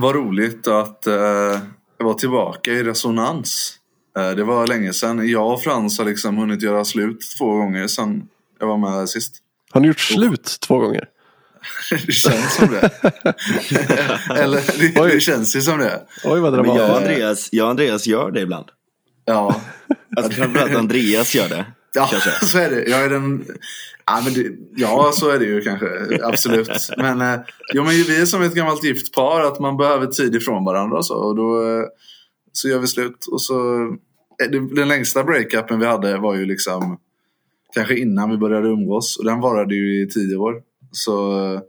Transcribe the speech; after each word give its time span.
Vad 0.00 0.14
roligt 0.14 0.68
att 0.68 1.06
eh, 1.06 1.58
vara 1.98 2.14
tillbaka 2.14 2.72
i 2.72 2.82
resonans. 2.82 3.74
Eh, 4.18 4.30
det 4.30 4.44
var 4.44 4.66
länge 4.66 4.92
sedan. 4.92 5.28
Jag 5.28 5.52
och 5.52 5.62
Frans 5.62 5.98
har 5.98 6.04
liksom 6.04 6.36
hunnit 6.36 6.62
göra 6.62 6.84
slut 6.84 7.20
två 7.38 7.52
gånger 7.56 7.86
sedan 7.86 8.22
jag 8.60 8.66
var 8.66 8.76
med 8.76 9.08
sist. 9.08 9.34
Har 9.70 9.80
ni 9.80 9.88
gjort 9.88 10.00
slut 10.00 10.56
två 10.60 10.78
gånger? 10.78 11.04
det 12.06 12.12
känns 12.12 12.54
som 12.56 12.68
det. 12.68 12.90
Eller 14.40 14.78
det, 14.78 15.00
Oj. 15.00 15.10
det 15.14 15.20
känns 15.20 15.56
ju 15.56 15.60
som 15.60 15.78
det. 15.78 16.02
Oj 16.24 16.40
vad 16.40 16.52
Men 16.52 16.64
jag 16.64 16.68
och 16.70 16.76
dramatiskt. 16.76 17.08
Andreas, 17.08 17.48
jag 17.52 17.64
och 17.64 17.70
Andreas 17.70 18.06
gör 18.06 18.30
det 18.30 18.40
ibland. 18.40 18.66
Ja, 19.24 19.60
Alltså 20.16 20.32
framförallt 20.32 20.74
Andreas 20.76 21.34
gör 21.34 21.48
det. 21.48 21.66
ja 21.94 22.08
Kanske. 22.10 22.46
så 22.46 22.58
är 22.58 22.70
det. 22.70 22.84
Jag 22.90 23.04
är 23.04 23.10
den... 23.10 23.44
Ja, 24.10 24.20
men 24.24 24.34
det, 24.34 24.52
ja, 24.76 25.10
så 25.14 25.30
är 25.30 25.38
det 25.38 25.44
ju 25.44 25.60
kanske. 25.60 25.88
Absolut. 26.22 26.70
Men, 26.96 27.20
eh, 27.20 27.40
jo, 27.74 27.84
men 27.84 27.92
vi 27.92 28.20
är 28.20 28.24
som 28.24 28.42
ett 28.42 28.54
gammalt 28.54 28.84
gift 28.84 29.14
par. 29.14 29.40
Att 29.40 29.60
man 29.60 29.76
behöver 29.76 30.06
tid 30.06 30.34
ifrån 30.34 30.64
varandra 30.64 30.98
och 30.98 31.06
så. 31.06 31.14
Och 31.14 31.36
då 31.36 31.62
eh, 31.62 31.84
så 32.52 32.68
gör 32.68 32.78
vi 32.78 32.86
slut. 32.86 33.26
Och 33.30 33.42
så, 33.42 33.82
eh, 34.42 34.50
det, 34.50 34.74
den 34.74 34.88
längsta 34.88 35.24
breakupen 35.24 35.80
vi 35.80 35.86
hade 35.86 36.18
var 36.18 36.34
ju 36.34 36.44
liksom 36.44 36.98
kanske 37.74 37.98
innan 37.98 38.30
vi 38.30 38.36
började 38.36 38.68
umgås. 38.68 39.16
Och 39.16 39.24
den 39.24 39.40
varade 39.40 39.74
ju 39.74 40.02
i 40.02 40.08
tio 40.08 40.36
år. 40.36 40.62
Så 40.92 41.44
eh, 41.54 41.60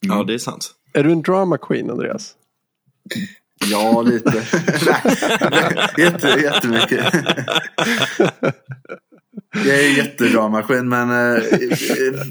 Ja, 0.00 0.24
det 0.24 0.34
är 0.34 0.38
sant. 0.38 0.74
Är 0.92 1.04
du 1.04 1.12
en 1.12 1.22
drama 1.22 1.58
queen 1.58 1.90
Andreas? 1.90 2.34
ja, 3.70 4.02
lite. 4.02 4.30
Nej, 5.50 5.88
Jätte, 5.98 6.28
jättemycket. 6.28 7.14
Jag 9.54 9.78
är 9.84 9.96
jättedramaskin 9.96 10.88
men 10.88 11.10
eh, 11.10 11.42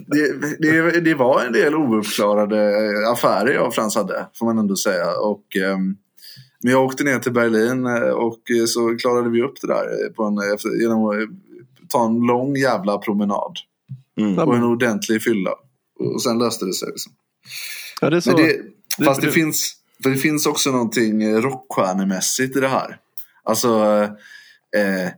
det, 0.07 0.59
det, 0.59 0.99
det 0.99 1.13
var 1.13 1.43
en 1.43 1.53
del 1.53 1.75
ouppklarade 1.75 2.73
affärer 3.11 3.53
jag 3.53 3.67
och 3.67 3.75
Frans 3.75 3.95
hade. 3.95 4.27
Får 4.35 4.45
man 4.45 4.57
ändå 4.57 4.75
säga. 4.75 5.11
Och, 5.19 5.55
ehm, 5.55 5.95
men 6.63 6.71
jag 6.71 6.85
åkte 6.85 7.03
ner 7.03 7.19
till 7.19 7.31
Berlin 7.33 7.85
eh, 7.85 8.01
och 8.01 8.39
så 8.67 8.97
klarade 8.97 9.29
vi 9.29 9.41
upp 9.41 9.61
det 9.61 9.67
där 9.67 10.09
på 10.09 10.23
en, 10.23 10.53
efter, 10.53 10.81
genom 10.81 11.05
att 11.05 11.15
eh, 11.15 11.27
ta 11.89 12.05
en 12.05 12.19
lång 12.27 12.55
jävla 12.55 12.97
promenad. 12.97 13.57
Mm. 14.19 14.37
Och 14.39 14.55
en 14.55 14.63
ordentlig 14.63 15.23
fylla. 15.23 15.51
Och 15.99 16.21
sen 16.21 16.39
löste 16.39 16.65
det 16.65 16.73
sig. 16.73 16.87
Liksom. 16.87 17.11
Ja, 18.01 18.09
det 18.09 18.17
är 18.17 18.21
så. 18.21 18.37
Det, 18.37 18.43
det- 18.97 19.05
fast 19.05 19.21
det, 19.21 19.27
det- 19.27 19.33
finns, 19.33 19.75
för 20.03 20.09
det 20.09 20.17
finns 20.17 20.45
också 20.45 20.71
någonting 20.71 21.41
rockstjärnemässigt 21.41 22.57
i 22.57 22.59
det 22.59 22.67
här. 22.67 22.97
Alltså 23.43 23.83
eh, 24.77 25.09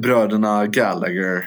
bröderna 0.00 0.66
Gallagher. 0.66 1.44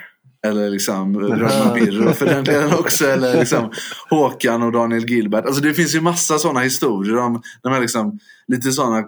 Eller 0.47 0.69
liksom 0.69 1.13
bröderna 1.17 1.73
Birro 1.73 2.13
för 2.13 2.25
den 2.25 2.43
delen 2.43 2.73
också. 2.73 3.07
Eller 3.07 3.39
liksom 3.39 3.71
Håkan 4.09 4.63
och 4.63 4.71
Daniel 4.71 5.09
Gilbert. 5.09 5.45
Alltså 5.45 5.61
det 5.61 5.73
finns 5.73 5.95
ju 5.95 6.01
massa 6.01 6.37
sådana 6.39 6.59
historier 6.59 7.17
om 7.17 7.41
de 7.63 7.73
här 7.73 7.81
liksom, 7.81 8.19
lite 8.47 8.71
sådana 8.71 9.03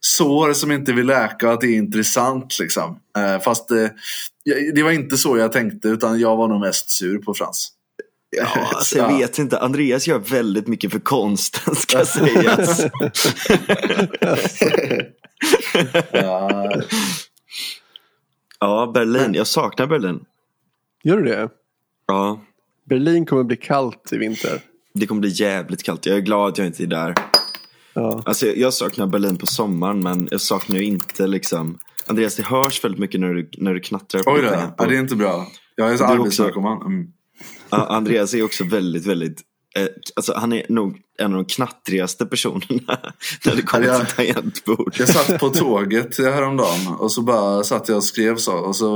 sår 0.00 0.52
som 0.52 0.72
inte 0.72 0.92
vill 0.92 1.06
läka 1.06 1.46
och 1.48 1.52
att 1.54 1.60
det 1.60 1.66
är 1.66 1.76
intressant. 1.76 2.58
Liksom. 2.60 2.98
Eh, 3.18 3.40
fast 3.42 3.70
eh, 3.70 3.86
jag- 4.42 4.74
det 4.74 4.82
var 4.82 4.90
inte 4.90 5.16
så 5.16 5.38
jag 5.38 5.52
tänkte 5.52 5.88
utan 5.88 6.20
jag 6.20 6.36
var 6.36 6.48
nog 6.48 6.60
mest 6.60 6.90
sur 6.90 7.18
på 7.18 7.34
Frans. 7.34 7.68
Ja, 8.36 8.46
alltså, 8.74 8.98
jag 8.98 9.12
Ja. 9.12 9.16
vet 9.16 9.38
inte. 9.38 9.58
Andreas 9.58 10.06
gör 10.06 10.18
väldigt 10.18 10.68
mycket 10.68 10.92
för 10.92 10.98
konsten 10.98 11.74
ska 11.76 12.04
sägas. 12.04 12.82
Ja, 16.12 16.70
ja, 18.62 18.90
Berlin. 18.94 19.34
Jag 19.34 19.46
saknar 19.46 19.86
Berlin. 19.86 20.24
Gör 21.04 21.16
du 21.16 21.24
det? 21.24 21.48
Ja, 22.06 22.40
Berlin 22.84 23.26
kommer 23.26 23.42
bli 23.44 23.56
kallt 23.56 24.12
i 24.12 24.18
vinter. 24.18 24.60
det 24.94 25.06
kommer 25.06 25.20
bli 25.20 25.30
jävligt 25.30 25.82
kallt. 25.82 26.06
Jag 26.06 26.16
är 26.16 26.20
glad 26.20 26.48
att 26.48 26.58
jag 26.58 26.66
inte 26.66 26.82
är 26.82 26.86
där. 26.86 27.14
Ja. 27.94 28.22
Alltså, 28.26 28.46
jag- 28.46 28.74
saknar 28.74 29.06
Berlin 29.06 29.36
på 29.36 29.46
sommaren, 29.46 30.00
men 30.00 30.28
jag 30.30 30.40
saknar 30.40 30.76
ju 30.76 30.84
inte 30.84 31.26
liksom... 31.26 31.78
Andreas, 32.06 32.36
det 32.36 32.42
hörs 32.42 32.84
väldigt 32.84 33.00
mycket 33.00 33.20
när 33.20 33.34
du, 33.34 33.50
när 33.58 33.74
du 33.74 33.80
knattrar 33.80 34.22
på 34.22 34.30
Oj 34.30 34.42
då, 34.42 34.72
ja, 34.78 34.86
det 34.86 34.96
är 34.96 35.00
inte 35.00 35.16
bra. 35.16 35.46
Jag 35.76 35.92
är 35.92 35.96
så 35.96 36.04
arbetsnarkoman. 36.04 36.82
Mm. 36.82 37.12
Ja, 37.70 37.86
Andreas 37.86 38.34
är 38.34 38.44
också 38.44 38.64
väldigt, 38.64 39.06
väldigt... 39.06 39.40
Eh, 39.74 39.86
alltså, 40.16 40.34
han 40.36 40.52
är 40.52 40.66
nog 40.68 40.98
en 41.18 41.26
av 41.26 41.32
de 41.32 41.44
knattrigaste 41.44 42.26
personerna 42.26 42.98
när 43.44 43.56
det 43.56 43.62
kommer 43.62 43.98
till 43.98 44.14
tangentbord. 44.16 44.94
Jag 44.98 45.08
satt 45.08 45.40
på 45.40 45.48
tåget 45.54 46.18
häromdagen 46.18 46.86
och 46.98 47.12
så 47.12 47.22
bara 47.22 47.64
satt 47.64 47.88
jag 47.88 47.96
och 47.96 48.04
skrev 48.04 48.36
så. 48.36 48.52
Och 48.52 48.76
så 48.76 48.86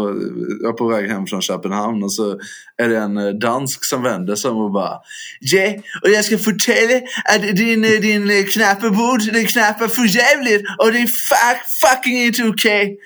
jag 0.60 0.68
var 0.68 0.72
på 0.72 0.88
väg 0.88 1.10
hem 1.10 1.26
från 1.26 1.42
Köpenhamn 1.42 2.02
och 2.02 2.12
så 2.12 2.38
är 2.76 2.88
det 2.88 2.98
en 2.98 3.16
eh, 3.16 3.28
dansk 3.28 3.84
som 3.84 4.02
vänder 4.02 4.34
sig 4.34 4.50
och 4.50 4.72
bara 4.72 4.98
Ja, 5.40 5.74
och 6.02 6.10
jag 6.10 6.24
ska 6.24 6.38
fortälla 6.38 7.00
att 7.24 7.56
din, 7.56 7.84
eh, 7.84 7.90
din 7.90 8.46
knappebord, 8.46 9.20
den 9.32 9.46
knappar 9.46 9.88
för 9.88 10.16
jävligt 10.16 10.62
och 10.78 10.92
det 10.92 10.98
är 10.98 11.06
fuck, 11.06 11.62
fucking 11.80 12.22
inte 12.22 12.48
okej. 12.48 12.98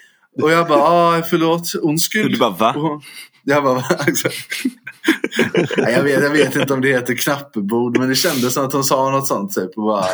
Och 0.42 0.52
jag 0.52 0.68
bara, 0.68 0.82
ah, 0.82 1.22
förlåt, 1.22 1.74
ondskyld. 1.82 2.24
Och 2.24 2.30
du 2.30 2.38
bara, 2.38 2.50
va? 2.50 2.72
Och 2.72 3.02
Jag 3.44 3.64
bara, 3.64 3.74
va? 3.74 3.84
Jag, 5.76 6.02
vet, 6.02 6.22
jag 6.22 6.30
vet 6.30 6.56
inte 6.56 6.74
om 6.74 6.80
det 6.80 6.88
heter 6.88 7.14
knappebord 7.14 7.98
men 7.98 8.08
det 8.08 8.14
kändes 8.14 8.54
som 8.54 8.66
att 8.66 8.72
hon 8.72 8.84
sa 8.84 9.10
något 9.10 9.28
sånt 9.28 9.54
typ. 9.54 9.78
Och, 9.78 9.82
bara, 9.82 10.06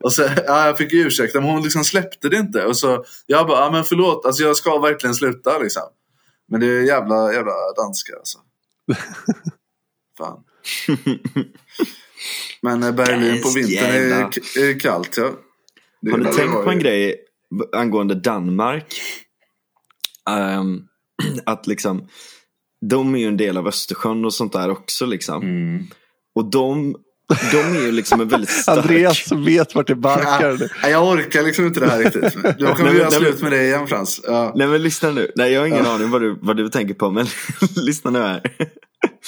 och 0.00 0.12
så, 0.12 0.22
ja, 0.22 0.66
jag 0.66 0.78
fick 0.78 0.92
ursäkta 0.92 1.40
men 1.40 1.50
hon 1.50 1.62
liksom 1.62 1.84
släppte 1.84 2.28
det 2.28 2.36
inte. 2.36 2.64
Och 2.64 2.76
så, 2.76 3.04
jag 3.26 3.46
bara, 3.46 3.60
ja, 3.60 3.70
men 3.70 3.84
förlåt, 3.84 4.26
alltså, 4.26 4.42
jag 4.42 4.56
ska 4.56 4.78
verkligen 4.78 5.14
sluta 5.14 5.58
liksom. 5.58 5.82
Men 6.48 6.60
det 6.60 6.66
är 6.66 6.80
jävla, 6.80 7.32
jävla 7.32 7.52
danskar 7.76 8.14
alltså. 8.16 8.38
Fan. 10.18 10.44
Men 12.62 12.82
eh, 12.82 12.92
Berlin 12.92 13.42
på 13.42 13.48
vintern 13.48 13.90
är, 13.90 14.58
är 14.58 14.80
kallt 14.80 15.16
ja. 15.16 15.30
Det 16.00 16.10
Har 16.10 16.18
ni 16.18 16.24
det 16.24 16.32
tänkt 16.32 16.64
på 16.64 16.70
en 16.70 16.78
grej 16.78 17.24
angående 17.72 18.14
Danmark? 18.14 19.00
Ehm, 20.30 20.82
att 21.46 21.66
liksom, 21.66 22.08
de 22.88 23.14
är 23.14 23.18
ju 23.18 23.26
en 23.26 23.36
del 23.36 23.56
av 23.56 23.68
Östersjön 23.68 24.24
och 24.24 24.34
sånt 24.34 24.52
där 24.52 24.70
också 24.70 25.06
liksom. 25.06 25.42
Mm. 25.42 25.86
Och 26.34 26.50
de, 26.50 26.96
de 27.52 27.58
är 27.58 27.80
ju 27.80 27.92
liksom 27.92 28.20
en 28.20 28.28
väldigt 28.28 28.50
stark... 28.50 28.78
Andreas 28.82 29.32
vet 29.32 29.74
vart 29.74 29.86
det 29.86 29.94
barkar. 29.94 30.70
Ja, 30.82 30.88
jag 30.88 31.08
orkar 31.08 31.42
liksom 31.42 31.66
inte 31.66 31.80
det 31.80 31.90
här 31.90 31.98
riktigt. 31.98 32.34
Då 32.42 32.50
Nej, 32.58 32.74
kommer 32.74 32.92
göra 32.92 33.10
slut 33.10 33.42
med 33.42 33.52
det 33.52 33.62
igen 33.64 33.86
Frans. 33.86 34.20
Ja. 34.24 34.52
Nej 34.54 34.66
men 34.66 34.82
lyssna 34.82 35.10
nu. 35.10 35.32
Nej 35.34 35.52
jag 35.52 35.60
har 35.60 35.66
ingen 35.66 35.86
aning 35.86 36.10
vad 36.10 36.22
du, 36.22 36.38
vad 36.40 36.56
du 36.56 36.68
tänker 36.68 36.94
på 36.94 37.10
men 37.10 37.26
lyssna 37.76 38.10
nu 38.10 38.18
här. 38.18 38.42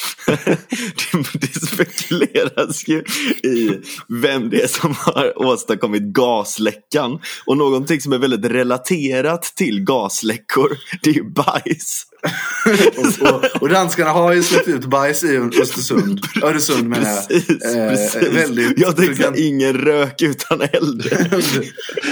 det, 0.27 1.41
det 1.41 1.67
spekuleras 1.67 2.89
ju 2.89 2.99
i 3.43 3.81
vem 4.09 4.51
det 4.51 4.63
är 4.63 4.67
som 4.69 4.95
har 4.99 5.43
åstadkommit 5.47 6.03
gasläckan. 6.03 7.19
Och 7.47 7.57
någonting 7.57 8.01
som 8.01 8.13
är 8.13 8.19
väldigt 8.19 8.45
relaterat 8.53 9.43
till 9.43 9.81
gasläckor, 9.85 10.77
det 11.03 11.11
är 11.11 11.15
ju 11.15 11.31
bajs. 11.31 12.03
Och, 12.97 13.29
och, 13.35 13.63
och 13.63 13.69
danskarna 13.69 14.11
har 14.11 14.33
ju 14.33 14.43
släppt 14.43 14.69
ut 14.69 14.85
bajs 14.85 15.25
i 15.25 15.37
Östersund. 15.63 16.21
Öresund 16.43 16.89
menar 16.89 17.09
jag. 17.11 17.29
Precis, 17.29 17.65
Eh, 17.65 17.89
precis. 17.89 18.29
väldigt 18.29 18.79
jag 18.79 18.97
tänkte 18.97 19.15
program- 19.23 19.35
ingen 19.37 19.75
rök 19.75 20.23
utan 20.23 20.61
eld. 20.61 21.13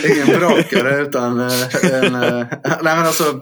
Ingen 0.05 0.27
brakare 0.27 1.03
utan 1.03 1.41
eh, 1.41 1.84
en... 1.95 2.15
eh, 2.15 2.47
nej 2.62 2.78
men 2.83 2.99
alltså, 3.06 3.41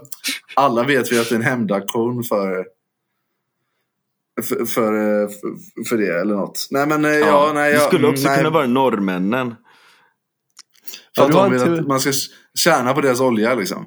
alla 0.55 0.83
vet 0.83 1.11
vi 1.11 1.19
att 1.19 1.29
det 1.29 1.35
är 1.35 1.39
en 1.39 1.45
hämndaktion 1.45 2.23
för, 2.23 2.65
för, 4.41 4.65
för, 4.65 4.93
eh, 4.93 5.29
för, 5.29 5.83
för 5.89 5.97
det 5.97 6.21
eller 6.21 6.35
något. 6.35 6.67
Nej 6.71 6.87
men 6.87 7.05
eh, 7.05 7.11
ja, 7.11 7.51
nej. 7.55 7.71
det 7.71 7.77
ja, 7.77 7.87
skulle 7.87 7.99
mm, 8.03 8.11
också 8.13 8.27
nej, 8.27 8.37
kunna 8.37 8.49
vara 8.49 8.67
norrmännen. 8.67 9.55
För 11.15 11.21
Ja, 11.21 11.25
att 11.25 11.31
de 11.31 11.51
vill 11.51 11.61
inte- 11.61 11.81
att 11.81 11.87
man 11.87 11.99
ska 11.99 12.11
tjäna 12.59 12.93
på 12.93 13.01
deras 13.01 13.19
olja 13.19 13.55
liksom. 13.55 13.85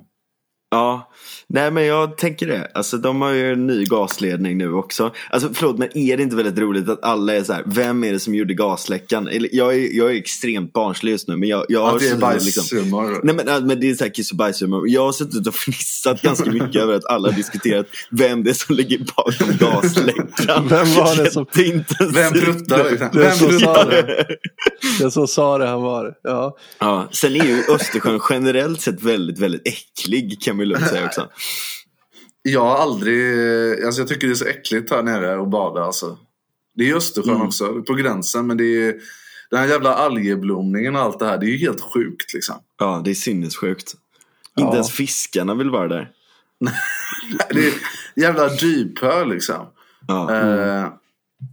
Ja, 0.70 1.12
nej 1.48 1.70
men 1.70 1.84
jag 1.84 2.16
tänker 2.18 2.46
det. 2.46 2.70
Alltså 2.74 2.96
de 2.96 3.20
har 3.22 3.30
ju 3.30 3.52
en 3.52 3.66
ny 3.66 3.84
gasledning 3.84 4.58
nu 4.58 4.72
också. 4.72 5.12
Alltså 5.30 5.48
förlåt 5.54 5.78
men 5.78 5.98
är 5.98 6.16
det 6.16 6.22
inte 6.22 6.36
väldigt 6.36 6.58
roligt 6.58 6.88
att 6.88 7.04
alla 7.04 7.34
är 7.34 7.42
så 7.42 7.52
här, 7.52 7.62
vem 7.66 8.04
är 8.04 8.12
det 8.12 8.20
som 8.20 8.34
gjorde 8.34 8.54
gasläckan? 8.54 9.28
Eller, 9.28 9.48
jag, 9.52 9.74
är, 9.74 9.96
jag 9.96 10.10
är 10.10 10.14
extremt 10.14 10.72
barnslig 10.72 11.12
just 11.12 11.28
nu 11.28 11.36
men 11.36 11.48
jag, 11.48 11.64
jag 11.68 11.80
har 11.80 11.92
Att 11.94 12.00
det 12.00 12.06
är 12.06 12.10
suttit 12.10 12.22
liksom. 12.44 12.64
Nej 13.22 13.34
men, 13.34 13.66
men 13.66 13.80
det 13.80 13.90
är 13.90 13.94
så 13.94 14.04
här 14.04 14.14
kiss 14.14 14.30
och 14.30 14.36
bajshumor. 14.36 14.88
Jag 14.88 15.04
har 15.04 15.12
suttit 15.12 15.46
och 15.46 15.54
fnissat 15.54 16.22
ganska 16.22 16.50
mycket 16.50 16.76
över 16.82 16.94
att 16.94 17.06
alla 17.06 17.28
har 17.28 17.36
diskuterat 17.36 17.86
vem 18.10 18.44
det 18.44 18.50
är 18.50 18.54
som 18.54 18.74
ligger 18.76 18.98
bakom 19.16 19.56
gasläckan. 19.70 20.68
Vem 20.68 20.94
var 20.94 21.24
det 21.24 21.30
som- 21.30 21.46
Jätteintensivt. 21.54 22.16
Vem 22.16 22.32
pruttar 22.32 22.90
liksom? 22.90 23.08
Vem 23.12 23.90
det. 23.90 24.26
Den 24.98 25.10
som 25.10 25.26
sa 25.28 25.58
det, 25.58 25.66
han 25.66 25.82
var. 25.82 26.14
Ja. 26.22 26.56
Ja, 26.78 27.08
sen 27.12 27.36
är 27.36 27.44
ju 27.44 27.62
Östersjön 27.74 28.20
generellt 28.30 28.80
sett 28.80 29.02
väldigt, 29.02 29.38
väldigt 29.38 29.62
äcklig 29.68 30.38
kan 30.42 30.56
man 30.56 30.66
lugnt 30.66 30.88
säga 30.88 31.04
också. 31.06 31.28
Jag 32.42 32.60
har 32.60 32.76
aldrig, 32.76 33.84
alltså 33.84 34.00
jag 34.00 34.08
tycker 34.08 34.26
det 34.26 34.32
är 34.32 34.34
så 34.34 34.44
äckligt 34.44 34.90
här 34.90 35.02
nere 35.02 35.40
att 35.42 35.50
bada 35.50 35.84
alltså. 35.84 36.18
Det 36.74 36.82
är 36.84 36.86
ju 36.88 36.96
Östersjön 36.96 37.34
Mm. 37.34 37.46
också, 37.46 37.82
på 37.82 37.94
gränsen. 37.94 38.46
Men 38.46 38.56
det 38.56 38.64
är 38.64 38.94
den 39.50 39.60
här 39.60 39.68
jävla 39.68 39.94
algeblomningen 39.94 40.96
och 40.96 41.02
allt 41.02 41.18
det 41.18 41.26
här. 41.26 41.38
Det 41.38 41.46
är 41.46 41.50
ju 41.50 41.56
helt 41.58 41.80
sjukt 41.80 42.34
liksom. 42.34 42.56
Ja, 42.78 43.02
det 43.04 43.10
är 43.10 43.14
sinnessjukt. 43.14 43.94
Ja. 44.54 44.64
Inte 44.64 44.74
ens 44.74 44.90
fiskarna 44.92 45.54
vill 45.54 45.70
vara 45.70 45.88
där. 45.88 46.10
Det 47.50 47.66
är 47.66 47.72
jävla 48.16 48.48
dypö 48.48 49.24
liksom. 49.24 49.66
Ja. 50.08 50.34
Eh, 50.34 50.86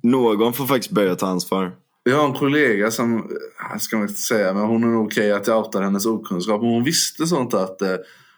Någon 0.04 0.54
får 0.54 0.66
faktiskt 0.66 0.92
börja 0.92 1.16
ta 1.16 1.28
ansvar. 1.28 1.72
jag 2.04 2.18
har 2.18 2.26
en 2.26 2.34
kollega 2.34 2.92
som 2.92 3.32
jag 3.72 3.82
ska 3.82 3.98
man 3.98 4.08
inte 4.08 4.22
säga, 4.22 4.54
men 4.54 4.64
hon 4.64 4.84
är 4.84 4.88
nog 4.88 5.06
okej 5.06 5.32
att 5.32 5.48
jag 5.48 5.58
outar 5.66 5.82
hennes 5.82 6.06
okunskap. 6.06 6.62
Men 6.62 6.70
hon 6.70 6.84
visste 6.84 7.28
sånt 7.28 7.54
att, 7.54 7.82
eh, 7.82 7.96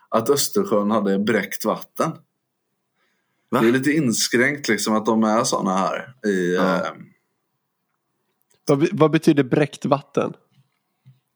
att 0.10 0.30
Östersjön 0.30 0.92
hade 0.92 1.20
bräckt 1.20 1.66
vatten. 1.66 2.12
Va? 3.50 3.62
Det 3.62 3.68
är 3.68 3.72
lite 3.72 3.92
inskränkt 3.92 4.68
liksom 4.68 4.96
att 4.96 5.06
de 5.06 5.24
är 5.24 5.44
sådana 5.44 5.78
här. 5.78 6.14
I, 6.28 6.56
Ja. 6.56 6.76
eh, 6.86 6.92
Vad, 8.68 8.88
vad 8.92 9.12
betyder 9.12 9.44
bräckt 9.44 9.86
vatten? 9.86 10.34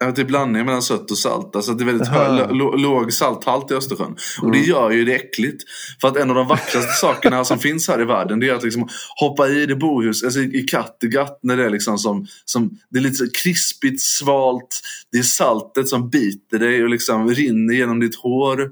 Vet, 0.05 0.15
det 0.15 0.21
är 0.21 0.25
blandning 0.25 0.65
mellan 0.65 0.81
sött 0.81 1.11
och 1.11 1.17
salt. 1.17 1.55
Alltså 1.55 1.73
det 1.73 1.83
är 1.83 1.85
väldigt 1.85 2.07
Jaha. 2.07 2.35
hö- 2.37 2.47
lå- 2.47 2.77
låg 2.77 3.13
salthalt 3.13 3.71
i 3.71 3.73
Östersjön. 3.73 4.15
Och 4.41 4.51
det 4.51 4.59
gör 4.59 4.91
ju 4.91 5.05
det 5.05 5.15
äckligt. 5.15 5.63
För 6.01 6.07
att 6.07 6.17
en 6.17 6.29
av 6.29 6.35
de 6.35 6.47
vackraste 6.47 6.91
sakerna 7.01 7.45
som 7.45 7.59
finns 7.59 7.87
här 7.87 8.01
i 8.01 8.05
världen 8.05 8.39
det 8.39 8.49
är 8.49 8.53
att 8.53 8.63
liksom 8.63 8.87
hoppa 9.19 9.47
i 9.47 9.65
det 9.65 9.75
bohus, 9.75 10.23
alltså 10.23 10.39
i 10.39 10.63
Kattegatt 10.71 11.39
när 11.43 11.57
det 11.57 11.65
är 11.65 11.69
liksom 11.69 11.97
som, 11.97 12.27
som 12.45 12.69
det 12.89 12.99
är 12.99 13.03
lite 13.03 13.15
så 13.15 13.27
krispigt, 13.43 14.01
svalt. 14.01 14.81
Det 15.11 15.17
är 15.17 15.23
saltet 15.23 15.87
som 15.87 16.09
biter 16.09 16.59
dig 16.59 16.83
och 16.83 16.89
liksom 16.89 17.29
rinner 17.29 17.73
genom 17.73 17.99
ditt 17.99 18.15
hår. 18.15 18.69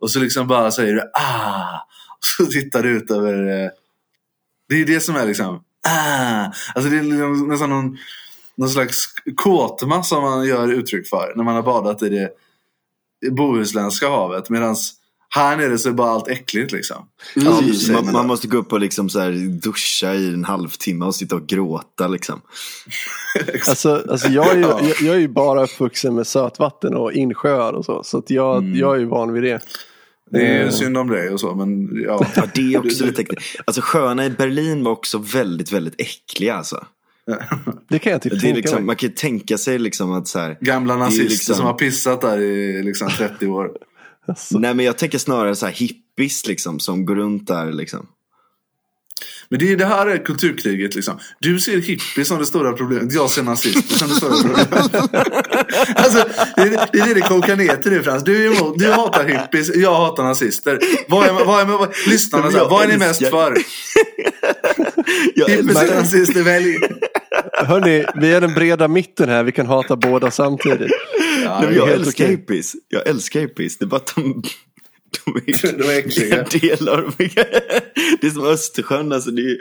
Och 0.00 0.10
så 0.10 0.18
liksom 0.18 0.46
bara 0.46 0.70
säger 0.70 0.94
du 0.94 1.00
ah. 1.00 1.86
Och 2.18 2.24
så 2.24 2.46
tittar 2.46 2.82
du 2.82 2.96
ut 2.96 3.10
över 3.10 3.64
eh, 3.64 3.70
det 4.68 4.80
är 4.80 4.84
det 4.84 5.00
som 5.00 5.16
är 5.16 5.26
liksom 5.26 5.60
ah. 5.88 6.44
Alltså 6.74 6.90
det 6.90 6.98
är 6.98 7.02
liksom 7.02 7.48
nästan 7.48 7.70
någon 7.70 7.96
någon 8.56 8.68
slags 8.68 9.04
kåtma 9.36 10.02
som 10.02 10.22
man 10.22 10.46
gör 10.46 10.72
uttryck 10.72 11.08
för 11.08 11.32
när 11.36 11.44
man 11.44 11.54
har 11.54 11.62
badat 11.62 12.02
i 12.02 12.08
det 12.08 12.30
bohuslänska 13.30 14.08
havet. 14.08 14.50
Medan 14.50 14.76
här 15.28 15.56
nere 15.56 15.78
så 15.78 15.88
är 15.88 15.92
bara 15.92 16.10
allt 16.10 16.28
äckligt 16.28 16.72
liksom. 16.72 17.08
Ja, 17.34 17.58
Mm, 17.58 18.04
man, 18.04 18.12
man 18.12 18.26
måste 18.26 18.48
gå 18.48 18.56
upp 18.58 18.72
och 18.72 18.80
liksom 18.80 19.08
så 19.08 19.20
här 19.20 19.30
duscha 19.62 20.14
i 20.14 20.34
en 20.34 20.44
halvtimme 20.44 21.04
och 21.04 21.14
sitta 21.14 21.36
och 21.36 21.46
gråta 21.46 22.08
liksom. 22.08 22.40
Alltså, 23.68 24.04
alltså 24.10 24.28
jag, 24.28 24.50
är 24.52 24.56
ju, 24.56 24.60
Ja. 24.62 24.80
jag, 24.82 25.00
jag 25.02 25.16
är 25.16 25.20
ju 25.20 25.28
bara 25.28 25.64
uppvuxen 25.64 26.14
med 26.14 26.26
sötvatten 26.26 26.94
och 26.94 27.12
insjöar 27.12 27.72
och 27.72 27.84
så. 27.84 28.02
Så 28.04 28.18
att 28.18 28.30
jag, 28.30 28.56
Mm. 28.58 28.78
jag 28.78 28.94
är 28.94 28.98
ju 29.00 29.04
van 29.06 29.32
vid 29.32 29.42
det. 29.42 29.60
Det 30.30 30.46
är 30.46 30.60
Mm. 30.60 30.72
synd 30.72 30.98
om 30.98 31.08
dig 31.08 31.30
och 31.30 31.40
så 31.40 31.54
men 31.54 31.88
ja. 32.04 32.26
Ja, 32.36 32.42
det 32.54 32.74
är 32.74 32.78
också 32.86 33.04
lite 33.06 33.22
äckligt. 33.22 33.42
Alltså 33.64 33.80
sjöarna 33.84 34.26
i 34.26 34.30
Berlin 34.30 34.84
var 34.84 34.92
också 34.92 35.18
väldigt, 35.18 35.72
väldigt 35.72 36.00
äckliga 36.00 36.54
alltså. 36.54 36.86
Det 37.88 37.98
kan 37.98 38.12
jag 38.12 38.22
typ 38.22 38.40
Det 38.40 38.52
liksom, 38.52 38.86
man 38.86 38.96
kan 38.96 39.08
ju 39.08 39.14
tänka 39.14 39.58
sig 39.58 39.78
liksom 39.78 40.12
att 40.12 40.28
så 40.28 40.38
här. 40.38 40.58
Gamla 40.60 40.96
nazister 40.96 41.24
liksom- 41.24 41.54
som 41.54 41.64
har 41.66 41.74
pissat 41.74 42.20
där 42.20 42.38
i 42.40 42.82
liksom 42.82 43.10
30 43.10 43.46
år. 43.46 43.70
Alltså, 44.28 44.58
Nej 44.58 44.74
men 44.74 44.84
jag 44.86 44.98
tänker 44.98 45.18
snarare 45.18 45.56
så 45.56 45.66
här 45.66 45.72
hippies 45.72 46.46
liksom 46.46 46.80
som 46.80 47.04
går 47.04 47.14
runt 47.16 47.46
där 47.46 47.72
liksom. 47.72 48.06
Men 49.48 49.58
det, 49.58 49.72
är, 49.72 49.76
det 49.76 49.86
här 49.86 50.06
är 50.06 50.24
kulturkriget 50.24 50.94
liksom. 50.94 51.18
Du 51.40 51.60
ser 51.60 51.78
hippies 51.80 52.28
som 52.28 52.38
det 52.38 52.46
stora 52.46 52.72
problemet. 52.72 53.12
Jag 53.14 53.30
ser 53.30 53.42
nazister 53.42 53.96
som 53.98 54.08
det 54.08 54.14
stora 54.14 54.36
problemet. 54.36 54.94
alltså, 55.94 56.28
det, 56.56 56.62
är- 56.62 56.88
det 56.92 56.98
är 56.98 57.14
det 57.14 57.20
kokar 57.20 57.56
ner 57.56 57.76
till 57.76 57.92
nu 57.92 58.02
Frans. 58.02 58.24
Du, 58.24 58.46
är 58.46 58.56
emot, 58.60 58.78
du 58.78 58.92
hatar 58.92 59.24
hippies, 59.24 59.74
jag 59.76 59.94
hatar 59.94 60.24
nazister. 60.24 60.78
Vad 61.08 61.26
är, 61.26 61.32
vad 61.44 61.60
är, 61.60 61.64
vad, 61.64 61.94
lyssnarna, 62.06 62.50
så 62.50 62.58
här, 62.58 62.68
vad 62.68 62.84
är 62.84 62.88
ni 62.88 62.96
mest 62.98 63.28
för? 63.28 63.56
Jag 65.34 65.48
Hippies 65.48 65.76
eller 65.82 65.94
nazister, 65.96 66.42
välj. 66.42 66.76
Hörni, 67.64 68.04
vi 68.14 68.32
är 68.32 68.40
den 68.40 68.54
breda 68.54 68.88
mitten 68.88 69.28
här. 69.28 69.44
Vi 69.44 69.52
kan 69.52 69.66
hata 69.66 69.96
båda 69.96 70.30
samtidigt. 70.30 70.90
Ja, 71.44 71.60
Nej, 71.62 71.74
jag 71.76 71.86
helt 71.86 72.00
älskar 72.06 72.24
okej. 72.24 72.36
hippies. 72.36 72.72
Jag 72.88 73.06
älskar 73.06 73.40
hippies. 73.40 73.78
Det 73.78 73.84
är 73.84 73.86
bara 73.86 73.96
att 73.96 74.12
de, 74.16 74.42
de 75.24 75.36
är, 75.36 75.72
De 75.78 75.84
är 75.84 75.98
äckliga. 75.98 76.38
en 76.42 76.48
del 76.60 76.88
av 76.88 77.14
Det 78.20 78.26
är 78.26 78.30
som 78.30 78.46
Östersjön. 78.46 79.12
Alltså 79.12 79.30
det 79.30 79.42
är, 79.42 79.58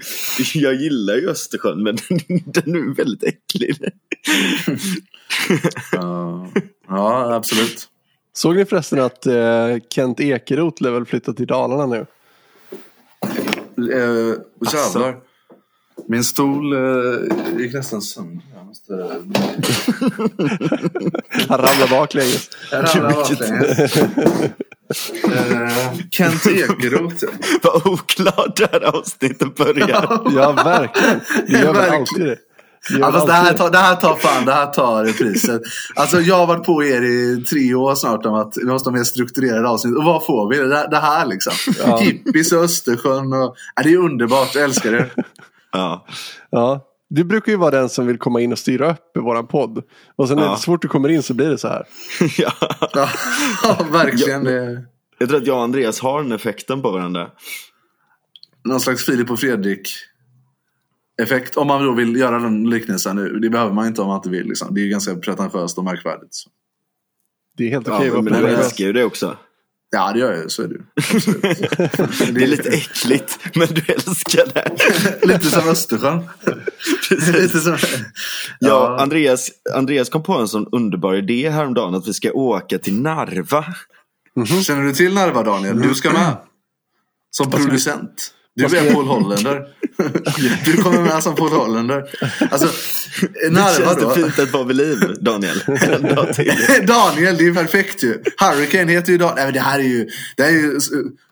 jag 0.53 0.74
gillar 0.75 1.15
ju 1.15 1.30
Östersjön 1.30 1.83
men 1.83 1.95
den 2.45 2.75
är 2.75 2.95
väldigt 2.95 3.24
äcklig. 3.24 3.75
Ja, 5.92 6.50
ja, 6.88 7.33
absolut. 7.36 7.89
Såg 8.33 8.56
ni 8.56 8.65
förresten 8.65 9.00
att 9.00 9.25
eh, 9.25 9.77
Kent 9.89 10.19
Ekeroth 10.19 10.83
lär 10.83 10.92
väl 10.92 11.06
flytta 11.06 11.33
till 11.33 11.47
Dalarna 11.47 11.86
nu? 11.86 12.06
Eh, 13.94 14.33
Alltså. 14.59 15.13
Min 16.07 16.24
stol 16.24 16.74
eh, 16.74 16.80
gick 17.57 17.74
nästan 17.74 18.02
sönder. 18.02 18.42
Jag 18.56 18.66
måste... 18.66 18.94
Han 21.50 21.57
ramlar 21.57 21.90
baklänges. 21.90 22.50
Jag 22.72 22.96
ramlade 22.96 23.16
baklänges. 23.16 23.98
Eh, 25.24 25.94
Kent 26.12 26.46
Ekeroth. 26.46 27.25
Vad 27.63 27.88
oklart 27.88 28.56
det 28.57 28.69
här 28.72 28.81
avsnittet 28.81 29.56
börjar. 29.56 30.22
Ja, 30.36 30.52
verkligen. 30.52 31.19
Det 31.48 31.54
gör 31.54 31.74
väl 31.74 31.75
Verkligen. 31.75 32.02
alltid 32.02 32.25
det. 32.25 32.38
Ja, 33.00 33.12
fast 33.12 33.28
det, 33.28 33.34
här 33.34 33.54
tar, 33.54 33.69
det 33.69 33.78
här 33.78 33.96
tar 33.96 34.16
fan, 34.16 34.46
det 34.46 34.54
här 34.54 34.66
tar 34.66 35.06
priset. 35.06 35.62
Alltså 35.96 36.22
jag 36.22 36.36
har 36.36 36.48
varit 36.48 36.66
på 36.66 36.84
er 36.84 37.02
i 37.02 37.44
tre 37.50 37.74
år 37.74 37.96
snart 37.96 38.25
om 38.25 38.34
att 38.34 38.54
vi 38.57 38.63
måste 38.66 38.90
ha 38.90 38.98
mer 38.98 39.04
strukturerade 39.04 39.68
avsnitt. 39.68 39.98
Och 39.98 40.04
vad 40.04 40.25
får 40.25 40.50
vi? 40.50 40.57
Det, 40.57 40.88
det 40.92 40.98
här 40.98 41.25
liksom. 41.25 41.54
Ja. 41.86 41.98
Hippies 41.98 42.52
och 42.52 42.63
Östersjön. 42.63 43.34
Och, 43.34 43.56
ja, 43.75 43.84
det 43.84 43.94
är 43.94 43.98
underbart, 43.98 44.56
jag 44.56 44.63
älskar 44.63 44.92
det. 44.92 45.10
Ja. 45.77 46.06
Ja. 46.50 46.92
Du 47.10 47.24
brukar 47.24 47.51
ju 47.51 47.57
vara 47.57 47.72
den 47.72 47.89
som 47.89 48.07
vill 48.07 48.18
komma 48.18 48.42
in 48.42 48.51
och 48.51 48.60
styra 48.60 48.92
upp 48.92 49.18
i 49.18 49.19
våran 49.19 49.48
podd. 49.48 49.83
Och 50.16 50.27
sen 50.27 50.39
är 50.39 50.44
Ja. 50.44 50.51
det 50.51 50.57
så 50.57 50.63
fort 50.63 50.81
du 50.81 50.88
kommer 50.88 51.10
in 51.10 51.24
så 51.24 51.33
blir 51.33 51.50
det 51.50 51.57
så 51.57 51.68
här. 51.68 51.83
ja. 52.38 52.51
Ja, 52.94 53.10
ja, 53.63 53.77
verkligen. 53.92 54.44
Det, 54.44 54.83
Jag 55.18 55.30
tror 55.30 55.39
att 55.42 55.48
jag 55.48 55.57
och 55.57 55.63
Andreas 55.63 56.00
har 56.00 56.24
den 56.24 56.31
effekten 56.31 56.81
på 56.81 56.92
varandra. 56.92 57.30
någon 58.63 58.80
slags 58.80 59.06
Filip 59.06 59.31
och 59.31 59.39
Fredrik 59.39 59.89
effekt. 61.22 61.57
Om 61.57 61.68
man 61.68 61.86
då 61.86 61.92
vill 61.94 62.16
göra 62.16 62.39
den 62.39 62.69
liknelsen 62.69 63.16
nu. 63.16 63.39
Det 63.39 63.50
behöver 63.50 63.74
man 63.74 63.88
inte 63.88 64.01
om 64.01 64.07
man 64.07 64.16
inte 64.18 64.30
vill. 64.30 64.48
Liksom. 64.48 64.74
Det 64.74 64.81
är 64.81 64.83
ju 64.83 64.89
ganska 64.89 65.16
pretentiöst 65.16 65.78
och 65.78 65.83
märkvärdigt. 65.83 66.33
Så. 66.36 66.50
Det 67.57 67.63
är 67.66 67.69
helt 67.69 67.88
Ja, 67.88 67.95
okej. 67.95 68.07
att 68.07 68.13
vara 68.13 68.21
Men 68.24 68.33
pretentiös. 68.33 68.66
älskar 68.66 68.86
ju 68.86 68.94
det 68.94 69.04
också. 69.04 69.38
Ja, 69.91 70.11
det 70.13 70.19
gör 70.19 70.31
jag 70.31 70.43
ju. 70.43 70.49
Så 70.49 70.63
är 70.63 70.67
det 70.67 70.73
ju. 70.73 70.81
Det 72.31 72.43
är 72.43 72.47
lite 72.47 72.69
äckligt 72.69 73.39
men 73.55 73.67
du 73.67 73.93
älskar 73.93 74.45
det. 74.53 75.27
Lite 75.27 75.45
som 75.45 75.69
Östersjön. 75.69 76.29
Lite 77.09 77.59
som... 77.59 77.77
Ja, 78.59 78.97
Andreas, 78.99 79.51
Andreas 79.75 80.09
kom 80.09 80.23
på 80.23 80.33
en 80.33 80.47
sån 80.47 80.67
underbar 80.71 81.15
idé 81.15 81.49
häromdagen 81.49 81.95
att 81.95 82.07
vi 82.07 82.13
ska 82.13 82.31
åka 82.31 82.77
till 82.77 83.01
Narva. 83.01 83.65
Känner 84.63 84.83
du 84.83 84.94
till 84.94 85.13
Narva 85.13 85.44
Daniel? 85.44 85.81
Du 85.81 85.95
ska 85.95 86.11
med. 86.11 86.37
Som 87.31 87.51
producent. 87.51 88.34
Du 88.56 88.64
är 88.78 88.94
Paul 88.94 89.06
Hollander. 89.07 89.66
Du 90.66 90.78
kommer 90.78 91.02
med 91.02 91.24
som 91.24 91.35
Paul 91.35 91.50
Hollander. 91.52 92.04
Alltså, 92.52 92.68
Det 93.44 93.50
Narva 93.54 93.69
känns 93.74 94.02
då. 94.02 94.09
det 94.09 94.16
fint 94.16 94.40
att 94.40 94.54
vara 94.54 94.64
vid 94.64 94.76
liv, 94.78 94.97
Daniel. 95.21 95.57
Daniel, 96.88 97.38
det 97.38 97.44
är 97.44 97.45
ju 97.45 97.54
perfekt 97.54 98.04
ju. 98.04 98.21
Hurricane 98.38 98.92
heter 98.92 99.12
ju 99.12 99.18
Daniel. 99.18 99.35
Nej, 99.35 99.45
men 99.45 99.54
det 99.54 99.59
här 99.59 99.80
är 99.80 99.83
ju, 99.83 100.07
det 100.38 100.44
här 100.44 100.50
är 100.50 100.54
ju 100.56 100.80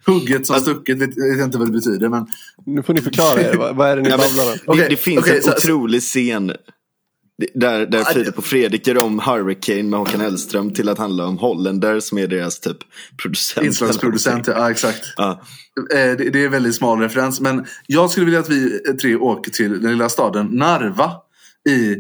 hugget 0.06 0.48
som 0.48 0.60
stucket. 0.60 0.98
Vet, 0.98 1.10
vet 1.10 1.38
jag 1.38 1.48
inte 1.48 1.58
vad 1.58 1.68
det 1.68 1.72
betyder. 1.72 2.10
Men 2.10 2.28
Nu 2.66 2.84
får 2.84 2.94
ni 2.94 3.02
förklara 3.02 3.42
er. 3.42 3.56
Vad, 3.74 3.88
är 3.92 3.96
det 3.96 4.02
ni 4.02 4.10
babblar 4.10 4.44
om? 4.46 4.52
det, 4.52 4.60
Okej, 4.66 4.88
det 4.90 4.96
finns 4.98 5.20
okej, 5.20 5.36
en 5.38 5.42
så- 5.44 5.50
otrolig 5.52 6.02
scen 6.02 6.52
där, 7.54 7.86
där 7.86 8.04
Filip 8.04 8.38
och 8.38 8.46
Fredrik 8.46 8.88
gör 8.88 9.04
om 9.04 9.20
Hurricane 9.20 9.84
med 9.84 10.00
Håkan 10.00 10.22
Hellström 10.22 10.74
till 10.74 10.90
att 10.90 10.98
handla 10.98 11.26
om 11.26 11.38
Hollander 11.38 12.00
som 12.00 12.18
är 12.18 12.28
deras 12.28 12.60
typ 12.60 12.78
producent. 13.22 13.66
inslagsproducent, 13.66 14.48
ja 14.48 14.72
exakt. 14.72 15.04
Ja. 15.18 15.42
Eh, 15.94 16.18
Det, 16.18 16.30
det 16.30 16.42
är 16.42 16.46
en 16.46 16.52
väldigt 16.52 16.76
smal 16.76 17.00
referens. 17.00 17.40
Men 17.40 17.66
jag 17.88 18.10
skulle 18.10 18.26
vilja 18.26 18.40
att 18.40 18.50
vi 18.50 18.80
tre 19.02 19.16
åker 19.16 19.52
till 19.52 19.82
den 19.82 19.92
lilla 19.92 20.10
staden 20.10 20.46
Narva 20.46 21.12
i 21.70 21.96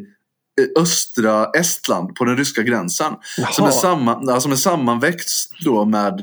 östra 0.79 1.45
Estland 1.45 2.15
på 2.15 2.25
den 2.25 2.37
ryska 2.37 2.61
gränsen. 2.61 3.13
Som 3.51 3.65
är, 3.67 3.71
samman, 3.71 4.41
som 4.41 4.51
är 4.51 4.55
sammanväxt 4.55 5.53
då 5.59 5.85
med 5.85 6.13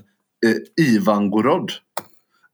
eh, 0.47 0.85
Ivangorod. 0.87 1.73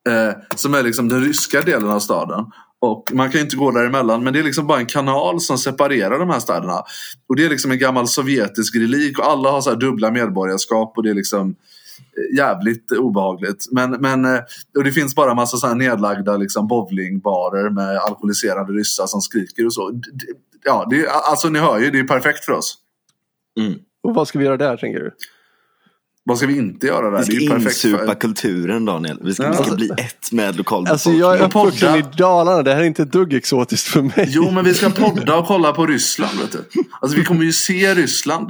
Eh, 0.09 0.35
som 0.55 0.75
är 0.75 0.83
liksom 0.83 1.09
den 1.09 1.25
ryska 1.25 1.61
delen 1.61 1.91
av 1.91 2.01
staden. 2.01 2.45
Och 2.81 3.11
man 3.15 3.31
kan 3.31 3.39
ju 3.39 3.45
inte 3.45 3.57
gå 3.57 3.71
däremellan 3.71 4.25
men 4.25 4.33
det 4.33 4.39
är 4.39 4.43
liksom 4.43 4.67
bara 4.67 4.79
en 4.79 4.87
kanal 4.87 5.41
som 5.41 5.59
separerar 5.59 6.19
de 6.19 6.31
här 6.31 6.41
städerna. 6.41 6.83
Och 7.29 7.37
det 7.37 7.45
är 7.45 7.51
liksom 7.51 7.71
en 7.71 7.79
gammal 7.79 8.09
sovjetisk 8.09 8.77
relik 8.77 9.19
och 9.19 9.27
alla 9.27 9.51
har 9.51 9.61
så 9.61 9.71
här 9.71 9.77
dubbla 9.77 10.11
medborgarskap 10.11 10.93
och 10.97 11.03
det 11.03 11.11
är 11.11 11.15
liksom 11.15 11.51
eh, 11.51 12.37
jävligt 12.37 12.93
obehagligt. 12.93 13.67
Men, 13.73 13.91
men, 13.91 14.25
eh, 14.25 14.41
och 14.77 14.85
det 14.85 14.93
finns 14.93 15.15
bara 15.15 15.35
massa 15.35 15.57
så 15.57 15.67
här 15.67 15.75
nedlagda 15.75 16.37
liksom 16.37 16.69
bowlingbarer 16.69 17.71
med 17.71 17.99
alkoholiserade 17.99 18.73
ryssar 18.73 19.07
som 19.07 19.21
skriker 19.21 19.67
och 19.67 19.75
så. 19.75 20.01
Ja, 20.65 20.87
det 20.91 21.09
alltså 21.09 21.49
ni 21.49 21.59
hör 21.59 21.79
ju, 21.79 21.91
det 21.91 21.99
är 21.99 22.05
perfekt 22.05 22.45
för 22.45 22.53
oss. 22.53 22.79
Mm. 23.61 23.79
Och 24.03 24.15
vad 24.15 24.29
ska 24.29 24.39
vi 24.39 24.45
göra 24.45 24.57
där 24.57 24.77
tänker 24.77 25.01
du? 25.01 25.11
Vad 26.29 26.39
ska 26.39 26.47
vi 26.47 26.57
inte 26.59 26.87
göra 26.87 27.11
där? 27.11 27.19
Vi 27.19 27.25
Det 27.27 27.33
är 27.37 27.41
ju 27.41 27.47
ska 27.47 27.55
perfekt 27.55 27.85
insupa 27.85 28.07
för... 28.07 28.15
kulturen 28.15 28.85
Daniel. 28.85 29.19
Vi 29.23 29.35
ska, 29.35 29.51
vi 29.51 29.57
Ja. 29.57 29.65
ska 29.65 29.75
bli 29.77 29.91
ett 29.97 30.33
med 30.33 30.45
Alltså 30.47 30.59
lokalbefolkningen. 30.59 31.21
jag 31.21 31.41
är 31.41 31.45
uppvuxen 31.45 31.97
i 31.97 32.05
Dalarna. 32.19 32.63
Det 32.63 32.75
här 32.75 32.81
är 32.81 32.85
inte 32.85 33.03
ett 33.03 33.13
dugg 33.13 33.35
exotiskt 33.35 33.87
för 33.89 34.03
mig. 34.03 34.27
Jo, 34.29 34.51
men 34.51 34.65
vi 34.65 34.75
ska 34.75 34.91
podda 34.91 35.37
och 35.37 35.47
kolla 35.47 35.73
på 35.73 35.87
Ryssland. 35.87 36.39
Vet 36.41 36.53
du. 36.53 36.65
Alltså 37.01 37.17
vi 37.19 37.25
kommer 37.25 37.45
ju 37.45 37.53
se 37.53 37.95
Ryssland. 37.95 38.47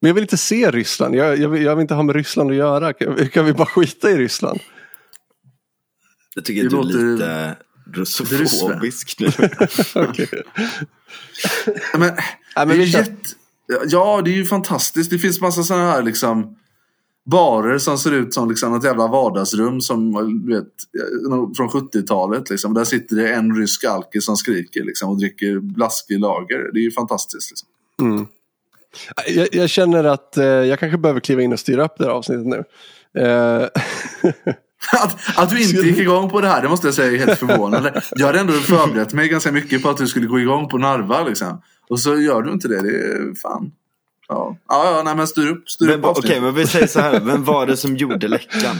Men 0.00 0.08
jag 0.08 0.14
vill 0.14 0.24
inte 0.24 0.36
se 0.36 0.70
Ryssland. 0.70 1.14
Jag, 1.14 1.38
jag, 1.38 1.48
vill, 1.48 1.62
jag 1.62 1.76
vill 1.76 1.82
inte 1.82 1.94
ha 1.94 2.02
med 2.02 2.16
Ryssland 2.16 2.50
att 2.50 2.56
göra. 2.56 2.92
Kan, 2.92 3.28
kan 3.28 3.44
vi 3.44 3.52
bara 3.52 3.66
skita 3.66 4.10
i 4.10 4.16
Ryssland? 4.16 4.60
Jag 6.34 6.44
tycker 6.44 6.64
att 6.64 6.70
du 6.70 6.78
är 6.78 7.12
lite 7.12 7.56
russofobisk 7.94 9.16
nu. 9.20 9.26
Okej. 9.94 10.28
Men, 11.92 12.00
Nej, 12.00 12.10
Det 12.56 12.66
men 12.66 12.70
är 12.70 12.74
vi 12.74 12.84
jätte... 12.84 13.14
Ja, 13.86 14.22
det 14.24 14.30
är 14.30 14.34
ju 14.34 14.44
fantastiskt. 14.46 15.10
Det 15.10 15.18
finns 15.18 15.40
massa 15.40 15.62
sådana 15.62 15.90
här 15.90 16.02
liksom 16.02 16.56
barer 17.30 17.78
som 17.78 17.98
ser 17.98 18.12
ut 18.12 18.34
som 18.34 18.48
liksom 18.48 18.72
något 18.72 18.84
jävla 18.84 19.06
vardagsrum 19.06 19.80
som 19.80 20.12
du 20.46 20.54
vet, 20.54 20.66
från 21.56 21.68
70-talet. 21.68 22.50
Liksom. 22.50 22.74
Där 22.74 22.84
sitter 22.84 23.16
det 23.16 23.32
en 23.32 23.56
rysk 23.56 23.84
alkis 23.84 24.24
som 24.24 24.36
skriker 24.36 24.84
liksom, 24.84 25.10
och 25.10 25.18
dricker 25.18 25.60
blaskig 25.60 26.20
lager. 26.20 26.72
Det 26.72 26.80
är 26.80 26.84
ju 26.84 26.90
fantastiskt. 26.90 27.50
Liksom. 27.50 27.68
Mm. 28.00 28.26
Jag, 29.26 29.48
jag 29.52 29.70
känner 29.70 30.04
att 30.04 30.36
eh, 30.36 30.44
jag 30.44 30.78
kanske 30.78 30.98
behöver 30.98 31.20
kliva 31.20 31.42
in 31.42 31.52
och 31.52 31.60
styra 31.60 31.84
upp 31.84 31.94
det 31.98 32.04
här 32.04 32.12
avsnittet 32.12 32.46
nu. 32.46 32.64
Eh, 33.22 33.68
Att, 34.92 35.38
att 35.38 35.50
du 35.50 35.62
inte 35.62 35.76
gick 35.76 35.98
igång 35.98 36.30
på 36.30 36.40
det 36.40 36.48
här, 36.48 36.62
det 36.62 36.68
måste 36.68 36.86
jag 36.86 36.94
säga 36.94 37.12
är 37.12 37.26
helt 37.26 37.38
förvånande. 37.38 38.02
Jag 38.16 38.26
hade 38.26 38.40
ändå 38.40 38.52
förberett 38.52 39.12
mig 39.12 39.28
ganska 39.28 39.52
mycket 39.52 39.82
på 39.82 39.90
att 39.90 39.96
du 39.96 40.06
skulle 40.06 40.26
gå 40.26 40.40
igång 40.40 40.68
på 40.68 40.78
Narva. 40.78 41.24
Liksom. 41.24 41.62
Och 41.88 42.00
så 42.00 42.20
gör 42.20 42.42
du 42.42 42.52
inte 42.52 42.68
det. 42.68 42.80
Det 42.82 42.88
är 42.88 43.34
fan. 43.34 43.72
Ja, 44.30 44.56
ja, 44.68 44.96
ja 44.96 45.02
nej, 45.02 45.16
men 45.16 45.26
styr 45.26 45.46
upp, 45.50 45.70
styr 45.70 45.86
Men, 45.86 45.98
upp 45.98 46.04
Okej, 46.04 46.40
men 46.40 46.54
vi 46.54 46.66
säger 46.66 46.86
så 46.86 47.00
här. 47.00 47.20
Vem 47.20 47.44
var 47.44 47.66
det 47.66 47.76
som 47.76 47.96
gjorde 47.96 48.28
läckan? 48.28 48.76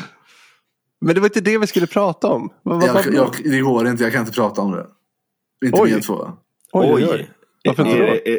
men 1.01 1.15
det 1.15 1.21
var 1.21 1.27
inte 1.29 1.41
det 1.41 1.59
vi 1.59 1.67
skulle 1.67 1.87
prata 1.87 2.27
om. 2.29 2.51
Vad, 2.63 2.81
vad, 2.81 2.89
jag, 2.89 2.95
vad, 2.95 3.15
jag, 3.15 3.35
det 3.45 3.61
går 3.61 3.89
inte, 3.89 4.03
jag 4.03 4.13
kan 4.13 4.21
inte 4.21 4.33
prata 4.33 4.61
om 4.61 4.73
det. 4.73 4.87
Inte 5.67 5.81
Oj. 5.81 5.93
med 5.93 6.03
två. 6.03 6.33
oj, 6.73 6.91
oj, 6.95 7.07
oj. 7.11 7.31
Varför 7.65 7.85
inte 7.85 7.99
Är 7.99 8.23
då? 8.25 8.39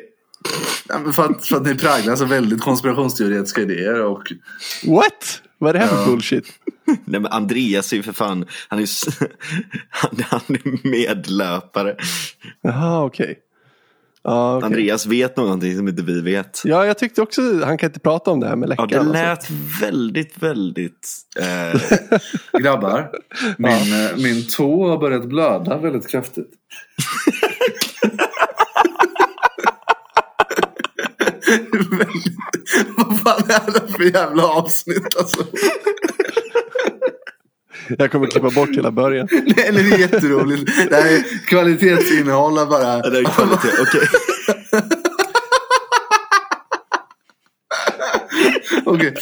Ja, 0.89 0.99
men 0.99 1.13
för, 1.13 1.25
att, 1.25 1.45
för 1.47 1.55
att 1.55 1.65
ni 1.65 1.75
präglas 1.77 2.21
av 2.21 2.27
väldigt 2.27 2.61
konspirationsteoretiska 2.61 3.61
idéer. 3.61 4.01
Och, 4.05 4.31
What? 4.85 5.41
Vad 5.57 5.69
är 5.69 5.73
det 5.73 5.79
här 5.79 5.87
för 5.87 6.01
Ja. 6.01 6.05
bullshit? 6.05 6.45
Nej 6.85 7.21
men 7.21 7.27
Andreas 7.27 7.91
är 7.93 7.97
ju 7.97 8.03
för 8.03 8.11
fan, 8.13 8.45
han 8.67 8.79
är, 8.79 8.87
han, 9.89 10.23
han 10.29 10.41
är 10.47 10.87
medlöpare. 10.87 11.95
Jaha, 12.61 13.03
okej. 13.03 13.39
Ja, 14.23 14.57
okej. 14.57 14.65
Andreas 14.65 15.05
vet 15.05 15.37
någonting 15.37 15.77
som 15.77 15.87
inte 15.87 16.01
vi 16.03 16.21
vet. 16.21 16.61
Ja, 16.65 16.85
jag 16.85 16.97
tyckte 16.97 17.21
också, 17.21 17.41
han 17.65 17.77
kan 17.77 17.89
inte 17.89 17.99
prata 17.99 18.31
om 18.31 18.39
det 18.39 18.47
här 18.47 18.55
med 18.55 18.69
Ja, 18.77 18.85
läckan. 18.85 19.11
det 19.11 19.31
alltså. 19.31 19.53
lät 19.53 19.81
väldigt, 19.81 20.43
väldigt... 20.43 21.09
Eh, 21.39 21.81
grabbar, 22.61 23.11
min, 23.57 23.71
eh, 23.71 24.17
min 24.17 24.47
tå 24.47 24.87
har 24.89 24.97
börjat 24.97 25.25
blöda 25.25 25.77
väldigt 25.77 26.07
kraftigt. 26.09 26.49
Vad 32.97 33.19
fan 33.19 33.43
är 33.49 33.71
det 33.73 33.93
för 33.93 34.03
jävla 34.03 34.43
avsnitt 34.47 35.17
alltså? 35.19 35.43
Jag 37.97 38.11
kommer 38.11 38.27
klippa 38.27 38.49
bort 38.49 38.69
hela 38.69 38.91
början. 38.91 39.27
Nej, 39.31 39.45
det 39.71 39.79
är 39.81 39.97
jätteroligt. 39.97 40.65
Det 40.89 40.95
här 40.95 41.05
är 41.13 41.45
kvalitetsinnehåll 41.47 42.53
bara. 42.69 42.97
det 43.09 43.19
är 43.19 43.23
kvalitet. 43.23 43.67
Okej. 43.81 44.01
Okej. 48.85 49.13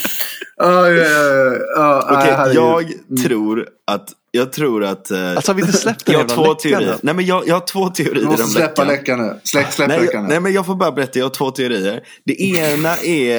Ja, 0.57 0.89
ja, 0.89 1.05
ja, 1.05 1.55
ja. 1.75 2.51
Ja, 2.53 2.75
Okej, 2.81 2.97
jag 3.09 3.23
tror 3.23 3.67
att... 3.87 4.09
Jag 4.31 4.51
tror 4.53 4.83
att... 4.83 5.11
eh, 5.11 5.31
Alltså 5.31 5.51
har 5.51 5.55
vi 5.55 5.61
inte 5.61 5.77
släppt 5.77 6.05
den 6.05 6.13
jag 6.13 6.19
har 6.21 6.27
två 6.27 6.41
läckan 6.41 6.57
teorier. 6.57 6.95
Nej 7.01 7.13
men 7.15 7.25
jag, 7.25 7.47
jag 7.47 7.55
har 7.55 7.65
två 7.67 7.87
teorier 7.89 8.21
Du 8.21 8.25
måste 8.25 8.43
om 8.43 8.49
släppa 8.49 8.83
läckan. 8.83 9.19
nu. 9.19 9.39
Släpp, 9.43 9.73
släpp 9.73 9.87
Nej, 9.87 10.01
läckan 10.01 10.23
nu. 10.23 10.29
nej 10.29 10.39
men 10.39 10.53
jag 10.53 10.65
får 10.65 10.75
bara 10.75 10.91
berätta, 10.91 11.19
jag 11.19 11.25
har 11.25 11.29
två 11.29 11.51
teorier. 11.51 12.01
Det 12.25 12.41
ena 12.41 12.97
är 12.97 13.35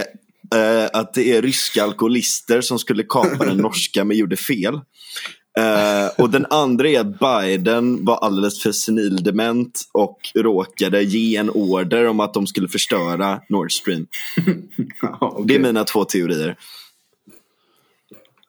eh, 0.55 0.89
att 0.93 1.15
det 1.15 1.33
är 1.37 1.43
ryska 1.43 1.85
alkoholister 1.85 2.61
som 2.61 2.79
skulle 2.79 3.03
kapa 3.09 3.45
den 3.45 3.57
norska 3.57 4.05
men 4.05 4.17
gjorde 4.17 4.37
fel. 4.37 4.81
Eh, 5.61 6.11
och 6.19 6.31
den 6.31 6.47
andra 6.51 6.89
är 6.89 7.01
att 7.01 7.19
Biden 7.19 8.05
var 8.05 8.17
alldeles 8.17 8.63
för 8.63 8.73
senildement 8.73 9.81
och 9.93 10.19
råkade 10.35 11.03
ge 11.03 11.37
en 11.37 11.51
order 11.51 12.07
om 12.07 12.21
att 12.21 12.35
de 12.35 12.47
skulle 12.47 12.69
förstöra 12.69 13.41
Nord 13.49 13.73
Stream. 13.73 14.07
Ja, 15.03 15.19
okej. 15.21 15.45
Det 15.47 15.55
är 15.55 15.59
mina 15.59 15.85
två 15.85 16.05
teorier. 16.05 16.57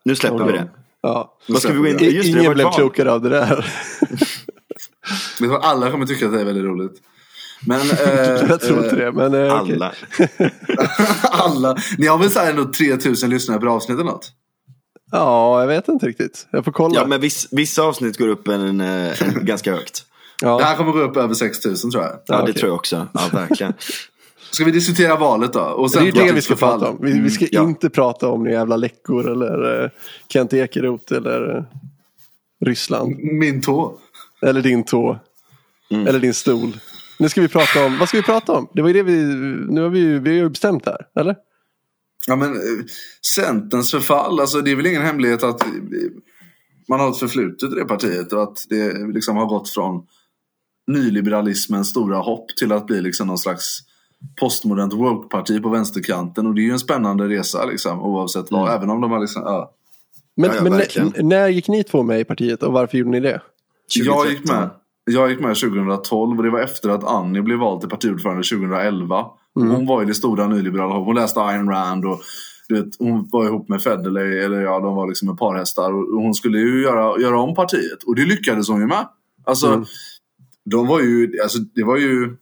Nu 0.05 0.15
släpper 0.15 0.45
vi 0.45 0.51
det. 0.51 0.69
Ja. 1.01 1.37
Vad 1.47 1.61
ska 1.61 1.73
vi 1.73 1.79
gå 1.79 1.87
in? 1.87 1.97
Just 1.99 2.33
det 2.33 2.39
Ingen 2.39 2.53
blev 2.53 2.71
klokare 2.71 3.11
av 3.11 3.21
det 3.21 3.29
där. 3.29 3.65
Du 5.39 5.47
vad? 5.47 5.63
Alla 5.63 5.91
kommer 5.91 6.05
tycka 6.05 6.25
att 6.25 6.33
det 6.33 6.41
är 6.41 6.45
väldigt 6.45 6.63
roligt. 6.63 7.01
Men, 7.67 7.79
eh, 8.05 8.49
jag 8.49 8.61
tror 8.61 8.83
inte 8.83 8.95
eh, 8.95 9.05
det. 9.05 9.11
Men, 9.11 9.45
eh. 9.45 9.53
Alla. 9.53 9.93
alla. 11.31 11.77
Ni 11.97 12.07
har 12.07 12.17
väl 12.17 12.31
så 12.31 12.39
här 12.39 12.49
ändå 12.49 12.71
3000 12.73 13.29
lyssnare 13.29 13.59
per 13.59 13.67
avsnitt 13.67 13.99
eller 13.99 14.11
något? 14.11 14.31
Ja, 15.11 15.61
jag 15.61 15.67
vet 15.67 15.87
inte 15.87 16.05
riktigt. 16.05 16.47
Jag 16.51 16.65
får 16.65 16.71
kolla. 16.71 16.95
Ja, 16.95 17.07
men 17.07 17.21
viss, 17.21 17.47
vissa 17.51 17.83
avsnitt 17.83 18.17
går 18.17 18.27
upp 18.27 18.47
en, 18.47 18.81
eh, 18.81 19.21
en, 19.21 19.45
ganska 19.45 19.71
högt. 19.71 20.05
Ja. 20.41 20.57
Det 20.57 20.63
här 20.63 20.75
kommer 20.75 20.91
gå 20.91 20.99
upp 20.99 21.17
över 21.17 21.33
6000 21.33 21.91
tror 21.91 22.03
jag. 22.03 22.13
Ja, 22.25 22.35
det 22.35 22.41
okej. 22.43 22.53
tror 22.53 22.69
jag 22.69 22.75
också. 22.75 23.07
Ja, 23.13 23.21
verkligen. 23.31 23.73
Ska 24.51 24.65
vi 24.65 24.71
diskutera 24.71 25.15
valet 25.15 25.53
då? 25.53 25.59
Och 25.59 25.91
Det 25.91 25.99
är 25.99 26.11
det 26.11 26.31
vi 26.31 26.41
ska 26.41 26.55
prata 26.55 26.89
om. 26.89 26.97
Vi, 27.01 27.19
vi 27.19 27.29
ska 27.29 27.47
ja. 27.51 27.63
inte 27.63 27.89
prata 27.89 28.29
om 28.29 28.39
några 28.39 28.51
jävla 28.51 28.75
läckor 28.75 29.31
eller 29.31 29.83
uh, 29.83 29.89
Kent 30.29 30.53
Ekeroth 30.53 31.13
eller 31.13 31.57
eh, 31.57 31.63
Ryssland. 32.65 33.15
Min 33.19 33.61
tå. 33.61 33.97
Eller 34.41 34.61
din 34.61 34.83
tå. 34.83 35.19
Mm. 35.91 36.07
Eller 36.07 36.19
din 36.19 36.33
stol. 36.33 36.77
Nu 37.19 37.29
ska 37.29 37.41
vi 37.41 37.47
prata 37.47 37.85
om, 37.85 37.97
vad 37.99 38.07
ska 38.07 38.17
vi 38.17 38.23
prata 38.23 38.51
om? 38.51 38.67
Det 38.73 38.81
var 38.81 38.89
ju 38.89 38.93
det 38.93 39.03
vi, 39.03 39.23
nu 39.69 39.81
har 39.81 39.89
vi 39.89 39.99
ju, 39.99 40.19
vi 40.19 40.29
har 40.29 40.37
ju 40.37 40.49
bestämt 40.49 40.85
här, 40.85 41.05
eller? 41.19 41.35
Ja, 42.27 42.35
men, 42.35 42.53
eh, 42.53 42.85
Centerns 43.35 43.91
förfall, 43.91 44.39
alltså, 44.39 44.61
det 44.61 44.71
är 44.71 44.75
väl 44.75 44.85
ingen 44.85 45.01
hemlighet 45.01 45.43
att 45.43 45.61
eh, 45.61 45.69
man 46.87 46.99
har 46.99 47.09
ett 47.09 47.17
förflutet 47.17 47.71
i 47.71 47.75
det 47.75 47.85
partiet 47.85 48.33
och 48.33 48.43
att 48.43 48.65
det 48.69 49.07
liksom 49.13 49.37
har 49.37 49.45
gått 49.45 49.69
från 49.69 50.07
nyliberalismens 50.87 51.87
stora 51.87 52.17
hopp 52.17 52.55
till 52.55 52.71
att 52.71 52.87
bli 52.87 53.01
liksom 53.01 53.27
någon 53.27 53.37
slags 53.37 53.79
postmodernt 54.39 54.93
woke-parti 54.93 55.63
på 55.63 55.69
vänsterkanten. 55.69 56.47
Och 56.47 56.55
det 56.55 56.61
är 56.61 56.63
ju 56.63 56.71
en 56.71 56.79
spännande 56.79 57.27
resa 57.27 57.65
liksom, 57.65 58.01
oavsett 58.01 58.51
vad. 58.51 58.75
Även 58.75 58.89
om 58.89 59.01
de 59.01 59.11
har 59.11 59.19
liksom, 59.19 59.41
ja. 59.45 59.73
Men, 60.35 60.51
Ja, 60.55 60.63
men 60.63 61.29
när 61.29 61.47
gick 61.47 61.67
ni 61.67 61.83
två 61.83 62.03
med 62.03 62.19
i 62.19 62.23
partiet 62.23 62.63
och 62.63 62.73
varför 62.73 62.97
gjorde 62.97 63.11
ni 63.11 63.19
det? 63.19 63.41
Jag 63.95 64.29
gick 64.29 64.37
2013. 64.37 64.55
med. 64.55 64.69
Jag 65.05 65.29
gick 65.29 65.39
med 65.39 65.55
2012 65.55 66.37
och 66.37 66.43
det 66.43 66.49
var 66.49 66.59
efter 66.59 66.89
att 66.89 67.03
Annie 67.03 67.41
blev 67.41 67.57
vald 67.57 67.79
till 67.79 67.89
partiordförande 67.89 68.43
2011. 68.43 69.25
Hon 69.55 69.85
var 69.85 70.01
ju 70.01 70.07
det 70.07 70.13
stora 70.13 70.47
nyliberala 70.47 70.93
hoppet. 70.93 71.05
Hon 71.05 71.15
läste 71.15 71.41
Ayn 71.41 71.69
Rand 71.69 72.05
och 72.05 72.21
du 72.69 72.81
vet, 72.81 72.95
hon 72.99 73.29
var 73.31 73.45
ihop 73.45 73.69
med 73.69 73.83
Federley, 73.83 74.39
eller 74.39 74.61
ja, 74.61 74.79
de 74.79 74.95
var 74.95 75.07
liksom 75.07 75.29
ett 75.29 75.37
par 75.37 75.55
hästar. 75.55 75.93
Och 75.93 76.21
hon 76.21 76.33
skulle 76.33 76.59
ju 76.59 76.81
göra, 76.81 77.19
göra 77.19 77.39
om 77.39 77.55
partiet 77.55 78.03
och 78.03 78.15
det 78.15 78.25
lyckades 78.25 78.69
hon 78.69 78.79
ju 78.79 78.87
med. 78.87 79.07
Alltså, 79.43 79.85
de 80.65 80.87
var 80.87 80.99
ju, 80.99 81.41
alltså 81.43 81.59
det 81.59 81.83
var 81.83 81.97
ju 81.97 82.37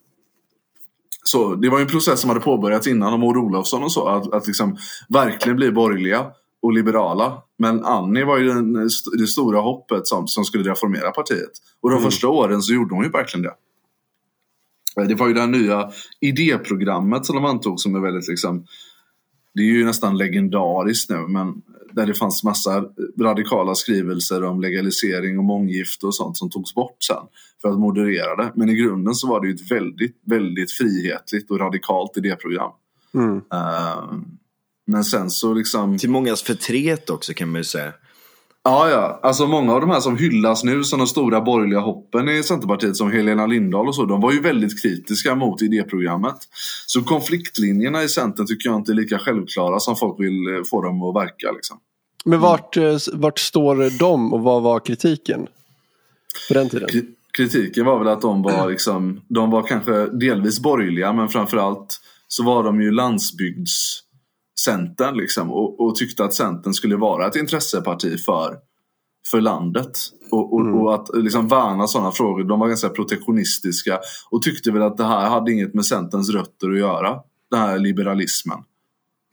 så, 1.24 1.56
det 1.56 1.70
var 1.70 1.78
ju 1.78 1.82
en 1.82 1.89
process 1.89 2.20
som 2.20 2.30
hade 2.30 2.42
påbörjats 2.42 2.88
innan 2.88 3.13
av 3.13 3.20
Maud 3.20 3.38
Olofsson 3.38 3.84
och 3.84 3.92
så. 3.92 4.08
Att, 4.08 4.34
att 4.34 4.48
liksom 4.48 4.78
verkligen 5.10 5.56
bli 5.56 5.72
borgerliga 5.72 6.25
och 6.62 6.74
liberala. 6.74 7.38
Men 7.58 7.86
Annie 7.86 8.24
var 8.24 8.38
ju 8.38 8.48
den, 8.48 8.74
det 9.20 9.28
stora 9.28 9.60
hoppet 9.60 10.08
som, 10.08 10.28
som 10.28 10.46
skulle 10.46 10.72
reformera 10.72 11.12
partiet. 11.12 11.51
Och 11.82 11.89
de 11.89 12.01
första 12.01 12.28
åren 12.28 12.62
så 12.62 12.74
gjorde 12.74 12.96
hon 12.96 13.04
ju 13.04 13.10
verkligen 13.10 13.44
det. 13.44 13.54
Det 15.08 15.15
var 15.15 15.27
ju 15.27 15.34
det 15.34 15.41
här 15.41 15.48
nya 15.48 15.91
idéprogrammet 16.20 17.25
som 17.25 17.36
de 17.36 17.46
antog 17.46 17.79
som 17.79 17.96
är 17.96 18.00
väldigt 18.00 18.27
liksom 18.27 18.65
det 19.53 19.62
är 19.62 19.65
ju 19.65 19.86
nästan 19.86 20.18
legendariskt 20.18 21.10
nu 21.10 21.27
men 21.27 21.62
där 21.91 22.06
det 22.06 22.13
fanns 22.13 22.44
massa 22.44 22.86
radikala 23.22 23.75
skrivelser 23.75 24.44
om 24.44 24.62
legalisering 24.62 25.38
och 25.38 25.44
månggifte 25.44 26.06
och 26.06 26.15
sånt 26.15 26.38
som 26.38 26.50
togs 26.50 26.74
bort 26.74 27.03
sen 27.03 27.24
för 27.62 27.70
att 27.70 27.79
moderera 27.79 28.36
det. 28.36 28.51
Men 28.56 28.70
i 28.70 28.75
grunden 28.75 29.15
så 29.15 29.27
var 29.27 29.41
det 29.41 29.48
ju 29.48 29.53
ett 29.53 29.72
väldigt, 29.72 30.18
väldigt 30.25 30.72
frihetligt 30.72 31.51
och 31.51 31.60
radikalt 31.60 32.18
idéprogram. 32.18 32.72
Mm. 33.13 33.38
Eh, 33.38 34.13
men 34.88 35.03
sen 35.03 35.29
så 35.29 35.53
liksom... 35.53 35.98
Till 35.98 36.10
mångas 36.10 36.44
förtret 36.44 37.10
också 37.10 37.34
kan 37.34 37.51
man 37.51 37.60
ju 37.60 37.63
säga. 37.63 37.94
Ja, 38.63 38.89
ja. 38.89 39.20
Alltså 39.24 39.48
många 39.48 39.74
av 39.74 39.82
de 39.82 39.89
här 39.89 40.00
som 40.00 40.18
hyllas 40.18 40.63
nu 40.63 40.84
som 40.84 41.00
de 41.00 41.08
stora 41.08 41.42
borgerliga 41.42 41.80
hoppen 41.80 42.30
i 42.30 42.44
Centerpartiet 42.44 42.96
som 42.98 43.12
Helena 43.12 43.46
Lindahl 43.46 43.88
och 43.88 43.96
så. 43.96 44.06
De 44.06 44.22
var 44.22 44.32
ju 44.32 44.42
väldigt 44.42 44.82
kritiska 44.82 45.36
mot 45.36 45.62
idéprogrammet. 45.62 46.36
Så 46.88 47.04
konfliktlinjerna 47.04 48.04
i 48.04 48.10
Centern 48.10 48.48
tycker 48.48 48.70
jag 48.70 48.75
inte 48.80 48.92
är 48.92 48.94
lika 48.96 49.20
självklara 49.20 49.80
som 49.80 49.96
folk 49.96 50.20
vill 50.20 50.48
eh, 50.48 50.63
få 50.70 50.82
dem 50.82 51.04
att 51.04 51.16
verka. 51.16 51.51
Liksom. 51.51 51.78
Men 52.25 52.39
vart, 52.39 52.78
eh, 52.78 52.96
vart 53.13 53.39
står 53.39 54.00
de 54.00 54.34
och 54.34 54.42
vad 54.42 54.62
var 54.63 54.80
kritiken? 54.80 55.48
På 56.48 56.54
den 56.54 56.70
tiden? 56.70 56.89
Kri- 56.89 57.13
Kritiken 57.38 57.86
var 57.86 58.00
väl 58.00 58.08
att 58.08 58.22
de 58.22 58.42
var 58.42 58.70
liksom, 58.72 59.22
de 59.28 59.51
var 59.51 59.63
kanske 59.63 60.06
delvis 60.06 60.60
borgerliga 60.60 61.13
men 61.13 61.30
framförallt 61.30 62.00
så 62.28 62.44
var 62.44 62.63
de 62.63 62.82
ju 62.82 62.92
landsbygdscentern 64.68 65.18
liksom 65.18 65.51
och, 65.51 65.80
och 65.80 65.96
tyckte 65.96 66.24
att 66.24 66.34
Centern 66.34 66.74
skulle 66.74 66.96
vara 66.96 67.28
ett 67.28 67.36
intresseparti 67.36 68.20
för, 68.20 68.58
för 69.32 69.42
landet. 69.42 69.98
Och, 70.32 70.54
och, 70.54 70.82
och 70.82 70.94
att 70.94 71.10
liksom 71.13 71.48
värna 71.48 71.88
sådana 71.88 72.12
frågor. 72.12 72.44
De 72.44 72.60
var 72.60 72.68
ganska 72.68 72.89
protektionistiska 72.89 74.00
och 74.32 74.42
tyckte 74.42 74.72
väl 74.72 74.82
att 74.82 74.98
det 74.98 75.06
här 75.06 75.30
hade 75.30 75.51
inget 75.51 75.74
med 75.74 75.86
Centerns 75.86 76.30
rötter 76.30 76.72
att 76.72 76.78
göra. 76.78 77.20
Den 77.51 77.60
här 77.60 77.80
liberalismen. 77.80 78.60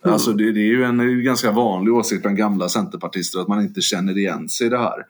Alltså 0.04 0.32
det, 0.32 0.52
det 0.52 0.60
är 0.60 0.64
ju 0.64 0.84
en 0.84 1.24
ganska 1.24 1.52
vanlig 1.52 1.94
åsikt 1.94 2.22
bland 2.22 2.36
gamla 2.36 2.68
centerpartister 2.68 3.40
att 3.40 3.48
man 3.48 3.62
inte 3.62 3.80
känner 3.80 4.18
igen 4.18 4.48
sig 4.48 4.66
i 4.66 4.70
det 4.70 4.78
här 4.78 5.06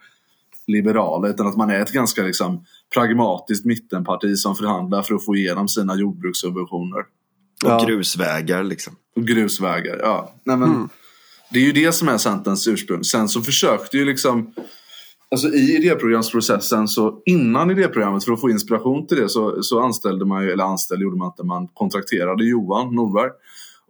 liberala 0.66 1.28
utan 1.28 1.46
att 1.46 1.56
man 1.56 1.70
är 1.70 1.80
ett 1.80 1.92
ganska 1.92 2.22
liksom, 2.22 2.64
pragmatiskt 2.94 3.64
mittenparti 3.64 4.36
som 4.36 4.56
förhandlar 4.56 5.02
för 5.02 5.14
att 5.14 5.24
få 5.24 5.36
igenom 5.36 5.68
sina 5.68 5.94
jordbrukssubventioner. 5.94 7.04
Och 7.64 7.70
Ja. 7.70 7.84
grusvägar 7.86 8.62
liksom. 8.64 8.96
Och 9.16 9.26
grusvägar, 9.26 9.98
ja. 10.02 10.34
Nej, 10.44 10.56
men, 10.56 10.88
Det 11.50 11.58
är 11.58 11.64
ju 11.64 11.72
det 11.72 11.92
som 11.92 12.08
är 12.08 12.18
Centerns 12.18 12.68
ursprung. 12.68 13.04
Sen 13.04 13.28
så 13.28 13.42
försökte 13.42 13.96
ju 13.96 14.04
liksom 14.04 14.54
Alltså 15.30 15.48
i 15.48 15.76
idéprogramsprocessen 15.76 16.88
så 16.88 17.22
innan 17.24 17.70
idéprogrammet 17.70 18.24
för 18.24 18.32
att 18.32 18.40
få 18.40 18.50
inspiration 18.50 19.06
till 19.06 19.16
det 19.16 19.28
så, 19.28 19.62
så 19.62 19.80
anställde 19.80 20.24
man 20.24 20.44
ju, 20.44 20.50
eller 20.52 20.64
anställde 20.64 21.04
gjorde 21.04 21.16
man 21.16 21.26
inte, 21.26 21.42
man 21.42 21.68
kontrakterade 21.68 22.44
Johan 22.44 22.94
Norberg 22.94 23.30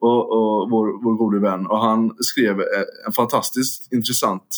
och, 0.01 0.33
och 0.33 0.71
vår, 0.71 1.05
vår 1.05 1.15
gode 1.17 1.39
vän 1.39 1.67
och 1.67 1.79
han 1.79 2.17
skrev 2.21 2.61
eh, 2.61 3.07
en 3.07 3.13
fantastiskt 3.13 3.93
intressant 3.93 4.57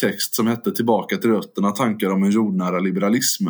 text 0.00 0.34
som 0.34 0.46
hette 0.46 0.72
Tillbaka 0.72 1.16
till 1.16 1.30
rötterna, 1.30 1.70
tankar 1.70 2.10
om 2.10 2.22
en 2.22 2.30
jordnära 2.30 2.78
liberalism. 2.78 3.46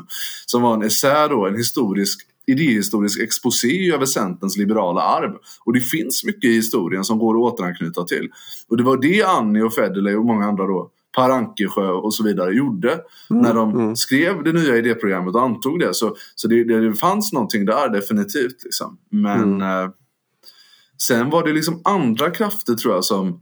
Som 0.47 0.63
var 0.63 0.75
en 0.75 0.83
essä 0.83 1.29
då, 1.29 1.47
en 1.47 1.57
historisk 1.57 2.21
idéhistorisk 2.47 3.21
exposé 3.21 3.93
över 3.95 4.07
Centerns 4.07 4.57
liberala 4.57 5.03
arv. 5.03 5.33
Och 5.65 5.73
det 5.73 5.81
finns 5.81 6.25
mycket 6.25 6.45
i 6.45 6.55
historien 6.55 7.05
som 7.05 7.19
går 7.19 7.35
att 7.35 7.53
återanknyta 7.53 8.05
till. 8.05 8.29
Och 8.69 8.77
det 8.77 8.83
var 8.83 8.97
det 8.97 9.23
Annie 9.23 9.63
och 9.63 9.75
Federley 9.75 10.15
och 10.15 10.27
många 10.27 10.47
andra 10.47 10.67
då, 10.67 10.91
Per 11.17 11.31
Ankersjö 11.31 11.89
och 11.89 12.15
så 12.15 12.25
vidare 12.25 12.55
gjorde 12.55 13.01
när 13.31 13.55
de 13.55 13.97
skrev 13.97 14.45
det 14.45 14.53
nya 14.53 14.77
idéprogrammet 14.77 15.35
och 15.35 15.43
antog 15.43 15.81
det. 15.81 15.95
Så, 15.95 16.17
så 16.35 16.49
det, 16.49 16.65
det, 16.65 16.89
det 16.89 16.95
fanns 16.95 17.33
någonting 17.33 17.65
där 17.65 17.89
definitivt. 17.89 18.65
Liksom. 18.65 18.99
Men 19.11 19.63
eh, 19.63 19.91
sen 21.03 21.31
var 21.31 21.47
det 21.47 21.53
liksom 21.53 21.81
andra 21.85 22.31
krafter 22.31 22.75
tror 22.75 22.95
jag 22.95 23.05
som 23.05 23.41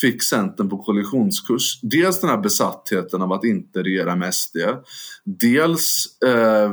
fick 0.00 0.22
Centern 0.22 0.68
på 0.68 0.78
kollisionskurs. 0.78 1.80
Dels 1.82 2.20
den 2.20 2.30
här 2.30 2.38
besattheten 2.38 3.22
av 3.22 3.32
att 3.32 3.44
inte 3.44 3.82
regera 3.82 4.16
med 4.16 4.34
SD. 4.34 4.56
Dels 5.24 6.06
eh, 6.22 6.72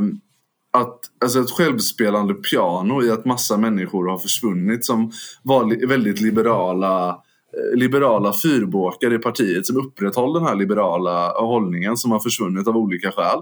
att, 0.76 1.00
alltså 1.24 1.40
ett 1.40 1.52
självspelande 1.52 2.34
piano 2.34 3.04
i 3.04 3.12
att 3.12 3.26
massa 3.26 3.58
människor 3.58 4.08
har 4.08 4.18
försvunnit 4.18 4.86
som 4.86 5.12
var 5.44 5.66
li- 5.66 5.86
väldigt 5.86 6.22
liberala 6.22 7.10
eh, 7.10 7.78
liberala 7.78 8.34
fyrbåkar 8.34 9.14
i 9.14 9.18
partiet 9.18 9.66
som 9.66 9.78
upprätthåller 9.78 10.40
den 10.40 10.50
här 10.50 10.56
liberala 10.56 11.30
hållningen 11.30 11.98
som 11.98 12.12
har 12.12 12.20
försvunnit 12.20 12.68
av 12.68 12.78
olika 12.78 13.12
skäl. 13.12 13.40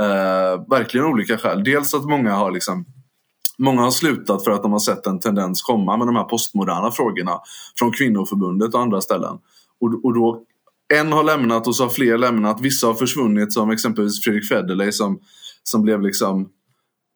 Eh, 0.00 0.68
verkligen 0.70 1.06
olika 1.06 1.38
skäl. 1.38 1.64
Dels 1.64 1.94
att 1.94 2.04
många 2.04 2.34
har 2.34 2.50
liksom 2.50 2.84
Många 3.58 3.82
har 3.82 3.90
slutat 3.90 4.44
för 4.44 4.50
att 4.50 4.62
de 4.62 4.72
har 4.72 4.78
sett 4.78 5.06
en 5.06 5.20
tendens 5.20 5.62
komma 5.62 5.96
med 5.96 6.06
de 6.06 6.16
här 6.16 6.24
postmoderna 6.24 6.90
frågorna 6.90 7.40
från 7.78 7.92
kvinnoförbundet 7.92 8.74
och 8.74 8.80
andra 8.80 9.00
ställen. 9.00 9.38
Och, 9.80 10.04
och 10.04 10.14
då, 10.14 10.42
en 10.94 11.12
har 11.12 11.24
lämnat 11.24 11.66
och 11.66 11.76
så 11.76 11.82
har 11.82 11.90
fler 11.90 12.18
lämnat. 12.18 12.60
Vissa 12.60 12.86
har 12.86 12.94
försvunnit 12.94 13.52
som 13.52 13.70
exempelvis 13.70 14.24
Fredrik 14.24 14.48
Federley 14.48 14.92
som, 14.92 15.20
som 15.62 15.82
blev 15.82 16.02
liksom 16.02 16.48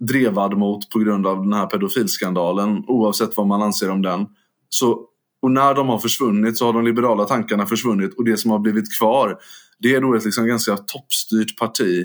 drevad 0.01 0.59
mot 0.59 0.91
på 0.91 0.99
grund 0.99 1.27
av 1.27 1.43
den 1.43 1.53
här 1.53 1.67
pedofilskandalen 1.67 2.85
oavsett 2.87 3.37
vad 3.37 3.47
man 3.47 3.63
anser 3.63 3.91
om 3.91 4.03
den. 4.03 4.27
Så, 4.69 5.01
och 5.43 5.51
när 5.51 5.75
de 5.75 5.89
har 5.89 5.99
försvunnit 5.99 6.59
så 6.59 6.67
har 6.67 6.73
de 6.73 6.85
liberala 6.85 7.25
tankarna 7.25 7.67
försvunnit 7.67 8.15
och 8.15 8.25
det 8.25 8.37
som 8.37 8.51
har 8.51 8.59
blivit 8.59 8.99
kvar 8.99 9.39
det 9.79 9.95
är 9.95 10.01
då 10.01 10.15
ett 10.15 10.25
liksom 10.25 10.47
ganska 10.47 10.77
toppstyrt 10.77 11.59
parti 11.59 12.05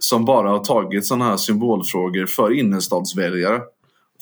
som 0.00 0.24
bara 0.24 0.50
har 0.50 0.58
tagit 0.58 1.06
sådana 1.06 1.24
här 1.24 1.36
symbolfrågor 1.36 2.26
för 2.26 2.52
innerstadsväljare. 2.52 3.60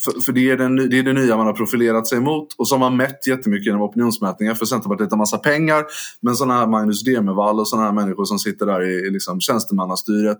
För, 0.04 0.20
för 0.20 0.32
det, 0.32 0.50
är 0.50 0.56
den, 0.56 0.76
det 0.76 0.98
är 0.98 1.02
det 1.02 1.12
nya 1.12 1.36
man 1.36 1.46
har 1.46 1.52
profilerat 1.52 2.06
sig 2.06 2.20
mot 2.20 2.52
och 2.52 2.68
som 2.68 2.82
har 2.82 2.90
mätt 2.90 3.26
jättemycket 3.26 3.66
genom 3.66 3.82
opinionsmätningar 3.82 4.54
för 4.54 4.66
Centerpartiet 4.66 5.10
har 5.10 5.18
massa 5.18 5.38
pengar. 5.38 5.84
Men 6.20 6.36
sådana 6.36 6.54
här 6.60 6.66
Magnus 6.66 7.04
Demervall 7.04 7.60
och 7.60 7.68
sådana 7.68 7.86
här 7.86 7.94
människor 7.94 8.24
som 8.24 8.38
sitter 8.38 8.66
där 8.66 8.82
i, 8.82 9.06
i 9.06 9.10
liksom 9.10 9.40
tjänstemannastyret. 9.40 10.38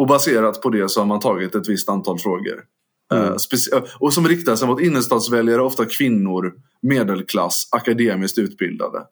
Och 0.00 0.06
baserat 0.06 0.62
på 0.62 0.70
det 0.70 0.88
så 0.88 1.00
har 1.00 1.06
man 1.06 1.20
tagit 1.20 1.54
ett 1.54 1.68
visst 1.68 1.88
antal 1.88 2.18
frågor. 2.18 2.64
Eh, 3.12 3.34
speci- 3.34 3.82
och 3.98 4.14
som 4.14 4.28
riktar 4.28 4.56
sig 4.56 4.68
mot 4.68 4.80
innerstadsväljare, 4.80 5.62
ofta 5.62 5.84
kvinnor, 5.84 6.54
medelklass, 6.82 7.68
akademiskt 7.72 8.38
utbildade. 8.38 9.02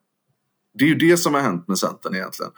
Det 0.74 0.84
är 0.84 0.88
ju 0.88 0.94
det 0.94 1.16
som 1.16 1.34
har 1.34 1.40
hänt 1.40 1.68
med 1.68 1.78
Centern 1.78 2.14
egentligen. 2.14 2.52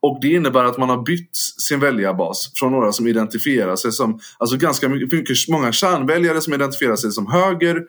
Och 0.00 0.18
det 0.22 0.28
innebär 0.28 0.64
att 0.64 0.78
man 0.78 0.88
har 0.88 1.02
bytt 1.02 1.36
sin 1.36 1.80
väljarbas 1.80 2.52
från 2.54 2.72
några 2.72 2.92
som 2.92 3.06
identifierar 3.06 3.76
sig 3.76 3.92
som, 3.92 4.20
alltså 4.38 4.56
ganska 4.56 4.88
mycket, 4.88 5.48
många 5.48 5.72
kärnväljare 5.72 6.40
som 6.40 6.54
identifierar 6.54 6.96
sig 6.96 7.12
som 7.12 7.26
höger 7.26 7.82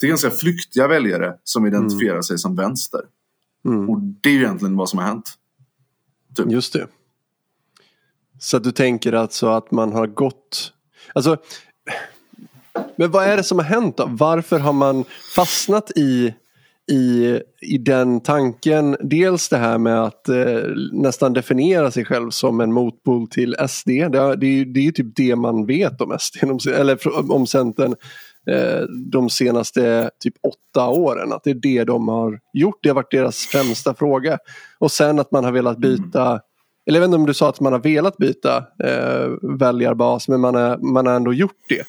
till 0.00 0.08
ganska 0.08 0.30
flyktiga 0.30 0.88
väljare 0.88 1.34
som 1.44 1.66
identifierar 1.66 2.22
sig 2.22 2.38
som 2.38 2.56
vänster. 2.56 3.00
Och 3.88 4.00
det 4.00 4.28
är 4.28 4.32
ju 4.32 4.40
egentligen 4.40 4.76
vad 4.76 4.88
som 4.88 4.98
har 4.98 5.06
hänt. 5.06 5.34
Just 6.48 6.72
det. 6.72 6.86
Så 8.38 8.56
att 8.56 8.64
du 8.64 8.72
tänker 8.72 9.12
alltså 9.12 9.48
att 9.48 9.70
man 9.70 9.92
har 9.92 10.06
gått... 10.06 10.72
Alltså, 11.12 11.36
men 12.96 13.10
vad 13.10 13.24
är 13.24 13.36
det 13.36 13.42
som 13.42 13.58
har 13.58 13.64
hänt 13.64 13.96
då? 13.96 14.06
Varför 14.08 14.58
har 14.58 14.72
man 14.72 15.04
fastnat 15.36 15.90
i, 15.96 16.34
i, 16.92 17.40
i 17.60 17.78
den 17.78 18.20
tanken? 18.20 18.96
Dels 19.00 19.48
det 19.48 19.56
här 19.56 19.78
med 19.78 20.02
att 20.02 20.28
eh, 20.28 20.60
nästan 20.92 21.32
definiera 21.32 21.90
sig 21.90 22.04
själv 22.04 22.30
som 22.30 22.60
en 22.60 22.72
motpol 22.72 23.28
till 23.28 23.56
SD. 23.68 23.86
Det, 23.88 23.98
är- 24.00 24.36
det, 24.36 24.46
är 24.46 24.64
det 24.64 24.86
är 24.86 24.92
typ 24.92 25.16
det 25.16 25.36
man 25.36 25.66
vet 25.66 26.00
om 26.00 26.16
SD, 26.20 26.66
eller 26.68 26.98
om 27.32 27.46
Centern 27.46 27.94
eh, 28.50 28.80
de 29.10 29.30
senaste 29.30 30.10
typ 30.20 30.34
åtta 30.42 30.88
åren. 30.88 31.32
Att 31.32 31.44
det 31.44 31.50
är 31.50 31.54
det 31.54 31.84
de 31.84 32.08
har 32.08 32.40
gjort. 32.52 32.78
Det 32.82 32.88
har 32.88 32.96
varit 32.96 33.10
deras 33.10 33.36
främsta 33.38 33.94
fråga. 33.94 34.38
Och 34.78 34.90
sen 34.92 35.18
att 35.18 35.32
man 35.32 35.44
har 35.44 35.52
velat 35.52 35.78
byta 35.78 36.40
eller 36.88 36.96
jag 36.96 37.00
vet 37.00 37.08
inte 37.08 37.16
om 37.16 37.26
du 37.26 37.34
sa 37.34 37.48
att 37.48 37.60
man 37.60 37.72
har 37.72 37.80
velat 37.80 38.16
byta 38.16 38.56
eh, 38.56 39.30
väljarbas 39.58 40.28
men 40.28 40.40
man, 40.40 40.54
är, 40.54 40.78
man 40.78 41.06
har 41.06 41.14
ändå 41.14 41.32
gjort 41.32 41.64
det. 41.68 41.82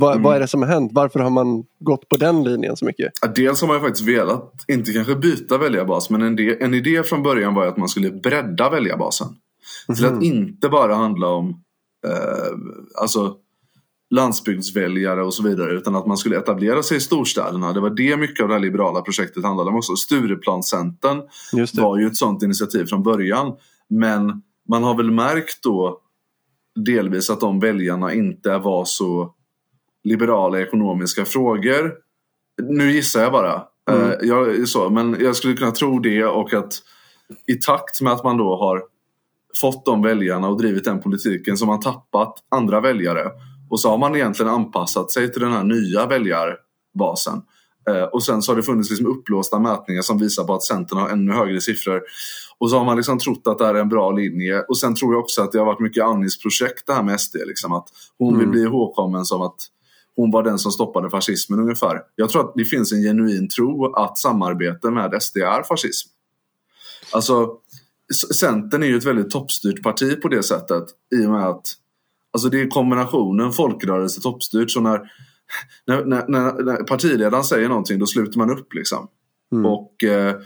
Va, 0.00 0.16
Vad 0.18 0.36
är 0.36 0.40
det 0.40 0.48
som 0.48 0.62
har 0.62 0.68
hänt? 0.68 0.90
Varför 0.94 1.20
har 1.20 1.30
man 1.30 1.64
gått 1.78 2.08
på 2.08 2.16
den 2.16 2.44
linjen 2.44 2.76
så 2.76 2.84
mycket? 2.84 3.12
Ja, 3.22 3.28
Dels 3.36 3.60
har 3.60 3.68
man 3.68 3.80
faktiskt 3.80 4.08
velat, 4.08 4.64
inte 4.68 4.92
kanske 4.92 5.14
byta 5.14 5.58
väljarbas, 5.58 6.10
men 6.10 6.22
en, 6.22 6.36
de, 6.36 6.56
en 6.60 6.74
idé 6.74 7.02
från 7.02 7.22
början 7.22 7.54
var 7.54 7.66
att 7.66 7.76
man 7.76 7.88
skulle 7.88 8.10
bredda 8.10 8.70
väljarbasen. 8.70 9.28
Till 9.96 10.06
att 10.06 10.22
inte 10.22 10.68
bara 10.68 10.94
handla 10.94 11.28
om 11.28 11.48
eh, 12.06 13.00
alltså, 13.00 13.36
landsbygdsväljare 14.10 15.22
och 15.22 15.34
så 15.34 15.42
vidare, 15.42 15.72
utan 15.72 15.96
att 15.96 16.06
man 16.06 16.16
skulle 16.16 16.38
etablera 16.38 16.82
sig 16.82 16.96
i 16.96 17.00
storstäderna. 17.00 17.72
Det 17.72 17.80
var 17.80 17.90
det 17.90 18.16
mycket 18.16 18.42
av 18.42 18.48
det 18.48 18.54
här 18.54 18.60
liberala 18.60 19.00
projektet 19.00 19.44
handlade 19.44 19.70
om 19.70 19.76
också. 19.76 19.96
Stureplanscentern 19.96 21.22
var 21.74 21.98
ju 21.98 22.06
ett 22.06 22.16
sånt 22.16 22.42
initiativ 22.42 22.86
från 22.86 23.02
början. 23.02 23.52
Men 24.00 24.42
man 24.68 24.82
har 24.82 24.96
väl 24.96 25.10
märkt 25.10 25.62
då 25.62 26.00
delvis 26.74 27.30
att 27.30 27.40
de 27.40 27.60
väljarna 27.60 28.12
inte 28.12 28.58
var 28.58 28.84
så 28.84 29.34
liberala 30.04 30.58
i 30.58 30.62
ekonomiska 30.62 31.24
frågor. 31.24 31.94
Nu 32.62 32.92
gissar 32.92 33.22
jag 33.22 33.32
bara. 33.32 33.62
Mm. 33.90 34.10
Eh, 34.10 34.16
jag, 34.22 34.68
så, 34.68 34.90
men 34.90 35.16
jag 35.20 35.36
skulle 35.36 35.56
kunna 35.56 35.70
tro 35.70 35.98
det 35.98 36.24
och 36.24 36.52
att 36.52 36.72
i 37.46 37.54
takt 37.54 38.00
med 38.00 38.12
att 38.12 38.24
man 38.24 38.36
då 38.36 38.56
har 38.56 38.82
fått 39.60 39.84
de 39.84 40.02
väljarna 40.02 40.48
och 40.48 40.58
drivit 40.58 40.84
den 40.84 41.00
politiken 41.00 41.56
så 41.56 41.64
har 41.64 41.72
man 41.72 41.80
tappat 41.80 42.34
andra 42.48 42.80
väljare. 42.80 43.30
Och 43.70 43.80
så 43.80 43.90
har 43.90 43.98
man 43.98 44.16
egentligen 44.16 44.52
anpassat 44.52 45.10
sig 45.10 45.32
till 45.32 45.42
den 45.42 45.52
här 45.52 45.64
nya 45.64 46.06
väljarbasen. 46.06 47.42
Eh, 47.90 48.02
och 48.02 48.22
sen 48.22 48.42
så 48.42 48.52
har 48.52 48.56
det 48.56 48.62
funnits 48.62 48.90
liksom 48.90 49.06
upplåsta 49.06 49.58
mätningar 49.58 50.02
som 50.02 50.18
visar 50.18 50.44
på 50.44 50.54
att 50.54 50.62
Centern 50.62 50.98
har 50.98 51.08
ännu 51.08 51.32
högre 51.32 51.60
siffror. 51.60 52.02
Och 52.58 52.70
så 52.70 52.78
har 52.78 52.84
man 52.84 52.96
liksom 52.96 53.18
trott 53.18 53.46
att 53.46 53.58
det 53.58 53.66
här 53.66 53.74
är 53.74 53.80
en 53.80 53.88
bra 53.88 54.10
linje. 54.10 54.60
Och 54.60 54.78
sen 54.78 54.94
tror 54.94 55.14
jag 55.14 55.20
också 55.20 55.42
att 55.42 55.52
det 55.52 55.58
har 55.58 55.66
varit 55.66 55.80
mycket 55.80 56.04
Annis 56.04 56.42
projekt 56.42 56.86
det 56.86 56.92
här 56.92 57.02
med 57.02 57.20
SD. 57.20 57.36
Liksom, 57.46 57.72
att 57.72 57.88
hon 58.18 58.38
vill 58.38 58.48
bli 58.48 58.62
ihågkommen 58.62 59.24
som 59.24 59.42
att 59.42 59.56
hon 60.16 60.30
var 60.30 60.42
den 60.42 60.58
som 60.58 60.72
stoppade 60.72 61.10
fascismen 61.10 61.60
ungefär. 61.60 62.00
Jag 62.16 62.30
tror 62.30 62.48
att 62.48 62.52
det 62.54 62.64
finns 62.64 62.92
en 62.92 63.02
genuin 63.02 63.48
tro 63.48 63.94
att 63.94 64.18
samarbete 64.18 64.90
med 64.90 65.22
SD 65.22 65.36
är 65.36 65.62
fascism. 65.62 66.08
Alltså, 67.12 67.56
Centern 68.40 68.82
är 68.82 68.86
ju 68.86 68.96
ett 68.96 69.04
väldigt 69.04 69.30
toppstyrt 69.30 69.82
parti 69.82 70.22
på 70.22 70.28
det 70.28 70.42
sättet. 70.42 70.84
I 71.14 71.26
och 71.26 71.30
med 71.30 71.46
att 71.46 71.66
alltså 72.32 72.48
det 72.48 72.60
är 72.60 72.68
kombinationen 72.68 73.52
folkrörelse 73.52 74.20
toppstyrt. 74.20 74.70
Så 74.70 74.80
när, 74.80 75.00
när, 75.86 76.04
när, 76.04 76.62
när, 76.64 76.76
partiledaren 76.76 77.44
säger 77.44 77.68
någonting 77.68 77.98
då 77.98 78.06
sluter 78.06 78.38
man 78.38 78.50
upp 78.50 78.74
liksom. 78.74 79.08
Och 79.66 80.04
eh, 80.04 80.28
eh, 80.28 80.36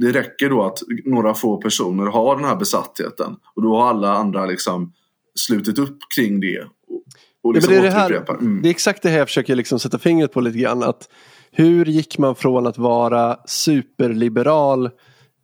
det 0.00 0.12
räcker 0.12 0.50
då 0.50 0.64
att 0.64 0.78
några 1.04 1.34
få 1.34 1.56
personer 1.56 2.06
har 2.06 2.36
den 2.36 2.44
här 2.44 2.56
besattheten. 2.56 3.36
Och 3.54 3.62
då 3.62 3.76
har 3.76 3.88
alla 3.88 4.12
andra 4.12 4.46
liksom 4.46 4.92
slutit 5.38 5.78
upp 5.78 5.98
kring 6.16 6.40
det. 6.40 6.60
Och, 6.60 7.02
och 7.42 7.50
Ja, 7.50 7.52
liksom 7.52 7.72
det, 7.72 7.78
är 7.78 7.82
det, 7.82 7.90
här. 7.90 8.30
Mm. 8.30 8.62
det 8.62 8.68
är 8.68 8.70
exakt 8.70 9.02
det 9.02 9.08
här 9.08 9.18
jag 9.18 9.28
försöker 9.28 9.54
liksom 9.54 9.78
sätta 9.78 9.98
fingret 9.98 10.32
på 10.32 10.40
lite 10.40 10.58
grann. 10.58 10.82
Att 10.82 11.08
hur 11.50 11.84
gick 11.84 12.18
man 12.18 12.34
från 12.34 12.66
att 12.66 12.78
vara 12.78 13.36
superliberal 13.46 14.86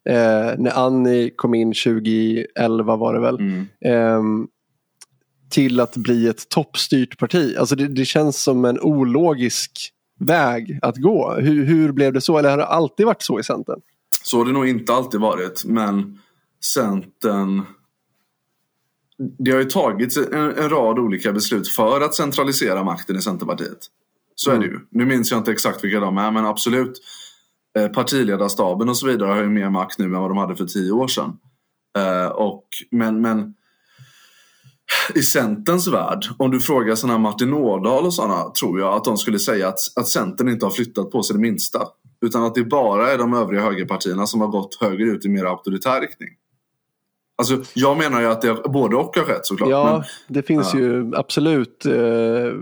eh, 0.09 0.59
när 0.59 0.79
Annie 0.87 1.31
kom 1.37 1.55
in 1.55 1.73
2011 1.73 2.97
var 2.97 3.15
det 3.15 3.21
väl. 3.21 3.37
Mm. 3.37 3.67
ehm, 3.85 4.47
till 5.51 5.81
att 5.81 5.97
bli 5.97 6.29
ett 6.29 6.49
toppstyrt 6.49 7.19
parti. 7.19 7.57
Alltså 7.59 7.77
det, 7.77 7.88
det 7.88 8.05
känns 8.05 8.43
som 8.43 8.65
en 8.65 8.81
ologisk 8.81 9.93
väg 10.25 10.79
att 10.83 10.97
gå. 10.97 11.35
Hur, 11.35 11.65
hur 11.65 11.93
blev 11.93 12.13
det 12.13 12.21
så? 12.21 12.39
Eller 12.39 12.51
har 12.51 12.59
det 12.59 12.67
alltid 12.67 13.07
varit 13.07 13.23
så 13.23 13.41
i 13.41 13.43
Centern? 13.43 13.81
Så 14.25 14.39
har 14.39 14.45
det 14.45 14.53
nog 14.53 14.69
inte 14.69 14.93
alltid 14.93 15.21
varit. 15.21 15.65
Men 15.65 16.19
Centern... 16.65 17.63
Det 19.39 19.51
har 19.51 19.59
ju 19.59 19.65
tagits 19.65 20.17
en, 20.17 20.35
en 20.35 20.69
rad 20.69 20.99
olika 20.99 21.33
beslut 21.33 21.69
för 21.69 22.01
att 22.01 22.15
centralisera 22.15 22.85
makten 22.85 23.17
i 23.17 23.23
Centerpartiet. 23.23 23.79
Så 24.35 24.51
är 24.51 24.59
det 24.59 24.67
ju. 24.67 24.81
Nu 24.91 25.05
minns 25.05 25.31
jag 25.31 25.41
inte 25.41 25.53
exakt 25.53 25.85
vilka 25.85 26.01
de 26.01 26.19
är, 26.19 26.31
men 26.31 26.47
absolut. 26.47 27.01
Eh, 27.79 27.89
partiledarstaben 27.89 28.89
och 28.89 28.97
så 28.97 29.07
vidare 29.07 29.29
har 29.29 29.43
ju 29.43 29.49
mer 29.49 29.71
makt 29.71 29.99
nu 29.99 30.05
än 30.05 30.13
vad 30.13 30.31
de 30.31 30.37
hade 30.39 30.57
för 30.57 30.65
tio 30.65 30.93
år 30.93 31.09
sedan. 31.09 31.39
Eh, 31.99 32.27
och, 32.27 32.65
men, 32.91 33.21
men 33.21 33.55
i 35.14 35.22
Centerns 35.22 35.88
värld, 35.88 36.24
om 36.38 36.50
du 36.50 36.61
frågar 36.61 36.94
sådana 36.94 37.18
Martin 37.18 37.52
Ådahl 37.52 38.07
och 38.07 38.14
sådana, 38.14 38.50
tror 38.50 38.81
jag 38.81 38.94
att 38.94 39.05
de 39.05 39.16
skulle 39.16 39.38
säga 39.38 39.68
att, 39.68 39.78
att 39.96 40.09
Centern 40.09 40.48
inte 40.48 40.66
har 40.66 40.70
flyttat 40.70 41.11
på 41.11 41.22
sig 41.22 41.37
det 41.37 41.42
minsta. 41.42 41.78
Utan 42.26 42.44
att 42.44 42.55
det 42.55 42.64
bara 42.64 43.11
är 43.11 43.18
de 43.18 43.35
övriga 43.35 43.62
högerpartierna 43.62 44.26
som 44.26 44.40
har 44.40 44.48
gått 44.48 44.78
högerut 44.81 45.24
i 45.24 45.28
mer 45.28 45.44
auktoritär 45.44 46.00
riktning. 46.00 46.28
Alltså, 47.38 47.62
jag 47.74 47.98
menar 47.98 48.20
ju 48.20 48.26
att 48.26 48.42
det 48.42 48.55
både 48.55 48.96
och 48.96 49.16
har 49.16 49.24
skett 49.24 49.46
såklart. 49.46 49.70
Ja, 49.70 49.92
men, 49.92 50.35
det 50.35 50.42
finns 50.42 50.74
ja. 50.74 50.81
ju 50.81 51.12
absolut 51.16 51.87
eh, 51.87 52.52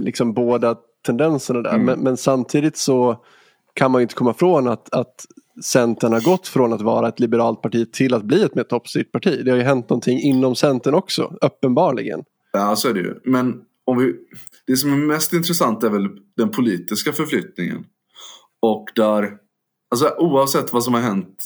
liksom 0.00 0.34
båda 0.34 0.76
tendenserna 1.06 1.60
där. 1.60 1.74
Mm. 1.74 1.86
Men, 1.86 1.98
men, 1.98 2.16
samtidigt 2.16 2.76
så 2.76 3.24
kan 3.74 3.90
man 3.90 4.00
ju 4.00 4.02
inte 4.02 4.14
komma 4.14 4.30
ifrån 4.30 4.68
att, 4.68 4.94
att 4.94 5.26
Centern 5.62 6.12
har 6.12 6.20
gått 6.20 6.48
från 6.48 6.72
att 6.72 6.82
vara 6.82 7.08
ett 7.08 7.20
liberalt 7.20 7.62
parti 7.62 7.92
till 7.92 8.14
att 8.14 8.24
bli 8.24 8.42
ett 8.42 8.54
mer 8.54 8.62
toppstyrt 8.62 9.12
parti. 9.12 9.44
Det 9.44 9.50
har 9.50 9.58
ju 9.58 9.64
hänt 9.64 9.90
någonting 9.90 10.20
inom 10.20 10.56
Centern 10.56 10.94
också, 10.94 11.36
uppenbarligen. 11.40 12.24
Ja, 12.52 12.76
så 12.76 12.88
är 12.88 12.94
det 12.94 13.00
ju. 13.00 13.20
Men 13.24 13.62
om 13.84 13.98
vi, 13.98 14.14
det 14.66 14.76
som 14.76 14.92
är 14.92 14.96
mest 14.96 15.32
intressant 15.32 15.84
är 15.84 15.90
väl 15.90 16.08
den 16.36 16.50
politiska 16.50 17.12
förflyttningen. 17.12 17.86
Och 18.60 18.88
där, 18.94 19.36
alltså 19.90 20.14
oavsett 20.18 20.72
vad 20.72 20.84
som 20.84 20.94
har 20.94 21.00
hänt 21.00 21.44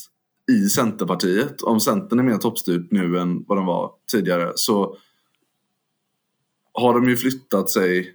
i 0.53 0.69
Centerpartiet, 0.69 1.63
om 1.63 1.81
Centern 1.81 2.19
är 2.19 2.23
mer 2.23 2.37
toppstyrt 2.37 2.91
nu 2.91 3.19
än 3.19 3.45
vad 3.49 3.59
de 3.59 3.67
var 3.67 3.93
tidigare, 4.13 4.53
så 4.55 4.97
har 6.73 6.95
de 6.95 7.09
ju 7.09 7.17
flyttat 7.17 7.71
sig 7.71 8.15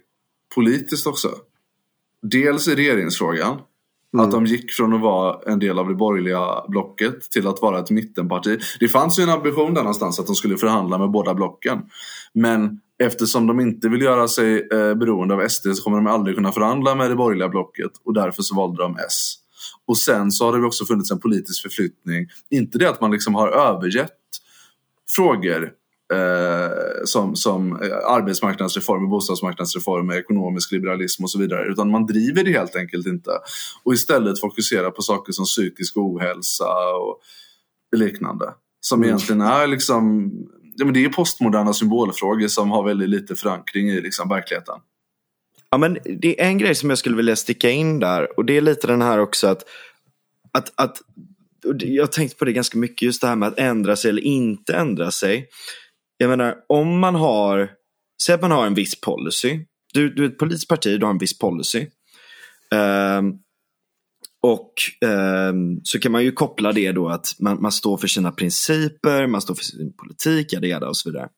politiskt 0.54 1.06
också. 1.06 1.28
Dels 2.22 2.68
i 2.68 2.74
regeringsfrågan, 2.74 3.60
Mm. 4.14 4.26
Att 4.26 4.32
de 4.32 4.46
gick 4.46 4.72
från 4.72 4.94
att 4.94 5.00
vara 5.00 5.52
en 5.52 5.58
del 5.58 5.78
av 5.78 5.88
det 5.88 5.94
borgerliga 5.94 6.64
blocket 6.68 7.30
till 7.30 7.46
att 7.46 7.62
vara 7.62 7.78
ett 7.78 7.90
mittenparti. 7.90 8.60
Det 8.80 8.88
fanns 8.88 9.18
ju 9.18 9.22
en 9.22 9.30
ambition 9.30 9.74
där 9.74 9.82
någonstans 9.82 10.20
att 10.20 10.26
de 10.26 10.34
skulle 10.34 10.56
förhandla 10.56 10.98
med 10.98 11.10
båda 11.10 11.34
blocken. 11.34 11.82
Men 12.34 12.80
eftersom 12.98 13.46
de 13.46 13.60
inte 13.60 13.88
vill 13.88 14.02
göra 14.02 14.28
sig 14.28 14.68
eh, 14.72 14.94
beroende 14.94 15.34
av 15.34 15.48
SD 15.48 15.66
så 15.74 15.82
kommer 15.82 15.96
de 15.96 16.06
aldrig 16.06 16.36
kunna 16.36 16.52
förhandla 16.52 16.94
med 16.94 17.10
det 17.10 17.16
borgerliga 17.16 17.48
blocket 17.48 17.90
och 18.04 18.14
därför 18.14 18.42
så 18.42 18.54
valde 18.54 18.82
de 18.82 18.96
S. 18.96 19.34
Och 19.86 19.98
sen 19.98 20.32
så 20.32 20.44
har 20.44 20.58
det 20.58 20.66
också 20.66 20.84
funnits 20.84 21.10
en 21.10 21.20
politisk 21.20 21.62
förflyttning. 21.62 22.26
Inte 22.50 22.78
det 22.78 22.88
att 22.88 23.00
man 23.00 23.10
liksom 23.10 23.34
har 23.34 23.48
övergett 23.48 24.10
frågor 25.16 25.70
som, 27.04 27.36
som 27.36 27.82
eh, 27.82 27.96
arbetsmarknadsreformer, 28.06 29.08
bostadsmarknadsreformer, 29.08 30.14
ekonomisk 30.14 30.72
liberalism 30.72 31.24
och 31.24 31.30
så 31.30 31.38
vidare. 31.38 31.72
Utan 31.72 31.90
man 31.90 32.06
driver 32.06 32.44
det 32.44 32.52
helt 32.52 32.76
enkelt 32.76 33.06
inte. 33.06 33.30
Och 33.82 33.94
istället 33.94 34.40
fokuserar 34.40 34.90
på 34.90 35.02
saker 35.02 35.32
som 35.32 35.44
psykisk 35.44 35.96
ohälsa 35.96 36.94
och 36.94 37.20
liknande. 37.96 38.54
Som 38.80 38.98
mm. 38.98 39.08
egentligen 39.08 39.40
är 39.40 39.66
liksom, 39.66 40.32
ja, 40.76 40.84
men 40.84 40.94
det 40.94 41.04
är 41.04 41.08
postmoderna 41.08 41.72
symbolfrågor 41.72 42.48
som 42.48 42.70
har 42.70 42.84
väldigt 42.84 43.08
lite 43.08 43.34
förankring 43.34 43.88
i 43.88 44.00
liksom, 44.00 44.28
verkligheten. 44.28 44.74
Ja, 45.70 45.78
men 45.78 45.98
det 46.04 46.40
är 46.40 46.46
en 46.46 46.58
grej 46.58 46.74
som 46.74 46.90
jag 46.90 46.98
skulle 46.98 47.16
vilja 47.16 47.36
sticka 47.36 47.70
in 47.70 48.00
där 48.00 48.38
och 48.38 48.44
det 48.44 48.56
är 48.56 48.60
lite 48.60 48.86
den 48.86 49.02
här 49.02 49.18
också 49.18 49.46
att, 49.46 49.62
att, 50.52 50.72
att 50.74 51.00
jag 51.78 52.02
har 52.02 52.06
tänkt 52.06 52.38
på 52.38 52.44
det 52.44 52.52
ganska 52.52 52.78
mycket, 52.78 53.02
just 53.02 53.20
det 53.20 53.26
här 53.26 53.36
med 53.36 53.48
att 53.48 53.58
ändra 53.58 53.96
sig 53.96 54.08
eller 54.08 54.22
inte 54.22 54.74
ändra 54.74 55.10
sig 55.10 55.48
jag 56.18 56.30
menar, 56.30 56.56
om 56.68 56.98
man 56.98 57.14
har, 57.14 57.70
säg 58.26 58.34
att 58.34 58.40
man 58.40 58.50
har 58.50 58.66
en 58.66 58.74
viss 58.74 59.00
policy. 59.00 59.60
Du, 59.94 60.14
du 60.14 60.24
är 60.24 60.28
ett 60.28 60.38
politiskt 60.38 60.68
parti, 60.68 61.00
du 61.00 61.06
har 61.06 61.12
en 61.12 61.18
viss 61.18 61.38
policy. 61.38 61.86
Um, 62.74 63.38
och 64.42 64.72
um, 65.00 65.80
så 65.84 65.98
kan 65.98 66.12
man 66.12 66.24
ju 66.24 66.32
koppla 66.32 66.72
det 66.72 66.92
då 66.92 67.08
att 67.08 67.26
man, 67.38 67.62
man, 67.62 67.72
står 67.72 67.96
för 67.96 68.08
sina 68.08 68.32
principer, 68.32 69.26
man 69.26 69.40
står 69.40 69.54
för 69.54 69.64
sin 69.64 69.92
politik, 69.96 70.52
jada, 70.52 70.66
jada 70.66 70.88
och 70.88 70.96
så 70.96 71.10
vidare. 71.10 71.28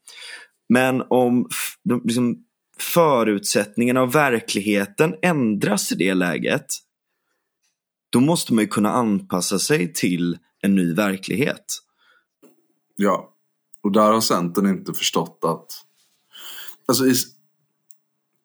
Men 0.69 1.03
om 1.09 1.49
de, 1.85 2.03
liksom, 2.05 2.37
förutsättningarna 2.79 4.03
och 4.03 4.15
verkligheten 4.15 5.15
ändras 5.23 5.93
i 5.93 5.95
det 5.95 6.15
läget, 6.15 6.67
då 8.11 8.21
måste 8.21 8.55
man 8.55 8.65
ju 8.65 8.69
kunna 8.69 8.91
anpassa 8.91 9.59
sig 9.59 9.93
till 9.93 10.39
en 10.63 10.75
ny 10.75 10.95
verklighet. 10.95 11.65
Ja. 12.97 13.36
Och 13.87 13.93
där 13.93 14.13
har 14.13 14.21
Centern 14.21 14.67
inte 14.67 14.93
förstått 14.93 15.39
att... 15.43 15.67
Alltså 16.89 17.07
i, 17.07 17.15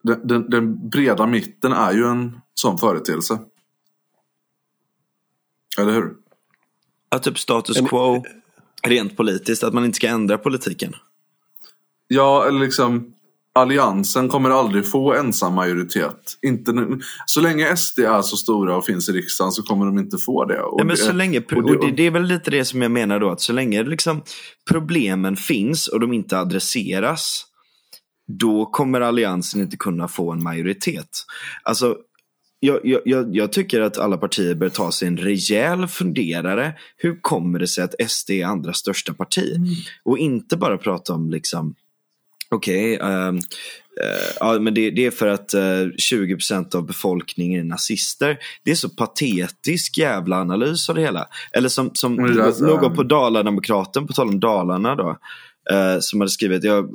den, 0.03 0.27
den, 0.27 0.49
den, 0.49 0.89
breda 0.89 1.27
mitten 1.27 1.71
är 1.71 1.93
ju 1.93 2.05
en 2.05 2.41
sån 2.53 2.77
företeelse. 2.77 3.39
Eller 5.79 5.93
hur? 5.93 6.13
Att 7.09 7.23
typ 7.23 7.39
status 7.39 7.89
quo 7.89 8.23
rent 8.83 9.17
politiskt, 9.17 9.63
att 9.63 9.73
man 9.73 9.85
inte 9.85 9.95
ska 9.95 10.07
ändra 10.07 10.37
politiken. 10.37 10.95
Ja, 12.07 12.47
eller 12.47 12.59
liksom 12.59 13.13
Alliansen 13.53 14.29
kommer 14.29 14.49
aldrig 14.49 14.87
få 14.87 15.13
ensam 15.13 15.53
majoritet. 15.53 16.37
Inte, 16.41 16.87
så 17.25 17.41
länge 17.41 17.75
SD 17.75 17.99
är 17.99 18.21
så 18.21 18.37
stora 18.37 18.77
och 18.77 18.85
finns 18.85 19.09
i 19.09 19.11
riksdagen 19.11 19.51
så 19.51 19.63
kommer 19.63 19.85
de 19.85 19.97
inte 19.99 20.17
få 20.17 20.45
det. 20.45 20.61
Och, 20.61 20.79
ja, 20.79 20.83
men 20.83 20.97
så 20.97 21.13
länge, 21.13 21.39
och 21.39 21.63
det, 21.63 21.73
och 21.73 21.85
det, 21.85 21.91
det, 21.91 22.03
är 22.03 22.11
väl 22.11 22.23
lite 22.23 22.51
det 22.51 22.65
som 22.65 22.81
jag 22.81 22.91
menar 22.91 23.19
då, 23.19 23.29
att 23.29 23.41
så 23.41 23.53
länge 23.53 23.83
liksom 23.83 24.23
problemen 24.69 25.35
finns 25.35 25.87
och 25.87 25.99
de 25.99 26.13
inte 26.13 26.39
adresseras, 26.39 27.45
då 28.39 28.65
kommer 28.65 29.01
Alliansen 29.01 29.61
inte 29.61 29.77
kunna 29.77 30.07
få 30.07 30.31
en 30.31 30.43
majoritet. 30.43 31.09
Alltså, 31.63 31.97
jag, 32.59 32.79
jag, 33.05 33.35
jag, 33.35 33.51
tycker 33.51 33.81
att 33.81 33.97
alla 33.97 34.17
partier 34.17 34.55
bör 34.55 34.69
ta 34.69 34.91
sig 34.91 35.07
en 35.07 35.17
rejäl 35.17 35.87
funderare. 35.87 36.73
Hur 36.97 37.21
kommer 37.21 37.59
det 37.59 37.67
sig 37.67 37.83
att 37.83 38.11
SD 38.11 38.29
är 38.31 38.45
andra 38.45 38.73
största 38.73 39.13
parti? 39.13 39.55
Mm. 39.55 39.69
Och 40.03 40.17
inte 40.17 40.57
bara 40.57 40.77
prata 40.77 41.13
om 41.13 41.29
liksom 41.29 41.75
Okej, 42.55 42.95
okay, 42.95 43.27
um, 43.27 43.35
uh, 43.35 43.41
ja, 44.39 44.59
men 44.59 44.73
det, 44.73 44.91
det, 44.91 45.05
är 45.05 45.11
för 45.11 45.27
att 45.27 45.53
uh, 45.53 45.61
eh, 45.61 45.87
20% 46.13 46.75
av 46.75 46.85
befolkningen 46.85 47.59
är 47.59 47.63
nazister. 47.63 48.37
Det 48.63 48.71
är 48.71 48.75
så 48.75 48.89
patetisk 48.89 49.97
jävla 49.97 50.41
analys 50.41 50.89
av 50.89 50.95
det 50.95 51.01
hela. 51.01 51.27
Eller 51.51 51.69
som, 51.69 51.91
som 51.93 52.15
någon 52.15 52.95
på 52.95 53.03
Dalademokraten, 53.03 54.07
på 54.07 54.13
tal 54.13 54.27
om 54.27 54.39
Dalarna 54.39 54.95
då, 54.95 55.09
uh, 55.71 55.99
som 55.99 56.21
hade 56.21 56.31
skrivit, 56.31 56.63
jag 56.63 56.89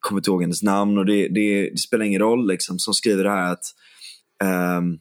kommer 0.00 0.20
inte 0.20 0.30
ihåg 0.30 0.42
hennes 0.42 0.62
namn 0.62 0.98
och 0.98 1.06
det, 1.06 1.28
det, 1.28 1.70
det, 1.70 1.78
spelar 1.78 2.04
ingen 2.04 2.20
roll 2.20 2.48
liksom, 2.48 2.78
som 2.78 2.94
skriver 2.94 3.24
det 3.24 3.30
här 3.30 3.52
att 3.52 3.64
um, 4.78 4.98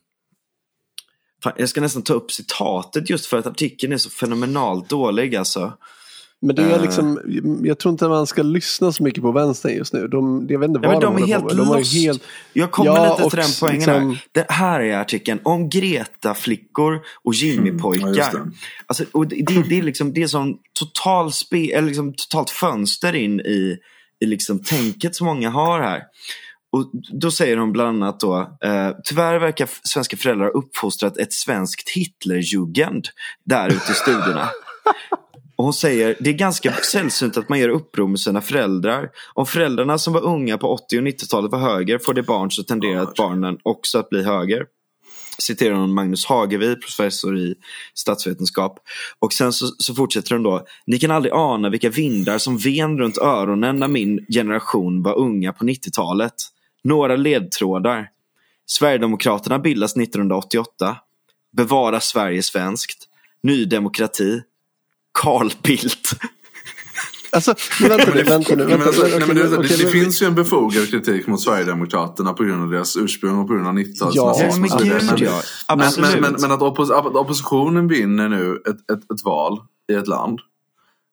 fan, 1.44 1.54
jag 1.58 1.70
ska 1.70 1.82
nästan 1.82 2.04
ta 2.04 2.14
upp 2.14 2.32
citatet 2.32 3.10
just 3.10 3.26
för 3.26 3.38
att 3.38 3.48
artikeln 3.48 3.94
är 3.94 3.98
så 3.98 4.10
fenomenalt 4.10 4.90
dålig 4.90 5.36
alltså. 5.36 5.74
Men 6.44 6.56
det 6.56 6.62
är 6.62 6.76
eh. 6.76 6.82
liksom, 6.82 7.20
jag 7.64 7.80
tror 7.80 7.92
inte 7.92 8.08
man 8.08 8.28
ska 8.28 8.44
lyssna 8.44 8.92
så 8.92 9.04
mycket 9.04 9.22
på 9.22 9.32
vänstern 9.32 9.76
just 9.76 9.94
nu. 9.94 10.08
De, 10.08 10.48
jag 10.50 10.60
vet 10.60 10.68
inte 10.68 10.80
vad 10.80 10.96
ja, 10.96 11.00
de, 11.00 11.16
de 11.16 11.24
är 11.24 11.28
helt 11.28 11.44
på. 11.44 11.54
De 11.54 11.72
är 11.72 12.04
helt... 12.04 12.24
Jag 12.54 12.72
kommer 12.72 12.92
ja, 12.92 13.18
lite 13.18 13.30
till 13.30 13.40
den 13.40 13.50
poängen 13.60 13.80
liksom... 13.80 14.10
här. 14.10 14.26
Det 14.32 14.46
här 14.50 14.80
är 14.80 14.98
artikeln 14.98 15.40
om 15.44 15.70
Greta-flickor 15.70 17.02
och 17.24 17.34
Jimmy-pojkar. 17.34 18.36
Mm, 18.36 18.54
alltså, 18.88 19.04
och 19.12 19.28
det, 19.28 19.36
det, 19.36 19.64
det, 19.70 19.80
är 19.80 19.84
liksom, 19.84 20.14
det 20.14 20.24
är 20.24 20.28
som 20.28 20.58
total 20.80 21.32
spe, 21.32 21.72
eller 21.72 21.88
liksom 21.88 22.14
totalt 22.14 22.50
fönster 22.50 23.16
in 23.16 23.40
i, 23.40 23.78
i 24.20 24.26
liksom 24.26 24.60
tänket 24.60 25.16
som 25.16 25.28
många 25.28 25.50
har 25.50 25.82
här. 25.82 26.02
Och 26.72 26.92
Då 27.22 27.32
säger 27.32 27.58
hon 27.58 27.72
bland 27.72 28.04
annat 28.04 28.20
då, 28.20 28.58
eh, 28.64 28.92
tyvärr 29.04 29.40
verkar 29.40 29.70
svenska 29.84 30.18
föräldrar 30.18 30.46
ha 30.46 30.52
uppfostrat 30.52 31.18
ett 31.18 31.34
svenskt 31.34 31.90
Hitlerjugend 31.90 33.08
där 33.44 33.68
ute 33.68 33.92
i 33.92 33.96
stugorna. 33.96 34.50
Och 35.56 35.64
hon 35.64 35.74
säger, 35.74 36.18
det 36.20 36.30
är 36.30 36.34
ganska 36.34 36.74
sällsynt 36.74 37.38
att 37.38 37.50
man 37.50 37.60
gör 37.60 37.70
uppror 37.70 38.08
med 38.08 38.20
sina 38.20 38.42
föräldrar. 38.42 39.10
Om 39.34 39.46
föräldrarna 39.46 39.98
som 39.98 40.14
var 40.14 40.22
unga 40.22 40.58
på 40.58 40.68
80 40.68 40.98
och 41.00 41.04
90-talet 41.04 41.52
var 41.52 41.60
höger 41.60 42.00
får 42.00 42.14
det 42.14 42.24
barn 42.24 42.52
så 42.52 42.64
tenderar 42.64 43.02
att 43.02 43.16
barnen 43.16 43.58
också 43.64 44.00
att 44.00 44.10
bli 44.10 44.24
höger. 44.24 44.66
Citerar 45.38 45.76
hon 45.76 45.94
Magnus 45.94 46.26
Hagevi, 46.26 46.76
professor 46.76 47.38
i 47.38 47.56
statsvetenskap. 47.94 48.80
Och 49.20 49.34
sen 49.34 49.54
så, 49.54 49.68
så 49.78 49.96
fortsätter 49.96 50.36
hon 50.36 50.44
då. 50.44 50.66
Ni 50.88 51.00
kan 51.00 51.12
aldrig 51.12 51.34
ana 51.34 51.70
vilka 51.70 51.90
vindar 51.90 52.38
som 52.38 52.58
ven 52.58 52.98
runt 52.98 53.18
öronen 53.18 53.76
när 53.76 53.88
min 53.88 54.26
generation 54.34 55.04
var 55.04 55.18
unga 55.18 55.54
på 55.54 55.66
90-talet. 55.66 56.34
Några 56.84 57.16
ledtrådar. 57.16 58.08
Sverigedemokraterna 58.66 59.60
bildas 59.60 59.98
1988. 59.98 60.98
Bevara 61.58 62.00
Sverige 62.00 62.44
svenskt. 62.44 63.08
Ny 63.44 63.66
demokrati. 63.66 64.42
Carl 65.14 65.54
Bildt. 65.64 66.16
Alltså, 67.34 67.56
men 67.82 67.90
vänta 67.90 68.14
nu, 68.14 68.24
vänta 68.24 68.56
nu. 68.56 68.66
Vänta, 68.66 68.90
okay, 69.60 69.78
det, 69.78 69.92
finns 69.92 70.22
ju 70.22 70.26
en 70.26 70.36
befogad 70.36 70.90
kritik 70.90 71.28
mot 71.28 71.42
Sverigedemokraterna 71.42 72.34
på 72.34 72.44
grund 72.44 72.64
av 72.64 72.70
deras 72.70 72.98
ursprung 72.98 73.40
och 73.40 73.48
på 73.48 73.54
grund 73.54 73.68
av 73.68 73.74
90-talets 73.74 74.16
ja, 74.16 74.56
men, 74.60 74.70
gud, 74.90 75.28
ja. 75.28 75.42
Absolut. 75.68 76.12
Men, 76.12 76.22
men, 76.22 76.42
men, 76.42 76.52
att 76.52 76.62
oppos 76.62 76.90
oppositionen 76.90 77.88
vinner 77.88 78.30
nu 78.30 78.62
ett, 78.68 78.92
ett, 78.92 79.12
ett 79.12 79.24
val 79.24 79.60
i 79.92 79.94
ett 79.94 80.08
land. 80.08 80.40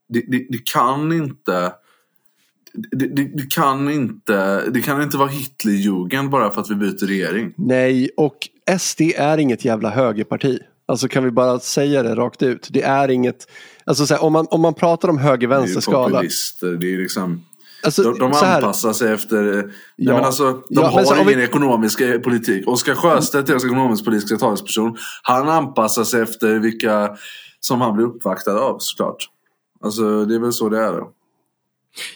Det, 0.09 0.25
det, 0.29 0.47
det, 0.51 0.71
kan 0.73 1.13
inte... 1.13 1.73
det, 2.93 3.07
det, 3.07 3.25
det, 3.35 3.55
kan 3.55 3.91
inte, 3.91 4.71
det 4.71 4.81
kan 4.81 5.03
inte 5.03 5.17
vara 5.17 5.29
Hitlerjugend 5.29 6.31
bara 6.31 6.51
för 6.51 6.61
att 6.61 6.71
vi 6.71 6.75
byter 6.75 7.07
regering. 7.07 7.53
Nej, 7.57 8.11
och 8.17 8.37
SD 8.79 9.01
är 9.17 9.39
inget 9.39 9.65
jävla 9.65 9.91
högerparti. 9.91 10.59
Alltså 10.91 11.09
kan 11.09 11.25
vi 11.25 11.31
bara 11.31 11.59
säga 11.61 12.03
det 12.03 12.15
rakt 12.15 12.43
ut. 12.43 12.69
Det 12.71 12.83
är 12.83 13.11
inget, 13.11 13.47
alltså 13.85 14.07
så 14.07 14.15
här, 14.15 14.25
om, 14.25 14.33
man, 14.33 14.47
om 14.51 14.61
man 14.61 14.75
pratar 14.75 15.09
om 15.09 15.19
höger-vänster-skala. 15.19 16.09
Det 16.09 16.13
är 16.13 16.17
populister, 16.17 16.67
det 16.67 16.95
är 16.95 16.99
liksom 16.99 17.45
Alltså, 17.83 18.03
de, 18.03 18.19
de 18.19 18.33
anpassar 18.33 18.93
sig 18.93 19.13
efter... 19.13 19.45
Ja, 19.47 19.63
nej, 19.97 20.15
men 20.15 20.25
alltså, 20.25 20.53
de 20.53 20.63
ja, 20.69 20.87
har 20.87 21.17
ingen 21.17 21.39
vi... 21.39 21.45
ekonomisk 21.45 21.99
politik. 21.99 22.69
Oskar 22.69 22.95
Sjöstedt, 22.95 23.47
deras 23.47 23.65
ekonomisk-politiska 23.65 24.37
talesperson, 24.37 24.97
han 25.23 25.49
anpassar 25.49 26.05
sig 26.05 26.23
efter 26.23 26.59
vilka 26.59 27.17
som 27.61 27.81
han 27.81 27.97
blir 27.97 28.07
uppvaktad 28.07 28.59
av 28.59 28.77
såklart. 28.79 29.29
Alltså 29.85 30.25
det 30.25 30.35
är 30.35 30.39
väl 30.39 30.53
så 30.53 30.69
det 30.69 30.79
är. 30.79 30.93
Då. 30.93 31.11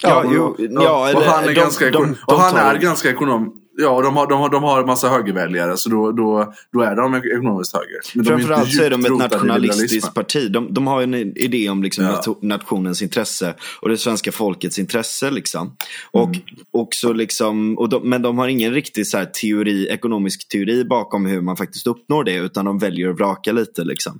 Ja, 0.02 0.24
ja, 0.24 0.54
ja, 0.58 1.16
och 1.16 1.22
han 1.22 1.44
är, 1.44 1.48
de, 1.48 1.54
ganska, 1.54 1.90
de, 1.90 2.16
och 2.26 2.40
han 2.40 2.56
är 2.56 2.78
ganska 2.78 3.10
ekonom, 3.10 3.52
Ja, 3.76 4.02
de 4.02 4.16
har, 4.16 4.26
de 4.26 4.40
har, 4.40 4.50
de 4.50 4.62
har 4.62 4.80
en 4.80 4.86
massa 4.86 5.08
högerväljare 5.08 5.76
så 5.76 5.88
då, 5.88 6.12
då, 6.12 6.54
då 6.72 6.80
är 6.80 6.96
de 6.96 7.14
ekonomiskt 7.14 7.74
höger. 7.76 8.00
Men 8.14 8.24
Framförallt 8.24 8.72
så 8.72 8.82
är 8.82 8.90
de 8.90 9.04
ett 9.04 9.18
nationalistiskt 9.18 10.14
parti. 10.14 10.52
De, 10.52 10.74
de 10.74 10.86
har 10.86 11.02
en 11.02 11.14
idé 11.14 11.68
om 11.68 11.82
liksom 11.82 12.04
ja. 12.04 12.36
nationens 12.40 13.02
intresse 13.02 13.54
och 13.80 13.88
det 13.88 13.98
svenska 13.98 14.32
folkets 14.32 14.78
intresse. 14.78 15.30
Liksom. 15.30 15.76
Och 16.10 16.28
mm. 16.28 16.40
också 16.70 17.12
liksom, 17.12 17.78
och 17.78 17.88
de, 17.88 18.08
men 18.08 18.22
de 18.22 18.38
har 18.38 18.48
ingen 18.48 18.74
riktig 18.74 19.06
så 19.06 19.24
teori, 19.42 19.88
ekonomisk 19.88 20.48
teori 20.48 20.84
bakom 20.84 21.26
hur 21.26 21.40
man 21.40 21.56
faktiskt 21.56 21.86
uppnår 21.86 22.24
det 22.24 22.34
utan 22.34 22.64
de 22.64 22.78
väljer 22.78 23.10
att 23.10 23.16
vraka 23.16 23.52
lite. 23.52 23.84
Liksom. 23.84 24.12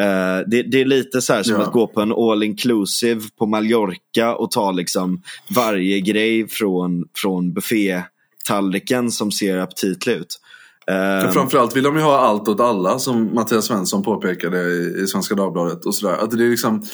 Uh, 0.00 0.48
det, 0.50 0.62
det, 0.62 0.80
är 0.80 0.84
lite 0.84 1.20
så 1.20 1.32
här 1.32 1.42
som 1.42 1.54
ja. 1.54 1.62
att 1.62 1.72
gå 1.72 1.86
på 1.86 2.00
en 2.00 2.12
all 2.12 2.42
inclusive 2.42 3.20
på 3.38 3.46
Mallorca 3.46 4.34
och 4.34 4.50
ta 4.50 4.72
liksom 4.72 5.22
varje 5.54 6.00
grej 6.00 6.48
från, 6.48 7.04
från 7.14 7.52
buffé 7.52 8.02
tallriken 8.48 9.10
som 9.10 9.32
ser 9.32 9.58
aptitlig 9.58 10.14
ut. 10.14 10.38
Um, 10.86 11.32
framförallt 11.32 11.76
vill 11.76 11.84
de 11.84 11.96
ju 11.96 12.02
ha 12.02 12.18
allt 12.18 12.48
åt 12.48 12.60
alla 12.60 12.98
som 12.98 13.34
Mattias 13.34 13.64
Svensson 13.64 14.02
påpekade 14.02 14.60
i, 14.60 15.02
i 15.02 15.06
Svenska 15.06 15.34
Dagbladet. 15.34 15.86
och 15.86 15.94
sådär. 15.94 16.16
Att 16.16 16.30
det, 16.30 16.44
är 16.44 16.50
liksom, 16.50 16.84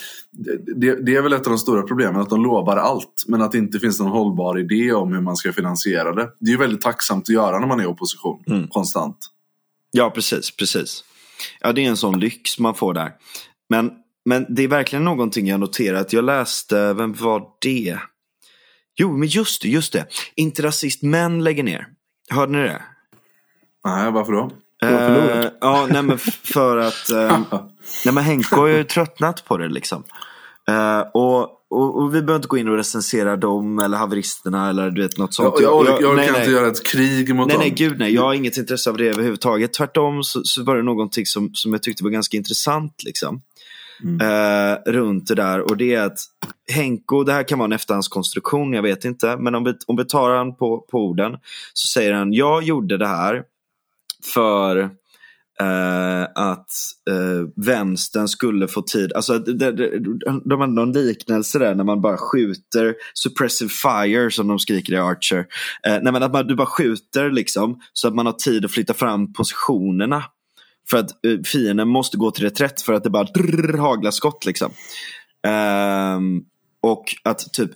det, 0.76 1.06
det, 1.06 1.16
är 1.16 1.22
väl 1.22 1.32
ett 1.32 1.46
av 1.46 1.50
de 1.50 1.58
stora 1.58 1.82
problemen, 1.82 2.20
att 2.20 2.30
de 2.30 2.42
lovar 2.42 2.76
allt 2.76 3.24
men 3.26 3.42
att 3.42 3.52
det 3.52 3.58
inte 3.58 3.78
finns 3.78 4.00
någon 4.00 4.10
hållbar 4.10 4.58
idé 4.58 4.92
om 4.92 5.12
hur 5.12 5.20
man 5.20 5.36
ska 5.36 5.52
finansiera 5.52 6.14
det. 6.14 6.28
Det 6.40 6.48
är 6.48 6.52
ju 6.52 6.58
väldigt 6.58 6.80
tacksamt 6.80 7.22
att 7.22 7.28
göra 7.28 7.58
när 7.58 7.66
man 7.66 7.80
är 7.80 7.84
i 7.84 7.86
opposition, 7.86 8.44
mm. 8.46 8.68
konstant. 8.68 9.18
Ja, 9.90 10.10
precis, 10.10 10.56
precis. 10.56 11.04
Ja, 11.60 11.72
det 11.72 11.84
är 11.84 11.88
en 11.88 11.96
sån 11.96 12.20
lyx 12.20 12.58
man 12.58 12.74
får 12.74 12.94
där. 12.94 13.12
Men, 13.68 13.90
men 14.24 14.46
det 14.48 14.62
är 14.62 14.68
verkligen 14.68 15.04
någonting 15.04 15.46
jag 15.46 15.60
noterat. 15.60 16.12
Jag 16.12 16.24
läste, 16.24 16.92
vem 16.92 17.12
var 17.12 17.42
det? 17.60 17.98
Jo, 19.00 19.16
men 19.16 19.28
just 19.28 19.62
det, 19.62 19.68
just 19.68 19.92
det. 19.92 20.06
Inte 20.34 20.62
rasist, 20.62 21.02
men 21.02 21.44
lägger 21.44 21.62
ner. 21.62 21.86
Hörde 22.30 22.52
ni 22.52 22.58
det? 22.58 22.82
Nej, 23.84 24.12
varför 24.12 24.32
då? 24.32 24.50
Uh, 24.84 25.48
ja, 25.60 25.86
nej 25.90 26.02
men 26.02 26.18
för 26.18 26.76
att 26.76 27.10
uh, 27.12 27.40
nej, 28.04 28.14
men 28.14 28.24
Henke 28.24 28.56
har 28.56 28.66
ju 28.66 28.84
tröttnat 28.84 29.44
på 29.44 29.56
det 29.56 29.68
liksom. 29.68 30.04
Uh, 30.70 31.00
och, 31.14 31.42
och, 31.70 32.02
och, 32.02 32.14
vi 32.14 32.22
behöver 32.22 32.36
inte 32.36 32.48
gå 32.48 32.58
in 32.58 32.68
och 32.68 32.76
recensera 32.76 33.36
dem 33.36 33.78
eller 33.78 33.96
haveristerna 33.96 34.68
eller 34.68 34.90
du 34.90 35.02
vet 35.02 35.18
något 35.18 35.34
sånt. 35.34 35.54
Jag, 35.60 35.72
jag, 35.72 35.86
jag, 35.86 36.02
jag 36.02 36.16
nej, 36.16 36.26
kan 36.26 36.32
nej. 36.32 36.42
inte 36.42 36.52
göra 36.52 36.68
ett 36.68 36.86
krig 36.86 37.34
mot 37.34 37.46
nej, 37.46 37.54
dem. 37.54 37.60
Nej, 37.60 37.70
gud 37.70 37.98
nej. 37.98 38.14
Jag 38.14 38.22
har 38.22 38.34
inget 38.34 38.56
intresse 38.56 38.90
av 38.90 38.96
det 38.96 39.08
överhuvudtaget. 39.08 39.72
Tvärtom 39.72 40.22
så, 40.22 40.40
så 40.44 40.64
var 40.64 40.76
det 40.76 40.82
någonting 40.82 41.26
som, 41.26 41.50
som 41.52 41.72
jag 41.72 41.82
tyckte 41.82 42.04
var 42.04 42.10
ganska 42.10 42.36
intressant. 42.36 43.02
Liksom 43.04 43.42
mm. 44.04 44.20
eh, 44.20 44.92
runt 44.92 45.28
det 45.28 45.34
där. 45.34 45.60
Och 45.60 45.76
det 45.76 45.94
är 45.94 46.02
att 46.02 46.18
Henko, 46.72 47.24
det 47.24 47.32
här 47.32 47.42
kan 47.42 47.58
vara 47.58 47.66
en 47.66 47.72
efterhandskonstruktion, 47.72 48.72
jag 48.72 48.82
vet 48.82 49.04
inte. 49.04 49.36
Men 49.36 49.54
om 49.54 49.64
vi, 49.64 49.74
om 49.86 49.96
vi 49.96 50.04
tar 50.04 50.30
han 50.30 50.56
på, 50.56 50.86
på 50.90 50.98
orden 50.98 51.36
så 51.72 51.86
säger 51.98 52.12
han, 52.12 52.32
jag 52.32 52.62
gjorde 52.62 52.96
det 52.96 53.06
här 53.06 53.42
för 54.34 54.90
Uh, 55.62 56.26
att 56.34 56.70
uh, 57.10 57.48
vänstern 57.56 58.28
skulle 58.28 58.68
få 58.68 58.82
tid. 58.82 59.12
Alltså, 59.12 59.38
det, 59.38 59.72
det, 59.72 59.98
de 60.44 60.60
har 60.60 60.66
någon 60.66 60.92
liknelse 60.92 61.58
där 61.58 61.74
när 61.74 61.84
man 61.84 62.00
bara 62.00 62.16
skjuter 62.16 62.94
suppressive 63.14 63.70
fire 63.70 64.30
som 64.30 64.48
de 64.48 64.58
skriker 64.58 64.92
i 64.92 64.96
Archer. 64.96 65.38
Uh, 65.38 65.44
nej, 66.02 66.12
men 66.12 66.22
att 66.22 66.32
man, 66.32 66.46
du 66.46 66.56
bara 66.56 66.66
skjuter 66.66 67.30
liksom 67.30 67.80
så 67.92 68.08
att 68.08 68.14
man 68.14 68.26
har 68.26 68.32
tid 68.32 68.64
att 68.64 68.70
flytta 68.70 68.94
fram 68.94 69.32
positionerna. 69.32 70.24
För 70.90 70.98
att 70.98 71.10
uh, 71.26 71.42
fienden 71.42 71.88
måste 71.88 72.16
gå 72.16 72.30
till 72.30 72.44
reträtt 72.44 72.82
för 72.82 72.92
att 72.92 73.04
det 73.04 73.10
bara 73.10 73.24
drrr, 73.24 73.78
haglar 73.78 74.10
skott. 74.10 74.46
Liksom. 74.46 74.70
Uh, 75.46 76.20
och 76.80 77.04
att 77.22 77.52
typ 77.52 77.70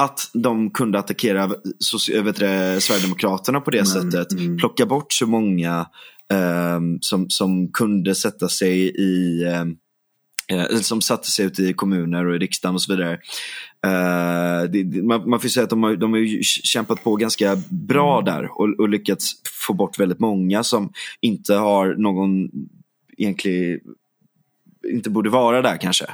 att 0.00 0.30
de 0.32 0.70
kunde 0.70 0.98
attackera 0.98 1.50
så, 1.78 2.22
vet 2.22 2.36
det, 2.36 2.80
Sverigedemokraterna 2.80 3.60
på 3.60 3.70
det 3.70 3.78
mm, 3.78 4.10
sättet. 4.10 4.32
Mm. 4.32 4.58
Plocka 4.58 4.86
bort 4.86 5.12
så 5.12 5.26
många 5.26 5.86
um, 6.76 6.98
som, 7.00 7.30
som 7.30 7.72
kunde 7.72 8.14
sätta 8.14 8.48
sig 8.48 8.88
i 8.88 9.44
um, 9.44 9.52
Eh, 9.58 9.76
som 10.82 11.00
satte 11.00 11.30
sig 11.30 11.46
ute 11.46 11.62
i 11.62 11.72
kommuner 11.72 12.26
och 12.26 12.36
i 12.36 12.38
riksdagen 12.38 12.74
och 12.74 12.82
så 12.82 12.96
vidare. 12.96 13.12
Eh, 13.86 15.02
man, 15.26 15.40
får 15.40 15.48
säga 15.48 15.64
att 15.64 15.70
de 15.70 15.82
har, 15.82 15.96
de 15.96 16.12
har 16.12 16.42
kämpat 16.42 17.04
på 17.04 17.16
ganska 17.16 17.56
bra 17.70 18.20
mm. 18.20 18.24
där 18.24 18.60
och, 18.60 18.80
och, 18.80 18.88
lyckats 18.88 19.32
få 19.66 19.72
bort 19.72 19.98
väldigt 19.98 20.18
många 20.18 20.62
som 20.62 20.92
inte 21.20 21.54
har 21.54 21.94
någon 21.94 22.48
egentlig, 23.16 23.80
inte 24.92 25.10
borde 25.10 25.30
vara 25.30 25.62
där 25.62 25.76
kanske. 25.76 26.06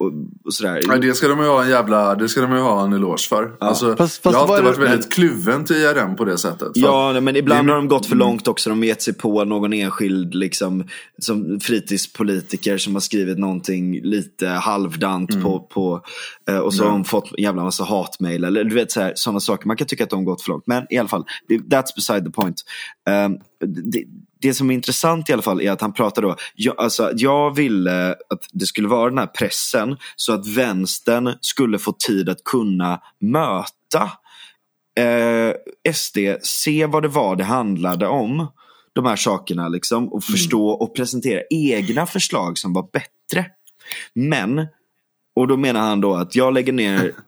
Och, 0.00 0.12
och 0.44 0.54
sådär. 0.54 0.82
Ja, 0.86 0.96
det 0.96 1.14
ska 1.14 1.28
de 1.28 1.40
ju 1.40 1.46
ha 1.46 1.62
en 1.62 1.70
jävla, 1.70 2.14
det 2.14 2.28
ska 2.28 2.40
de 2.40 2.52
ju 2.52 2.58
ha 2.58 2.84
en 2.84 2.92
eloge 2.92 3.28
för. 3.28 3.42
Ja. 3.60 3.66
Alltså, 3.66 3.96
fast, 3.96 4.22
fast 4.22 4.34
jag 4.34 4.46
har 4.46 4.54
alltid 4.54 4.64
varit 4.64 4.78
väldigt 4.78 5.00
men... 5.00 5.10
kluven 5.10 5.64
till 5.64 5.76
IRM 5.76 6.16
på 6.16 6.24
det 6.24 6.38
sättet. 6.38 6.68
Ja, 6.74 7.20
men 7.20 7.36
ibland 7.36 7.68
det... 7.68 7.72
har 7.72 7.76
de 7.76 7.88
gått 7.88 8.06
för 8.06 8.14
mm. 8.14 8.26
långt 8.26 8.48
också. 8.48 8.70
De 8.70 8.78
har 8.78 8.86
gett 8.86 9.02
sig 9.02 9.14
på 9.14 9.44
någon 9.44 9.72
enskild 9.72 10.34
liksom, 10.34 10.84
som 11.18 11.60
fritidspolitiker 11.60 12.78
som 12.78 12.94
har 12.94 13.00
skrivit 13.00 13.38
någonting 13.38 14.00
lite 14.02 14.48
halvdant 14.48 15.30
mm. 15.30 15.42
på, 15.42 15.60
på 15.60 16.02
eh, 16.50 16.58
och 16.58 16.74
så 16.74 16.84
har 16.84 16.90
de 16.90 17.04
fått 17.04 17.32
en 17.36 17.42
jävla 17.42 17.64
massa 17.64 17.84
hatmejl. 17.84 18.44
Eller 18.44 18.64
du 18.64 18.74
vet 18.74 18.92
sådana 19.14 19.40
saker. 19.40 19.66
Man 19.66 19.76
kan 19.76 19.86
tycka 19.86 20.04
att 20.04 20.10
de 20.10 20.16
har 20.16 20.24
gått 20.24 20.42
för 20.42 20.50
långt. 20.50 20.66
Men 20.66 20.86
i 20.90 20.98
alla 20.98 21.08
fall, 21.08 21.24
that's 21.48 21.94
beside 21.96 22.24
the 22.24 22.30
point. 22.30 22.64
Um, 23.24 23.38
det, 23.66 24.04
det 24.40 24.54
som 24.54 24.70
är 24.70 24.74
intressant 24.74 25.30
i 25.30 25.32
alla 25.32 25.42
fall 25.42 25.60
är 25.60 25.70
att 25.70 25.80
han 25.80 25.92
pratar 25.92 26.22
då, 26.22 26.36
jag, 26.54 26.74
alltså, 26.78 27.12
jag 27.14 27.56
ville 27.56 28.10
att 28.10 28.48
det 28.52 28.66
skulle 28.66 28.88
vara 28.88 29.08
den 29.08 29.18
här 29.18 29.26
pressen 29.26 29.96
så 30.16 30.32
att 30.32 30.46
vänstern 30.46 31.34
skulle 31.40 31.78
få 31.78 31.92
tid 31.92 32.28
att 32.28 32.44
kunna 32.44 33.00
möta 33.20 34.10
eh, 34.98 35.92
SD, 35.94 36.18
se 36.42 36.86
vad 36.86 37.02
det 37.02 37.08
var 37.08 37.36
det 37.36 37.44
handlade 37.44 38.06
om, 38.06 38.46
de 38.92 39.06
här 39.06 39.16
sakerna 39.16 39.68
liksom, 39.68 40.04
och 40.04 40.12
mm. 40.28 40.38
förstå 40.38 40.68
och 40.68 40.94
presentera 40.94 41.42
egna 41.50 42.06
förslag 42.06 42.58
som 42.58 42.72
var 42.72 42.88
bättre. 42.92 43.46
Men, 44.14 44.66
och 45.36 45.48
då 45.48 45.56
menar 45.56 45.80
han 45.80 46.00
då 46.00 46.14
att 46.14 46.34
jag 46.34 46.54
lägger 46.54 46.72
ner 46.72 47.12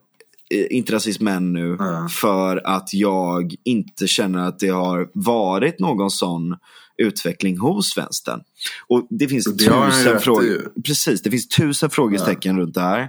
Eh, 0.55 0.67
inte 0.71 0.93
rasism 0.93 1.29
nu 1.53 1.75
mm. 1.75 2.09
för 2.09 2.67
att 2.67 2.95
jag 2.95 3.55
inte 3.65 4.07
känner 4.07 4.49
att 4.49 4.59
det 4.59 4.69
har 4.69 5.11
varit 5.15 5.79
någon 5.79 6.11
sån 6.11 6.57
utveckling 7.01 7.59
hos 7.59 7.99
vänstern. 7.99 8.41
Och 8.89 9.07
det 9.11 9.29
finns 9.29 9.45
det 9.45 9.65
tusen 9.65 10.21
frågor. 10.21 10.83
Precis, 10.85 11.23
det 11.23 11.31
finns 11.31 11.49
tusen 11.49 11.91
frågetecken 11.91 12.51
mm. 12.51 12.63
runt 12.63 12.75
det 12.75 12.81
här. 12.81 13.09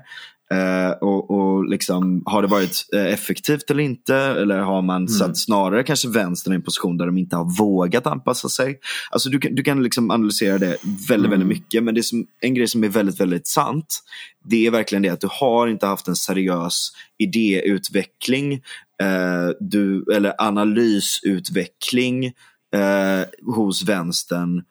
Eh, 0.52 0.92
och, 0.92 1.32
och 1.32 1.66
liksom, 1.66 2.24
har 2.26 2.42
det 2.42 2.48
varit 2.48 2.86
eh, 2.94 3.06
effektivt 3.06 3.72
eller 3.72 3.84
inte? 3.84 4.16
Eller 4.16 4.60
har 4.60 4.82
man 4.82 4.96
mm. 4.96 5.08
satt 5.08 5.38
snarare 5.38 5.84
kanske 5.84 6.10
vänstern 6.10 6.54
i 6.54 6.56
en 6.56 6.62
position 6.62 6.98
där 6.98 7.06
de 7.06 7.18
inte 7.18 7.36
har 7.36 7.58
vågat 7.58 8.08
anpassa 8.08 8.50
sig? 8.50 8.80
Alltså 9.12 9.30
du, 9.30 9.38
du 9.38 9.64
kan 9.64 9.84
liksom 9.84 10.12
analysera 10.12 10.58
det 10.58 10.78
väldigt, 10.86 11.12
mm. 11.12 11.30
väldigt 11.30 11.48
mycket. 11.48 11.84
Men 11.84 11.96
det 11.96 12.04
som, 12.04 12.28
en 12.40 12.54
grej 12.54 12.68
som 12.68 12.84
är 12.84 12.88
väldigt, 12.88 13.20
väldigt 13.20 13.48
sant. 13.48 14.00
Det 14.44 14.68
är 14.68 14.72
verkligen 14.72 15.02
det 15.02 15.10
att 15.10 15.22
du 15.22 15.28
har 15.32 15.68
inte 15.68 15.86
haft 15.86 16.08
en 16.08 16.16
seriös 16.16 16.92
idéutveckling. 17.18 18.54
Eh, 19.02 19.50
du, 19.60 20.06
eller 20.14 20.34
analysutveckling 20.38 22.34
eh, 22.72 23.54
hos 23.56 23.84
vänstern 23.84 24.64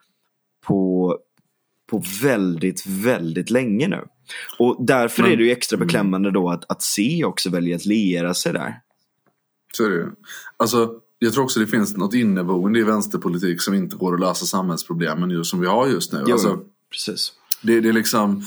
på, 0.66 1.18
på 1.90 2.02
väldigt, 2.22 2.86
väldigt 2.86 3.50
länge 3.50 3.88
nu. 3.88 4.04
Och 4.58 4.76
därför 4.86 5.22
Men, 5.22 5.32
är 5.32 5.36
det 5.36 5.44
ju 5.44 5.50
extra 5.50 5.76
mm. 5.76 5.86
beklämmande 5.86 6.30
då 6.30 6.50
att, 6.50 6.70
att 6.70 6.82
se 6.82 7.24
också 7.24 7.50
välja 7.50 7.76
att 7.76 7.84
liera 7.84 8.34
sig 8.34 8.52
där. 8.52 8.80
Så 9.72 9.84
är 9.84 9.90
det 9.90 9.96
ju. 9.96 10.06
Alltså, 10.56 10.90
jag 11.18 11.32
tror 11.32 11.44
också 11.44 11.60
det 11.60 11.66
finns 11.66 11.96
något 11.96 12.14
inneboende 12.14 12.78
i 12.78 12.82
vänsterpolitik 12.82 13.62
som 13.62 13.74
inte 13.74 13.96
går 13.96 14.14
att 14.14 14.20
lösa 14.20 14.46
samhällsproblemen 14.46 15.30
just 15.30 15.50
som 15.50 15.60
vi 15.60 15.66
har 15.66 15.88
just 15.88 16.12
nu. 16.12 16.24
Jo, 16.26 16.32
alltså, 16.32 16.58
precis. 16.90 17.32
Det, 17.62 17.80
det 17.80 17.88
är 17.88 17.92
liksom 17.92 18.44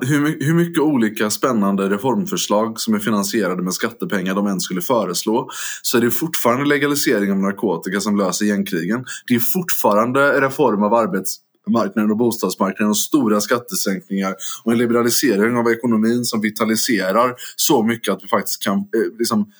hur, 0.00 0.44
hur 0.44 0.54
mycket 0.54 0.82
olika 0.82 1.30
spännande 1.30 1.88
reformförslag 1.88 2.80
som 2.80 2.94
är 2.94 2.98
finansierade 2.98 3.62
med 3.62 3.74
skattepengar 3.74 4.34
de 4.34 4.46
än 4.46 4.60
skulle 4.60 4.80
föreslå 4.80 5.48
så 5.82 5.96
är 5.96 6.00
det 6.00 6.10
fortfarande 6.10 6.64
legalisering 6.64 7.30
av 7.30 7.38
narkotika 7.38 8.00
som 8.00 8.16
löser 8.16 8.46
gängkrigen. 8.46 9.04
Det 9.26 9.34
är 9.34 9.38
fortfarande 9.38 10.40
reform 10.40 10.82
av 10.82 10.94
arbets 10.94 11.36
marknaden 11.70 12.10
och 12.10 12.16
bostadsmarknaden 12.16 12.90
och 12.90 12.96
stora 12.96 13.40
skattesänkningar 13.40 14.34
och 14.64 14.72
en 14.72 14.78
liberalisering 14.78 15.56
av 15.56 15.68
ekonomin 15.68 16.24
som 16.24 16.40
vitaliserar 16.40 17.34
så 17.56 17.82
mycket 17.82 18.14
att 18.14 18.24
vi 18.24 18.28
faktiskt 18.28 18.62
kan 18.62 18.78
eh, 18.78 19.18
liksom, 19.18 19.52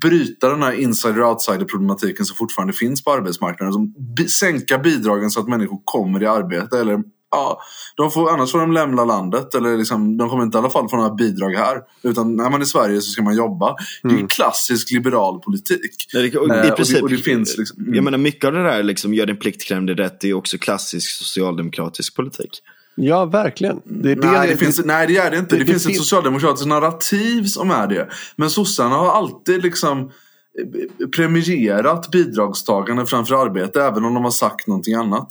bryta 0.00 0.48
den 0.48 0.62
här 0.62 0.72
insider-outsider 0.72 1.64
problematiken 1.64 2.26
som 2.26 2.36
fortfarande 2.36 2.72
finns 2.72 3.04
på 3.04 3.12
arbetsmarknaden. 3.12 3.72
Som 3.72 3.94
sänka 4.28 4.78
bidragen 4.78 5.30
så 5.30 5.40
att 5.40 5.48
människor 5.48 5.80
kommer 5.84 6.22
i 6.22 6.26
arbete 6.26 6.78
eller 6.78 7.02
ja, 7.30 7.60
de 7.96 8.10
får, 8.10 8.30
annars 8.30 8.52
får 8.52 8.58
de 8.58 8.72
lämna 8.72 9.04
landet. 9.04 9.54
Eller 9.54 9.78
liksom, 9.78 10.16
de 10.16 10.28
kommer 10.28 10.42
inte 10.42 10.58
i 10.58 10.60
alla 10.60 10.70
fall 10.70 10.88
få 10.88 10.96
några 10.96 11.14
bidrag 11.14 11.50
här. 11.50 11.80
Utan 12.02 12.36
när 12.36 12.50
man 12.50 12.60
är 12.60 12.64
i 12.64 12.68
Sverige 12.68 13.00
så 13.00 13.10
ska 13.10 13.22
man 13.22 13.36
jobba. 13.36 13.66
Mm. 13.68 13.78
Det 14.02 14.08
är 14.08 14.12
mm. 14.12 14.28
klassisk 14.28 14.90
liberal 14.90 15.40
politik. 15.40 16.06
Ja, 16.12 16.20
det, 16.20 16.36
och, 16.36 16.66
i 16.66 16.70
princip, 16.70 17.02
och 17.02 17.08
det, 17.08 17.14
och 17.14 17.18
det 17.18 17.30
finns 17.30 17.58
liksom, 17.58 17.82
mm. 17.82 17.94
Jag 17.94 18.04
menar 18.04 18.18
mycket 18.18 18.44
av 18.44 18.52
det 18.52 18.62
där, 18.62 18.82
liksom, 18.82 19.14
gör 19.14 19.26
din 19.26 19.36
plikt, 19.36 19.64
kräm 19.64 19.86
dig 19.86 19.94
rätt, 19.94 20.20
det 20.20 20.28
är 20.28 20.34
också 20.34 20.58
klassisk 20.58 21.10
socialdemokratisk 21.10 22.16
politik. 22.16 22.62
Ja, 22.98 23.24
verkligen. 23.24 23.80
Det 23.84 24.14
det 24.14 24.30
nej, 24.30 24.48
det 24.48 24.56
finns, 24.56 24.84
nej, 24.84 25.06
det 25.06 25.16
är 25.16 25.30
det 25.30 25.38
inte. 25.38 25.56
Det, 25.56 25.64
det 25.64 25.70
finns 25.70 25.86
ett 25.86 25.96
socialdemokratiskt 25.96 26.68
narrativ 26.68 27.44
som 27.44 27.70
är 27.70 27.86
det. 27.86 28.08
Men 28.36 28.50
sossarna 28.50 28.96
har 28.96 29.10
alltid 29.10 29.62
liksom 29.62 30.00
eh, 30.00 31.08
premierat 31.08 32.10
bidragstagande 32.10 33.06
framför 33.06 33.34
arbete, 33.34 33.82
även 33.82 34.04
om 34.04 34.14
de 34.14 34.24
har 34.24 34.30
sagt 34.30 34.66
någonting 34.66 34.94
annat. 34.94 35.28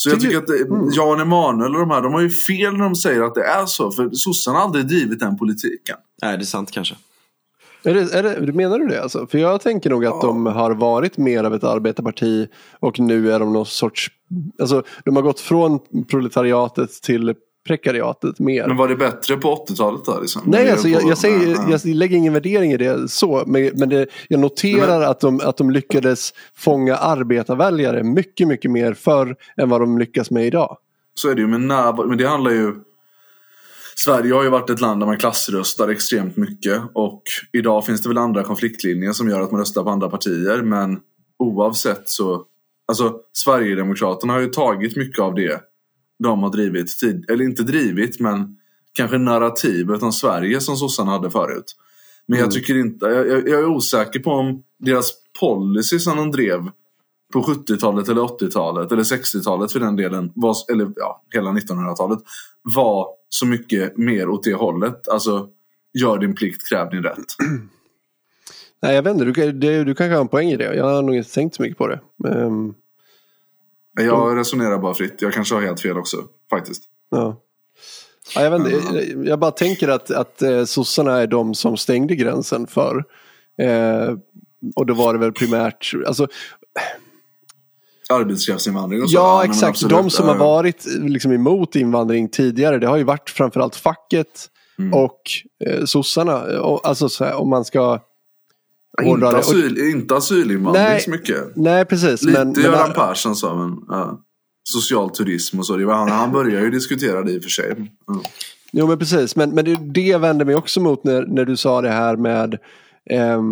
Så 0.00 0.10
jag 0.10 0.20
tycker 0.20 0.38
att 0.38 0.48
mm. 0.48 0.90
Jan 0.92 1.20
Emanuel 1.20 1.74
och 1.74 1.80
de 1.80 1.90
här, 1.90 2.02
de 2.02 2.12
har 2.12 2.20
ju 2.20 2.30
fel 2.30 2.72
när 2.72 2.84
de 2.84 2.96
säger 2.96 3.22
att 3.22 3.34
det 3.34 3.44
är 3.44 3.66
så. 3.66 3.90
För 3.90 4.10
sossarna 4.12 4.58
har 4.58 4.64
aldrig 4.64 4.86
drivit 4.86 5.20
den 5.20 5.38
politiken. 5.38 5.96
Nej, 6.22 6.36
det 6.36 6.42
är 6.42 6.46
sant 6.46 6.70
kanske. 6.70 6.94
Är 7.82 7.94
det, 7.94 8.14
är 8.14 8.46
det, 8.46 8.52
menar 8.52 8.78
du 8.78 8.86
det 8.86 9.02
alltså? 9.02 9.26
För 9.26 9.38
jag 9.38 9.60
tänker 9.60 9.90
nog 9.90 10.06
att 10.06 10.14
ja. 10.22 10.26
de 10.26 10.46
har 10.46 10.70
varit 10.70 11.16
mer 11.16 11.44
av 11.44 11.54
ett 11.54 11.64
arbetarparti 11.64 12.48
och 12.80 13.00
nu 13.00 13.32
är 13.32 13.40
de 13.40 13.52
någon 13.52 13.66
sorts, 13.66 14.10
alltså 14.60 14.82
de 15.04 15.16
har 15.16 15.22
gått 15.22 15.40
från 15.40 15.78
proletariatet 16.08 16.90
till 16.90 17.34
prekariatet 17.68 18.38
mer. 18.38 18.66
Men 18.66 18.76
var 18.76 18.88
det 18.88 18.96
bättre 18.96 19.36
på 19.36 19.66
80-talet 19.68 20.04
då? 20.04 20.20
Liksom? 20.20 20.42
Nej, 20.46 20.70
alltså, 20.70 20.88
jag, 20.88 21.02
jag, 21.02 21.18
säger, 21.18 21.56
jag, 21.70 21.84
lägger 21.84 22.16
ingen 22.16 22.32
värdering 22.32 22.72
i 22.72 22.76
det 22.76 23.10
så. 23.10 23.44
Men, 23.46 23.70
men 23.74 23.88
det, 23.88 24.06
jag 24.28 24.40
noterar 24.40 24.98
men... 24.98 25.08
att, 25.08 25.20
de, 25.20 25.40
att 25.40 25.56
de 25.56 25.70
lyckades 25.70 26.34
fånga 26.56 26.96
arbetarväljare 26.96 28.02
mycket, 28.02 28.48
mycket 28.48 28.70
mer 28.70 28.94
förr 28.94 29.36
än 29.56 29.68
vad 29.68 29.80
de 29.80 29.98
lyckas 29.98 30.30
med 30.30 30.46
idag. 30.46 30.76
Så 31.14 31.30
är 31.30 31.34
det 31.34 31.40
ju, 31.40 31.46
men, 31.46 31.68
när, 31.68 32.06
men 32.06 32.18
det 32.18 32.28
handlar 32.28 32.50
ju... 32.50 32.74
Sverige 33.96 34.34
har 34.34 34.42
ju 34.42 34.50
varit 34.50 34.70
ett 34.70 34.80
land 34.80 35.00
där 35.00 35.06
man 35.06 35.18
klassröstar 35.18 35.88
extremt 35.88 36.36
mycket 36.36 36.82
och 36.94 37.22
idag 37.52 37.86
finns 37.86 38.02
det 38.02 38.08
väl 38.08 38.18
andra 38.18 38.42
konfliktlinjer 38.42 39.12
som 39.12 39.28
gör 39.28 39.40
att 39.40 39.50
man 39.50 39.60
röstar 39.60 39.82
på 39.82 39.90
andra 39.90 40.10
partier 40.10 40.62
men 40.62 40.98
oavsett 41.38 42.08
så 42.08 42.44
Alltså 42.88 43.20
Sverigedemokraterna 43.32 44.32
har 44.32 44.40
ju 44.40 44.46
tagit 44.46 44.96
mycket 44.96 45.22
av 45.22 45.34
det 45.34 45.60
de 46.18 46.42
har 46.42 46.50
drivit, 46.50 46.98
tid, 46.98 47.30
eller 47.30 47.44
inte 47.44 47.62
drivit 47.62 48.20
men 48.20 48.56
kanske 48.92 49.18
narrativet 49.18 50.02
om 50.02 50.12
Sverige 50.12 50.60
som 50.60 50.76
sossarna 50.76 51.10
hade 51.10 51.30
förut. 51.30 51.76
Men 52.26 52.38
mm. 52.38 52.44
jag 52.44 52.54
tycker 52.54 52.78
inte, 52.78 53.06
jag, 53.06 53.28
jag, 53.28 53.60
är 53.60 53.66
osäker 53.66 54.20
på 54.20 54.30
om 54.30 54.62
deras 54.78 55.12
policy 55.40 55.98
som 55.98 56.16
de 56.16 56.30
drev 56.30 56.70
på 57.32 57.42
70-talet 57.42 58.08
eller 58.08 58.20
80-talet 58.22 58.92
eller 58.92 59.02
60-talet 59.02 59.72
för 59.72 59.80
den 59.80 59.96
delen, 59.96 60.32
var, 60.34 60.56
eller 60.72 60.92
ja, 60.96 61.22
hela 61.34 61.50
1900-talet 61.50 62.18
var 62.62 63.06
så 63.28 63.46
mycket 63.46 63.96
mer 63.96 64.28
åt 64.28 64.44
det 64.44 64.54
hållet. 64.54 65.08
Alltså, 65.08 65.48
gör 65.98 66.18
din 66.18 66.34
plikt, 66.34 66.68
kräv 66.68 66.90
din 66.90 67.02
rätt. 67.02 67.34
Nej, 68.82 68.94
jag 68.94 69.02
vet 69.02 69.12
inte, 69.12 69.24
du, 69.24 69.52
du, 69.52 69.84
du 69.84 69.94
kanske 69.94 70.14
har 70.14 70.20
en 70.20 70.28
poäng 70.28 70.48
i 70.48 70.56
det. 70.56 70.74
Jag 70.74 70.84
har 70.84 71.02
nog 71.02 71.16
inte 71.16 71.34
tänkt 71.34 71.56
så 71.56 71.62
mycket 71.62 71.78
på 71.78 71.86
det. 71.86 72.00
Um, 72.24 72.74
jag 74.04 74.36
resonerar 74.36 74.78
bara 74.78 74.94
fritt. 74.94 75.22
Jag 75.22 75.32
kanske 75.32 75.54
har 75.54 75.62
helt 75.62 75.80
fel 75.80 75.98
också, 75.98 76.16
faktiskt. 76.50 76.82
Ja. 77.10 77.42
Ja, 78.34 78.42
jag, 78.42 78.50
vet 78.50 78.72
inte, 78.72 79.28
jag 79.28 79.38
bara 79.38 79.50
tänker 79.50 79.88
att, 79.88 80.10
att 80.10 80.42
eh, 80.42 80.64
sossarna 80.64 81.20
är 81.20 81.26
de 81.26 81.54
som 81.54 81.76
stängde 81.76 82.16
gränsen 82.16 82.66
för. 82.66 83.04
Eh, 83.58 84.14
och 84.76 84.86
då 84.86 84.94
var 84.94 85.12
det 85.12 85.18
väl 85.18 85.32
primärt, 85.32 85.92
alltså, 86.06 86.26
arbetskraftsinvandring 88.08 89.02
och 89.02 89.10
så. 89.10 89.16
Ja, 89.16 89.44
exakt. 89.44 89.88
De 89.88 90.10
som 90.10 90.28
har 90.28 90.36
varit 90.36 90.86
liksom, 90.86 91.32
emot 91.32 91.76
invandring 91.76 92.28
tidigare, 92.28 92.78
det 92.78 92.86
har 92.86 92.96
ju 92.96 93.04
varit 93.04 93.30
framförallt 93.30 93.76
facket 93.76 94.46
mm. 94.78 94.94
och 94.94 95.20
eh, 95.64 95.84
sossarna. 95.84 96.42
Alltså 96.82 97.08
så 97.08 97.24
här, 97.24 97.34
om 97.34 97.50
man 97.50 97.64
ska 97.64 98.00
inte, 99.02 99.28
asyl, 99.28 99.78
inte 99.78 100.16
asylinvandring 100.16 100.84
nej, 100.84 101.00
så 101.00 101.10
mycket. 101.10 101.56
Nej, 101.56 101.84
precis. 101.84 102.22
Lite 102.22 102.44
men, 102.44 102.62
Göran 102.62 102.88
men, 102.88 102.94
Persson 102.94 103.36
sa, 103.36 103.56
men 103.56 103.78
ja, 103.88 104.20
social 104.68 105.10
turism 105.10 105.58
och 105.58 105.66
så. 105.66 105.76
Det 105.76 105.86
var, 105.86 105.94
han, 105.94 106.08
han 106.08 106.32
började 106.32 106.64
ju 106.64 106.70
diskutera 106.70 107.22
det 107.22 107.32
i 107.32 107.38
och 107.38 107.42
för 107.42 107.50
sig. 107.50 107.92
Ja. 108.06 108.22
Jo, 108.72 108.86
men 108.86 108.98
precis. 108.98 109.36
Men, 109.36 109.50
men 109.50 109.64
det, 109.64 109.76
det 109.94 110.16
vänder 110.16 110.44
mig 110.44 110.54
också 110.54 110.80
mot 110.80 111.04
när, 111.04 111.26
när 111.26 111.44
du 111.44 111.56
sa 111.56 111.80
det 111.80 111.90
här 111.90 112.16
med 112.16 112.58
eh, 113.10 113.42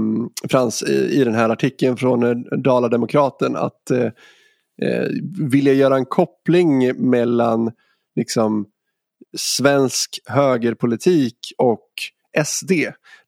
Frans 0.50 0.82
i, 0.82 1.20
i 1.20 1.24
den 1.24 1.34
här 1.34 1.48
artikeln 1.48 1.96
från 1.96 2.22
eh, 2.22 2.58
Dala-Demokraten 2.58 3.56
att 3.56 3.90
eh, 3.90 4.04
eh, 4.82 5.08
vilja 5.50 5.72
göra 5.72 5.96
en 5.96 6.06
koppling 6.06 7.08
mellan 7.10 7.70
liksom 8.16 8.66
svensk 9.36 10.18
högerpolitik 10.26 11.38
och 11.58 11.88
SD. 12.44 12.72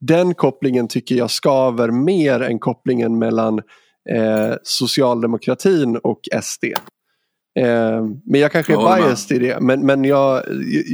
Den 0.00 0.34
kopplingen 0.34 0.88
tycker 0.88 1.14
jag 1.14 1.30
skaver 1.30 1.90
mer 1.90 2.40
än 2.40 2.58
kopplingen 2.58 3.18
mellan 3.18 3.58
eh, 4.10 4.54
socialdemokratin 4.62 5.96
och 5.96 6.20
SD. 6.42 6.64
Eh, 7.58 8.06
men 8.24 8.40
jag 8.40 8.52
kanske 8.52 8.72
är 8.72 8.76
ja, 8.76 8.96
biased 8.96 9.36
i 9.36 9.46
det. 9.46 9.60
Men, 9.60 9.86
men 9.86 10.04
jag, 10.04 10.42
jag, 10.46 10.84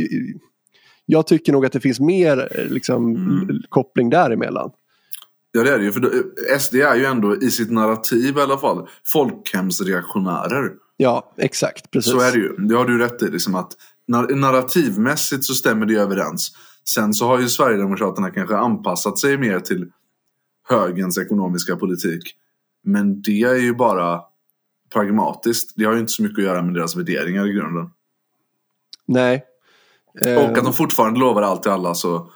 jag, 1.07 1.27
tycker 1.27 1.53
nog 1.53 1.66
att 1.66 1.72
det 1.72 1.81
finns 1.81 2.00
mer 2.00 2.66
liksom, 2.70 3.16
mm. 3.16 3.62
koppling 3.68 4.11
däremellan. 4.11 4.70
Ja 5.53 5.62
det 5.62 5.70
är 5.70 5.79
det 5.79 5.85
ju. 5.85 5.92
För 5.92 6.59
SD 6.59 6.74
är 6.74 6.94
ju 6.94 7.05
ändå 7.05 7.37
i 7.37 7.50
sitt 7.50 7.70
narrativ 7.70 8.38
i 8.38 8.40
alla 8.40 8.59
fall 8.59 8.88
folkhemsreaktionärer. 9.12 10.70
Ja 10.96 11.35
exakt. 11.37 11.90
Precis. 11.90 12.12
Så 12.12 12.20
är 12.20 12.33
det 12.33 12.38
ju. 12.38 12.57
Det 12.57 12.74
har 12.74 12.85
du 12.85 12.98
rätt 12.98 13.22
i. 13.22 13.31
Liksom 13.31 13.55
att 13.55 13.72
narrativmässigt 14.31 15.44
så 15.44 15.55
stämmer 15.55 15.87
det 15.87 15.94
överens. 15.94 16.50
Sen 16.88 17.14
så 17.14 17.27
har 17.27 17.40
ju 17.40 17.49
Sverigedemokraterna 17.49 18.31
kanske 18.31 18.57
anpassat 18.57 19.18
sig 19.18 19.38
mer 19.38 19.61
till 19.61 19.90
högens 20.68 21.18
ekonomiska 21.18 21.77
politik. 21.77 22.35
Men 22.83 23.23
det 23.23 23.42
är 23.42 23.55
ju 23.55 23.75
bara 23.75 24.20
pragmatiskt. 24.92 25.73
Det 25.77 25.85
har 25.85 25.92
ju 25.92 26.01
inte 26.01 26.12
så 26.12 26.23
mycket 26.23 26.38
att 26.38 26.44
göra 26.44 26.62
med 26.62 26.75
deras 26.75 26.97
värderingar 26.97 27.47
i 27.47 27.53
grunden. 27.53 27.90
Nej. 29.07 29.44
Och 30.14 30.59
att 30.59 30.64
de 30.64 30.73
fortfarande 30.73 31.20
lovar 31.20 31.42
allt 31.42 31.62
till 31.62 31.73
alla 31.73 31.94
så. 31.94 32.31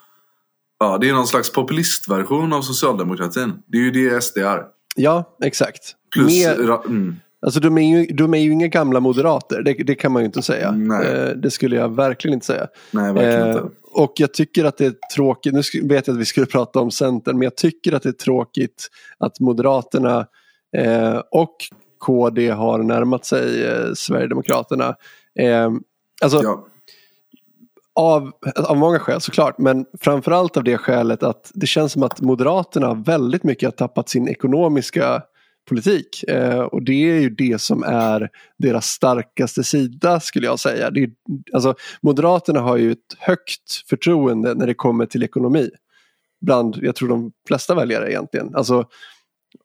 Ja, 0.79 0.99
det 0.99 1.09
är 1.09 1.13
någon 1.13 1.27
slags 1.27 1.53
populistversion 1.53 2.53
av 2.53 2.63
socialdemokratin. 2.63 3.63
Det 3.67 3.79
är 3.79 3.83
ju 3.83 3.91
det 3.91 4.23
SD 4.23 4.39
är. 4.39 4.65
Ja, 4.97 5.37
exakt. 5.43 5.97
Plus, 6.15 6.33
Mer... 6.33 6.87
mm. 6.87 7.17
Alltså 7.41 7.61
de 7.61 7.79
är 7.79 7.99
ju, 7.99 8.07
de 8.07 8.35
är 8.35 8.39
ju 8.39 8.53
inga 8.53 8.67
gamla 8.67 9.01
moderater, 9.01 9.63
det, 9.63 9.73
det 9.73 9.95
kan 9.95 10.13
man 10.13 10.23
ju 10.23 10.27
inte 10.27 10.43
säga. 10.43 10.69
Eh, 11.05 11.37
det 11.37 11.51
skulle 11.51 11.77
jag 11.77 11.97
verkligen 11.97 12.35
inte 12.35 12.47
säga. 12.47 12.67
Nej, 12.91 13.13
verkligen 13.13 13.49
eh, 13.49 13.57
inte. 13.57 13.69
Och 13.93 14.13
jag 14.17 14.35
tycker 14.35 14.65
att 14.65 14.77
det 14.77 14.87
är 14.87 14.95
tråkigt, 15.15 15.55
nu 15.55 15.63
vet 15.83 16.07
jag 16.07 16.15
att 16.15 16.21
vi 16.21 16.25
skulle 16.25 16.47
prata 16.53 16.81
om 16.81 16.91
Centern, 16.91 17.39
men 17.39 17.43
jag 17.43 17.57
tycker 17.57 17.93
att 17.93 18.03
det 18.03 18.09
är 18.09 18.13
tråkigt 18.13 18.89
att 19.19 19.41
Moderaterna 19.41 20.27
eh, 20.77 21.23
och 21.31 21.57
KD 21.99 22.51
har 22.51 22.79
närmat 22.79 23.25
sig 23.25 23.65
eh, 23.67 23.93
Sverigedemokraterna. 23.95 24.95
Eh, 25.39 25.71
alltså, 26.23 26.41
ja. 26.43 26.67
av, 27.95 28.33
av 28.57 28.77
många 28.77 28.99
skäl 28.99 29.21
såklart, 29.21 29.59
men 29.59 29.87
framförallt 30.01 30.57
av 30.57 30.65
det 30.65 30.79
skälet 30.79 31.23
att 31.23 31.51
det 31.55 31.67
känns 31.67 31.93
som 31.93 32.03
att 32.03 32.21
Moderaterna 32.21 32.95
väldigt 32.95 33.45
mycket 33.45 33.67
har 33.67 33.71
tappat 33.73 34.09
sin 34.09 34.29
ekonomiska 34.29 35.23
politik. 35.69 36.25
Eh, 36.29 36.61
och 36.61 36.83
det 36.83 37.11
är 37.11 37.21
ju 37.21 37.31
det 37.31 37.61
som 37.61 37.83
är 37.83 38.31
deras 38.59 38.87
starkaste 38.87 39.65
sida 39.65 40.21
skulle 40.21 40.47
jag 40.47 40.61
säga. 40.61 40.91
Det 40.91 41.03
är, 41.03 41.11
alltså, 41.53 41.75
Moderaterna 42.01 42.61
har 42.61 42.77
ju 42.77 42.93
ett 42.93 43.17
högt 43.19 43.89
förtroende 43.89 44.55
när 44.55 44.67
det 44.67 44.75
kommer 44.75 45.07
till 45.07 45.23
ekonomi. 45.23 45.71
Bland, 46.41 46.79
jag 46.83 46.97
tror 46.97 47.09
de 47.09 47.33
flesta 47.49 47.75
väljare 47.75 48.11
egentligen. 48.11 48.55
Alltså, 48.55 48.85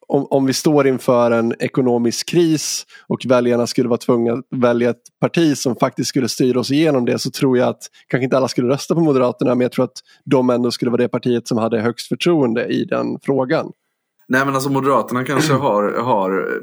om, 0.08 0.28
om 0.30 0.46
vi 0.46 0.54
står 0.54 0.88
inför 0.88 1.32
en 1.32 1.54
ekonomisk 1.60 2.30
kris 2.30 2.86
och 3.08 3.26
väljarna 3.26 3.68
skulle 3.68 3.90
vara 3.90 3.98
tvungna 3.98 4.34
att 4.34 4.46
välja 4.56 4.90
ett 4.90 5.04
parti 5.22 5.58
som 5.58 5.76
faktiskt 5.76 6.10
skulle 6.10 6.30
styra 6.30 6.60
oss 6.60 6.72
igenom 6.72 7.06
det 7.06 7.20
så 7.20 7.32
tror 7.32 7.58
jag 7.58 7.70
att 7.70 7.82
kanske 8.08 8.24
inte 8.24 8.38
alla 8.38 8.48
skulle 8.48 8.68
rösta 8.68 8.96
på 8.96 9.02
Moderaterna 9.02 9.56
men 9.56 9.62
jag 9.62 9.72
tror 9.72 9.86
att 9.86 9.98
de 10.24 10.50
ändå 10.50 10.72
skulle 10.72 10.92
vara 10.92 11.02
det 11.02 11.08
partiet 11.08 11.48
som 11.48 11.58
hade 11.58 11.80
högst 11.80 12.08
förtroende 12.08 12.66
i 12.66 12.86
den 12.86 13.20
frågan. 13.22 13.72
Nej 14.34 14.46
men 14.46 14.56
alltså 14.56 14.70
Moderaterna 14.70 15.24
kanske 15.24 15.54
har, 15.68 15.84
har 15.84 16.62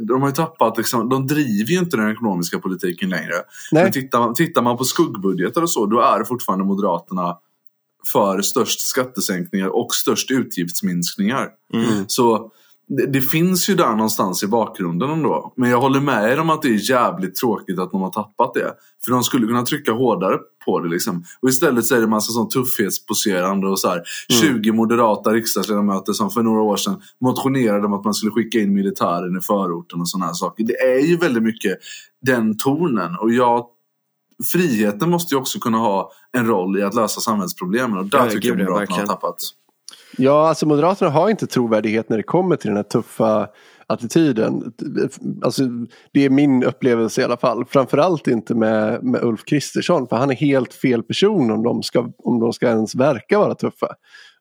de 0.00 0.22
har 0.22 0.28
ju 0.28 0.34
tappat, 0.34 0.78
liksom, 0.78 1.08
de 1.08 1.26
driver 1.26 1.70
ju 1.70 1.78
inte 1.78 1.96
den 1.96 2.10
ekonomiska 2.10 2.58
politiken 2.58 3.08
längre. 3.08 3.34
Nej. 3.72 3.82
Men 3.82 3.92
tittar, 3.92 4.32
tittar 4.34 4.62
man 4.62 4.76
på 4.76 4.84
skuggbudgetar 4.84 5.62
och 5.62 5.70
så, 5.70 5.86
då 5.86 6.00
är 6.00 6.24
fortfarande 6.24 6.64
Moderaterna 6.64 7.36
för 8.12 8.42
störst 8.42 8.80
skattesänkningar 8.80 9.68
och 9.68 9.94
störst 9.94 10.30
utgiftsminskningar. 10.30 11.48
Mm. 11.74 12.04
Så 12.08 12.52
det, 12.96 13.06
det, 13.06 13.20
finns 13.20 13.70
ju 13.70 13.74
där 13.74 13.90
någonstans 13.90 14.42
i 14.42 14.46
bakgrunden 14.46 15.10
ändå. 15.10 15.52
Men 15.56 15.70
jag 15.70 15.80
håller 15.80 16.00
med 16.00 16.32
er 16.32 16.40
om 16.40 16.50
att 16.50 16.62
det 16.62 16.68
är 16.68 16.90
jävligt 16.90 17.34
tråkigt 17.34 17.78
att 17.78 17.90
de 17.90 18.02
har 18.02 18.10
tappat 18.10 18.54
det. 18.54 18.74
För 19.04 19.12
de 19.12 19.22
skulle 19.22 19.46
kunna 19.46 19.62
trycka 19.62 19.92
hårdare 19.92 20.38
på 20.64 20.80
det 20.80 20.88
liksom. 20.88 21.24
Och 21.42 21.48
istället 21.48 21.86
så 21.86 21.94
är 21.94 22.00
det 22.00 22.06
massa 22.06 22.32
sån 22.32 22.48
tuffhetsposerande 22.48 23.68
och 23.68 23.78
så 23.78 23.88
här, 23.88 24.02
mm. 24.42 24.62
20 24.62 24.72
moderata 24.72 25.30
riksdagsledamöter 25.30 26.12
som 26.12 26.30
för 26.30 26.42
några 26.42 26.62
år 26.62 26.76
sedan 26.76 27.00
motionerade 27.20 27.86
om 27.86 27.92
att 27.92 28.04
man 28.04 28.14
skulle 28.14 28.32
skicka 28.32 28.58
in 28.58 28.74
militären 28.74 29.36
i 29.36 29.40
förorten 29.40 30.00
och 30.00 30.08
sådana 30.08 30.26
här 30.26 30.34
saker. 30.34 30.64
Det 30.64 30.76
är 30.76 31.06
ju 31.06 31.16
väldigt 31.16 31.42
mycket 31.42 31.78
den 32.22 32.56
tonen. 32.56 33.16
Och 33.16 33.32
jag 33.32 33.66
friheten 34.52 35.10
måste 35.10 35.34
ju 35.34 35.38
också 35.40 35.58
kunna 35.58 35.78
ha 35.78 36.12
en 36.32 36.46
roll 36.46 36.78
i 36.78 36.82
att 36.82 36.94
lösa 36.94 37.20
samhällsproblemen 37.20 37.98
och 37.98 38.06
där 38.06 38.18
ja, 38.18 38.30
tycker 38.30 38.48
jag 38.48 38.58
Moderaterna 38.58 38.96
har 38.96 39.06
tappat. 39.06 39.36
Ja, 40.16 40.48
alltså 40.48 40.66
Moderaterna 40.66 41.10
har 41.10 41.30
inte 41.30 41.46
trovärdighet 41.46 42.08
när 42.08 42.16
det 42.16 42.22
kommer 42.22 42.56
till 42.56 42.68
den 42.68 42.76
här 42.76 42.82
tuffa 42.82 43.48
attityden. 43.86 44.72
Alltså, 45.42 45.62
det 46.12 46.24
är 46.24 46.30
min 46.30 46.64
upplevelse 46.64 47.20
i 47.20 47.24
alla 47.24 47.36
fall. 47.36 47.64
Framförallt 47.64 48.26
inte 48.26 48.54
med, 48.54 49.02
med 49.04 49.22
Ulf 49.22 49.44
Kristersson 49.44 50.08
för 50.08 50.16
han 50.16 50.30
är 50.30 50.34
helt 50.34 50.74
fel 50.74 51.02
person 51.02 51.50
om 51.50 51.62
de 51.62 51.82
ska, 51.82 52.12
om 52.18 52.40
de 52.40 52.52
ska 52.52 52.68
ens 52.68 52.94
verka 52.94 53.38
vara 53.38 53.54
tuffa. 53.54 53.94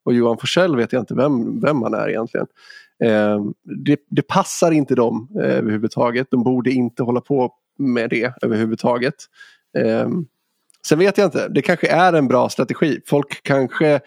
Och 0.03 0.13
Johan 0.13 0.37
Forsell 0.37 0.75
vet 0.75 0.93
jag 0.93 1.01
inte 1.01 1.13
vem, 1.13 1.59
vem 1.59 1.81
han 1.81 1.93
är 1.93 2.09
egentligen. 2.09 2.47
Eh, 3.03 3.39
det, 3.85 3.99
det, 4.09 4.21
passar 4.21 4.71
inte 4.71 4.95
dem 4.95 5.27
eh, 5.35 5.57
överhuvudtaget. 5.57 6.27
De 6.31 6.43
borde 6.43 6.71
inte 6.71 7.03
hålla 7.03 7.21
på 7.21 7.53
med 7.77 8.09
det 8.09 8.33
överhuvudtaget. 8.41 9.15
Eh, 9.77 10.09
sen 10.87 10.99
vet 10.99 11.17
jag 11.17 11.27
inte, 11.27 11.47
det 11.47 11.61
kanske 11.61 11.87
är 11.87 12.13
en 12.13 12.27
bra 12.27 12.49
strategi. 12.49 13.01
Folk 13.05 13.43
kanske 13.43 13.99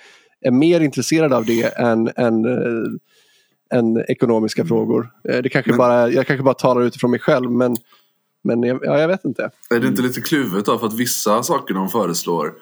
är 0.43 0.51
mer 0.51 0.81
intresserade 0.81 1.37
av 1.37 1.45
det 1.47 1.63
än, 1.63 2.11
än, 2.17 2.45
äh, 2.45 3.79
än 3.79 4.05
ekonomiska 4.09 4.63
mm. 4.63 4.69
frågor. 4.69 5.11
Eh, 5.29 5.43
det 5.43 5.49
kanske 5.49 5.71
men, 5.71 5.79
bara, 5.79 6.09
jag 6.09 6.27
kanske 6.27 6.45
bara 6.45 6.55
talar 6.55 6.83
utifrån 6.83 7.11
mig 7.11 7.21
själv 7.21 7.51
men, 7.51 7.77
men 8.45 8.63
ja, 8.63 8.79
jag 8.83 9.09
vet 9.09 9.25
inte. 9.25 9.51
Är 9.71 9.81
det 9.81 9.87
inte 9.87 10.03
lite 10.03 10.21
kluvet 10.21 10.65
då? 10.65 10.79
För 10.79 10.87
att 10.87 10.95
vissa 10.95 11.43
saker 11.43 11.75
de 11.75 11.89
föreslår 11.89 12.53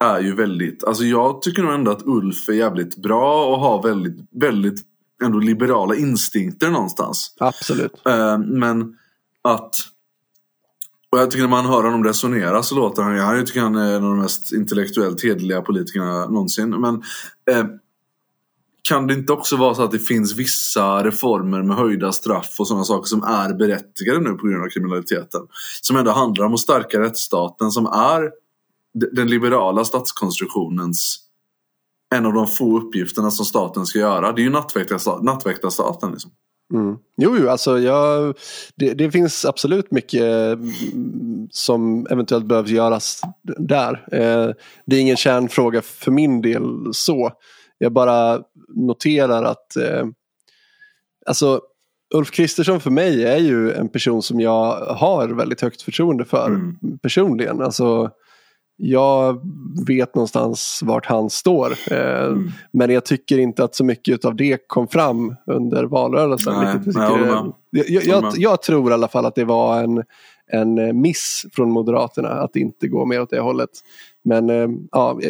är 0.00 0.20
ju 0.20 0.34
väldigt, 0.34 0.84
alltså 0.84 1.04
jag 1.04 1.42
tycker 1.42 1.62
nog 1.62 1.74
ändå 1.74 1.90
att 1.90 2.02
Ulf 2.06 2.48
är 2.48 2.52
jävligt 2.52 2.96
bra 2.96 3.46
och 3.46 3.60
har 3.60 3.82
väldigt, 3.82 4.16
väldigt 4.30 4.80
ändå 5.24 5.38
liberala 5.38 5.94
instinkter 5.96 6.70
någonstans. 6.70 7.34
Absolut. 7.38 7.92
Äh, 8.06 8.38
men 8.38 8.96
att 9.42 9.74
och 11.12 11.18
jag 11.18 11.30
tycker 11.30 11.42
när 11.42 11.50
man 11.50 11.66
hör 11.66 11.82
honom 11.82 12.04
resonera 12.04 12.62
så 12.62 12.74
låter 12.74 13.02
han, 13.02 13.16
jag 13.16 13.46
tycker 13.46 13.60
han 13.60 13.76
är 13.76 13.96
en 13.96 14.04
av 14.04 14.10
de 14.10 14.18
mest 14.18 14.52
intellektuellt 14.52 15.24
hederliga 15.24 15.62
politikerna 15.62 16.26
någonsin. 16.26 16.70
Men 16.70 16.94
eh, 17.50 17.64
kan 18.82 19.06
det 19.06 19.14
inte 19.14 19.32
också 19.32 19.56
vara 19.56 19.74
så 19.74 19.82
att 19.82 19.90
det 19.90 19.98
finns 19.98 20.36
vissa 20.36 21.04
reformer 21.04 21.62
med 21.62 21.76
höjda 21.76 22.12
straff 22.12 22.56
och 22.58 22.68
sådana 22.68 22.84
saker 22.84 23.06
som 23.06 23.22
är 23.22 23.54
berättigade 23.54 24.20
nu 24.20 24.30
på 24.30 24.46
grund 24.46 24.64
av 24.64 24.68
kriminaliteten? 24.68 25.40
Som 25.82 25.96
ändå 25.96 26.10
handlar 26.10 26.46
om 26.46 26.54
att 26.54 26.60
stärka 26.60 27.00
rättsstaten 27.00 27.70
som 27.70 27.86
är 27.86 28.30
den 29.12 29.30
liberala 29.30 29.84
statskonstruktionens 29.84 31.18
en 32.14 32.26
av 32.26 32.32
de 32.32 32.46
få 32.46 32.78
uppgifterna 32.78 33.30
som 33.30 33.46
staten 33.46 33.86
ska 33.86 33.98
göra. 33.98 34.32
Det 34.32 34.40
är 34.40 34.44
ju 34.44 34.50
nattväktarstaten. 35.22 36.10
Liksom. 36.10 36.30
Mm. 36.74 36.96
Jo, 37.16 37.36
jo, 37.40 37.48
alltså 37.48 37.78
jag, 37.78 38.34
det, 38.74 38.94
det, 38.94 39.10
finns 39.10 39.44
absolut 39.44 39.90
mycket 39.90 40.22
mm, 40.22 41.48
som 41.50 42.06
eventuellt 42.10 42.46
behöver 42.46 42.68
göras 42.68 43.22
där. 43.58 43.92
Eh, 44.12 44.54
det 44.86 44.96
är 44.96 45.00
ingen 45.00 45.16
kärnfråga 45.16 45.82
för 45.82 46.10
min 46.10 46.42
del 46.42 46.62
så. 46.92 47.32
Jag 47.78 47.92
bara 47.92 48.42
noterar 48.76 49.44
att 49.44 49.76
eh, 49.76 50.06
alltså, 51.26 51.60
Ulf 52.14 52.30
Kristersson 52.30 52.80
för 52.80 52.90
mig 52.90 53.24
är 53.24 53.36
ju 53.38 53.72
en 53.72 53.88
person 53.88 54.22
som 54.22 54.40
jag 54.40 54.76
har 54.76 55.28
väldigt 55.28 55.60
högt 55.60 55.82
förtroende 55.82 56.24
för 56.24 56.46
mm. 56.46 56.98
personligen. 57.02 57.62
Alltså, 57.62 58.10
jag 58.80 59.40
vet 59.86 60.14
någonstans 60.14 60.80
vart 60.82 61.06
han 61.06 61.30
står. 61.30 61.72
Eh, 61.90 62.24
mm. 62.24 62.50
Men 62.72 62.90
jag 62.90 63.04
tycker 63.04 63.38
inte 63.38 63.64
att 63.64 63.74
så 63.74 63.84
mycket 63.84 64.24
av 64.24 64.36
det 64.36 64.68
kom 64.68 64.88
fram 64.88 65.36
under 65.46 65.84
valrörelsen. 65.84 66.54
Nej, 66.54 66.80
jag, 66.86 67.20
är, 67.20 67.52
jag, 67.70 68.04
jag, 68.04 68.32
jag, 68.36 68.62
tror 68.62 68.90
i 68.90 68.94
alla 68.94 69.08
fall 69.08 69.26
att 69.26 69.34
det 69.34 69.44
var 69.44 69.82
en, 69.82 70.04
en 70.52 71.00
miss 71.00 71.46
från 71.52 71.70
Moderaterna 71.70 72.28
att 72.28 72.56
inte 72.56 72.88
gå 72.88 73.04
mer 73.04 73.22
åt 73.22 73.30
det 73.30 73.40
hållet. 73.40 73.70
Men 74.24 74.50
eh, 74.50 74.68
ja. 74.92 75.20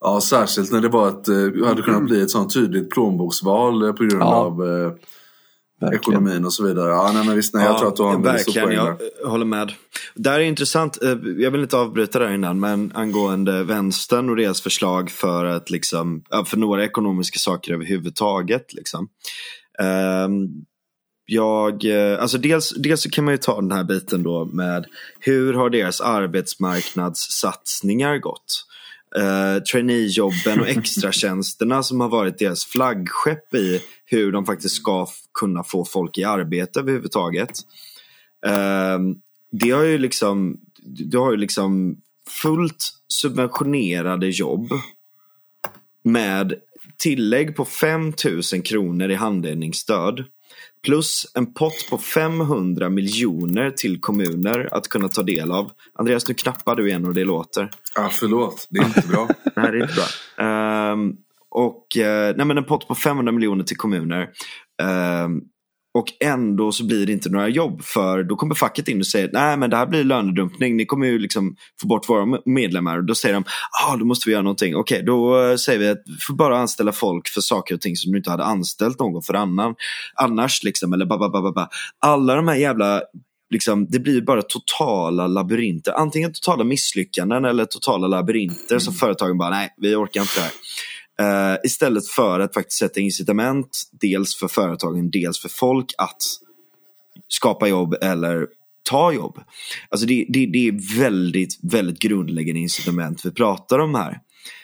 Ja, 0.00 0.20
särskilt 0.20 0.72
när 0.72 0.80
det 0.80 0.88
var 0.88 1.08
ett, 1.08 1.28
eh, 1.28 1.66
hade 1.66 1.82
kunnat 1.82 2.04
bli 2.04 2.22
ett 2.22 2.30
sånt 2.30 2.54
tydligt 2.54 2.90
plånboksval 2.90 3.92
på 3.92 4.04
grund 4.04 4.22
ja. 4.22 4.34
av 4.34 4.62
Verkligen. 5.80 6.00
ekonomin 6.00 6.44
och 6.44 6.52
så 6.52 6.66
vidare. 6.66 6.90
Ja, 6.90 7.10
nej, 7.14 7.26
men 7.26 7.36
visst, 7.36 7.54
nej, 7.54 7.64
jag 7.64 7.78
tror 7.78 7.88
att 7.88 7.96
du 7.96 8.02
har 8.02 8.14
en 8.14 8.22
Verkligen, 8.22 8.72
jag 8.72 8.98
håller 9.24 9.44
med. 9.44 9.72
Där 10.14 10.40
är 10.40 10.44
intressant, 10.44 11.02
eh, 11.02 11.08
jag 11.38 11.50
vill 11.50 11.62
inte 11.62 11.76
avbryta 11.76 12.18
där 12.18 12.34
innan, 12.34 12.60
men 12.60 12.92
angående 12.94 13.64
vänstern 13.64 14.30
och 14.30 14.36
deras 14.36 14.60
förslag 14.60 15.10
för 15.10 15.44
att 15.44 15.70
liksom, 15.70 16.22
för 16.46 16.56
några 16.56 16.84
ekonomiska 16.84 17.38
saker 17.38 17.72
överhuvudtaget. 17.72 18.74
Liksom. 18.74 19.08
Ehm, 19.82 20.48
jag, 21.30 21.84
eh, 21.84 22.22
alltså 22.22 22.38
dels, 22.38 22.74
dels 22.76 23.02
så 23.02 23.10
kan 23.10 23.24
man 23.24 23.34
ju 23.34 23.38
ta 23.38 23.60
den 23.60 23.72
här 23.72 23.84
biten 23.84 24.22
då 24.22 24.44
med 24.44 24.86
hur 25.20 25.54
har 25.54 25.70
deras 25.70 26.00
arbetsmarknadssatsningar 26.00 28.18
gått? 28.18 28.64
Uh, 29.18 29.58
traineejobben 29.62 30.60
och 30.60 30.68
extratjänsterna 30.68 31.82
som 31.82 32.00
har 32.00 32.08
varit 32.08 32.38
deras 32.38 32.64
flaggskepp 32.64 33.54
i 33.54 33.80
hur 34.10 34.32
de 34.32 34.46
faktiskt 34.46 34.74
ska 34.74 35.06
kunna 35.34 35.64
få 35.64 35.84
folk 35.84 36.18
i 36.18 36.24
arbete 36.24 36.80
överhuvudtaget. 36.80 37.50
Uh, 38.46 39.14
det 39.50 39.70
har 39.70 39.82
ju 39.82 39.98
liksom, 39.98 40.60
det 41.10 41.18
har 41.18 41.30
ju 41.30 41.36
liksom 41.36 42.00
fullt 42.42 42.94
subventionerade 43.08 44.28
jobb 44.28 44.68
med 46.02 46.54
tillägg 46.96 47.56
på 47.56 47.64
5000 47.64 48.62
kronor 48.62 49.10
i 49.10 49.14
handledningsstöd 49.14 50.24
plus 50.82 51.26
en 51.34 51.54
pott 51.54 51.86
på 51.90 51.98
500 51.98 52.88
miljoner 52.88 53.70
till 53.70 54.00
kommuner 54.00 54.68
att 54.72 54.88
kunna 54.88 55.08
ta 55.08 55.22
del 55.22 55.52
av. 55.52 55.70
Andreas, 55.94 56.28
nu 56.28 56.34
knappar 56.34 56.76
du 56.76 56.88
igen 56.88 57.04
och 57.04 57.14
det 57.14 57.24
låter. 57.24 57.70
Ja, 57.94 58.10
förlåt. 58.12 58.66
Det 58.70 58.78
är 58.78 58.84
inte 58.84 59.08
bra. 59.08 59.28
det 59.54 59.60
är 59.60 59.82
inte 59.82 59.94
bra. 59.94 60.92
Um, 60.92 61.16
och 61.50 61.96
eh, 61.96 62.36
nej, 62.36 62.46
men 62.46 62.58
en 62.58 62.64
pott 62.64 62.88
på 62.88 62.94
500 62.94 63.32
miljoner 63.32 63.64
till 63.64 63.76
kommuner. 63.76 64.28
Ehm, 64.82 65.40
och 65.94 66.06
ändå 66.20 66.72
så 66.72 66.86
blir 66.86 67.06
det 67.06 67.12
inte 67.12 67.28
några 67.28 67.48
jobb 67.48 67.82
för 67.82 68.22
då 68.22 68.36
kommer 68.36 68.54
facket 68.54 68.88
in 68.88 69.00
och 69.00 69.06
säger 69.06 69.30
nej 69.32 69.56
men 69.56 69.70
det 69.70 69.76
här 69.76 69.86
blir 69.86 70.04
lönedumpning, 70.04 70.76
ni 70.76 70.86
kommer 70.86 71.06
ju 71.06 71.18
liksom 71.18 71.56
få 71.80 71.86
bort 71.86 72.08
våra 72.08 72.40
medlemmar. 72.44 72.98
Och 72.98 73.04
då 73.04 73.14
säger 73.14 73.34
de, 73.34 73.44
ja 73.72 73.92
ah, 73.92 73.96
då 73.96 74.04
måste 74.04 74.28
vi 74.28 74.32
göra 74.32 74.42
någonting. 74.42 74.76
Okej, 74.76 75.02
då 75.02 75.42
eh, 75.42 75.56
säger 75.56 75.78
vi 75.78 75.88
att 75.88 76.02
vi 76.06 76.16
får 76.20 76.34
bara 76.34 76.58
anställa 76.58 76.92
folk 76.92 77.28
för 77.28 77.40
saker 77.40 77.74
och 77.74 77.80
ting 77.80 77.96
som 77.96 78.12
du 78.12 78.18
inte 78.18 78.30
hade 78.30 78.44
anställt 78.44 78.98
någon 78.98 79.22
för 79.22 79.34
annan. 79.34 79.74
Annars 80.14 80.62
liksom, 80.62 80.92
eller 80.92 81.06
bababababa. 81.06 81.68
Alla 81.98 82.34
de 82.34 82.48
här 82.48 82.56
jävla 82.56 83.02
Liksom, 83.50 83.86
det 83.86 83.98
blir 83.98 84.20
bara 84.20 84.42
totala 84.42 85.26
labyrinter. 85.26 85.92
Antingen 85.92 86.32
totala 86.32 86.64
misslyckanden 86.64 87.44
eller 87.44 87.64
totala 87.64 88.06
labyrinter 88.06 88.70
mm. 88.70 88.80
som 88.80 88.94
företagen 88.94 89.38
bara, 89.38 89.50
nej 89.50 89.74
vi 89.76 89.94
orkar 89.94 90.20
inte 90.20 90.32
det 90.36 90.40
här. 90.40 90.52
Uh, 91.22 91.56
istället 91.64 92.08
för 92.08 92.40
att 92.40 92.54
faktiskt 92.54 92.78
sätta 92.78 93.00
incitament, 93.00 93.82
dels 93.92 94.36
för 94.36 94.48
företagen, 94.48 95.10
dels 95.10 95.40
för 95.40 95.48
folk 95.48 95.94
att 95.98 96.22
skapa 97.28 97.68
jobb 97.68 97.94
eller 98.00 98.46
ta 98.82 99.12
jobb. 99.12 99.40
Alltså 99.88 100.06
det, 100.06 100.26
det, 100.28 100.46
det 100.46 100.68
är 100.68 100.98
väldigt, 100.98 101.58
väldigt 101.62 101.98
grundläggande 101.98 102.60
incitament 102.60 103.24
vi 103.24 103.30
pratar 103.30 103.78
om 103.78 103.94
här. 103.94 104.20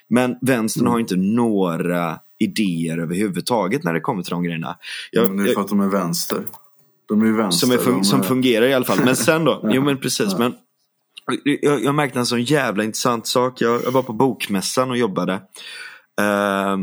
Men 0.08 0.36
vänstern 0.40 0.82
mm. 0.82 0.92
har 0.92 1.00
inte 1.00 1.16
några 1.16 2.18
idéer 2.38 2.98
överhuvudtaget 2.98 3.84
när 3.84 3.94
det 3.94 4.00
kommer 4.00 4.22
till 4.22 4.30
de 4.30 4.42
grejerna. 4.42 4.76
Jag, 5.10 5.36
det 5.36 5.50
är 5.50 5.54
för 5.54 5.60
att 5.60 5.68
de 5.68 5.80
är 5.80 5.88
vänster. 5.88 6.40
De 7.08 7.22
är 7.22 7.26
ju 7.26 7.36
vänster. 7.36 7.66
Som, 7.66 7.76
är 7.76 7.78
fun 7.78 8.04
som 8.04 8.22
fungerar 8.22 8.66
i 8.66 8.74
alla 8.74 8.84
fall. 8.84 9.04
Men 9.04 9.16
sen 9.16 9.44
då? 9.44 9.60
jo 9.72 9.82
men 9.82 9.98
precis. 9.98 10.28
Ja. 10.30 10.38
Men 10.38 10.54
jag, 11.62 11.84
jag 11.84 11.94
märkte 11.94 12.18
en 12.18 12.26
sån 12.26 12.42
jävla 12.42 12.84
intressant 12.84 13.26
sak. 13.26 13.60
Jag, 13.60 13.84
jag 13.84 13.90
var 13.90 14.02
på 14.02 14.12
bokmässan 14.12 14.90
och 14.90 14.96
jobbade. 14.96 15.40
Uh, 16.20 16.76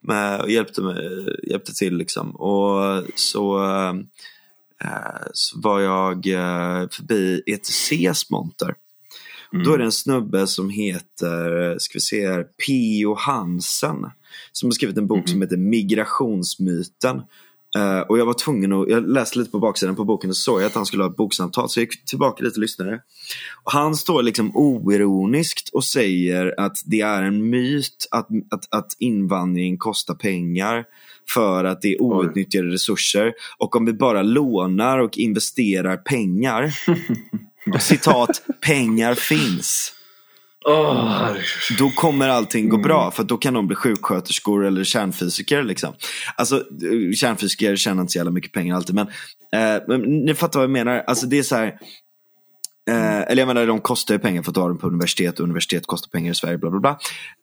med, 0.00 0.40
och 0.40 0.50
hjälpte, 0.50 0.82
mig, 0.82 1.28
hjälpte 1.50 1.74
till 1.74 1.96
liksom. 1.96 2.36
Och 2.36 3.04
så, 3.14 3.58
uh, 3.58 3.94
så 5.32 5.60
var 5.60 5.80
jag 5.80 6.16
uh, 6.16 6.88
förbi 6.90 7.42
ETCs 7.46 8.30
monter. 8.30 8.74
Mm. 9.52 9.64
Då 9.64 9.72
är 9.74 9.78
det 9.78 9.84
en 9.84 9.92
snubbe 9.92 10.46
som 10.46 10.70
heter, 10.70 11.78
ska 11.78 11.94
vi 11.94 12.00
se 12.00 12.28
här, 12.28 12.42
P.O. 12.42 13.14
Hansen. 13.14 14.10
Som 14.52 14.66
har 14.66 14.72
skrivit 14.72 14.98
en 14.98 15.06
bok 15.06 15.18
mm. 15.18 15.26
som 15.26 15.42
heter 15.42 15.56
Migrationsmyten. 15.56 17.22
Uh, 17.78 18.00
och 18.00 18.18
jag 18.18 18.26
var 18.26 18.34
tvungen 18.34 18.72
att, 18.72 18.88
jag 18.88 19.08
läste 19.08 19.38
lite 19.38 19.50
på 19.50 19.58
baksidan 19.58 19.96
på 19.96 20.04
boken 20.04 20.30
och 20.30 20.36
såg 20.36 20.62
att 20.62 20.74
han 20.74 20.86
skulle 20.86 21.02
ha 21.02 21.10
ett 21.10 21.16
boksamtal. 21.16 21.68
Så 21.68 21.80
jag 21.80 21.82
gick 21.82 22.04
tillbaka 22.04 22.44
lite 22.44 22.54
och 22.54 22.60
lyssnade. 22.60 23.00
Och 23.64 23.72
han 23.72 23.96
står 23.96 24.22
liksom 24.22 24.56
oironiskt 24.56 25.68
och 25.68 25.84
säger 25.84 26.60
att 26.60 26.76
det 26.84 27.00
är 27.00 27.22
en 27.22 27.50
myt 27.50 28.08
att, 28.10 28.28
att, 28.50 28.74
att 28.74 28.96
invandring 28.98 29.78
kostar 29.78 30.14
pengar. 30.14 30.84
för 31.28 31.64
att 31.64 31.82
det 31.82 31.94
är 31.94 32.02
outnyttjade 32.02 32.68
resurser. 32.68 33.32
Och 33.58 33.76
om 33.76 33.84
vi 33.84 33.92
bara 33.92 34.22
lånar 34.22 34.98
och 34.98 35.18
investerar 35.18 35.96
pengar, 35.96 36.74
citat, 37.80 38.42
pengar 38.60 39.14
finns. 39.14 39.93
Oh, 40.64 41.32
då 41.78 41.90
kommer 41.90 42.28
allting 42.28 42.68
gå 42.68 42.76
bra 42.76 43.10
för 43.10 43.24
då 43.24 43.36
kan 43.36 43.54
de 43.54 43.66
bli 43.66 43.76
sjuksköterskor 43.76 44.66
eller 44.66 44.84
kärnfysiker. 44.84 45.62
Liksom. 45.62 45.94
Alltså, 46.36 46.64
kärnfysiker 47.16 47.76
tjänar 47.76 48.00
inte 48.00 48.12
så 48.12 48.18
jävla 48.18 48.32
mycket 48.32 48.52
pengar 48.52 48.76
alltid 48.76 48.94
men, 48.94 49.06
eh, 49.52 49.82
men 49.88 50.00
ni 50.00 50.34
fattar 50.34 50.60
vad 50.60 50.64
jag 50.64 50.70
menar. 50.70 51.04
Alltså, 51.06 51.26
det 51.26 51.38
är 51.38 51.42
så 51.42 51.56
här, 51.56 51.78
Eh, 52.88 53.20
eller 53.20 53.36
jag 53.36 53.46
menar, 53.46 53.66
de 53.66 53.80
kostar 53.80 54.14
ju 54.14 54.18
pengar 54.18 54.42
för 54.42 54.50
att 54.50 54.56
ha 54.56 54.68
dem 54.68 54.78
på 54.78 54.86
universitet 54.86 55.40
och 55.40 55.44
universitet 55.44 55.86
kostar 55.86 56.08
pengar 56.08 56.32
i 56.32 56.34
Sverige. 56.34 56.58
bla 56.58 56.70
bla 56.70 56.80
bla. 56.80 56.98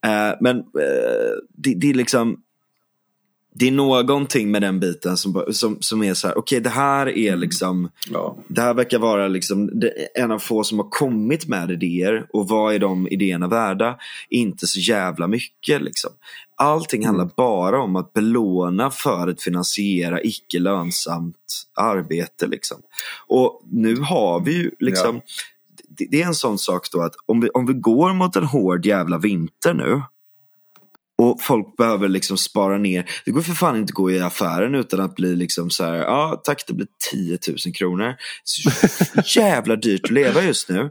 Eh, 0.06 0.36
men 0.40 0.58
eh, 0.58 1.34
det, 1.58 1.74
det, 1.74 1.90
är 1.90 1.94
liksom 1.94 2.38
det 3.54 3.68
är 3.68 3.72
någonting 3.72 4.52
med 4.52 4.62
den 4.62 4.80
biten 4.80 5.18
som, 5.18 5.46
som, 5.52 5.78
som 5.80 6.04
är 6.04 6.14
så 6.14 6.28
här, 6.28 6.38
okej 6.38 6.58
okay, 6.58 6.64
det 6.64 6.70
här 6.70 7.10
är 7.10 7.28
mm. 7.28 7.40
liksom, 7.40 7.90
ja. 8.10 8.38
det 8.48 8.62
här 8.62 8.74
verkar 8.74 9.00
vara 9.00 9.28
liksom 9.28 9.80
det, 9.80 9.90
en 10.16 10.32
av 10.32 10.40
få 10.40 10.64
som 10.64 10.80
har 10.80 10.90
kommit 10.90 11.48
med 11.48 11.72
idéer 11.72 12.28
och 12.34 12.48
vad 12.48 12.74
är 12.74 12.80
de 12.80 13.08
idéerna 13.08 13.48
värda? 13.48 13.98
Inte 14.30 14.68
så 14.68 14.80
jävla 14.80 15.28
mycket 15.28 15.82
liksom. 15.82 16.12
Allting 16.56 17.06
handlar 17.06 17.24
mm. 17.24 17.34
bara 17.38 17.82
om 17.82 17.96
att 17.96 18.14
belåna 18.14 18.92
för 18.92 19.28
att 19.28 19.42
finansiera 19.42 20.22
icke 20.22 20.60
lönsamt 20.60 21.36
arbete 21.76 22.48
liksom. 22.48 22.78
Och 23.28 23.62
nu 23.72 23.96
har 23.96 24.40
vi 24.40 24.52
ju 24.54 24.72
liksom, 24.80 25.16
ja. 25.16 25.22
det, 25.90 26.08
det, 26.12 26.22
är 26.22 26.28
en 26.28 26.36
sån 26.36 26.58
sak 26.58 26.92
då 26.92 27.02
att 27.02 27.16
om 27.26 27.42
vi, 27.42 27.50
om 27.50 27.66
vi 27.66 27.74
går 27.74 28.14
mot 28.14 28.36
en 28.36 28.44
hård 28.44 28.86
jävla 28.86 29.18
vinter 29.18 29.74
nu 29.74 30.02
och 31.22 31.42
folk 31.42 31.78
behöver 31.78 32.10
liksom 32.10 32.38
spara 32.38 32.78
ner. 32.78 33.10
Det 33.26 33.32
går 33.32 33.42
för 33.42 33.54
fan 33.54 33.78
inte 33.78 33.92
att 33.92 33.96
gå 33.96 34.12
i 34.12 34.20
affären 34.20 34.76
utan 34.76 35.00
att 35.00 35.16
bli 35.16 35.36
liksom 35.36 35.70
så 35.70 35.84
här, 35.84 35.96
ja 35.96 36.42
tack 36.44 36.64
det 36.68 36.74
blir 36.74 36.88
10 37.12 37.38
000 37.66 37.74
kronor. 37.74 38.16
Så 38.44 38.70
jävla 39.40 39.76
dyrt 39.76 40.04
att 40.04 40.12
leva 40.12 40.44
just 40.44 40.70
nu. 40.70 40.90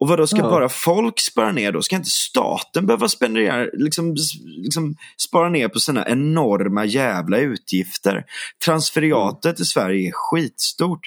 Och 0.00 0.08
vad 0.08 0.18
då 0.18 0.26
ska 0.26 0.38
ja. 0.38 0.50
bara 0.50 0.68
folk 0.68 1.20
spara 1.20 1.52
ner 1.52 1.72
då? 1.72 1.82
Ska 1.82 1.96
inte 1.96 2.10
staten 2.10 2.86
behöva 2.86 3.08
spendera, 3.08 3.66
liksom, 3.72 4.16
liksom 4.46 4.96
spara 5.28 5.48
ner 5.48 5.68
på 5.68 5.80
sina 5.80 6.08
enorma 6.08 6.84
jävla 6.84 7.38
utgifter? 7.38 8.24
Transferiatet 8.64 9.44
mm. 9.58 9.62
i 9.62 9.64
Sverige 9.64 10.08
är 10.08 10.12
skitstort. 10.12 11.06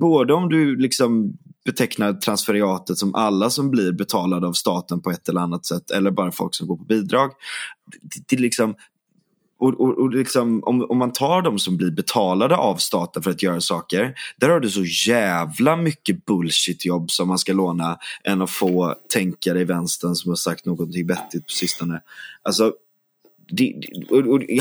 Både 0.00 0.34
om 0.34 0.48
du 0.48 0.76
liksom 0.76 1.32
betecknar 1.64 2.12
transferiatet 2.12 2.98
som 2.98 3.14
alla 3.14 3.50
som 3.50 3.70
blir 3.70 3.92
betalade 3.92 4.46
av 4.46 4.52
staten 4.52 5.02
på 5.02 5.10
ett 5.10 5.28
eller 5.28 5.40
annat 5.40 5.66
sätt 5.66 5.90
eller 5.90 6.10
bara 6.10 6.32
folk 6.32 6.54
som 6.54 6.66
går 6.66 6.76
på 6.76 6.84
bidrag. 6.84 7.30
Det, 8.02 8.36
det 8.36 8.42
liksom, 8.42 8.74
och, 9.58 9.80
och, 9.80 9.98
och 9.98 10.10
liksom, 10.10 10.62
om, 10.64 10.86
om, 10.90 10.98
man 10.98 11.12
tar 11.12 11.42
de 11.42 11.58
som 11.58 11.76
blir 11.76 11.90
betalade 11.90 12.56
av 12.56 12.76
staten 12.76 13.22
för 13.22 13.30
att 13.30 13.42
göra 13.42 13.60
saker, 13.60 14.14
där 14.36 14.48
har 14.48 14.60
du 14.60 14.70
så 14.70 14.84
jävla 15.10 15.76
mycket 15.76 16.24
bullshit-jobb 16.26 17.10
som 17.10 17.28
man 17.28 17.38
ska 17.38 17.52
låna 17.52 17.98
än 18.24 18.42
att 18.42 18.50
få 18.50 18.94
tänkare 19.12 19.60
i 19.60 19.64
vänstern 19.64 20.14
som 20.14 20.30
har 20.30 20.36
sagt 20.36 20.66
någonting 20.66 21.06
vettigt 21.06 21.46
på 21.46 21.52
sistone. 21.52 22.00
Alltså, 22.42 22.72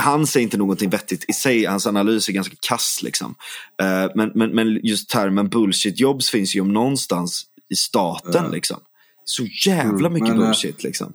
han 0.02 0.28
säger 0.28 0.44
inte 0.44 0.58
någonting 0.58 0.90
vettigt 0.90 1.26
i 1.28 1.34
sig, 1.34 1.66
hans 1.66 1.88
analys 1.88 2.30
är 2.30 2.34
ganska 2.34 2.56
kass. 2.68 3.00
Liksom. 3.04 3.36
Uh, 3.82 4.12
men, 4.16 4.32
men, 4.36 4.50
men 4.50 4.80
just 4.84 5.10
termen 5.10 5.50
bullshit 5.50 6.00
jobs 6.00 6.30
finns 6.30 6.56
ju 6.56 6.62
om 6.62 6.74
någonstans 6.74 7.46
i 7.70 7.76
staten. 7.76 8.44
Ja. 8.46 8.52
Liksom. 8.52 8.78
Så 9.26 9.44
jävla 9.66 10.08
mm, 10.08 10.14
mycket 10.14 10.30
men, 10.30 10.40
eh, 10.40 10.46
bullshit. 10.46 10.84
liksom. 10.84 11.14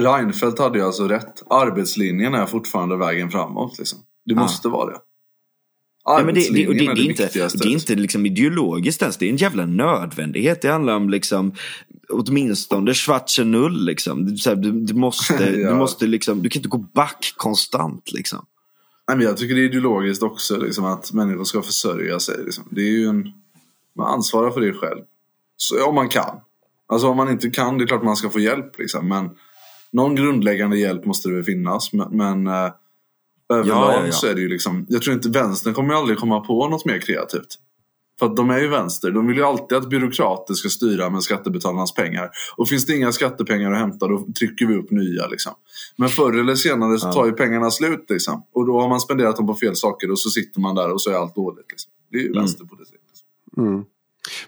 Reinfeldt 0.00 0.58
hade 0.58 0.78
ju 0.78 0.84
alltså 0.84 1.08
rätt. 1.08 1.42
Arbetslinjen 1.50 2.34
är 2.34 2.46
fortfarande 2.46 2.96
vägen 2.96 3.30
framåt. 3.30 3.78
Liksom. 3.78 3.98
Det 4.24 4.34
måste 4.34 4.68
ja. 4.68 4.72
vara 4.72 4.92
det. 4.92 4.98
Ja, 6.04 6.22
men 6.24 6.34
det, 6.34 6.40
det, 6.40 6.66
det, 6.66 6.72
det, 6.72 6.84
är 6.84 7.10
inte, 7.10 7.30
det 7.34 7.64
är 7.64 7.72
inte 7.72 7.94
liksom 7.94 8.26
ideologiskt 8.26 9.02
ens, 9.02 9.16
det 9.16 9.26
är 9.26 9.30
en 9.30 9.36
jävla 9.36 9.66
nödvändighet. 9.66 10.62
Det 10.62 10.68
handlar 10.68 10.96
om 10.96 11.10
liksom, 11.10 11.54
åtminstone 12.08 12.94
schwarze 12.94 13.44
null. 13.44 13.84
Liksom. 13.84 14.26
Du, 14.26 14.72
du, 14.72 14.94
måste, 14.94 15.34
ja. 15.60 15.70
du, 15.70 15.74
måste 15.74 16.06
liksom, 16.06 16.42
du 16.42 16.48
kan 16.48 16.60
inte 16.60 16.68
gå 16.68 16.78
back 16.78 17.34
konstant. 17.36 18.12
Liksom. 18.12 18.46
Nej, 19.08 19.16
men 19.16 19.26
jag 19.26 19.36
tycker 19.36 19.54
det 19.54 19.60
är 19.60 19.64
ideologiskt 19.64 20.22
också 20.22 20.56
liksom, 20.56 20.84
att 20.84 21.12
människor 21.12 21.44
ska 21.44 21.62
försörja 21.62 22.20
sig. 22.20 22.44
Liksom. 22.44 22.68
Det 22.70 22.80
är 22.80 22.90
ju 22.90 23.06
en, 23.06 23.32
man 23.96 24.14
ansvarar 24.14 24.50
för 24.50 24.60
det 24.60 24.72
själv. 24.72 25.00
Så, 25.56 25.84
om 25.84 25.94
man 25.94 26.08
kan. 26.08 26.40
Alltså 26.88 27.08
om 27.08 27.16
man 27.16 27.30
inte 27.30 27.50
kan, 27.50 27.78
det 27.78 27.84
är 27.84 27.86
klart 27.86 28.02
man 28.02 28.16
ska 28.16 28.30
få 28.30 28.40
hjälp. 28.40 28.78
Liksom. 28.78 29.08
Men 29.08 29.30
någon 29.92 30.16
grundläggande 30.16 30.78
hjälp 30.78 31.04
måste 31.04 31.28
det 31.28 31.34
väl 31.34 31.44
finnas. 31.44 31.92
Men, 31.92 32.16
men 32.16 32.46
äh, 32.46 32.72
överlag 33.50 33.94
ja, 33.94 34.06
ja, 34.06 34.12
så 34.12 34.26
är 34.26 34.34
det 34.34 34.40
ju 34.40 34.48
liksom, 34.48 34.86
jag 34.88 35.02
tror 35.02 35.14
inte 35.14 35.28
vänstern 35.28 35.74
kommer 35.74 35.94
aldrig 35.94 36.18
komma 36.18 36.40
på 36.40 36.68
något 36.68 36.84
mer 36.84 36.98
kreativt. 36.98 37.58
För 38.20 38.26
att 38.26 38.36
de 38.36 38.50
är 38.50 38.58
ju 38.58 38.68
vänster. 38.68 39.10
De 39.10 39.26
vill 39.26 39.36
ju 39.36 39.44
alltid 39.44 39.78
att 39.78 39.88
byråkrater 39.88 40.54
ska 40.54 40.68
styra 40.68 41.10
med 41.10 41.22
skattebetalarnas 41.22 41.94
pengar. 41.94 42.30
Och 42.56 42.68
finns 42.68 42.86
det 42.86 42.96
inga 42.96 43.12
skattepengar 43.12 43.72
att 43.72 43.78
hämta 43.78 44.08
då 44.08 44.26
trycker 44.38 44.66
vi 44.66 44.74
upp 44.74 44.90
nya. 44.90 45.26
Liksom. 45.26 45.52
Men 45.96 46.08
förr 46.08 46.40
eller 46.40 46.54
senare 46.54 46.98
så 46.98 47.12
tar 47.12 47.26
ju 47.26 47.32
pengarna 47.32 47.70
slut. 47.70 48.04
Liksom. 48.08 48.46
Och 48.52 48.66
då 48.66 48.80
har 48.80 48.88
man 48.88 49.00
spenderat 49.00 49.36
dem 49.36 49.46
på 49.46 49.54
fel 49.54 49.76
saker 49.76 50.10
och 50.10 50.18
så 50.18 50.30
sitter 50.30 50.60
man 50.60 50.74
där 50.74 50.92
och 50.92 51.02
så 51.02 51.10
är 51.10 51.14
allt 51.14 51.34
dåligt. 51.34 51.66
Liksom. 51.70 51.92
Det 52.10 52.18
är 52.18 52.22
ju 52.22 52.26
mm. 52.26 52.38
vänsterpolitik. 52.38 53.00
Liksom. 53.08 53.66
Mm. 53.66 53.84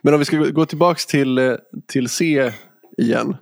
Men 0.03 0.15
om 0.15 0.19
vi 0.19 0.25
ska 0.25 0.37
gå 0.39 0.67
tillbaks 0.67 1.07
till, 1.07 1.39
eh, 1.39 1.55
till 1.87 2.09
C 2.09 2.53
igen. 2.99 3.37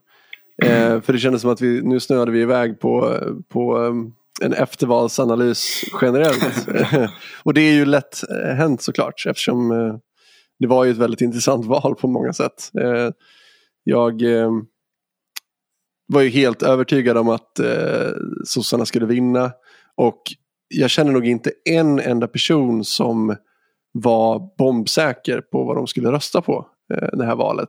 Mm. 0.62 0.92
Eh, 0.92 1.00
för 1.00 1.12
det 1.12 1.18
kändes 1.18 1.42
som 1.42 1.50
att 1.50 1.61
vi, 1.61 1.82
nu 1.82 2.00
snöade 2.00 2.32
vi 2.32 2.40
iväg 2.40 2.80
på, 2.80 3.18
på 3.48 3.78
um, 3.78 4.12
en 4.41 4.53
eftervalsanalys 4.53 5.85
generellt. 6.03 6.68
och 7.43 7.55
det 7.55 7.61
är 7.61 7.72
ju 7.72 7.85
lätt 7.85 8.20
eh, 8.31 8.55
hänt 8.55 8.83
såklart 8.83 9.26
eftersom 9.26 9.70
eh, 9.70 9.95
det 10.59 10.66
var 10.66 10.85
ju 10.85 10.91
ett 10.91 10.97
väldigt 10.97 11.20
intressant 11.20 11.66
val 11.66 11.95
på 11.95 12.09
många 12.09 12.33
sätt. 12.33 12.70
Eh, 12.81 13.11
jag 13.85 14.22
var 16.07 16.20
ju 16.20 16.28
helt 16.28 16.62
övertygad 16.62 17.16
om 17.16 17.28
att 17.28 17.61
sossarna 18.45 18.87
skulle 18.87 19.07
vinna 19.07 19.53
och 19.97 20.22
jag 20.68 20.91
känner 20.91 21.12
nog 21.12 21.26
inte 21.26 21.53
en 21.64 22.01
enda 22.01 22.28
person 22.28 22.85
som 22.85 23.37
var 23.93 24.57
bombsäker 24.59 25.41
på 25.41 25.64
vad 25.64 25.76
de 25.76 25.87
skulle 25.87 26.12
rösta 26.12 26.41
på 26.43 26.66
det 27.12 27.24
här 27.24 27.37
valet. 27.37 27.68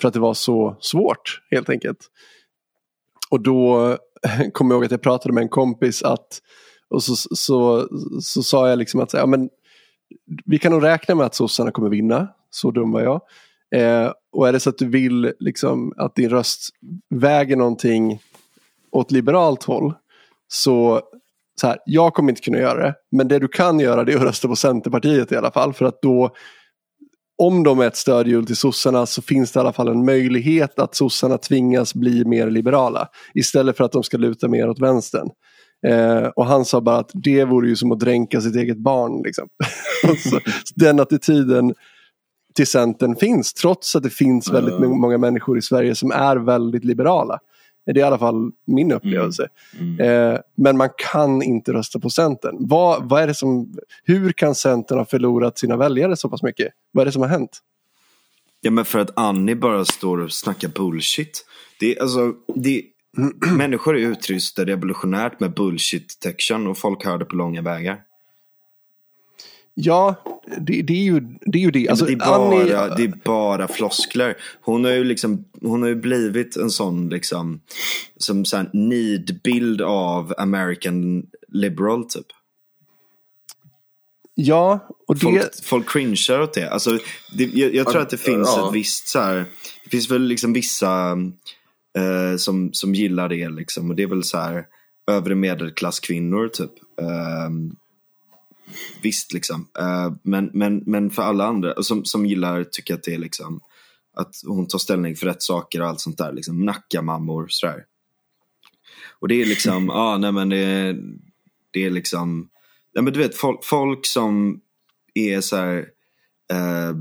För 0.00 0.06
att 0.08 0.14
det 0.14 0.20
var 0.20 0.34
så 0.34 0.76
svårt 0.80 1.42
helt 1.50 1.68
enkelt. 1.70 1.98
Och 3.30 3.42
då 3.42 3.96
kommer 4.52 4.74
ihåg 4.74 4.84
att 4.84 4.90
jag 4.90 5.02
pratade 5.02 5.34
med 5.34 5.42
en 5.42 5.48
kompis 5.48 6.02
att 6.02 6.40
och 6.90 7.02
så, 7.02 7.16
så, 7.16 7.36
så, 7.36 7.88
så 8.20 8.42
sa 8.42 8.68
jag 8.68 8.78
liksom 8.78 9.00
att 9.00 9.12
ja, 9.12 9.26
men, 9.26 9.48
vi 10.44 10.58
kan 10.58 10.72
nog 10.72 10.84
räkna 10.84 11.14
med 11.14 11.26
att 11.26 11.34
sossarna 11.34 11.70
kommer 11.70 11.88
vinna. 11.88 12.28
Så 12.50 12.70
dum 12.70 12.92
var 12.92 13.00
jag. 13.00 13.20
Eh, 13.74 14.12
och 14.32 14.48
är 14.48 14.52
det 14.52 14.60
så 14.60 14.70
att 14.70 14.78
du 14.78 14.88
vill 14.88 15.32
liksom, 15.38 15.92
att 15.96 16.14
din 16.14 16.30
röst 16.30 16.68
väger 17.10 17.56
någonting 17.56 18.20
åt 18.90 19.10
liberalt 19.10 19.64
håll 19.64 19.94
så, 20.48 21.00
så 21.60 21.66
här, 21.66 21.78
jag 21.84 22.14
kommer 22.14 22.32
inte 22.32 22.42
kunna 22.42 22.58
göra 22.58 22.82
det. 22.82 22.94
Men 23.10 23.28
det 23.28 23.38
du 23.38 23.48
kan 23.48 23.80
göra 23.80 24.04
det 24.04 24.12
är 24.12 24.16
att 24.16 24.22
rösta 24.22 24.48
på 24.48 24.56
Centerpartiet 24.56 25.32
i 25.32 25.36
alla 25.36 25.50
fall. 25.50 25.72
För 25.72 25.84
att 25.84 26.02
då 26.02 26.30
om 27.38 27.62
de 27.62 27.80
är 27.80 27.86
ett 27.86 27.96
stödhjul 27.96 28.46
till 28.46 28.56
sossarna 28.56 29.06
så 29.06 29.22
finns 29.22 29.52
det 29.52 29.58
i 29.58 29.60
alla 29.60 29.72
fall 29.72 29.88
en 29.88 30.04
möjlighet 30.04 30.78
att 30.78 30.94
sossarna 30.94 31.38
tvingas 31.38 31.94
bli 31.94 32.24
mer 32.24 32.50
liberala. 32.50 33.08
Istället 33.34 33.76
för 33.76 33.84
att 33.84 33.92
de 33.92 34.02
ska 34.02 34.16
luta 34.16 34.48
mer 34.48 34.68
åt 34.68 34.80
vänstern. 34.80 35.30
Eh, 35.86 36.26
och 36.36 36.46
han 36.46 36.64
sa 36.64 36.80
bara 36.80 36.96
att 36.96 37.10
det 37.14 37.44
vore 37.44 37.68
ju 37.68 37.76
som 37.76 37.92
att 37.92 38.00
dränka 38.00 38.40
sitt 38.40 38.56
eget 38.56 38.78
barn. 38.78 39.22
Liksom. 39.24 39.48
så, 40.30 40.40
den 40.74 41.00
attityden 41.00 41.74
till 42.54 42.66
Centern 42.66 43.16
finns 43.16 43.54
trots 43.54 43.96
att 43.96 44.02
det 44.02 44.10
finns 44.10 44.52
väldigt 44.52 44.80
många 44.80 45.18
människor 45.18 45.58
i 45.58 45.62
Sverige 45.62 45.94
som 45.94 46.10
är 46.10 46.36
väldigt 46.36 46.84
liberala. 46.84 47.38
Det 47.94 48.00
är 48.00 48.04
i 48.04 48.06
alla 48.06 48.18
fall 48.18 48.50
min 48.66 48.92
upplevelse. 48.92 49.48
Mm. 49.78 50.00
Mm. 50.00 50.32
Eh, 50.34 50.40
men 50.56 50.76
man 50.76 50.88
kan 51.12 51.42
inte 51.42 51.72
rösta 51.72 52.00
på 52.00 52.10
Centern. 52.10 52.56
Vad, 52.58 53.08
vad 53.08 53.22
är 53.22 53.26
det 53.26 53.34
som, 53.34 53.74
hur 54.04 54.32
kan 54.32 54.54
Centern 54.54 54.98
ha 54.98 55.04
förlorat 55.04 55.58
sina 55.58 55.76
väljare 55.76 56.16
så 56.16 56.28
pass 56.28 56.42
mycket? 56.42 56.68
Vad 56.92 57.02
är 57.02 57.06
det 57.06 57.12
som 57.12 57.22
har 57.22 57.28
hänt? 57.28 57.58
Ja 58.60 58.70
men 58.70 58.84
för 58.84 58.98
att 58.98 59.18
Annie 59.18 59.54
bara 59.54 59.84
står 59.84 60.18
och 60.18 60.32
snackar 60.32 60.68
bullshit. 60.68 61.44
Det 61.80 61.96
är, 61.96 62.02
alltså, 62.02 62.32
det, 62.54 62.82
människor 63.56 63.96
är 63.96 64.00
utrustade 64.00 64.72
revolutionärt 64.72 65.40
med 65.40 65.54
bullshit-detection 65.54 66.66
och 66.66 66.78
folk 66.78 67.04
hör 67.04 67.18
det 67.18 67.24
på 67.24 67.36
långa 67.36 67.62
vägar. 67.62 67.98
Ja, 69.80 70.22
det, 70.60 70.82
det, 70.82 70.92
är 70.92 71.02
ju 71.02 71.20
det. 71.20 71.58
Är 71.58 71.62
ju 71.62 71.70
det. 71.70 71.88
Alltså, 71.88 72.04
det, 72.04 72.12
är 72.12 72.16
bara, 72.16 72.60
Annie... 72.60 72.96
det 72.96 73.04
är 73.04 73.22
bara 73.24 73.68
floskler. 73.68 74.36
Hon 74.60 74.84
har 74.84 74.92
ju, 74.92 75.04
liksom, 75.04 75.44
hon 75.62 75.82
har 75.82 75.88
ju 75.88 75.94
blivit 75.94 76.56
en 76.56 76.70
sån 76.70 77.08
liksom, 77.08 77.60
som 78.16 78.44
sån 78.44 78.66
nidbild 78.72 79.82
av 79.82 80.34
American 80.38 81.26
liberal 81.48 82.04
typ. 82.04 82.26
Ja, 84.34 84.88
och 85.08 85.14
det... 85.14 85.20
Folk, 85.20 85.64
folk 85.64 85.90
cringear 85.90 86.40
åt 86.40 86.54
det. 86.54 86.70
Alltså, 86.70 86.98
det 87.32 87.44
jag, 87.44 87.74
jag, 87.74 87.86
tror 87.86 88.02
att 88.02 88.10
det 88.10 88.16
finns 88.16 88.48
ja. 88.56 88.68
ett 88.68 88.74
visst 88.74 89.08
så 89.08 89.20
här, 89.20 89.44
det 89.84 89.90
finns 89.90 90.10
väl 90.10 90.22
liksom 90.22 90.52
vissa 90.52 91.10
eh, 91.98 92.36
som, 92.36 92.70
som 92.72 92.94
gillar 92.94 93.28
det 93.28 93.48
liksom. 93.48 93.90
Och 93.90 93.96
det 93.96 94.02
är 94.02 94.06
väl 94.06 94.24
så 94.24 94.38
här, 94.38 94.66
övre 95.10 95.34
medelklasskvinnor 95.34 96.48
typ. 96.48 96.72
Um, 97.46 97.76
visst 99.02 99.32
liksom. 99.32 99.68
Uh, 99.80 100.16
men, 100.22 100.50
men, 100.52 100.82
men 100.86 101.10
för 101.10 101.22
alla 101.22 101.46
andra 101.46 101.82
som, 101.82 102.04
som 102.04 102.26
gillar, 102.26 102.64
tycker 102.64 102.94
att 102.94 103.02
det 103.02 103.14
är 103.14 103.18
liksom 103.18 103.60
att 104.16 104.34
hon 104.46 104.68
tar 104.68 104.78
ställning 104.78 105.16
för 105.16 105.26
rätt 105.26 105.42
saker 105.42 105.82
och 105.82 105.88
allt 105.88 106.00
sånt 106.00 106.18
där. 106.18 106.32
Liksom 106.32 106.64
Nacka-mammor 106.64 107.46
sådär. 107.48 107.84
Och 109.20 109.28
det 109.28 109.42
är 109.42 109.46
liksom, 109.46 109.86
ja 109.88 109.94
ah, 109.94 110.18
nej 110.18 110.32
men 110.32 110.48
det, 110.48 110.56
är, 110.56 111.00
det 111.70 111.84
är 111.84 111.90
liksom, 111.90 112.48
nej 112.94 113.04
men 113.04 113.12
du 113.12 113.18
vet 113.18 113.36
folk, 113.36 113.64
folk 113.64 114.06
som 114.06 114.60
är 115.14 115.40
så 115.40 115.56
här, 115.56 115.76
eh, 116.52 116.96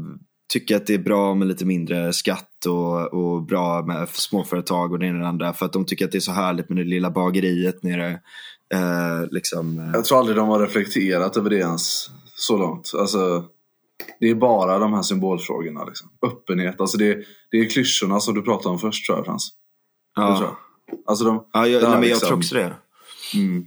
tycker 0.54 0.76
att 0.76 0.88
det 0.88 0.94
är 0.94 1.00
bra 1.00 1.36
med 1.36 1.48
lite 1.48 1.66
mindre 1.66 2.14
skatt 2.14 2.66
och, 2.66 3.14
och 3.14 3.44
bra 3.44 3.86
med 3.86 4.10
småföretag 4.10 4.92
och 4.92 5.00
det 5.00 5.06
ena 5.06 5.18
och 5.18 5.22
det 5.22 5.28
andra 5.28 5.54
för 5.54 5.66
att 5.66 5.74
de 5.74 5.86
tycker 5.86 6.06
att 6.06 6.12
det 6.12 6.18
är 6.18 6.20
så 6.20 6.32
härligt 6.32 6.70
med 6.70 6.78
det 6.78 6.90
lilla 6.90 7.12
bageriet 7.12 7.84
nere. 7.84 8.20
Eh, 8.74 9.28
liksom, 9.32 9.80
eh. 9.80 9.90
Jag 9.94 10.06
tror 10.06 10.20
aldrig 10.20 10.38
de 10.38 10.48
har 10.50 10.60
reflekterat 10.60 11.38
över 11.38 11.50
det 11.50 11.58
ens 11.58 12.08
så 12.36 12.58
långt. 12.58 12.92
Alltså, 13.00 13.44
det 14.20 14.30
är 14.30 14.36
bara 14.36 14.80
de 14.80 14.94
här 14.94 15.02
symbolfrågorna. 15.02 15.86
Liksom. 15.86 16.10
Öppenhet, 16.26 16.82
alltså 16.82 16.98
det, 16.98 17.18
det 17.52 17.58
är 17.58 17.70
klyschorna 17.70 18.20
som 18.20 18.34
du 18.36 18.42
pratade 18.42 18.70
om 18.70 18.80
först 18.80 19.06
tror 19.06 19.18
jag 19.18 19.26
Frans. 19.26 19.50
Ja. 20.16 20.38
tror 20.38 20.48
jag. 20.50 20.56
Alltså 21.06 21.26
de, 21.26 21.46
ja, 21.54 21.68
jag, 21.68 21.82
nej, 21.82 21.92
men 21.92 22.00
jag 22.02 22.04
liksom- 22.10 22.28
tror 22.28 22.38
också 22.38 22.56
det. 22.56 22.74
Mm. 23.34 23.66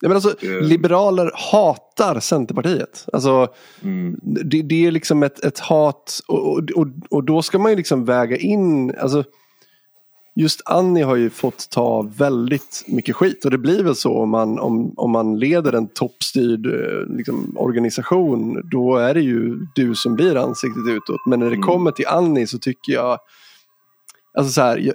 Ja, 0.00 0.08
men 0.08 0.12
alltså, 0.16 0.34
Det- 0.40 0.60
Liberaler 0.60 1.30
hatar 1.52 2.20
Centerpartiet. 2.20 3.06
Alltså, 3.12 3.48
Mm. 3.82 4.16
det, 4.22 4.62
det 4.62 4.86
är 4.86 4.90
liksom 4.90 5.22
ett, 5.22 5.44
ett 5.44 5.58
hat 5.58 6.20
och, 6.28 6.52
och, 6.52 6.58
och, 6.74 6.86
och 7.10 7.24
då 7.24 7.42
ska 7.42 7.58
man 7.58 7.72
ju 7.72 7.76
liksom 7.76 8.04
väga 8.04 8.36
in, 8.36 8.94
alltså, 8.98 9.24
just 10.38 10.62
Annie 10.64 11.02
har 11.02 11.16
ju 11.16 11.30
fått 11.30 11.70
ta 11.70 12.02
väldigt 12.02 12.84
mycket 12.86 13.16
skit 13.16 13.44
och 13.44 13.50
det 13.50 13.58
blir 13.58 13.82
väl 13.82 13.94
så 13.94 14.18
om 14.18 14.30
man, 14.30 14.58
om, 14.58 14.92
om 14.96 15.10
man 15.10 15.38
leder 15.38 15.72
en 15.72 15.88
toppstyrd 15.88 16.66
eh, 16.66 17.16
liksom, 17.16 17.54
organisation 17.58 18.68
då 18.70 18.96
är 18.96 19.14
det 19.14 19.20
ju 19.20 19.58
du 19.74 19.94
som 19.94 20.14
blir 20.16 20.36
ansiktet 20.36 20.82
utåt. 20.88 21.26
Men 21.26 21.38
när 21.40 21.46
det 21.46 21.56
Mm. 21.56 21.66
kommer 21.66 21.90
till 21.90 22.06
Annie 22.06 22.46
så 22.46 22.58
tycker 22.58 22.92
jag, 22.92 23.18
alltså 24.38 24.52
så 24.52 24.60
här, 24.60 24.76
jag, 24.78 24.94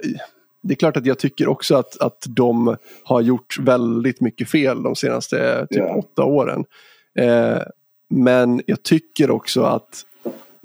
det 0.62 0.74
är 0.74 0.76
klart 0.76 0.96
att 0.96 1.06
jag 1.06 1.18
tycker 1.18 1.48
också 1.48 1.76
att, 1.76 2.00
att 2.00 2.24
de 2.28 2.76
har 3.04 3.20
gjort 3.20 3.58
väldigt 3.60 4.20
mycket 4.20 4.50
fel 4.50 4.82
de 4.82 4.96
senaste 4.96 5.66
typ 5.70 5.78
Ja. 5.78 5.94
åtta 5.96 6.24
åren. 6.24 6.64
Eh, 7.18 7.58
men 8.10 8.62
jag 8.66 8.82
tycker 8.82 9.30
också 9.30 9.62
att 9.62 10.04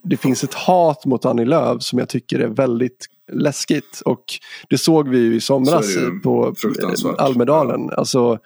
det 0.03 0.17
finns 0.17 0.43
ett 0.43 0.53
hat 0.53 1.05
mot 1.05 1.25
Annie 1.25 1.45
Lööf 1.45 1.81
som 1.83 1.99
jag 1.99 2.09
tycker 2.09 2.39
är 2.39 2.47
väldigt 2.47 3.05
läskigt. 3.31 4.01
Och 4.05 4.23
det 4.69 4.77
såg 4.77 5.09
vi 5.09 5.17
ju 5.17 5.35
i 5.35 5.41
somras 5.41 5.97
ju 5.97 6.19
på 6.19 6.55
Almedalen. 7.17 7.89
Alltså, 7.89 8.39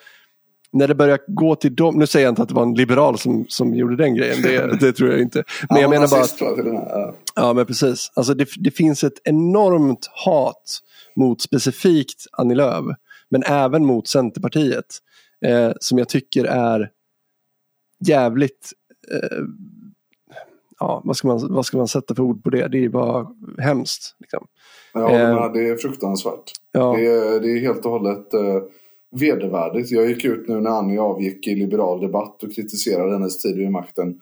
när 0.74 0.88
det 0.88 0.96
börjar 0.96 1.20
gå 1.28 1.56
till 1.56 1.76
dem, 1.76 1.96
nu 1.96 2.08
säger 2.08 2.26
jag 2.26 2.32
inte 2.32 2.42
att 2.42 2.50
det 2.50 2.56
var 2.56 2.64
en 2.64 2.74
liberal 2.74 3.18
som, 3.18 3.46
som 3.50 3.76
gjorde 3.76 3.96
den 3.96 4.16
grejen, 4.16 4.42
det, 4.42 4.78
det 4.80 4.94
tror 4.94 5.12
jag 5.12 5.22
inte. 5.22 5.44
Men 5.70 5.82
jag 5.82 5.90
menar 5.90 6.08
bara 6.08 6.22
att. 6.22 6.42
Ja. 6.66 7.16
Ja, 7.36 7.54
men 7.54 7.66
precis. 7.66 8.12
Alltså 8.14 8.34
det, 8.34 8.48
det 8.58 8.72
finns 8.72 9.04
ett 9.04 9.22
enormt 9.24 10.10
hat 10.26 10.80
mot 11.16 11.42
specifikt 11.42 12.26
Annie 12.32 12.56
Lööf, 12.56 12.86
men 13.30 13.44
även 13.44 13.86
mot 13.86 14.08
Centerpartiet, 14.08 14.86
eh, 15.46 15.72
som 15.80 15.98
jag 15.98 16.10
tycker 16.10 16.46
är 16.46 16.90
jävligt... 18.06 18.72
Eh, 19.12 19.38
ja, 20.82 21.02
vad 21.06 21.18
ska, 21.18 21.28
man, 21.28 21.54
vad 21.54 21.66
ska 21.66 21.78
man 21.78 21.88
sätta 21.88 22.16
för 22.16 22.24
ord 22.24 22.44
på 22.44 22.50
det? 22.50 22.68
Det 22.68 22.86
är 22.86 22.90
bara 22.90 23.28
hemskt. 23.58 24.16
Liksom. 24.20 24.48
Håller 24.94 25.46
Eh, 25.46 25.52
det 25.54 25.68
är 25.68 25.76
fruktansvärt. 25.76 26.52
Ja, 26.72 26.96
Det, 26.98 27.06
är, 27.06 27.40
det 27.40 27.52
är 27.52 27.60
helt 27.60 27.86
och 27.86 27.92
hållet 27.92 28.34
eh, 28.34 28.62
vedervärdigt. 29.20 29.92
Jag 29.92 30.10
gick 30.10 30.26
ut 30.26 30.48
nu 30.48 30.60
när 30.60 30.70
Annie 30.70 31.00
avgick 31.00 31.48
i 31.48 31.56
liberal 31.56 32.02
debatt 32.02 32.44
och 32.44 32.56
kritiserade 32.56 33.14
hennes 33.14 33.42
tid 33.42 33.58
vid 33.58 33.72
makten. 33.72 34.20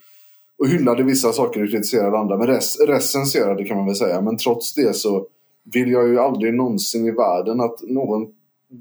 Och 0.60 0.68
hyllade 0.68 1.03
vissa 1.03 1.32
saker 1.32 1.64
och 1.64 1.70
kritiserade 1.70 2.18
andra. 2.18 2.38
Men 2.38 2.47
res, 2.47 2.80
recenserade 2.80 3.64
kan 3.64 3.78
man 3.78 3.86
väl 3.86 3.95
säga. 3.95 4.22
Men 4.22 4.38
trots 4.38 4.74
det 4.74 4.95
så 4.95 5.28
vill 5.74 5.91
jag 5.91 6.07
ju 6.07 6.20
aldrig 6.20 6.53
någonsin 6.53 7.05
i 7.05 7.12
världen 7.12 7.62
att 7.62 7.82
någon 7.82 8.28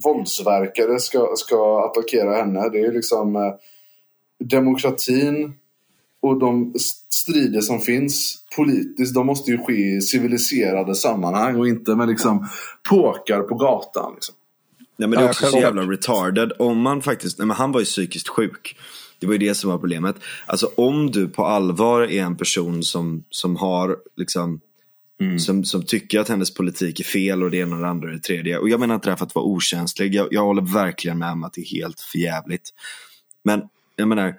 våldsverkare 0.05 0.99
ska, 0.99 1.33
ska 1.37 1.85
attackera 1.85 2.37
henne. 2.37 2.68
Det 2.68 2.81
är 2.81 2.93
liksom 2.93 3.37
eh, 3.37 3.55
demokratin 4.45 5.53
och 6.21 6.39
de 6.39 6.75
strider 7.09 7.61
som 7.61 7.81
finns 7.81 8.45
politiskt, 8.57 9.14
de 9.14 9.27
måste 9.27 9.51
ju 9.51 9.59
ske 9.59 9.97
i 9.97 10.01
civiliserade 10.01 10.95
sammanhang 10.95 11.57
och 11.57 11.69
inte 11.69 11.95
med 11.95 12.09
liksom 12.09 12.49
påkar 12.91 13.43
på 13.43 13.55
gatan. 13.55 14.12
Liksom. 14.14 14.35
Nej, 14.97 15.09
men 15.09 15.19
det 15.19 15.25
är 15.25 15.29
också 15.29 15.47
så 15.47 15.59
jävla 15.59 15.83
retarded. 15.83 16.53
Om 16.59 16.81
man 16.81 17.03
faktiskt, 17.03 17.39
nej, 17.39 17.47
men 17.47 17.57
han 17.57 17.73
var 17.73 17.81
ju 17.81 17.87
psykiskt 17.87 18.29
sjuk. 18.29 18.79
Det 19.19 19.27
var 19.27 19.33
ju 19.33 19.39
det 19.39 19.55
som 19.55 19.71
var 19.71 19.79
problemet. 19.79 20.16
Alltså 20.47 20.71
om 20.77 21.11
du 21.11 21.29
på 21.29 21.47
allvar 21.47 22.03
är 22.03 22.23
en 22.23 22.37
person 22.37 22.83
som, 22.83 23.25
som 23.31 23.57
har 23.57 23.97
liksom 24.16 24.61
som, 25.39 25.64
som 25.64 25.83
tycker 25.83 26.21
att 26.21 26.29
hennes 26.29 26.55
politik 26.55 27.01
är 27.01 27.05
fel 27.05 27.43
och 27.43 27.51
det 27.51 27.57
ena 27.57 27.77
och 27.77 27.83
det 27.83 27.89
andra 27.89 28.09
och 28.09 28.14
det 28.14 28.21
tredje. 28.21 28.59
Och 28.59 28.69
jag 28.69 28.81
menar 28.81 28.95
inte 28.95 29.07
det 29.07 29.11
här 29.11 29.16
för 29.16 29.27
att 29.27 29.35
vara 29.35 29.45
okänslig. 29.45 30.14
Jag, 30.14 30.29
jag 30.31 30.45
håller 30.45 30.62
verkligen 30.62 31.19
med 31.19 31.33
om 31.33 31.45
att 31.45 31.53
det 31.53 31.61
är 31.61 31.81
helt 31.81 32.01
förjävligt. 32.01 32.71
Men 33.45 33.62
jag 33.97 34.09
menar, 34.09 34.35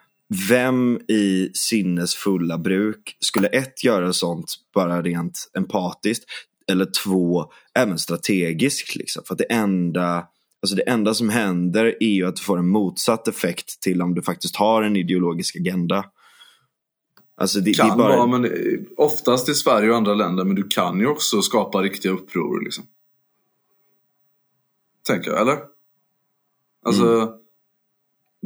vem 0.50 1.00
i 1.08 1.50
sinnesfulla 1.54 2.58
bruk 2.58 3.18
skulle 3.20 3.48
ett 3.48 3.84
göra 3.84 4.14
sånt 4.14 4.54
bara 4.74 5.02
rent 5.02 5.52
empatiskt 5.58 6.24
eller 6.72 6.86
två 7.04 7.52
även 7.76 8.00
strategiskt 8.00 8.96
liksom. 8.96 9.24
För 9.26 9.34
att 9.34 9.38
det 9.38 9.52
enda, 9.54 10.28
alltså 10.62 10.76
det 10.76 10.82
enda 10.82 11.14
som 11.14 11.30
händer 11.30 11.96
är 12.00 12.10
ju 12.10 12.26
att 12.26 12.36
du 12.36 12.42
får 12.42 12.58
en 12.58 12.68
motsatt 12.68 13.28
effekt 13.28 13.82
till 13.82 14.02
om 14.02 14.16
du 14.16 14.22
faktiskt 14.22 14.56
har 14.56 14.84
en 14.84 14.96
ideologisk 14.96 15.56
agenda. 15.56 16.06
Alltså 17.38 17.60
det, 17.60 17.66
det 17.66 17.74
Kan 17.74 17.92
är 17.92 17.96
bara... 17.96 18.18
vara, 18.18 18.28
men 18.28 18.46
eh, 18.46 18.52
oftast 18.98 19.50
i 19.50 19.54
Sverige 19.54 19.90
och 19.90 19.98
andra 19.98 20.14
länder, 20.14 20.46
men 20.46 20.56
du 20.56 20.64
kan 20.68 21.00
ju 21.00 21.08
också 21.08 21.42
skapa 21.42 21.82
riktiga 21.82 22.12
uppror. 22.12 22.64
Liksom. 22.64 22.84
Tänker 25.08 25.32
jag, 25.32 25.42
eller? 25.42 25.58
Alltså, 26.86 27.04
Mm. 27.06 27.30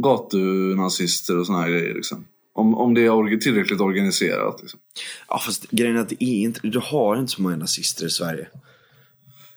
Gatunazister 0.02 1.38
och 1.38 1.46
såna 1.46 1.62
här 1.62 1.70
grejer. 1.70 1.94
Liksom. 1.94 2.26
Om, 2.56 2.76
om 2.76 2.94
det 2.94 3.02
är 3.06 3.38
tillräckligt 3.40 3.82
organiserat. 3.82 4.62
Liksom. 4.62 4.80
Ja, 5.28 5.40
fast 5.46 5.70
grejen 5.72 5.96
är 5.98 6.00
att 6.02 6.10
det 6.10 6.24
är 6.24 6.40
inte, 6.44 6.60
du 6.64 6.80
har 6.84 7.18
inte 7.20 7.32
så 7.32 7.42
många 7.42 7.56
nazister 7.56 8.06
i 8.06 8.10
Sverige. 8.10 8.48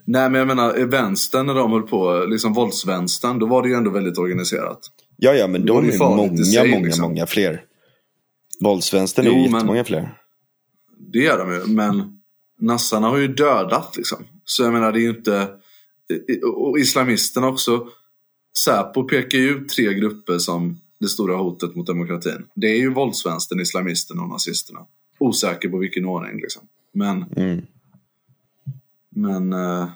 Nej, 0.05 0.30
men 0.30 0.39
jag 0.39 0.47
menar, 0.49 0.78
i 0.80 0.84
vänstern 0.84 1.47
när 1.47 1.55
de 1.55 1.72
höll 1.72 1.82
på, 1.82 2.24
liksom 2.28 2.53
våldsvänstern, 2.53 3.39
då 3.39 3.47
var 3.47 3.62
det 3.62 3.68
ju 3.68 3.74
ändå 3.74 3.91
väldigt 3.91 4.18
organiserat. 4.18 4.78
Ja, 5.16 5.32
ja, 5.32 5.47
men 5.47 5.66
Då 5.66 5.78
är 5.78 5.82
de 5.82 5.89
det 5.89 5.93
är 5.93 5.97
i 5.97 5.99
många, 5.99 6.45
sig, 6.45 6.70
många, 6.70 6.84
liksom. 6.87 7.03
många 7.03 7.26
fler. 7.26 7.62
Våldsvänstern 8.61 9.26
är 9.26 9.30
Jo, 9.30 9.37
ju 9.37 9.43
men- 9.43 9.53
jättemånga 9.55 9.84
fler. 9.84 10.18
Det 11.12 11.18
gör 11.18 11.39
de 11.39 11.53
ju, 11.53 11.74
men 11.74 12.20
nassarna 12.61 13.09
har 13.09 13.18
ju 13.18 13.28
dödat 13.28 13.97
liksom. 13.97 14.24
Så 14.45 14.62
jag 14.62 14.72
menar, 14.72 14.93
det 14.93 14.99
är 14.99 15.03
ju 15.03 15.09
inte... 15.11 15.49
Och 16.57 16.78
islamisterna 16.78 17.49
också. 17.49 17.87
Säpo 18.64 19.04
pekar 19.04 19.38
ju 19.38 19.48
ut 19.50 19.68
tre 19.68 19.94
grupper 19.94 20.38
som 20.38 20.80
det 21.00 21.09
stora 21.09 21.36
hotet 21.36 21.74
mot 21.74 21.86
demokratin. 21.86 22.46
Det 22.54 22.66
är 22.66 22.76
ju 22.76 22.92
våldsvänstern, 22.92 23.61
islamisterna 23.61 24.22
och 24.22 24.28
nazisterna. 24.28 24.80
Osäker 25.18 25.68
på 25.68 25.78
vilken 25.78 26.04
ordning 26.04 26.36
liksom. 26.40 26.62
Men, 26.92 27.24
Mm. 27.36 27.66
men, 29.11 29.52
eh, 29.52 29.88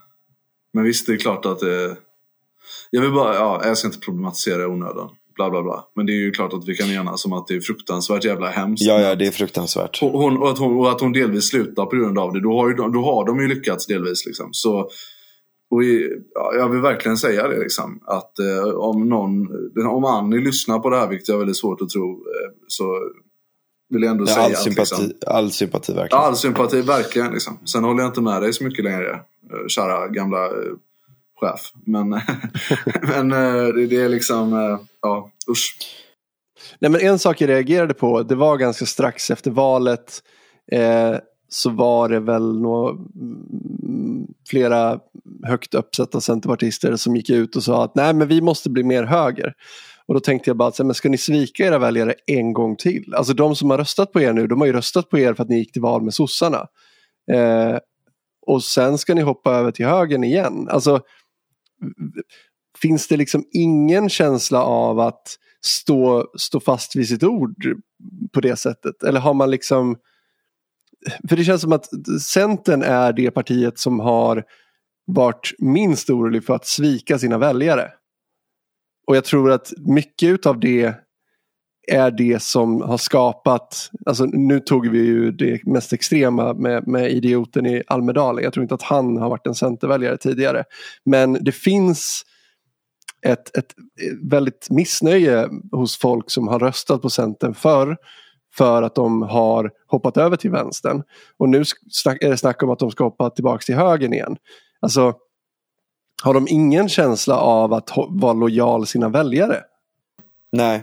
men 0.72 0.84
visst, 0.84 1.06
det 1.06 1.12
är 1.12 1.16
klart 1.16 1.46
att 1.46 1.60
det... 1.60 1.96
Jag 2.90 3.02
vill 3.02 3.12
bara, 3.12 3.34
ja, 3.34 3.60
jag 3.64 3.78
ska 3.78 3.88
inte 3.88 4.00
problematisera 4.00 4.62
i 4.62 4.66
onödan. 4.66 5.08
Bla 5.34 5.50
bla 5.50 5.62
bla. 5.62 5.86
Men 5.94 6.06
det 6.06 6.12
är 6.12 6.16
ju 6.16 6.30
klart 6.30 6.52
att 6.52 6.68
vi 6.68 6.76
kan 6.76 6.90
enas 6.90 7.24
om 7.24 7.32
att 7.32 7.46
det 7.46 7.54
är 7.54 7.60
fruktansvärt 7.60 8.24
jävla 8.24 8.50
hemskt. 8.50 8.82
Ja, 8.84 9.00
ja, 9.00 9.14
det 9.14 9.26
är 9.26 9.30
fruktansvärt. 9.30 10.00
Hon, 10.00 10.36
och, 10.36 10.50
att 10.50 10.58
hon, 10.58 10.76
och 10.76 10.90
att 10.90 11.00
hon 11.00 11.12
delvis 11.12 11.48
slutar 11.48 11.86
på 11.86 11.96
grund 11.96 12.18
av 12.18 12.32
det. 12.32 12.40
Då 12.40 12.52
har, 12.60 12.68
ju, 12.68 12.74
då 12.74 13.02
har 13.02 13.26
de 13.26 13.40
ju 13.40 13.48
lyckats 13.48 13.86
delvis. 13.86 14.26
Liksom. 14.26 14.48
Så, 14.52 14.90
och 15.70 15.84
i, 15.84 16.10
ja, 16.34 16.54
jag 16.54 16.68
vill 16.68 16.80
verkligen 16.80 17.16
säga 17.16 17.48
det. 17.48 17.58
Liksom, 17.58 18.00
att 18.06 18.38
eh, 18.38 18.74
om 18.74 19.08
någon, 19.08 19.48
om 19.86 20.04
Annie 20.04 20.40
lyssnar 20.40 20.78
på 20.78 20.90
det 20.90 20.96
här, 20.96 21.06
vilket 21.08 21.28
jag 21.28 21.34
har 21.34 21.38
väldigt 21.38 21.56
svårt 21.56 21.80
att 21.80 21.88
tro, 21.88 22.10
eh, 22.12 22.50
så 22.68 22.98
vill 23.88 24.02
jag 24.02 24.10
ändå 24.10 24.24
Ja, 24.24 24.34
säga 24.34 24.44
all, 24.44 24.52
att 24.52 24.58
sympati, 24.58 25.02
liksom, 25.02 25.12
all 25.26 25.50
sympati 25.50 25.92
ja, 25.92 26.00
verkligen. 26.00 26.24
all 26.24 26.36
sympati, 26.36 26.80
verkligen. 26.80 27.32
Liksom. 27.32 27.58
Sen 27.64 27.84
håller 27.84 28.02
jag 28.02 28.10
inte 28.10 28.20
med 28.20 28.42
dig 28.42 28.52
så 28.52 28.64
mycket 28.64 28.84
längre, 28.84 29.10
eh, 29.10 29.66
kära 29.68 30.08
gamla 30.08 30.44
eh, 30.46 30.52
chef. 31.40 31.72
Men, 31.86 32.08
men 33.02 33.32
eh, 33.32 33.64
det, 33.74 33.86
det 33.86 33.96
är 33.96 34.08
liksom, 34.08 34.52
eh, 34.52 34.78
ja, 35.02 35.30
usch. 35.50 35.76
Nej, 36.78 36.90
men 36.90 37.00
en 37.00 37.18
sak 37.18 37.40
jag 37.40 37.48
reagerade 37.48 37.94
på, 37.94 38.22
det 38.22 38.34
var 38.34 38.56
ganska 38.56 38.86
strax 38.86 39.30
efter 39.30 39.50
valet. 39.50 40.22
Eh, 40.72 41.16
så 41.52 41.70
var 41.70 42.08
det 42.08 42.20
väl 42.20 42.60
några, 42.60 42.90
mm, 42.90 44.26
flera 44.48 45.00
högt 45.46 45.74
uppsatta 45.74 46.20
centerpartister 46.20 46.96
som 46.96 47.16
gick 47.16 47.30
ut 47.30 47.56
och 47.56 47.62
sa 47.62 47.84
att 47.84 47.94
nej 47.94 48.14
men 48.14 48.28
vi 48.28 48.40
måste 48.40 48.70
bli 48.70 48.82
mer 48.82 49.04
höger. 49.04 49.54
Och 50.06 50.14
då 50.14 50.20
tänkte 50.20 50.50
jag 50.50 50.56
bara, 50.56 50.68
att, 50.68 50.76
så 50.76 50.82
här, 50.82 50.86
men 50.86 50.94
ska 50.94 51.08
ni 51.08 51.18
svika 51.18 51.66
era 51.66 51.78
väljare 51.78 52.14
en 52.26 52.52
gång 52.52 52.76
till? 52.76 53.14
Alltså 53.14 53.34
de 53.34 53.56
som 53.56 53.70
har 53.70 53.78
röstat 53.78 54.12
på 54.12 54.20
er 54.20 54.32
nu, 54.32 54.46
de 54.46 54.60
har 54.60 54.66
ju 54.66 54.72
röstat 54.72 55.08
på 55.08 55.18
er 55.18 55.34
för 55.34 55.42
att 55.42 55.48
ni 55.48 55.58
gick 55.58 55.72
till 55.72 55.82
val 55.82 56.02
med 56.02 56.14
sossarna. 56.14 56.66
Eh, 57.32 57.78
och 58.46 58.64
sen 58.64 58.98
ska 58.98 59.14
ni 59.14 59.20
hoppa 59.20 59.54
över 59.54 59.70
till 59.70 59.86
högern 59.86 60.24
igen. 60.24 60.68
Alltså, 60.70 61.00
finns 62.82 63.08
det 63.08 63.16
liksom 63.16 63.44
ingen 63.52 64.08
känsla 64.08 64.64
av 64.64 65.00
att 65.00 65.36
stå, 65.64 66.26
stå 66.38 66.60
fast 66.60 66.96
vid 66.96 67.08
sitt 67.08 67.22
ord 67.22 67.64
på 68.32 68.40
det 68.40 68.56
sättet? 68.56 69.02
Eller 69.02 69.20
har 69.20 69.34
man 69.34 69.50
liksom... 69.50 69.96
För 71.28 71.36
det 71.36 71.44
känns 71.44 71.62
som 71.62 71.72
att 71.72 71.86
Centern 72.22 72.82
är 72.82 73.12
det 73.12 73.30
partiet 73.30 73.78
som 73.78 74.00
har 74.00 74.44
varit 75.06 75.52
minst 75.58 76.10
orolig 76.10 76.44
för 76.44 76.54
att 76.54 76.66
svika 76.66 77.18
sina 77.18 77.38
väljare. 77.38 77.90
Och 79.06 79.16
jag 79.16 79.24
tror 79.24 79.52
att 79.52 79.72
mycket 79.78 80.46
av 80.46 80.60
det 80.60 80.94
är 81.90 82.10
det 82.10 82.42
som 82.42 82.80
har 82.80 82.96
skapat, 82.96 83.90
alltså 84.06 84.24
nu 84.24 84.60
tog 84.60 84.88
vi 84.88 84.98
ju 84.98 85.32
det 85.32 85.66
mest 85.66 85.92
extrema 85.92 86.54
med, 86.54 86.86
med 86.86 87.10
idioten 87.10 87.66
i 87.66 87.82
Almedalen. 87.86 88.44
Jag 88.44 88.52
tror 88.52 88.62
inte 88.62 88.74
att 88.74 88.82
han 88.82 89.16
har 89.16 89.30
varit 89.30 89.46
en 89.46 89.54
centerväljare 89.54 90.16
tidigare. 90.16 90.64
Men 91.04 91.32
det 91.32 91.52
finns 91.52 92.22
ett, 93.26 93.56
ett 93.56 93.74
väldigt 94.30 94.70
missnöje 94.70 95.48
hos 95.72 95.98
folk 95.98 96.30
som 96.30 96.48
har 96.48 96.58
röstat 96.58 97.02
på 97.02 97.10
Centern 97.10 97.54
förr 97.54 97.96
för 98.52 98.82
att 98.82 98.94
de 98.94 99.22
har 99.22 99.70
hoppat 99.86 100.16
över 100.16 100.36
till 100.36 100.50
vänstern. 100.50 101.02
Och 101.36 101.48
nu 101.48 101.58
är 101.58 102.30
det 102.30 102.36
snack 102.36 102.62
om 102.62 102.70
att 102.70 102.78
de 102.78 102.90
ska 102.90 103.04
hoppa 103.04 103.30
tillbaka 103.30 103.62
till 103.62 103.74
högern 103.74 104.12
igen. 104.12 104.36
Alltså, 104.80 105.14
har 106.22 106.34
de 106.34 106.48
ingen 106.48 106.88
känsla 106.88 107.38
av 107.38 107.72
att 107.72 107.90
vara 108.08 108.32
lojal 108.32 108.86
sina 108.86 109.08
väljare? 109.08 109.60
Nej, 110.52 110.82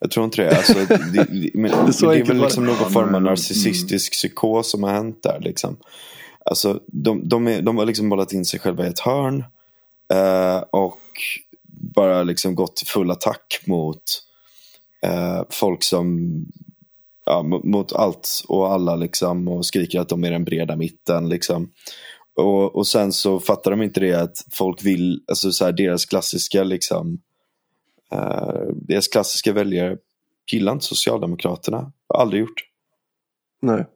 jag 0.00 0.10
tror 0.10 0.24
inte 0.24 0.42
det. 0.42 0.56
Alltså, 0.56 0.74
det, 0.74 0.96
det, 1.12 1.50
men, 1.54 1.70
det, 1.70 2.00
det 2.00 2.18
är 2.18 2.24
väl 2.24 2.36
liksom 2.36 2.66
någon 2.66 2.92
form 2.92 3.14
av 3.14 3.22
narcissistisk 3.22 4.12
psykos 4.12 4.70
som 4.70 4.82
har 4.82 4.90
hänt 4.90 5.22
där. 5.22 5.40
Liksom. 5.40 5.76
Alltså, 6.44 6.80
de, 6.86 7.28
de, 7.28 7.48
är, 7.48 7.62
de 7.62 7.78
har 7.78 7.84
liksom 7.84 8.08
bollat 8.08 8.32
in 8.32 8.44
sig 8.44 8.60
själva 8.60 8.86
i 8.86 8.88
ett 8.88 9.00
hörn. 9.00 9.44
Eh, 10.12 10.56
och 10.70 10.98
bara 11.94 12.22
liksom 12.22 12.54
gått 12.54 12.76
till 12.76 12.86
full 12.86 13.10
attack 13.10 13.60
mot 13.66 14.02
eh, 15.06 15.42
folk 15.50 15.82
som 15.82 16.30
ja, 17.24 17.42
mot 17.42 17.92
allt 17.92 18.42
och 18.48 18.72
alla 18.72 18.96
liksom 18.96 19.48
och 19.48 19.66
skriker 19.66 20.00
att 20.00 20.08
de 20.08 20.24
är 20.24 20.30
den 20.30 20.44
breda 20.44 20.76
mitten 20.76 21.28
liksom. 21.28 21.70
Och, 22.36 22.76
och 22.76 22.86
sen 22.86 23.12
så 23.12 23.40
fattar 23.40 23.70
de 23.70 23.82
inte 23.82 24.00
det 24.00 24.14
att 24.14 24.36
folk 24.52 24.84
vill, 24.84 25.20
alltså 25.28 25.52
så 25.52 25.64
här, 25.64 25.72
deras 25.72 26.04
klassiska 26.04 26.64
liksom 26.64 27.20
uh, 28.14 28.72
deras 28.74 29.08
klassiska 29.08 29.52
väljare 29.52 29.96
gillar 30.52 30.72
inte 30.72 30.84
Socialdemokraterna. 30.84 31.92
Har 32.08 32.20
aldrig 32.20 32.40
gjort. 32.40 32.64
Nej. 33.62 33.86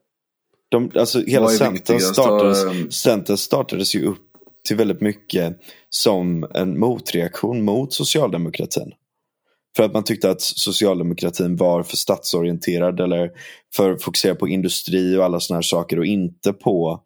De, 0.68 0.90
alltså 0.94 1.20
hela 1.20 1.48
Centern 1.48 2.00
startades, 2.00 2.94
Centern 2.94 3.36
startades 3.36 3.94
ju 3.94 4.04
upp 4.06 4.22
till 4.66 4.76
väldigt 4.76 5.00
mycket 5.00 5.56
som 5.90 6.46
en 6.54 6.78
motreaktion 6.78 7.64
mot 7.64 7.92
socialdemokratin. 7.92 8.92
För 9.76 9.82
att 9.82 9.92
man 9.92 10.04
tyckte 10.04 10.30
att 10.30 10.40
socialdemokratin 10.40 11.56
var 11.56 11.82
för 11.82 11.96
statsorienterad 11.96 13.00
eller 13.00 13.30
för 13.74 13.96
fokuserad 13.96 14.38
på 14.38 14.48
industri 14.48 15.16
och 15.16 15.24
alla 15.24 15.40
sådana 15.40 15.56
här 15.56 15.62
saker 15.62 15.98
och 15.98 16.06
inte 16.06 16.52
på, 16.52 17.00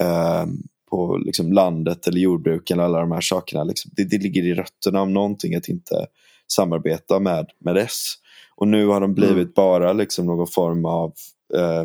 eh, 0.00 0.46
på 0.90 1.16
liksom 1.16 1.52
landet 1.52 2.06
eller 2.06 2.20
jordbruken 2.20 2.78
eller 2.78 2.84
alla 2.84 3.00
de 3.00 3.12
här 3.12 3.20
sakerna. 3.20 3.64
Liksom, 3.64 3.90
det, 3.96 4.04
det, 4.04 4.18
ligger 4.18 4.42
i 4.42 4.54
rötterna 4.54 5.00
av 5.00 5.10
någonting 5.10 5.54
att 5.54 5.68
inte 5.68 6.06
samarbeta 6.52 7.20
med, 7.20 7.46
med 7.60 7.76
S. 7.76 8.14
Och 8.56 8.68
nu 8.68 8.86
har 8.86 9.00
de 9.00 9.14
blivit 9.14 9.36
mm. 9.36 9.52
bara 9.56 9.92
liksom 9.92 10.26
någon 10.26 10.46
form 10.46 10.84
av 10.84 11.12
eh, 11.54 11.84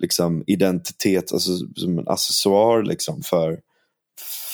liksom 0.00 0.44
identitet, 0.46 1.32
alltså 1.32 1.52
som 1.76 1.98
en 1.98 2.08
accessoar 2.08 2.82
liksom 2.82 3.22
för, 3.22 3.60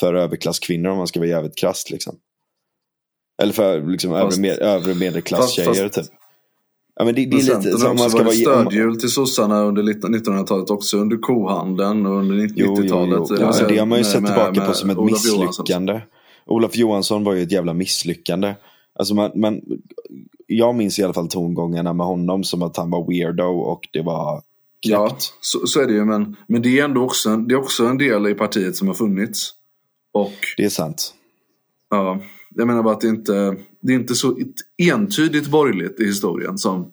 för 0.00 0.14
överklasskvinnor 0.14 0.90
om 0.90 0.98
man 0.98 1.06
ska 1.06 1.20
vara 1.20 1.30
jävligt 1.30 1.58
krasst. 1.58 1.90
Liksom. 1.90 2.16
Eller 3.40 3.52
för 3.52 3.90
liksom, 3.90 4.10
fast, 4.10 4.38
övre, 4.38 4.48
med, 4.48 4.58
övre 4.58 4.94
medelklasstjejer 4.94 5.88
typ. 5.88 6.06
Ja, 6.96 7.04
men 7.04 7.14
det, 7.14 7.26
det 7.26 7.36
är 7.36 7.58
lite 7.58 7.78
som 7.78 7.96
man 7.96 8.10
ska 8.10 8.22
vara 8.22 8.34
stödhjul 8.34 9.00
till 9.00 9.10
sossarna 9.10 9.62
under 9.62 9.82
1900-talet 9.82 10.70
också 10.70 10.98
under 10.98 11.16
kohandeln 11.16 12.06
och 12.06 12.18
under 12.18 12.36
90-talet. 12.36 13.40
Ja, 13.40 13.68
det 13.68 13.78
har 13.78 13.86
man 13.86 13.98
ju 13.98 14.04
sett 14.04 14.26
tillbaka 14.26 14.60
med, 14.60 14.66
på 14.66 14.74
som 14.74 14.90
ett 14.90 14.98
Olof 14.98 15.10
misslyckande. 15.10 15.92
Johansson. 15.92 16.10
Olof 16.46 16.76
Johansson 16.76 17.24
var 17.24 17.34
ju 17.34 17.42
ett 17.42 17.52
jävla 17.52 17.74
misslyckande. 17.74 18.54
Alltså 18.98 19.14
man, 19.14 19.30
man, 19.34 19.60
jag 20.46 20.74
minns 20.74 20.98
i 20.98 21.02
alla 21.02 21.14
fall 21.14 21.28
tongångarna 21.28 21.92
med 21.92 22.06
honom 22.06 22.44
som 22.44 22.62
att 22.62 22.76
han 22.76 22.90
var 22.90 23.06
weirdo 23.06 23.44
och 23.44 23.88
det 23.92 24.02
var 24.02 24.42
knäppt. 24.82 24.82
Ja, 24.82 25.16
så, 25.40 25.66
så, 25.66 25.80
är 25.80 25.86
det 25.86 25.92
ju. 25.92 26.04
Men, 26.04 26.36
men 26.46 26.62
det 26.62 26.78
är 26.78 26.84
ändå 26.84 27.04
också, 27.04 27.36
det 27.36 27.54
är 27.54 27.58
också 27.58 27.86
en 27.86 27.98
del 27.98 28.26
i 28.26 28.34
partiet 28.34 28.76
som 28.76 28.88
har 28.88 28.94
funnits. 28.94 29.52
Och, 30.12 30.32
det 30.56 30.64
är 30.64 30.68
sant. 30.68 31.14
Ja, 31.90 32.20
jag 32.54 32.66
menar 32.66 32.82
bara 32.82 32.94
att 32.94 33.00
det 33.00 33.08
inte 33.08 33.56
det 33.80 33.92
är 33.92 33.96
inte 33.96 34.14
så 34.14 34.38
entydigt 34.78 35.48
borgerligt 35.48 36.00
i 36.00 36.04
historien 36.04 36.58
som 36.58 36.92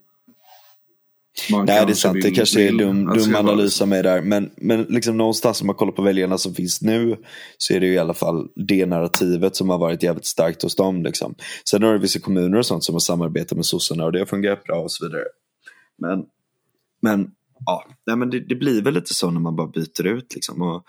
man 1.51 1.65
Nej, 1.65 1.85
det 1.85 1.91
är 1.91 1.95
sant. 1.95 2.15
Vill, 2.15 2.23
det 2.23 2.31
kanske 2.31 2.67
är 2.67 2.71
dum, 2.71 3.05
dum 3.05 3.35
analys 3.35 3.81
av 3.81 3.87
mig 3.87 4.03
där. 4.03 4.21
Men, 4.21 4.49
men 4.57 4.83
liksom 4.83 5.17
någonstans 5.17 5.61
om 5.61 5.67
man 5.67 5.75
kollar 5.75 5.91
på 5.91 6.01
väljarna 6.01 6.37
som 6.37 6.55
finns 6.55 6.81
nu 6.81 7.17
så 7.57 7.73
är 7.73 7.79
det 7.79 7.85
ju 7.85 7.93
i 7.93 7.97
alla 7.97 8.13
fall 8.13 8.47
det 8.55 8.85
narrativet 8.85 9.55
som 9.55 9.69
har 9.69 9.77
varit 9.77 10.03
jävligt 10.03 10.25
starkt 10.25 10.63
hos 10.63 10.75
dem. 10.75 11.03
Liksom. 11.03 11.35
Sen 11.69 11.83
har 11.83 11.93
det 11.93 11.99
vissa 11.99 12.19
kommuner 12.19 12.57
och 12.57 12.65
sånt 12.65 12.83
som 12.83 12.95
har 12.95 12.99
samarbetat 12.99 13.55
med 13.55 13.65
sossarna 13.65 14.05
och 14.05 14.11
det 14.11 14.19
har 14.19 14.25
fungerat 14.25 14.63
bra 14.63 14.79
och 14.79 14.91
så 14.91 15.05
vidare. 15.05 15.23
Men, 15.97 16.23
men 17.01 17.31
ja, 17.65 17.85
Nej, 18.05 18.15
men 18.15 18.29
det, 18.29 18.39
det, 18.39 18.55
blir 18.55 18.81
väl 18.81 18.93
lite 18.93 19.13
så 19.13 19.31
när 19.31 19.39
man 19.39 19.55
bara 19.55 19.67
byter 19.67 20.07
ut 20.07 20.35
liksom, 20.35 20.61
och 20.61 20.83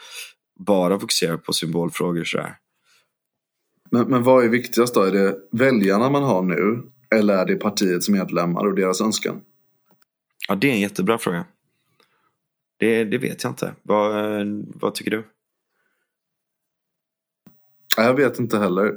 bara 0.66 1.01
fokuserar 1.01 1.37
på 1.37 1.53
symbolfrågor 1.53 2.25
sådär. 2.25 2.55
Men, 3.91 4.07
men 4.09 4.22
vad 4.22 4.45
är 4.45 4.49
viktigast 4.49 4.95
då? 4.95 5.03
Är 5.03 5.12
det 5.12 5.36
väljarna 5.51 6.11
man 6.11 6.22
har 6.22 6.43
nu? 6.43 6.82
Eller 7.11 7.34
är 7.34 7.47
det 7.47 7.57
partiets 7.57 8.09
medlemmar 8.09 8.66
och 8.66 8.74
deras 8.74 9.01
önskan? 9.01 9.41
Ja, 10.49 10.55
det 10.55 10.68
är 10.68 10.72
en 10.72 10.80
jättebra 10.80 11.18
fråga. 11.18 11.45
Det, 12.78 13.05
det 13.05 13.18
vet 13.18 13.43
jag 13.43 13.51
inte. 13.51 13.74
Vad, 13.82 14.12
vad 14.74 14.95
tycker 14.95 15.11
du? 15.11 15.24
Jag 17.97 18.14
vet 18.14 18.39
inte 18.39 18.59
heller. 18.59 18.95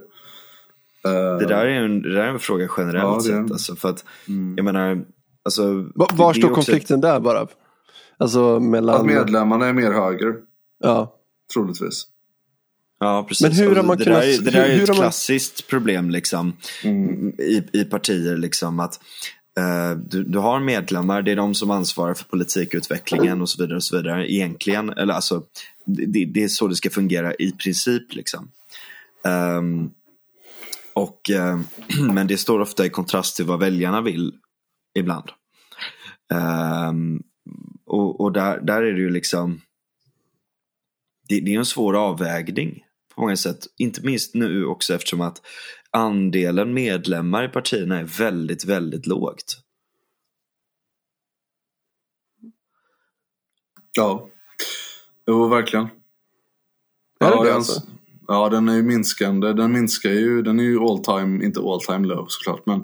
Det 1.39 1.47
där 1.47 1.65
är 1.65 1.81
en, 1.81 2.01
det 2.01 2.13
där 2.13 2.21
är 2.21 2.27
en 2.27 2.39
fråga 2.39 2.69
generellt 2.77 3.03
ja, 3.03 3.19
sett. 3.19 3.51
Alltså, 3.51 3.75
för 3.75 3.89
att, 3.89 4.05
mm. 4.27 4.53
jag 4.57 4.63
menar, 4.63 5.05
alltså, 5.43 5.73
var, 5.95 6.17
var 6.17 6.33
står 6.33 6.49
konflikten 6.49 6.95
ett... 6.95 7.01
där 7.01 7.19
bara? 7.19 7.47
Alltså 8.17 8.59
mellan... 8.59 8.95
Att 8.95 9.05
medlemmarna 9.05 9.65
är 9.65 9.73
mer 9.73 9.91
höger. 9.91 10.35
Ja. 10.79 11.15
Troligtvis. 11.53 12.07
Ja, 13.03 13.25
precis. 13.27 13.41
Men 13.41 13.67
hur 13.67 13.75
har 13.75 13.83
man 13.83 13.97
det 13.97 14.03
kunnat... 14.03 14.21
Där, 14.21 14.41
det 14.41 14.51
där 14.51 14.69
är 14.69 14.83
ett 14.83 14.95
klassiskt 14.95 15.63
man... 15.63 15.69
problem 15.69 16.09
liksom, 16.09 16.57
mm. 16.83 17.29
i, 17.29 17.63
i 17.73 17.83
partier. 17.83 18.37
Liksom, 18.37 18.79
att 18.79 18.99
uh, 19.59 19.99
du, 19.99 20.23
du 20.23 20.39
har 20.39 20.59
medlemmar, 20.59 21.21
det 21.21 21.31
är 21.31 21.35
de 21.35 21.55
som 21.55 21.71
ansvarar 21.71 22.13
för 22.13 22.23
politikutvecklingen 22.23 23.41
och 23.41 23.49
så 23.49 23.63
vidare. 23.63 23.75
och 23.75 23.83
så 23.83 23.97
vidare 23.97 24.31
Egentligen, 24.31 24.89
eller 24.89 25.13
alltså, 25.13 25.43
det, 25.85 26.25
det 26.25 26.43
är 26.43 26.47
så 26.47 26.67
det 26.67 26.75
ska 26.75 26.89
fungera 26.89 27.33
i 27.33 27.51
princip. 27.51 28.15
Liksom. 28.15 28.51
Um, 29.23 29.91
och, 30.93 31.29
uh, 31.33 31.59
men 32.13 32.27
det 32.27 32.37
står 32.37 32.59
ofta 32.59 32.85
i 32.85 32.89
kontrast 32.89 33.35
till 33.35 33.45
vad 33.45 33.59
väljarna 33.59 34.01
vill 34.01 34.33
ibland. 34.99 35.29
Um, 36.89 37.23
och, 37.85 38.21
och 38.21 38.31
där, 38.31 38.59
där 38.61 38.81
är 38.81 38.93
det 38.93 38.99
ju 38.99 39.09
liksom 39.09 39.61
det, 41.27 41.39
det, 41.39 41.53
är 41.55 41.59
en 41.59 41.65
svår 41.65 41.97
avvägning 41.97 42.83
på 43.16 43.22
många 43.22 43.38
sätt. 43.38 43.68
Inte 43.78 44.01
minst 44.01 44.36
nu 44.36 44.66
också 44.66 44.93
eftersom 44.93 45.22
att 45.22 45.41
andelen 45.91 46.74
medlemmar 46.74 47.45
i 47.45 47.47
partierna 47.47 47.99
är 47.99 48.03
väldigt, 48.03 48.66
väldigt 48.66 49.07
lågt. 49.07 49.57
Ja, 53.97 54.30
jo 55.28 55.47
verkligen. 55.47 55.88
Ja, 57.20 57.43
den, 57.43 57.55
alltså? 57.55 57.82
ja, 58.28 58.49
den 58.49 58.70
är 58.70 58.76
ju 58.76 58.84
minskande. 58.84 59.53
Den 59.53 59.72
minskar 59.72 60.09
ju, 60.09 60.41
den 60.41 60.59
är 60.59 60.64
ju 60.64 60.80
all 60.80 61.03
time, 61.03 61.45
inte 61.45 61.59
all 61.59 61.82
time 61.82 62.07
low 62.07 62.26
såklart, 62.30 62.66
men 62.66 62.80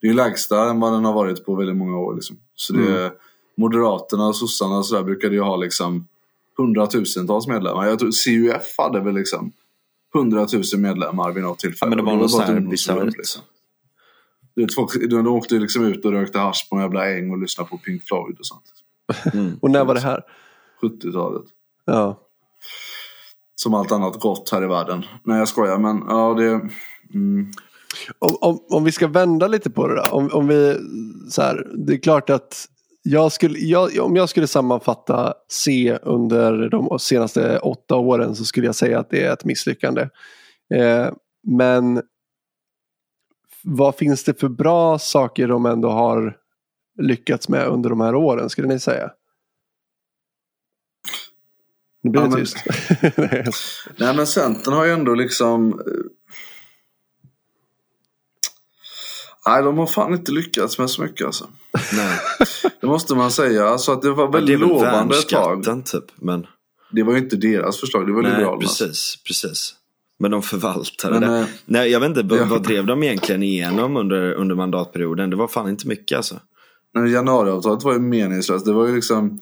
det 0.00 0.06
är 0.06 0.08
ju 0.08 0.14
lägsta 0.14 0.70
än 0.70 0.80
vad 0.80 0.92
den 0.92 1.04
har 1.04 1.12
varit 1.12 1.44
på 1.44 1.54
väldigt 1.54 1.76
många 1.76 1.98
år. 1.98 2.14
Liksom. 2.14 2.38
Så 2.54 2.72
det, 2.72 3.00
mm. 3.00 3.12
Moderaterna 3.56 4.26
och 4.26 4.36
sossarna 4.36 4.78
och 4.78 4.86
sådär 4.86 5.02
brukade 5.02 5.34
ju 5.34 5.40
ha 5.40 5.56
liksom 5.56 6.08
hundratusentals 6.56 7.46
medlemmar. 7.46 7.86
Jag 7.86 7.98
tror 7.98 8.10
CUF 8.24 8.74
hade 8.78 9.00
väl 9.00 9.14
liksom 9.14 9.52
hundratusen 10.16 10.80
medlemmar 10.80 11.32
vid 11.32 11.42
något 11.42 11.58
tillfälle. 11.58 11.92
Ja, 11.92 11.96
men 11.96 12.04
det 12.04 12.10
var 12.10 12.18
något 12.18 12.30
sånt 12.30 12.44
här 12.44 12.60
bisarrt. 12.60 13.16
Liksom. 13.16 13.42
de 15.10 15.26
åkte 15.26 15.54
liksom 15.54 15.84
ut 15.84 16.04
och 16.04 16.12
rökte 16.12 16.38
hasch 16.38 16.66
på 16.70 16.76
en 16.76 16.82
jävla 16.82 17.10
äng 17.10 17.30
och 17.30 17.38
lyssnade 17.38 17.70
på 17.70 17.78
Pink 17.78 18.02
Floyd 18.02 18.38
och 18.38 18.46
sånt. 18.46 18.64
Mm. 19.34 19.58
och 19.62 19.70
när 19.70 19.84
var 19.84 19.94
det 19.94 20.00
här? 20.00 20.22
70-talet. 20.82 21.44
Ja. 21.84 22.20
Som 23.56 23.74
allt 23.74 23.92
annat 23.92 24.20
gott 24.20 24.50
här 24.50 24.64
i 24.64 24.66
världen. 24.66 25.04
Nej 25.24 25.38
jag 25.38 25.48
skojar 25.48 25.78
men 25.78 26.02
ja 26.08 26.34
det... 26.34 26.70
Mm. 27.14 27.50
Om, 28.18 28.36
om, 28.40 28.58
om 28.70 28.84
vi 28.84 28.92
ska 28.92 29.08
vända 29.08 29.48
lite 29.48 29.70
på 29.70 29.88
det 29.88 29.94
då. 29.94 30.02
Om, 30.02 30.30
om 30.32 30.46
vi, 30.48 30.76
så 31.30 31.42
här, 31.42 31.66
det 31.86 31.92
är 31.92 31.98
klart 31.98 32.30
att 32.30 32.68
jag 33.08 33.32
skulle, 33.32 33.58
jag, 33.58 33.98
om 34.00 34.16
jag 34.16 34.28
skulle 34.28 34.46
sammanfatta 34.46 35.34
C 35.48 35.98
under 36.02 36.68
de 36.68 36.98
senaste 36.98 37.58
åtta 37.58 37.96
åren 37.96 38.36
så 38.36 38.44
skulle 38.44 38.66
jag 38.66 38.74
säga 38.74 38.98
att 39.00 39.10
det 39.10 39.22
är 39.24 39.32
ett 39.32 39.44
misslyckande. 39.44 40.08
Eh, 40.74 41.08
men 41.42 42.02
vad 43.62 43.96
finns 43.96 44.24
det 44.24 44.40
för 44.40 44.48
bra 44.48 44.98
saker 44.98 45.48
de 45.48 45.66
ändå 45.66 45.88
har 45.90 46.36
lyckats 47.02 47.48
med 47.48 47.66
under 47.66 47.90
de 47.90 48.00
här 48.00 48.14
åren, 48.14 48.50
skulle 48.50 48.68
ni 48.68 48.78
säga? 48.78 49.10
Nu 52.02 52.10
blir 52.10 52.20
det 52.20 52.26
Ja, 52.26 52.30
men- 52.30 52.40
tyst. 52.40 52.56
Nej 53.98 54.16
men 54.16 54.26
Centern 54.26 54.74
har 54.74 54.84
ju 54.84 54.92
ändå 54.92 55.14
liksom... 55.14 55.80
Nej, 59.46 59.62
de 59.62 59.78
har 59.78 59.86
fan 59.86 60.12
inte 60.14 60.32
lyckats 60.32 60.78
med 60.78 60.90
så 60.90 61.02
mycket 61.02 61.26
alltså. 61.26 61.46
Nej. 61.96 62.18
Det 62.80 62.86
måste 62.86 63.14
man 63.14 63.30
säga. 63.30 63.78
Så 63.78 63.92
att 63.92 64.02
det 64.02 64.10
var 64.10 64.32
väldigt 64.32 64.60
väl 64.60 64.68
lovande 64.68 65.18
ett 65.18 65.28
tag. 65.28 65.64
typ. 65.86 66.04
Men, 66.16 66.46
Det 66.90 67.02
var 67.02 67.12
ju 67.12 67.18
inte 67.18 67.36
deras 67.36 67.80
förslag, 67.80 68.06
det 68.06 68.12
var 68.12 68.22
nej, 68.22 68.30
Liberalernas. 68.32 68.78
precis, 68.78 69.16
precis. 69.26 69.74
Men 70.18 70.30
de 70.30 70.42
förvaltade 70.42 71.20
Men, 71.20 71.30
det. 71.30 71.38
eh, 71.38 71.46
Nej, 71.64 71.90
jag 71.90 72.00
vet 72.00 72.08
inte, 72.08 72.22
vad, 72.22 72.38
ja. 72.38 72.44
vad 72.44 72.62
drev 72.62 72.86
de 72.86 73.02
egentligen 73.02 73.42
igenom 73.42 73.96
under, 73.96 74.32
under 74.32 74.54
mandatperioden? 74.54 75.30
Det 75.30 75.36
var 75.36 75.48
fan 75.48 75.68
inte 75.68 75.88
mycket 75.88 76.16
alltså. 76.16 76.40
Men 76.94 77.10
januariavtalet 77.12 77.82
var 77.84 77.92
ju 77.92 77.98
meningslöst. 77.98 78.64
Det 78.66 78.72
var 78.72 78.86
ju 78.88 78.94
liksom... 78.94 79.40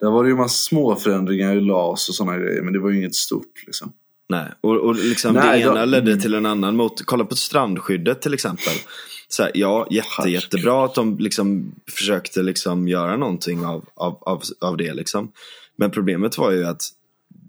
Där 0.00 0.10
var 0.10 0.22
det 0.24 0.30
ju 0.30 0.36
massa 0.36 0.54
små 0.68 0.96
förändringar 0.96 1.56
i 1.56 1.60
LAS 1.60 2.08
och 2.08 2.14
sådana 2.14 2.38
grejer. 2.38 2.62
Men 2.62 2.72
det 2.72 2.78
var 2.78 2.90
ju 2.90 2.98
inget 2.98 3.14
stort 3.14 3.62
liksom. 3.66 3.92
Nej, 4.30 4.46
och, 4.60 4.76
och 4.76 4.94
liksom 4.94 5.34
Nej, 5.34 5.58
det 5.60 5.64
ena 5.66 5.80
då- 5.80 5.84
ledde 5.84 6.10
mm. 6.10 6.22
till 6.22 6.34
en 6.34 6.46
annan. 6.46 6.76
Mot, 6.76 7.02
kolla 7.06 7.24
på 7.24 7.36
strandskyddet 7.36 8.22
till 8.22 8.34
exempel. 8.34 8.74
Så 9.28 9.42
här, 9.42 9.52
ja, 9.54 9.86
jätte, 9.90 10.28
jättebra 10.30 10.84
att 10.84 10.94
de 10.94 11.18
liksom 11.18 11.72
försökte 11.90 12.42
liksom 12.42 12.88
göra 12.88 13.16
någonting 13.16 13.66
av, 13.66 13.84
av, 13.94 14.18
av, 14.20 14.42
av 14.60 14.76
det. 14.76 14.94
Liksom. 14.94 15.32
Men 15.76 15.90
problemet 15.90 16.38
var 16.38 16.50
ju 16.50 16.64
att 16.66 16.82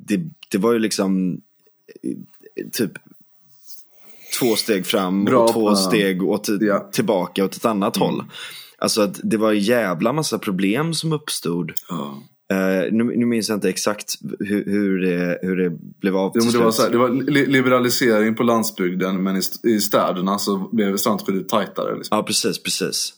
det, 0.08 0.20
det 0.52 0.58
var 0.58 0.74
ju 0.74 0.80
liksom 0.80 1.42
eh, 2.04 2.68
typ 2.72 2.92
två 4.40 4.56
steg 4.56 4.86
fram 4.86 5.26
Bra 5.26 5.44
och 5.44 5.52
två 5.54 5.70
på- 5.70 5.76
steg 5.76 6.24
åt, 6.24 6.48
Ja. 6.62 6.90
tillbaka 6.92 7.46
åt 7.46 7.56
ett 7.56 7.66
annat 7.66 7.98
håll. 7.98 8.24
Alltså 8.78 9.02
att 9.02 9.20
det 9.24 9.38
var 9.38 9.52
en 9.52 9.60
jävla 9.60 10.14
massa 10.14 10.40
problem 10.40 10.94
som 10.94 11.14
uppstod. 11.14 11.72
Ja. 11.90 12.24
Eh, 12.52 12.92
nu, 12.92 13.04
nu 13.04 13.26
minns 13.26 13.50
jag 13.50 13.56
inte 13.56 13.70
exakt 13.70 14.14
hur, 14.40 14.66
hur, 14.66 15.00
det, 15.02 15.40
hur 15.42 15.58
det 15.58 15.70
blev 16.02 16.16
av 16.18 16.32
Jo, 16.36 16.44
men 16.44 16.54
det, 16.54 16.60
var 16.60 16.72
så 16.72 16.82
här, 16.84 16.90
det 16.90 16.98
var 16.98 17.10
li- 17.10 17.46
liberalisering 17.46 18.36
på 18.36 18.44
landsbygden 18.44 19.24
men 19.24 19.36
i, 19.36 19.40
st- 19.40 19.70
i 19.70 19.80
städerna 19.80 20.40
så 20.40 20.70
blev 20.72 20.98
strandskyddet 20.98 21.50
tajtare. 21.50 21.96
Liksom. 21.96 22.18
Ja, 22.18 22.24
precis, 22.24 22.64
precis. 22.64 23.14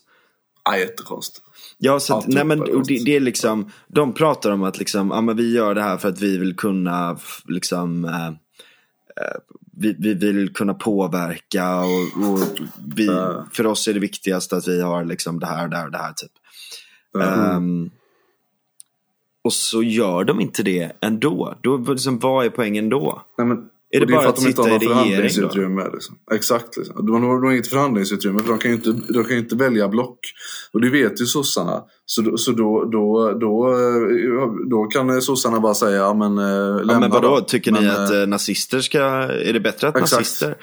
Ja, 0.64 0.78
jättekonst. 0.78 1.42
Ja, 1.78 2.00
så 2.00 2.18
att, 2.18 2.26
nej, 2.28 2.44
men, 2.44 2.58
det, 2.58 3.04
det 3.04 3.16
är 3.16 3.20
liksom, 3.20 3.70
de 3.88 4.12
pratar 4.12 4.50
om 4.50 4.62
att 4.62 4.78
liksom, 4.78 5.10
ja, 5.10 5.20
men 5.20 5.36
vi 5.36 5.52
gör 5.54 5.74
det 5.74 5.82
här 5.82 5.96
för 5.96 6.08
att 6.08 6.20
vi 6.20 6.38
vill 6.38 6.56
kunna 6.56 7.18
liksom, 7.48 8.04
eh, 8.04 8.30
vi, 9.76 9.96
vi 9.98 10.14
vill 10.14 10.52
kunna 10.52 10.74
påverka 10.74 11.80
och, 11.80 12.30
och 12.30 12.40
vi, 12.96 13.08
för 13.52 13.66
oss 13.66 13.88
är 13.88 13.94
det 13.94 14.00
viktigast 14.00 14.52
att 14.52 14.68
vi 14.68 14.80
har 14.80 15.04
liksom 15.04 15.40
det 15.40 15.46
här, 15.46 15.68
det 15.68 15.76
här 15.76 15.86
och 15.86 15.92
det 15.92 15.98
här 15.98 16.12
typ. 16.12 16.32
Mm. 17.14 17.50
Ehm, 17.56 17.90
och 19.44 19.52
så 19.52 19.82
gör 19.82 20.24
de 20.24 20.40
inte 20.40 20.62
det 20.62 20.92
ändå. 21.00 21.54
Då, 21.62 21.76
liksom, 21.76 22.18
vad 22.18 22.46
är 22.46 22.50
poängen 22.50 22.88
då? 22.88 23.22
Nej, 23.38 23.46
men, 23.46 23.56
Är 23.90 24.00
det 24.00 24.04
och 24.04 24.10
bara 24.10 24.22
för 24.22 24.28
att 24.28 24.36
de 24.36 24.46
inte 24.46 24.62
har 24.62 24.68
något 24.68 24.84
förhandlingsutrymme. 24.84 25.88
Liksom. 25.92 26.16
Exakt. 26.32 26.76
Liksom. 26.76 27.06
De, 27.06 27.22
har, 27.24 27.52
inget 27.52 27.66
förhandlingsutrymme 27.66 28.38
för 28.38 28.48
de 28.48 28.58
kan 28.58 28.70
ju 28.70 28.76
inte, 28.76 29.12
de 29.12 29.24
kan 29.24 29.36
inte 29.36 29.56
välja 29.56 29.88
block. 29.88 30.18
Och 30.72 30.80
det 30.80 30.90
vet 30.90 31.20
ju 31.20 31.26
sossarna. 31.26 31.82
Så, 32.06 32.36
så 32.36 32.52
då, 32.52 32.84
då, 32.84 33.32
då, 33.40 33.72
eh, 33.72 34.68
då 34.70 34.84
kan 34.84 35.22
sossarna 35.22 35.60
bara 35.60 35.74
säga 35.74 35.96
ja 35.96 36.14
men 36.14 36.38
eh, 36.38 36.76
lämna 36.76 36.92
Ja, 36.92 37.00
men 37.00 37.10
vadå, 37.10 37.36
då. 37.36 37.40
tycker 37.40 37.72
Men, 37.72 37.82
ni 37.82 37.90
att 37.90 38.10
eh, 38.10 38.20
eh, 38.20 38.26
nazister 38.26 38.80
ska, 38.80 39.00
är 39.00 39.52
det 39.52 39.60
bättre 39.60 39.88
att 39.88 39.96
exakt. 39.96 40.12
nazister? 40.12 40.56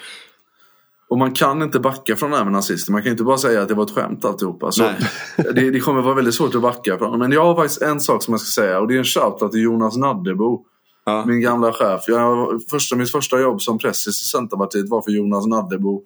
Och 1.12 1.18
man 1.18 1.32
kan 1.32 1.62
inte 1.62 1.80
backa 1.80 2.16
från 2.16 2.30
det 2.30 2.36
här 2.36 2.44
med 2.44 2.52
nazister. 2.52 2.92
Man 2.92 3.02
kan 3.02 3.10
inte 3.12 3.24
bara 3.24 3.38
säga 3.38 3.62
att 3.62 3.68
det 3.68 3.74
var 3.74 3.84
ett 3.84 3.90
skämt 3.90 4.24
alltihopa. 4.24 4.72
Så 4.72 4.82
det, 5.36 5.70
det 5.70 5.80
kommer 5.80 6.02
vara 6.02 6.14
väldigt 6.14 6.34
svårt 6.34 6.54
att 6.54 6.62
backa 6.62 6.98
från. 6.98 7.18
Men 7.18 7.32
jag 7.32 7.44
har 7.44 7.54
faktiskt 7.54 7.82
en 7.82 8.00
sak 8.00 8.22
som 8.22 8.32
jag 8.32 8.40
ska 8.40 8.62
säga. 8.62 8.80
Och 8.80 8.88
det 8.88 8.94
är 8.94 8.98
en 8.98 9.04
shoutout 9.04 9.52
till 9.52 9.62
Jonas 9.62 9.96
Naddebo. 9.96 10.64
Ja. 11.04 11.24
Min 11.26 11.40
gamla 11.40 11.72
chef. 11.72 12.04
Jag, 12.06 12.62
första, 12.70 12.96
mitt 12.96 13.12
första 13.12 13.40
jobb 13.40 13.62
som 13.62 13.78
pressis 13.78 14.22
i 14.22 14.24
Centerpartiet 14.24 14.88
var 14.88 15.02
för 15.02 15.10
Jonas 15.10 15.46
Naddebo. 15.46 16.02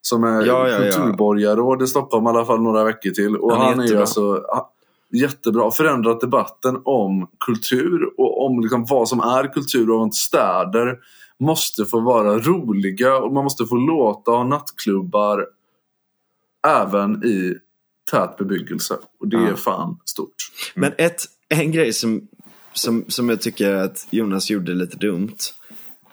Som 0.00 0.24
är 0.24 0.46
Ja, 0.46 0.68
ja, 0.68 0.84
ja. 0.84 0.92
kulturborgarråd 0.92 1.82
i 1.82 1.86
Stockholm 1.86 2.26
i 2.26 2.28
alla 2.28 2.44
fall 2.44 2.62
några 2.62 2.84
veckor 2.84 3.10
till. 3.10 3.36
Och 3.36 3.56
Han 3.56 3.60
han, 3.60 3.80
är 3.80 3.86
ju 3.86 3.98
alltså 3.98 4.42
jättebra. 5.14 5.70
Förändrat 5.70 6.20
debatten 6.20 6.80
om 6.84 7.30
kultur 7.46 8.20
och 8.20 8.46
om 8.46 8.60
liksom 8.60 8.84
vad 8.84 9.08
som 9.08 9.20
är 9.20 9.52
kultur 9.52 9.90
och 9.90 10.00
om 10.00 10.08
att 10.08 10.14
städer 10.14 10.98
måste 11.40 11.84
få 11.84 12.00
vara 12.00 12.38
roliga 12.38 13.16
och 13.18 13.32
man 13.32 13.44
måste 13.44 13.66
få 13.66 13.76
låta 13.76 14.30
ha 14.30 14.44
nattklubbar 14.44 15.46
även 16.66 17.24
i 17.24 17.54
tät 18.10 18.36
bebyggelse. 18.36 18.94
Och 19.20 19.28
det 19.28 19.36
Ja. 19.36 19.48
är 19.50 19.54
fan 19.54 19.98
stort. 20.04 20.34
Men 20.74 20.92
ett, 20.98 21.22
en 21.48 21.72
grej 21.72 21.92
som, 21.92 22.28
som, 22.72 23.04
som 23.08 23.28
jag 23.28 23.40
tycker 23.40 23.74
att 23.74 24.06
Jonas 24.10 24.50
gjorde 24.50 24.74
lite 24.74 24.96
dumt. 24.96 25.36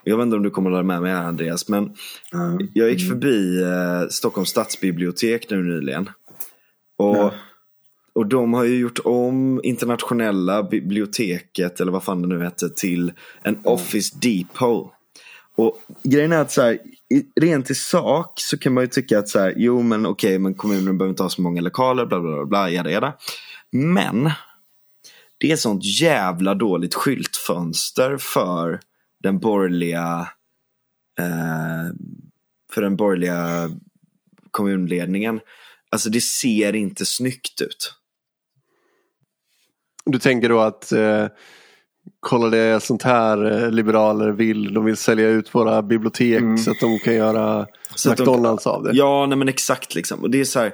Jag 0.04 0.16
vet 0.16 0.24
inte 0.24 0.36
om 0.36 0.42
du 0.42 0.50
kommer 0.50 0.70
att 0.70 0.74
hålla 0.76 0.86
med 0.86 1.02
mig 1.02 1.12
här 1.12 1.24
Andreas. 1.24 1.68
Men 1.68 1.94
jag 2.74 2.90
gick 2.90 3.08
förbi 3.08 3.62
eh, 3.62 4.08
Stockholms 4.10 4.48
stadsbibliotek 4.48 5.50
nu 5.50 5.62
nyligen. 5.62 6.10
Och, 6.98 7.16
Ja. 7.16 7.32
Och 8.14 8.26
de 8.26 8.54
har 8.54 8.64
ju 8.64 8.78
gjort 8.78 8.98
om 9.04 9.60
internationella 9.64 10.62
biblioteket, 10.62 11.80
eller 11.80 11.92
vad 11.92 12.04
fan 12.04 12.22
det 12.22 12.28
nu 12.28 12.44
heter, 12.44 12.68
till 12.68 13.12
en 13.42 13.60
Office 13.64 14.16
Depot. 14.18 14.92
Och 15.56 15.78
grejen 16.02 16.32
är 16.32 16.38
att 16.38 16.50
så 16.50 16.62
här, 16.62 16.78
rent 17.40 17.70
i 17.70 17.74
sak 17.74 18.32
så 18.36 18.58
kan 18.58 18.74
man 18.74 18.84
ju 18.84 18.88
tycka 18.88 19.18
att 19.18 19.28
så 19.28 19.38
här, 19.38 19.54
jo 19.56 19.82
men 19.82 20.06
okej, 20.06 20.38
men 20.38 20.54
kommunen 20.54 20.98
behöver 20.98 21.10
inte 21.10 21.22
ha 21.22 21.30
så 21.30 21.42
många 21.42 21.60
lokaler, 21.60 22.06
bla 22.06 22.20
bla 22.20 22.32
bla, 22.32 22.44
bla 22.44 22.70
jada, 22.70 22.90
jada. 22.90 23.12
Men 23.70 24.30
det 25.38 25.52
är 25.52 25.56
sånt 25.56 25.84
jävla 26.00 26.54
dåligt 26.54 26.94
skyltfönster 26.94 28.16
för 28.16 28.80
den 29.22 29.38
borgerliga 29.38 30.28
eh, 31.18 31.94
för 32.72 32.82
den 32.82 32.96
borgerliga 32.96 33.70
kommunledningen. 34.50 35.40
Alltså 35.90 36.10
det 36.10 36.20
ser 36.20 36.74
inte 36.74 37.06
snyggt 37.06 37.60
ut. 37.60 37.94
Du 40.10 40.18
tänker 40.18 40.48
då 40.48 40.60
att 40.60 40.92
eh, 40.92 41.26
kolla 42.20 42.48
det 42.48 42.82
sånt 42.82 43.02
här 43.02 43.62
eh, 43.62 43.70
liberaler 43.70 44.30
vill. 44.30 44.74
De 44.74 44.84
vill 44.84 44.96
sälja 44.96 45.28
ut 45.28 45.54
våra 45.54 45.82
bibliotek 45.82 46.42
så 46.64 46.70
att 46.70 46.80
de 46.80 46.98
kan 46.98 47.14
göra 47.14 47.66
Mm. 47.92 47.98
Så 47.98 48.10
att 48.10 48.16
de- 48.16 48.22
McDonalds 48.22 48.66
av 48.66 48.82
det. 48.82 48.90
Ja, 48.92 49.26
nej 49.26 49.38
men 49.38 49.48
exakt 49.48 49.94
liksom. 49.94 50.20
Och 50.20 50.30
det 50.30 50.40
är 50.40 50.44
så 50.44 50.60
här, 50.60 50.72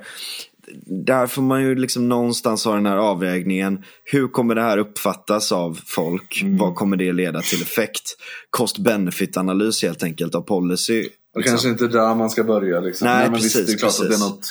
där 1.07 1.27
får 1.27 1.43
man 1.43 1.63
ju 1.63 1.75
liksom 1.75 2.09
någonstans 2.09 2.65
ha 2.65 2.75
den 2.75 2.87
här 2.87 2.97
avvägningen. 2.97 3.85
Hur 4.05 4.29
kommer 4.29 4.55
det 4.55 4.63
här 4.63 4.79
uppfattas 4.79 5.53
av 5.53 5.79
folk? 5.87 6.43
Mm. 6.43 6.59
Vad 6.59 6.75
kommer 6.75 6.97
det 6.97 7.13
leda 7.13 7.41
till 7.41 7.63
effekt? 7.63 8.17
Cost-benefit-analys 8.51 9.83
helt 9.83 10.03
enkelt 10.03 10.35
av 10.35 10.41
policy. 10.41 11.01
Och 11.01 11.41
liksom. 11.41 11.51
kanske 11.53 11.69
inte 11.69 11.87
där 11.87 12.15
man 12.15 12.31
ska 12.31 12.45
börja. 12.45 12.81
Liksom. 12.81 13.09
Nej, 13.09 13.25
men 13.25 13.35
precis, 13.35 13.57
visst, 13.57 13.67
det 13.67 13.73
är 13.73 13.79
klart 13.79 13.91
att 13.91 13.99
det 13.99 14.07
precis. 14.07 14.25
är 14.25 14.29
något... 14.29 14.47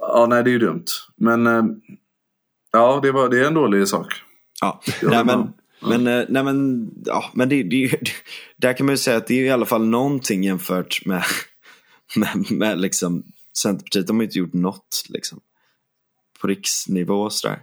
Ja, 0.00 0.26
nej, 0.30 0.44
det 0.44 0.50
är 0.50 0.52
ju 0.52 0.58
dumt. 0.58 0.84
Men 1.16 1.46
eh, 1.46 1.62
ja, 2.72 3.00
det, 3.02 3.12
var, 3.12 3.28
det 3.28 3.38
är 3.40 3.44
en 3.44 3.54
dålig 3.54 3.88
sak. 3.88 4.12
Ja, 4.60 4.80
nej 5.02 5.24
men, 5.24 5.52
men, 5.80 6.06
eh, 6.06 6.24
nej 6.28 6.42
men, 6.44 6.90
ja, 7.04 7.30
men 7.34 7.48
det, 7.48 7.62
det, 7.62 7.76
ju- 7.76 7.96
där 8.56 8.72
kan 8.72 8.86
man 8.86 8.92
ju 8.92 8.96
säga 8.98 9.16
att 9.16 9.26
det 9.26 9.34
är 9.34 9.44
i 9.44 9.50
alla 9.50 9.66
fall 9.66 9.86
någonting 9.86 10.44
jämfört 10.44 11.06
med, 11.06 11.24
med, 12.16 12.50
med 12.52 12.80
liksom 12.80 13.22
Centerpartiet. 13.58 14.06
De 14.06 14.16
har 14.16 14.22
ju 14.22 14.26
inte 14.26 14.38
gjort 14.38 14.52
något 14.52 15.04
liksom. 15.08 15.40
På 16.40 16.46
riksnivå 16.46 17.30
sådär. 17.30 17.58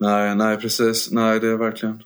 Nej, 0.00 0.34
nej, 0.34 0.56
precis. 0.56 1.10
Nej, 1.10 1.40
det 1.40 1.48
är 1.48 1.56
verkligen... 1.56 2.02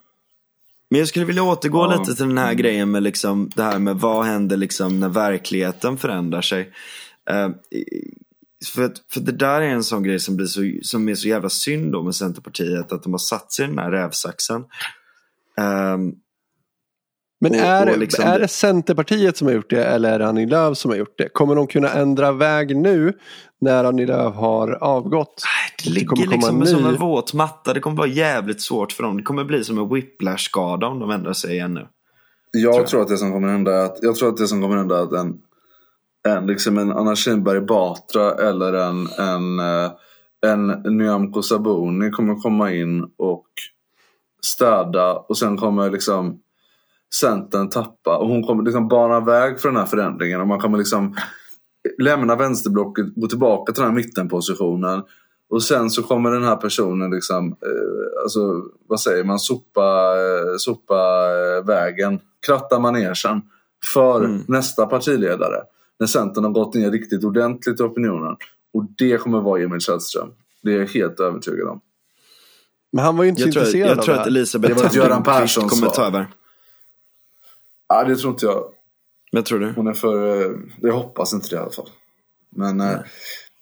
Men 0.91 0.99
jag 0.99 1.09
skulle 1.09 1.25
vilja 1.25 1.43
återgå 1.43 1.79
Ja. 1.79 1.99
lite 2.01 2.15
till 2.15 2.29
den 2.29 2.39
här 2.39 2.55
grejen 2.55 2.91
med 2.91 3.03
liksom 3.03 3.51
det 3.57 3.63
här 3.63 3.79
med 3.79 3.97
vad 3.97 4.25
händer 4.27 4.57
liksom 4.57 5.01
när 5.01 5.09
verkligheten 5.09 5.99
förändrar 5.99 6.43
sig. 6.43 6.73
Eh, 7.31 7.49
för, 8.75 8.83
att, 8.83 8.93
för 9.13 9.21
det 9.21 9.33
där 9.33 9.61
är 9.61 9.69
en 9.69 9.85
sån 9.85 10.03
grej 10.03 10.21
som, 10.21 10.37
blir 10.37 10.47
så, 10.47 10.61
som 10.83 11.09
är 11.09 11.15
så 11.15 11.29
jävla 11.29 11.49
synd 11.49 11.93
då 11.93 12.03
med 12.03 12.15
Centerpartiet, 12.15 12.93
att 12.93 13.03
de 13.03 13.13
har 13.13 13.19
satt 13.19 13.53
sig 13.53 13.65
i 13.65 13.69
den 13.69 13.79
här 13.79 13.91
rävsaxen. 13.91 14.65
Ehm, 15.61 16.13
Men 17.41 17.51
Och- 17.53 17.59
är, 17.59 17.91
och 17.91 17.99
liksom 17.99 18.25
är 18.25 18.33
det- 18.33 18.45
det 18.45 18.49
Centerpartiet 18.49 19.37
som 19.37 19.47
har 19.47 19.55
gjort 19.55 19.71
det 19.71 19.85
eller 19.85 20.13
är 20.13 20.19
det 20.19 20.27
Annie 20.27 20.47
Lööf 20.47 20.79
som 20.79 20.91
har 20.91 20.99
gjort 20.99 21.15
det? 21.19 21.29
Kommer 21.29 21.55
de 21.55 21.67
kunna 21.67 21.91
ändra 21.91 22.33
väg 22.33 22.77
nu 22.77 23.13
när 23.61 23.85
Annie 23.85 24.07
Lööf 24.07 24.35
har 24.35 24.69
avgått? 24.85 25.43
Det 25.79 25.85
det 25.85 25.95
ligger 25.95 26.07
kommer 26.09 26.25
komma 26.25 26.37
liksom 26.37 26.61
en 26.63 26.67
som 26.69 26.83
ny- 26.83 26.89
en 26.89 26.97
våt 27.01 27.35
matta. 27.35 27.75
Det 27.75 27.81
kommer 27.81 27.97
vara 27.97 28.07
jävligt 28.09 28.61
svårt 28.63 28.93
för 28.93 29.03
dem. 29.03 29.17
Det 29.17 29.23
kommer 29.23 29.45
bli 29.45 29.65
som 29.65 29.79
en 29.79 29.95
whiplash-skada 29.95 30.87
om 30.87 30.99
de 30.99 31.11
ändrar 31.11 31.33
sig 31.33 31.53
igen 31.53 31.75
nu. 31.75 31.87
Jag 32.53 32.87
tror, 32.87 33.03
att 33.03 33.09
det 33.09 33.19
som 33.19 33.33
kommer 33.33 33.49
hända 33.49 33.73
är 33.73 33.85
att, 33.85 33.99
jag 34.03 34.17
tror 34.17 34.29
att 34.29 34.37
det 34.37 34.49
som 34.49 34.63
kommer 34.63 34.77
hända 34.77 34.99
är 34.99 35.03
att 35.03 35.13
en, 35.13 35.35
en, 36.29 36.47
liksom 36.47 36.79
en 36.79 36.93
Anna 36.93 37.16
Kinberg 37.16 37.61
Batra 37.61 38.35
eller 38.35 38.73
en, 38.73 39.09
en, 39.18 39.59
eh, 39.59 39.91
en 40.47 40.66
Nyamko 40.97 41.43
Sabuni 41.43 42.11
kommer 42.11 42.35
komma 42.35 42.73
in 42.73 43.07
och 43.18 43.47
städa 44.43 45.12
och 45.12 45.39
sen 45.39 45.57
kommer 45.57 45.91
liksom 45.91 46.39
Centern 47.14 47.68
tappa 47.70 48.16
och 48.18 48.29
hon 48.29 48.43
kommer 48.43 48.62
liksom 48.64 48.89
bana 48.89 49.20
väg 49.20 49.61
för 49.61 49.68
den 49.68 49.77
här 49.79 49.87
förändringen 49.87 50.41
och 50.41 50.47
man 50.47 50.61
kommer 50.61 50.79
liksom 50.79 51.16
lämna 51.99 52.37
vänsterblocket, 52.37 53.07
gå 53.16 53.27
tillbaka 53.27 53.73
till 53.73 53.83
den 53.83 53.91
här 53.91 53.97
mittenpositionen. 53.97 55.03
Och 55.51 55.62
sen 55.62 55.91
så 55.91 56.03
kommer 56.03 56.31
den 56.31 56.45
här 56.45 56.57
personen 56.57 57.11
liksom, 57.11 57.47
eh, 57.49 58.23
alltså 58.23 58.41
vad 58.89 59.01
säger 59.01 59.25
man, 59.25 59.39
sopa, 59.39 60.14
eh, 60.16 60.57
sopa 60.59 61.27
eh, 61.31 61.66
vägen, 61.66 62.20
kratta 62.47 62.79
manegen 62.79 63.14
för 63.95 64.25
Mm. 64.25 64.43
nästa 64.49 64.87
partiledare. 64.87 65.61
När 66.03 66.07
Centern 66.07 66.44
har 66.44 66.50
gått 66.50 66.74
ner 66.74 66.90
riktigt 66.90 67.24
ordentligt 67.24 67.80
i 67.80 67.82
opinionen. 67.82 68.36
Och 68.72 68.84
det 68.98 69.18
kommer 69.18 69.40
vara 69.40 69.62
Emil 69.62 69.80
Källström. 69.80 70.28
Det 70.62 70.72
är 70.72 70.78
jag 70.78 70.86
helt 70.86 71.20
övertygad 71.20 71.68
om. 71.68 71.80
Men 72.92 73.05
han 73.05 73.16
var 73.16 73.24
ju 73.24 73.30
inte 73.30 73.42
så 73.42 73.48
Jag 73.48 73.53
tror, 73.53 73.62
intresserad 73.62 73.90
jag 73.90 73.98
av 73.98 74.03
tror 74.03 74.14
det 74.14 74.20
att 74.20 74.26
här. 74.26 74.32
Elisabeth 74.36 74.74
Det 74.76 74.82
var 74.82 74.94
Göran 74.94 75.22
Persson 75.22 75.68
kommer 75.68 75.86
ta 75.86 76.07
över. 76.07 76.26
Ja, 77.88 78.05
det 78.05 78.16
tror 78.16 78.32
inte 78.32 78.46
jag. 78.46 78.64
Men 79.32 79.42
tror 79.44 79.59
du? 79.59 79.72
Hon 79.72 79.86
är 79.86 79.92
för... 79.94 80.42
eh, 80.50 80.57
Jag 80.80 80.92
hoppas 80.92 81.32
inte 81.32 81.48
det 81.48 81.57
i 81.57 81.59
alla 81.59 81.70
fall. 81.70 81.90
Men... 82.50 82.80
Eh, 82.80 82.98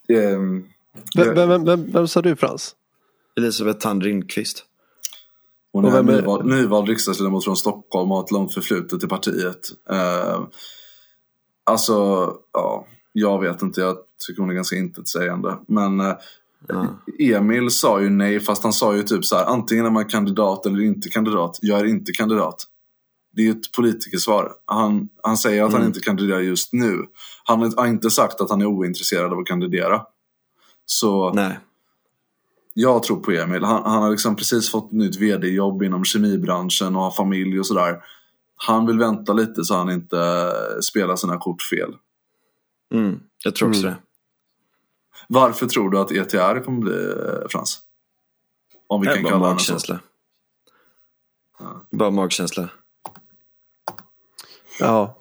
ehm, 0.09 0.65
Vem, 1.17 1.35
vem, 1.35 1.49
vem, 1.49 1.65
vem, 1.65 1.93
vem 1.93 2.09
sa 2.09 2.23
du 2.23 2.37
Frans? 2.37 2.75
Elisabeth 3.37 3.79
Thand 3.79 4.03
Lindqvist. 4.03 4.65
hon 5.73 5.85
och 5.85 5.93
är 5.93 5.99
är- 5.99 6.03
nyvald, 6.03 6.47
nyvald 6.47 6.89
riksdagsledamot 6.89 7.45
från 7.45 7.57
Stockholm 7.57 8.11
och 8.11 8.17
har 8.17 8.25
ett 8.25 8.31
långt 8.31 8.55
förflutet 8.55 9.05
i 9.05 9.07
partiet. 9.07 9.61
Eh, 9.91 10.41
alltså, 11.65 11.95
ja, 12.53 12.87
jag 13.13 13.41
vet 13.41 13.63
inte. 13.63 13.81
Jag 13.81 13.97
tycker 14.27 14.41
hon 14.41 14.51
är 14.51 14.55
ganska 14.55 14.77
intetsägande. 14.77 15.59
Men 15.67 16.01
eh, 16.01 16.15
Ja. 16.69 16.87
Emil 17.19 17.71
sa 17.71 18.01
ju 18.01 18.11
nej, 18.11 18.41
fast 18.41 18.63
han 18.63 18.73
sa 18.73 18.97
ju 18.97 19.03
typ 19.03 19.25
så 19.25 19.37
här. 19.37 19.45
Antingen 19.45 19.87
är 19.87 19.91
man 19.91 20.05
kandidat 20.05 20.67
eller 20.67 20.83
inte 20.83 21.09
kandidat. 21.09 21.59
Jag 21.61 21.81
är 21.81 21.85
inte 21.85 22.13
kandidat. 22.13 22.67
Det 23.33 23.43
är 23.43 23.47
ju 23.47 23.51
ett 23.51 23.73
politikersvar. 23.73 24.53
Han, 24.65 25.09
han 25.23 25.37
säger 25.37 25.65
att 25.65 25.73
han 25.73 25.87
inte 25.87 26.01
kandiderar 26.01 26.41
just 26.41 26.73
nu. 26.73 27.07
Han 27.45 27.73
har 27.77 27.87
inte 27.87 28.11
sagt 28.11 28.41
att 28.41 28.51
han 28.51 28.61
är 28.61 28.67
ointresserad 28.67 29.33
av 29.33 29.39
att 29.39 29.47
kandidera. 29.47 30.03
Så 30.87 31.33
Nej. 31.33 31.59
jag 32.75 33.03
tror 33.03 33.17
på 33.17 33.31
Emil. 33.31 33.65
Han, 33.65 33.83
han 33.85 34.03
har 34.03 34.11
liksom 34.11 34.37
precis 34.37 34.71
fått 34.71 34.93
nytt 34.93 35.17
vd-jobb 35.17 35.83
inom 35.83 36.05
kemibranschen 36.05 36.97
och 36.97 37.03
har 37.03 37.11
familj 37.11 37.61
och 37.61 37.67
sådär. 37.67 37.97
Han 38.67 38.87
vill 38.87 38.99
vänta 38.99 39.33
lite 39.33 39.65
så 39.65 39.75
han 39.75 39.91
inte 39.91 40.53
spelar 40.83 41.17
sina 41.17 41.39
kort 41.39 41.63
fel. 41.63 41.95
Mm. 42.95 43.21
Jag 43.45 43.55
tror 43.55 43.69
också 43.69 43.81
Mm. 43.81 43.93
det. 43.93 44.01
Varför 45.29 45.67
tror 45.67 45.91
du 45.91 45.99
att 45.99 46.13
ETR 46.13 46.65
kommer 46.65 46.81
bli 46.81 47.13
eh, 47.13 47.49
Frans? 47.51 47.79
Om 48.87 49.01
vi 49.01 49.07
kan 49.07 49.23
bara 49.23 49.31
kalla 49.33 49.39
magkänsla. 49.51 50.01
Bara 51.91 52.11
magkänsla. 52.11 52.69
Ja. 54.81 55.19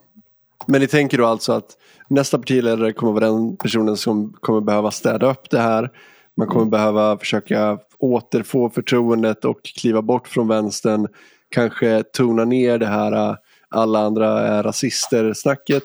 Men 0.68 0.82
ni 0.82 0.88
tänker 0.88 1.18
då 1.18 1.26
alltså 1.26 1.54
att 1.54 1.78
nästa 2.08 2.38
partiledare 2.38 2.94
kommer 2.94 3.14
vara 3.14 3.26
den 3.26 3.58
personen 3.58 3.98
som 3.98 4.34
kommer 4.34 4.62
behöva 4.62 4.92
städa 4.92 5.32
upp 5.32 5.50
det 5.50 5.60
här. 5.60 5.92
Man 6.38 6.48
kommer 6.48 6.66
behöva 6.66 7.18
försöka 7.18 7.80
återfå 7.98 8.70
förtroendet 8.70 9.46
och 9.46 9.64
kliva 9.64 10.02
bort 10.02 10.28
från 10.28 10.48
vänstern. 10.48 11.08
Kanske 11.50 12.04
tona 12.04 12.46
ner 12.46 12.78
det 12.78 12.86
här 12.88 13.12
äh, 13.30 13.36
alla 13.70 14.00
andra 14.00 14.40
är 14.40 14.64
rasister 14.64 15.34
snacket. 15.34 15.84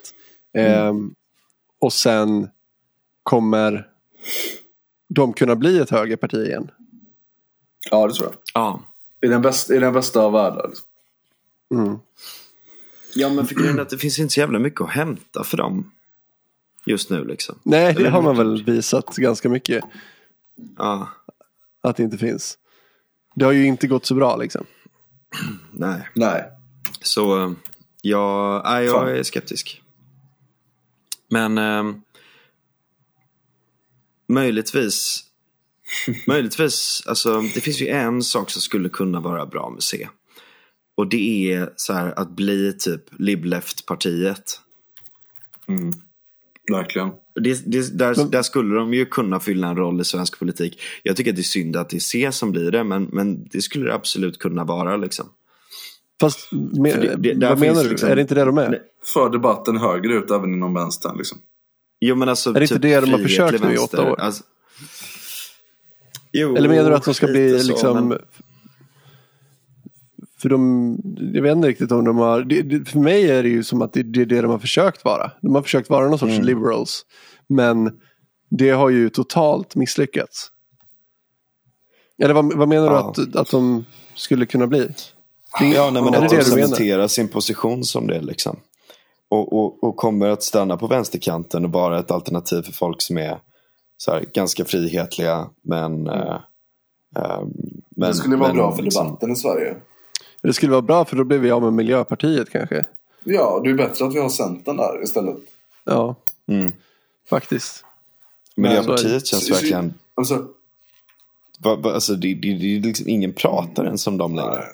Ehm, 0.54 1.14
och 1.78 1.92
sen 1.92 2.48
kommer 3.22 3.88
de 5.08 5.32
kunna 5.32 5.56
bli 5.56 5.78
ett 5.78 5.90
högerparti 5.90 6.36
igen. 6.46 6.70
Ja, 7.90 8.06
det 8.06 8.14
tror 8.14 8.28
jag. 8.28 8.36
Ja. 8.54 8.80
I 9.20 9.26
den 9.26 9.42
bästa, 9.42 9.74
i 9.74 9.78
den 9.78 9.92
bästa 9.92 10.20
av 10.20 10.32
världar. 10.32 10.70
Mm. 11.74 11.98
Ja 13.14 13.28
men 13.28 13.46
för 13.46 13.54
grejen 13.54 13.80
att 13.80 13.90
det 13.90 13.98
finns 13.98 14.18
inte 14.18 14.34
så 14.34 14.40
jävla 14.40 14.58
mycket 14.58 14.80
att 14.80 14.90
hämta 14.90 15.44
för 15.44 15.56
dem. 15.56 15.90
Just 16.86 17.10
nu 17.10 17.24
liksom. 17.24 17.58
Nej, 17.62 17.94
det 17.94 18.08
har 18.08 18.22
man 18.22 18.36
väl 18.36 18.64
visat 18.64 19.16
ganska 19.16 19.48
mycket 19.48 19.84
Ja. 20.78 21.08
att 21.80 21.96
det 21.96 22.02
inte 22.02 22.18
finns. 22.18 22.58
Det 23.34 23.44
har 23.44 23.52
ju 23.52 23.66
inte 23.66 23.86
gått 23.86 24.06
så 24.06 24.14
bra 24.14 24.36
liksom. 24.36 24.66
Nej. 25.72 26.08
Nej. 26.14 26.44
Så 27.02 27.44
eh, 27.44 27.52
ja, 28.02 28.62
nej, 28.64 28.88
Fan. 28.88 29.08
jag 29.08 29.18
är 29.18 29.22
skeptisk. 29.22 29.82
Men 31.30 31.58
eh, 31.58 31.84
möjligtvis, 34.28 35.24
möjligtvis, 36.26 37.02
alltså 37.06 37.40
det 37.40 37.60
finns 37.60 37.80
ju 37.80 37.88
en 37.88 38.22
sak 38.22 38.50
som 38.50 38.62
skulle 38.62 38.88
kunna 38.88 39.20
vara 39.20 39.46
bra 39.46 39.70
med 39.70 39.82
C. 39.82 40.08
Och 40.96 41.08
det 41.08 41.52
är 41.52 41.72
så 41.76 41.92
här 41.92 42.18
att 42.18 42.30
bli 42.30 42.72
typ 42.72 43.02
Libleft-partiet. 43.18 44.60
Mm. 45.68 45.92
Verkligen. 46.72 47.10
Det, 47.40 47.62
det, 47.72 47.98
där, 47.98 48.30
där 48.30 48.42
skulle 48.42 48.74
de 48.74 48.94
ju 48.94 49.06
kunna 49.06 49.40
fylla 49.40 49.68
en 49.68 49.76
roll 49.76 50.00
i 50.00 50.04
svensk 50.04 50.38
politik. 50.38 50.80
Jag 51.02 51.16
tycker 51.16 51.30
att 51.30 51.36
det 51.36 51.40
är 51.40 51.42
synd 51.42 51.76
att 51.76 51.88
det 51.90 51.96
är 51.96 52.00
C 52.00 52.32
som 52.32 52.52
blir 52.52 52.70
det, 52.70 52.84
men, 52.84 53.08
men 53.12 53.44
det 53.52 53.62
skulle 53.62 53.84
det 53.86 53.94
absolut 53.94 54.38
kunna 54.38 54.64
vara. 54.64 54.96
Liksom. 54.96 55.26
Fast 56.20 56.52
me- 56.52 56.92
För 56.92 57.16
det- 57.16 57.48
vad 57.48 57.58
menar 57.58 57.84
du? 57.84 57.90
liksom- 57.90 58.08
Är 58.08 58.16
det 58.16 58.22
inte 58.22 58.34
det 58.34 58.44
de 58.44 58.58
är? 58.58 58.78
För 59.04 59.30
debatten 59.30 59.76
högerut 59.76 60.30
även 60.30 60.52
inom 60.54 60.74
vänstern. 60.74 61.16
Liksom. 61.18 61.38
Jo, 62.00 62.16
men 62.16 62.28
alltså, 62.28 62.50
Är 62.50 62.54
det 62.54 62.60
inte 62.60 62.74
typ 62.74 62.82
det 62.82 63.00
de 63.00 63.10
har 63.12 63.18
försökt 63.18 63.64
nu 63.64 63.74
i 63.74 63.78
åtta 63.78 64.12
år? 64.12 64.20
Alltså, 64.20 64.42
jo, 66.32 66.56
Eller 66.56 66.68
menar 66.68 66.90
du 66.90 66.96
att 66.96 67.04
de 67.04 67.14
ska 67.14 67.26
bli 67.26 67.58
så, 67.60 67.68
liksom... 67.68 68.08
men- 68.08 68.18
För 70.44 70.48
de, 70.48 70.96
jag 71.34 71.42
vet 71.42 71.52
inte 71.56 71.68
riktigt 71.68 71.92
om 71.92 72.04
de 72.04 72.16
har... 72.18 72.42
Det, 72.42 72.62
det, 72.62 72.84
för 72.90 72.98
mig 72.98 73.30
är 73.30 73.42
det 73.42 73.48
ju 73.48 73.64
som 73.64 73.82
att 73.82 73.92
det, 73.92 74.02
det 74.02 74.20
är 74.20 74.26
det 74.26 74.40
de 74.40 74.50
har 74.50 74.58
försökt 74.58 75.04
vara. 75.04 75.30
De 75.42 75.54
har 75.54 75.62
försökt 75.62 75.90
vara 75.90 76.08
någon 76.08 76.18
sorts 76.18 76.32
Mm. 76.32 76.44
liberals. 76.46 77.02
Men 77.48 77.92
det 78.50 78.70
har 78.70 78.90
ju 78.90 79.08
totalt 79.10 79.76
misslyckats. 79.76 80.50
Eller 82.22 82.34
vad, 82.34 82.54
vad 82.56 82.68
menar 82.68 82.86
Ja. 82.86 83.12
du 83.16 83.22
att, 83.22 83.36
att 83.36 83.50
de 83.50 83.84
skulle 84.14 84.46
kunna 84.46 84.66
bli? 84.66 84.88
Ja, 85.60 85.90
nej, 85.90 86.02
men 86.02 86.14
Är 86.14 86.20
det 86.20 86.26
att 86.26 86.30
de 86.30 86.42
cementerar 86.44 87.06
sin 87.06 87.28
position 87.28 87.84
som 87.84 88.06
det 88.06 88.20
liksom. 88.20 88.56
Och, 89.28 89.52
och, 89.52 89.84
och 89.84 89.96
kommer 89.96 90.28
att 90.28 90.42
stanna 90.42 90.76
på 90.76 90.86
vänsterkanten 90.86 91.64
och 91.64 91.72
vara 91.72 91.98
ett 91.98 92.10
alternativ 92.10 92.62
för 92.62 92.72
folk 92.72 93.02
som 93.02 93.18
är 93.18 93.38
så 93.96 94.10
här, 94.12 94.24
ganska 94.34 94.64
frihetliga 94.64 95.46
men... 95.62 96.06
eh, 96.06 96.38
eh, 97.16 97.40
men 97.96 98.08
Det 98.08 98.14
skulle 98.14 98.36
vara 98.36 98.48
men 98.48 98.56
bra 98.56 98.76
för 98.76 98.82
liksom- 98.82 99.06
debatten 99.06 99.32
i 99.32 99.36
Sverige. 99.36 99.76
Det 100.48 100.52
skulle 100.52 100.72
vara 100.72 100.82
bra 100.82 101.04
för 101.04 101.16
då 101.16 101.24
blir 101.24 101.38
vi 101.38 101.50
av 101.50 101.62
med 101.62 101.72
Miljöpartiet 101.72 102.50
kanske. 102.50 102.84
Ja, 103.24 103.60
det 103.64 103.70
är 103.70 103.74
bättre 103.74 104.04
att 104.04 104.14
vi 104.14 104.20
har 104.20 104.28
Centern 104.28 104.76
där 104.76 105.02
istället. 105.02 105.36
Ja, 105.84 106.14
Mm. 106.48 106.72
faktiskt. 107.30 107.84
Miljöpartiet 108.56 109.26
Så- 109.26 109.26
känns 109.26 109.46
så- 109.46 109.54
verkligen... 109.54 109.94
Alltså, 110.14 110.46
Va, 111.58 111.76
va, 111.76 111.92
alltså, 111.92 112.14
det, 112.14 112.34
det, 112.34 112.54
det 112.58 112.76
är 112.76 112.80
liksom 112.80 113.08
ingen 113.08 113.32
pratar 113.32 113.84
ens 113.84 114.06
om 114.06 114.18
dem 114.18 114.34
längre. 114.34 114.50
nej. 114.56 114.66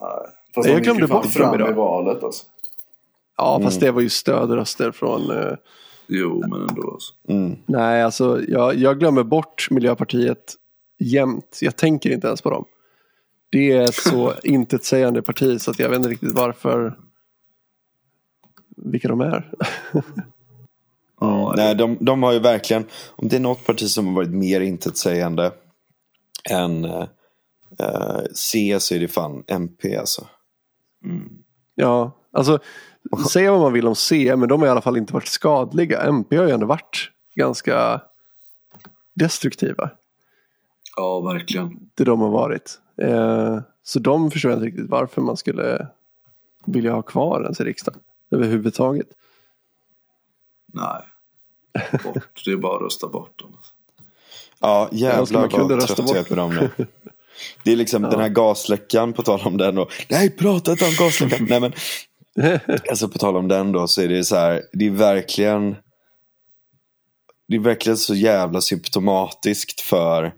nej. 0.00 0.10
Fast 0.54 0.68
Jag 0.68 0.76
de 0.78 0.82
glömde 0.82 1.06
bort 1.06 1.26
fram 1.26 1.54
idag. 1.54 1.70
i 1.70 1.72
valet 1.72 2.22
alltså. 2.24 2.44
Ja, 3.36 3.60
fast 3.62 3.80
det 3.80 3.90
var 3.90 4.00
ju 4.00 4.08
stödröster 4.08 4.92
från... 4.92 5.30
eh, 5.30 5.52
Jo, 6.06 6.44
men 6.48 6.68
ändå. 6.68 6.90
Alltså. 6.92 7.12
Mm. 7.28 7.56
Nej, 7.66 8.02
alltså 8.02 8.42
jag, 8.48 8.74
jag 8.74 8.98
glömmer 8.98 9.22
bort 9.22 9.68
Miljöpartiet 9.70 10.54
jämt. 10.98 11.58
Jag 11.60 11.76
tänker 11.76 12.10
inte 12.10 12.26
ens 12.26 12.42
på 12.42 12.50
dem. 12.50 12.64
Det 13.54 13.72
är 13.72 13.82
ett 13.82 13.94
så 13.94 14.34
intetsägande 14.42 15.22
parti 15.22 15.60
så 15.60 15.70
att 15.70 15.78
jag 15.78 15.88
vet 15.88 15.96
inte 15.96 16.08
riktigt 16.08 16.32
varför. 16.32 16.98
Vilka 18.76 19.08
de 19.08 19.20
är. 19.20 19.50
Mm. 21.22 21.52
Nej, 21.56 21.74
de, 21.74 21.96
de 22.00 22.22
har 22.22 22.32
ju 22.32 22.38
verkligen, 22.38 22.84
om 23.10 23.28
det 23.28 23.36
är 23.36 23.40
något 23.40 23.66
parti 23.66 23.88
som 23.88 24.06
har 24.06 24.14
varit 24.14 24.30
mer 24.30 24.60
intetsägande 24.60 25.52
än 26.50 26.84
eh, 26.84 27.06
eh, 27.78 28.20
C 28.34 28.76
så 28.80 28.94
är 28.94 29.00
det 29.00 29.08
fan 29.08 29.44
MP 29.46 29.96
alltså. 29.96 30.26
Ja, 31.74 32.12
alltså 32.32 32.58
säga 33.30 33.50
vad 33.50 33.60
man 33.60 33.72
vill 33.72 33.86
om 33.86 33.94
C, 33.94 34.36
men 34.36 34.48
de 34.48 34.60
har 34.60 34.66
i 34.66 34.70
alla 34.70 34.80
fall 34.80 34.96
inte 34.96 35.12
varit 35.12 35.28
skadliga. 35.28 36.02
MP 36.02 36.36
har 36.36 36.44
ju 36.44 36.50
ändå 36.50 36.66
varit 36.66 37.10
ganska 37.34 38.00
destruktiva. 39.14 39.90
Ja, 40.96 41.20
verkligen. 41.20 41.90
Det 41.94 42.04
de 42.04 42.20
har 42.20 42.30
varit. 42.30 42.80
Eh, 43.02 43.58
så 43.82 43.98
de 43.98 44.30
förstår 44.30 44.50
jag 44.50 44.58
inte 44.58 44.66
riktigt 44.66 44.90
varför 44.90 45.22
man 45.22 45.36
skulle 45.36 45.88
vilja 46.66 46.92
ha 46.92 47.02
kvar 47.02 47.42
ens 47.42 47.60
i 47.60 47.64
riksdagen 47.64 48.00
överhuvudtaget. 48.30 49.06
Nej. 50.72 51.02
Bort. 52.04 52.42
Det 52.44 52.50
är 52.50 52.56
bara 52.56 52.76
att 52.76 52.82
rösta 52.82 53.08
bort 53.08 53.38
dem. 53.38 53.56
Ja, 54.60 54.88
Ja, 54.90 54.98
jävlar 54.98 55.48
vad 55.48 55.70
rösta 55.70 55.94
trött 55.94 56.08
jag 56.08 56.16
är 56.16 56.20
bort. 56.20 56.28
på 56.28 56.34
dem 56.34 56.54
nu. 56.54 56.86
Det 57.64 57.72
är 57.72 57.76
liksom 57.76 58.02
den 58.02 58.20
här 58.20 58.28
gasläckan, 58.28 59.12
på 59.12 59.22
tal 59.22 59.40
om 59.44 59.56
den. 59.56 59.78
Och, 59.78 59.92
nej, 60.08 60.30
prata 60.30 60.70
inte 60.70 60.84
om 60.84 60.94
gasläckan. 60.98 61.46
nej, 61.50 61.60
men, 61.60 61.72
alltså 62.90 63.08
på 63.08 63.18
tal 63.18 63.36
om 63.36 63.48
den 63.48 63.72
då, 63.72 63.86
så 63.86 64.02
är 64.02 64.08
det 64.08 64.24
så 64.24 64.36
här, 64.36 64.62
det 64.72 64.86
är 64.86 64.90
verkligen, 64.90 65.76
det 67.48 67.56
är 67.56 67.60
verkligen 67.60 67.96
så 67.96 68.14
jävla 68.14 68.60
symptomatiskt 68.60 69.80
för 69.80 70.34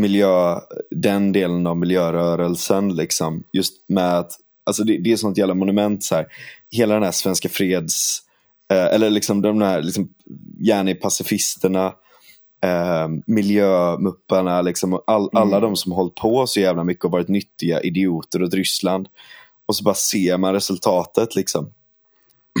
miljö, 0.00 0.60
den 0.90 1.32
delen 1.32 1.66
av 1.66 1.76
miljörörelsen. 1.76 2.96
Liksom, 2.96 3.44
just 3.52 3.88
med 3.88 4.18
att, 4.18 4.32
alltså 4.66 4.84
det, 4.84 4.98
det 4.98 5.12
är 5.12 5.16
sånt 5.16 5.38
jävla 5.38 5.54
monument 5.54 6.04
så 6.04 6.14
här. 6.14 6.26
Hela 6.70 6.94
den 6.94 7.02
här 7.02 7.12
svenska 7.12 7.48
freds 7.48 8.22
Eh, 8.72 8.94
eller 8.94 9.10
liksom 9.10 9.42
de 9.42 9.62
här 9.62 9.82
liksom, 9.82 10.08
gärna 10.60 10.94
pacifisterna. 10.94 11.86
Eh, 12.64 13.08
miljömupparna, 13.26 14.62
liksom, 14.62 15.00
all, 15.06 15.30
alla 15.32 15.56
Mm. 15.56 15.60
de 15.60 15.76
som 15.76 15.92
hållit 15.92 16.14
på 16.14 16.46
så 16.46 16.60
jävla 16.60 16.84
mycket 16.84 17.04
och 17.04 17.10
varit 17.10 17.28
nyttiga 17.28 17.80
idioter 17.80 18.42
åt 18.42 18.54
Ryssland. 18.54 19.08
Och 19.66 19.76
så 19.76 19.84
bara 19.84 19.94
ser 19.94 20.38
man 20.38 20.52
resultatet 20.54 21.36
liksom. 21.36 21.72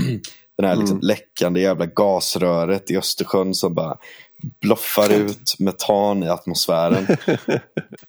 Den 0.58 0.68
här 0.68 0.76
liksom, 0.76 1.00
läckande 1.02 1.60
jävla 1.60 1.86
gasröret 1.86 2.90
i 2.90 2.96
Östersjön 2.96 3.54
som 3.54 3.74
bara 3.74 3.96
bloffar 4.60 5.12
ut 5.12 5.54
metan 5.58 6.22
i 6.22 6.28
atmosfären. 6.28 7.06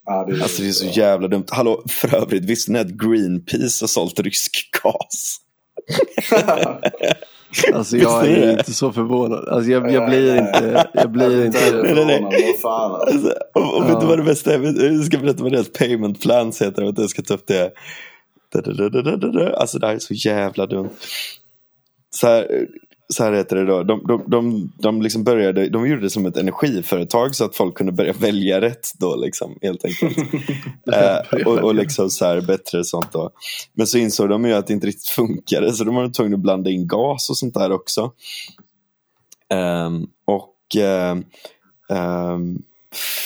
Ja, 0.06 0.26
det 0.26 0.44
Alltså 0.44 0.62
det 0.62 0.68
är 0.68 0.72
så 0.72 0.86
jävla 0.86 1.28
dumt. 1.28 1.46
Hallå, 1.50 1.84
för 1.90 2.16
övrigt, 2.16 2.46
visste 2.46 2.72
ni 2.72 2.80
att 2.80 2.88
Greenpeace 2.88 3.84
har 3.84 3.88
sålt 3.88 4.20
rysk 4.20 4.70
gas? 4.84 5.38
Alltså 7.74 7.98
jag 7.98 8.28
är 8.28 8.52
inte 8.52 8.74
så 8.74 8.92
förvånad. 8.92 9.48
Alltså 9.48 9.72
jag, 9.72 9.92
jag 9.92 10.10
blir 10.10 10.38
inte... 10.38 10.88
Jag 10.94 11.12
blir 11.12 11.46
inte... 11.46 11.82
nej, 11.84 12.06
nej. 12.06 12.46
Vad 12.46 12.62
fan 12.62 12.92
alltså. 12.92 13.16
Alltså, 13.16 13.34
och, 13.54 13.78
och 13.78 13.90
vet 13.90 14.00
du 14.00 14.08
vad 14.08 14.18
det 14.20 14.24
bästa 14.24 14.54
är? 14.54 14.94
Jag 14.94 15.06
ska 15.06 15.18
berätta 15.18 15.44
vad 15.44 15.52
deras 15.52 15.72
payment 15.72 16.22
plans 16.22 16.62
heter. 16.62 16.94
Jag, 16.98 17.10
ska 17.10 17.22
ta 17.22 17.34
upp 17.34 17.48
det. 17.48 17.74
Alltså 19.58 19.80
det 19.80 19.88
här 19.88 19.96
är 19.96 20.00
så 20.00 20.14
jävla 20.14 20.66
dumt. 20.66 20.90
Så 22.10 22.28
här, 22.28 22.68
så 23.14 23.24
här 23.24 23.34
heter 23.34 23.56
det 23.56 23.66
då. 23.66 23.84
De, 23.84 24.04
de, 24.08 24.24
de, 24.28 24.72
de, 24.78 25.02
liksom 25.02 25.24
började, 25.24 25.70
de 25.70 25.88
gjorde 25.88 26.02
det 26.02 26.10
som 26.10 26.26
ett 26.26 26.38
energiföretag 26.38 27.36
så 27.36 27.46
att 27.46 27.56
folk 27.56 27.78
kunde 27.78 27.92
börja 27.92 28.14
välja 28.20 28.62
rätt 28.62 28.88
då 29.00 29.16
liksom 29.16 29.58
helt 29.62 29.86
enkelt. 29.86 30.18
eh, 30.94 31.46
och, 31.46 31.58
och 31.58 31.76
liksom 31.76 32.10
så 32.10 32.26
här 32.26 32.42
bättre 32.42 32.84
sånt 32.84 33.12
då. 33.12 33.32
Men 33.74 33.88
så 33.88 33.98
insåg 33.98 34.30
de 34.30 34.46
ju 34.46 34.54
att 34.54 34.68
det 34.68 34.74
inte 34.74 34.88
riktigt 34.88 35.10
funkade 35.10 35.74
så 35.74 35.84
de 35.84 35.96
var 35.96 36.10
tvungna 36.10 36.36
att 36.36 36.42
blanda 36.42 36.70
in 36.70 36.88
gas 36.88 37.30
och 37.30 37.38
sånt 37.38 37.54
där 37.54 37.72
också. 37.72 38.12
Ehm, 39.50 40.08
och 40.26 40.76
ehm, 40.78 41.24
ehm, 41.90 42.62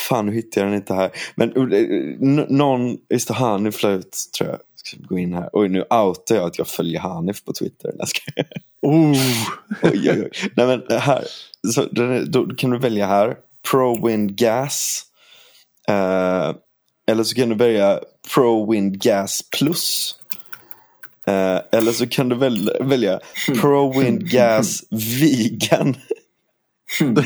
fan 0.10 0.26
nu 0.26 0.34
hittar 0.34 0.62
jag 0.62 0.70
den 0.70 0.78
inte 0.78 0.94
här. 0.94 1.12
Men 1.36 1.58
uh, 1.58 2.46
någon, 2.50 2.98
just 3.10 3.28
det, 3.28 3.34
Hanif 3.34 3.84
la 3.84 3.90
ut 3.90 4.18
tror 4.38 4.50
jag. 4.50 4.60
Ska 4.84 4.98
gå 5.00 5.20
in 5.20 5.34
här. 5.34 5.50
Oj 5.54 5.70
nu 5.70 5.82
outar 5.82 6.36
jag 6.36 6.46
att 6.46 6.58
jag 6.58 6.68
följer 6.68 7.00
Hanif 7.00 7.46
på 7.46 7.54
Twitter. 7.54 7.92
Oh. 8.82 9.12
Oj, 9.82 10.12
oj, 10.12 10.22
oj. 10.24 10.30
Nej 10.56 10.68
men 10.68 11.00
här. 11.00 11.24
Så, 11.74 11.86
då 12.26 12.56
kan 12.56 12.70
du 12.70 12.80
välja 12.80 13.08
här. 13.08 13.36
Pro 13.72 14.08
Wind 14.08 14.38
Gas. 14.38 15.04
Eh, 15.88 16.56
eller 17.12 17.24
så 17.24 17.36
kan 17.36 17.50
du 17.50 17.56
välja 17.56 18.00
Pro 18.34 18.72
Wind 18.72 19.02
Gas 19.02 19.42
Plus. 19.58 20.16
Eh, 21.28 21.60
eller 21.72 21.92
så 21.92 22.08
kan 22.08 22.30
du 22.30 22.36
väl, 22.36 22.72
välja 22.80 23.20
Pro 23.62 24.00
Wind 24.00 24.30
Gas 24.32 24.84
Vegan. 24.92 25.96
Det 27.14 27.22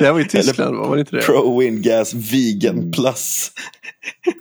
här 0.00 0.12
var 0.12 0.20
i 0.20 0.24
Tyskland, 0.28 0.76
va? 0.76 0.86
var 0.88 0.96
det 0.96 1.00
inte 1.00 1.16
det? 1.16 1.22
Pro 1.22 1.60
Wind 1.60 1.82
Gas 1.82 2.14
Vegan 2.14 2.92
Plus. 2.92 3.50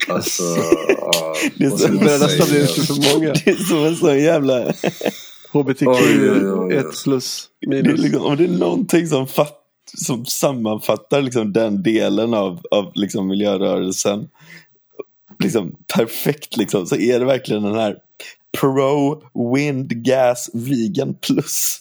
Alltså, 0.07 0.43
Det 1.55 1.65
är 1.65 1.69
så- 1.69 1.87
Det 1.87 1.93
nästan 2.03 2.29
säga? 2.47 2.61
lite 2.61 2.81
för 2.81 3.13
många. 3.13 3.33
Det 3.45 3.51
är 3.51 3.55
som 3.55 3.83
en 3.85 3.95
sån 3.95 4.19
jävla... 4.19 4.73
HBTQ 5.51 5.87
Oj, 5.87 6.31
oj, 6.31 6.51
oj. 6.51 6.73
1 6.75 6.85
plus 7.03 7.45
Det 7.61 7.77
är 7.77 7.83
minus. 7.83 7.99
liksom, 7.99 8.21
om 8.25 8.37
det 8.37 8.43
är 8.43 8.47
någonting 8.47 9.07
som, 9.07 9.27
fatt, 9.27 9.57
som 9.97 10.25
sammanfattar 10.25 11.21
liksom 11.21 11.53
den 11.53 11.83
delen 11.83 12.33
av, 12.33 12.61
av 12.71 12.91
liksom 12.95 13.27
miljörörelsen 13.27 14.29
liksom 15.39 15.75
perfekt 15.95 16.57
liksom, 16.57 16.85
så 16.87 16.95
är 16.95 17.19
det 17.19 17.25
verkligen 17.25 17.63
den 17.63 17.75
här 17.75 17.95
Pro 18.59 19.21
Wind 19.55 19.89
Gas 20.05 20.49
Vegan 20.53 21.13
Plus. 21.21 21.79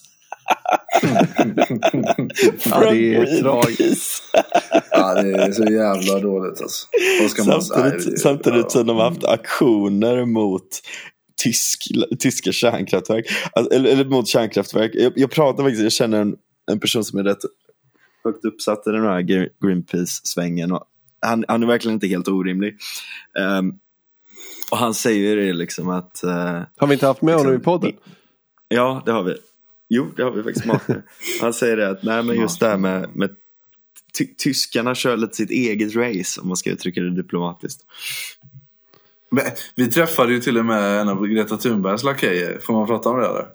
Ja, 2.64 2.90
det 2.90 3.14
är 3.14 3.40
tragiskt. 3.42 4.22
Ja, 4.90 5.22
det 5.22 5.30
är 5.30 5.52
så 5.52 5.64
jävla 5.64 6.18
dåligt 6.20 6.60
alltså. 6.62 6.86
Ska 7.28 7.44
man 7.44 7.62
säga? 7.62 7.80
Samtidigt, 7.90 8.20
samtidigt 8.20 8.70
som 8.70 8.86
de 8.86 8.96
har 8.96 9.04
haft 9.04 9.24
aktioner 9.24 10.24
mot 10.24 10.68
tysk, 11.42 11.82
tyska 12.18 12.52
kärnkraftverk. 12.52 13.26
Alltså, 13.52 13.72
Eller, 13.74 13.90
eller 13.90 14.04
mot 14.04 14.28
kärnkraftverk. 14.28 14.90
Jag, 14.94 15.12
jag 15.16 15.30
pratar 15.30 15.62
faktiskt, 15.62 15.82
jag 15.82 15.92
känner 15.92 16.20
en, 16.20 16.36
en 16.70 16.80
person 16.80 17.04
som 17.04 17.18
är 17.18 17.24
rätt 17.24 17.38
högt 18.24 18.44
uppsatt 18.44 18.86
i 18.86 18.90
den 18.90 19.02
här 19.04 19.20
Gre- 19.20 19.48
Greenpeace-svängen. 19.64 20.72
Och 20.72 20.84
Han, 21.26 21.44
han 21.48 21.62
är 21.62 21.66
verkligen 21.66 21.94
inte 21.94 22.06
helt 22.06 22.28
orimlig. 22.28 22.76
Ehm, 23.38 23.72
och 24.70 24.78
han 24.78 24.94
säger 24.94 25.20
ju 25.36 25.46
det 25.46 25.52
liksom 25.52 25.88
att 25.88 26.24
eh, 26.24 26.60
Har 26.76 26.86
vi 26.86 26.92
inte 26.94 27.06
haft 27.06 27.22
med 27.22 27.34
honom 27.34 27.54
i 27.54 27.58
podden? 27.58 27.92
Ja, 28.68 29.02
det 29.06 29.12
har 29.12 29.22
vi. 29.22 29.36
Jo, 29.94 30.06
det 30.16 30.22
har 30.22 30.30
vi 30.30 30.42
faktiskt 30.42 30.66
Martin. 30.66 31.02
Han 31.40 31.52
säger 31.52 31.76
det 31.76 31.88
att 31.90 32.02
nej, 32.02 32.22
men 32.22 32.36
just 32.40 32.60
det 32.60 32.68
här 32.68 32.76
med, 32.76 33.16
med 33.16 33.30
ty- 34.18 34.34
tyskarna 34.34 34.94
kör 34.94 35.16
lite 35.16 35.36
sitt 35.36 35.50
eget 35.50 35.94
race 35.96 36.40
om 36.40 36.48
man 36.48 36.56
ska 36.56 36.70
uttrycka 36.70 37.00
det 37.00 37.14
diplomatiskt. 37.16 37.80
Men, 39.30 39.44
vi 39.74 39.86
träffade 39.90 40.32
ju 40.32 40.40
till 40.40 40.58
och 40.58 40.64
med 40.64 41.00
en 41.00 41.08
av 41.08 41.26
Greta 41.26 41.56
Thunbergs 41.56 42.02
lakejer. 42.02 42.58
Får 42.62 42.72
man 42.74 42.86
prata 42.86 43.08
om 43.08 43.18
det 43.18 43.26
eller? 43.26 43.46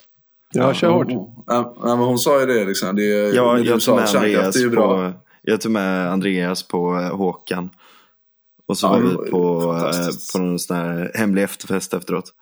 Ja, 0.54 0.74
kör 0.74 0.90
hårt. 0.90 1.08
Ja, 1.48 1.76
men 1.84 1.98
hon 1.98 2.18
sa 2.20 2.40
ju 2.40 2.46
det 2.46 2.66
liksom. 2.66 2.96
Det 2.96 3.04
är, 3.04 3.36
Ja, 3.36 3.60
jag 3.60 3.82
tog 3.82 3.96
med 3.96 4.16
Andreas 4.16 4.56
är 4.56 4.70
bra. 4.70 4.88
på, 5.12 5.14
jag 5.42 5.62
tog 5.62 5.72
med 5.72 6.12
Andreas 6.12 6.64
på 6.64 6.96
eh, 7.00 7.16
Håkan. 7.18 7.70
Och 8.68 8.78
så 8.78 8.88
Ja, 8.88 8.92
var 8.92 9.00
vi 9.00 9.32
på, 9.32 9.74
eh, 9.94 10.08
på 10.34 10.40
någon 10.40 10.60
sån 10.60 10.78
här 10.78 11.12
hemlig 11.16 11.44
efterfest 11.44 11.94
efteråt. 11.94 12.34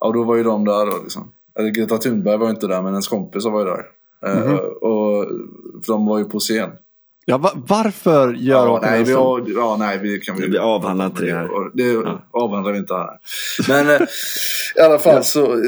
Ja, 0.00 0.12
då 0.12 0.24
var 0.24 0.36
ju 0.36 0.42
de 0.42 0.64
där 0.64 0.86
då 0.86 1.02
liksom. 1.02 1.32
Eller 1.58 1.70
Greta 1.70 1.98
Thunberg 1.98 2.38
var 2.38 2.50
inte 2.50 2.66
där, 2.66 2.82
men 2.82 2.92
hennes 2.92 3.08
kompisar 3.08 3.50
var 3.50 3.60
ju 3.60 3.66
där. 3.66 3.84
Eh, 4.26 4.46
Mhm. 4.46 4.54
och 4.58 5.26
för 5.84 5.92
de 5.92 6.06
var 6.06 6.18
ju 6.18 6.24
på 6.24 6.38
scen. 6.38 6.70
Ja, 7.24 7.38
va- 7.38 7.52
varför 7.54 8.32
gör 8.32 8.66
Ja, 8.66 8.80
nej, 8.82 9.04
vi, 9.04 9.12
har- 9.12 9.44
ja, 9.48 9.76
nej, 9.78 9.98
vi 9.98 10.20
kan 10.20 10.36
vi... 10.36 10.46
Vi 10.48 10.58
avhandlar 10.58 11.06
inte 11.06 11.24
det 11.24 11.32
här. 11.34 11.48
Det 11.76 11.82
Ja. 11.82 12.22
avhandlar 12.32 12.72
vi 12.72 12.78
inte 12.78 12.94
här. 12.94 13.08
Men 13.68 13.88
eh, 13.90 14.00
i 14.76 14.80
alla 14.80 14.98
fall 14.98 15.24
så... 15.24 15.42
eh, 15.52 15.58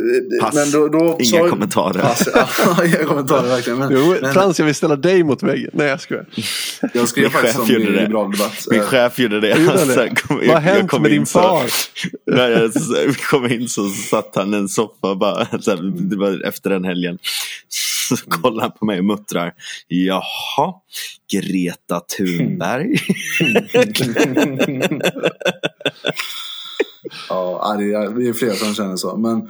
Pass. 0.41 0.55
Men 0.55 0.71
då, 0.71 0.89
då 0.89 1.17
Inga 1.21 1.43
sa- 1.43 1.49
kommentarer. 1.49 2.01
Pass. 2.01 2.29
Ja, 2.79 2.85
inga 2.85 3.05
kommentarer 3.05 3.49
verkligen. 3.49 3.79
Men, 3.79 3.93
Jo, 3.93 4.17
men 4.23 4.33
Frans, 4.35 4.59
jag 4.59 4.67
vill 4.67 4.75
ställa 4.75 4.97
dig 4.97 5.23
mot 5.25 5.43
väggen. 5.43 5.71
Nej, 5.73 5.87
jag 5.87 6.01
skojar. 6.01 6.27
jag 6.95 7.09
skrev 7.09 7.23
Min 7.25 7.31
faktiskt 7.33 7.59
om 7.59 7.67
det 7.69 7.79
liberal 7.79 8.31
debatt. 8.33 8.53
Min 8.71 8.81
Eh, 8.81 8.87
chef 8.87 9.19
gjorde 9.19 9.41
det. 9.41 9.59
Gjorde 9.61 9.79
sen 9.79 10.15
kom- 10.15 10.37
Vad 10.39 10.49
har 10.49 10.61
hänt 10.61 10.93
med 10.93 11.13
in 11.13 11.19
din 11.19 11.27
så- 11.27 11.41
far? 11.41 11.63
När 12.37 12.49
jag 12.49 12.73
så- 12.73 12.95
kom 13.31 13.47
in 13.47 13.69
så 13.69 13.89
satt 13.89 14.37
han 14.37 14.55
i 14.55 14.57
en 14.57 14.69
soffa 14.69 15.15
bara, 15.15 15.47
så 15.61 15.71
här, 15.71 16.09
det 16.11 16.17
var 16.17 16.47
efter 16.49 16.71
den 16.71 16.85
helgen. 16.85 17.19
Så 18.09 18.17
kollar 18.17 18.63
han 18.63 18.73
på 18.73 18.85
mig 18.85 18.99
och 18.99 19.05
muttrar. 19.05 19.53
Jaha, 19.89 20.75
Greta 21.33 22.01
Thunberg. 22.01 22.97
Ja, 27.29 27.77
det 27.79 27.93
är, 27.93 28.09
vi 28.09 28.29
är 28.29 28.33
flera 28.33 28.55
som 28.55 28.75
känner 28.75 28.97
så. 28.97 29.17
Men, 29.17 29.49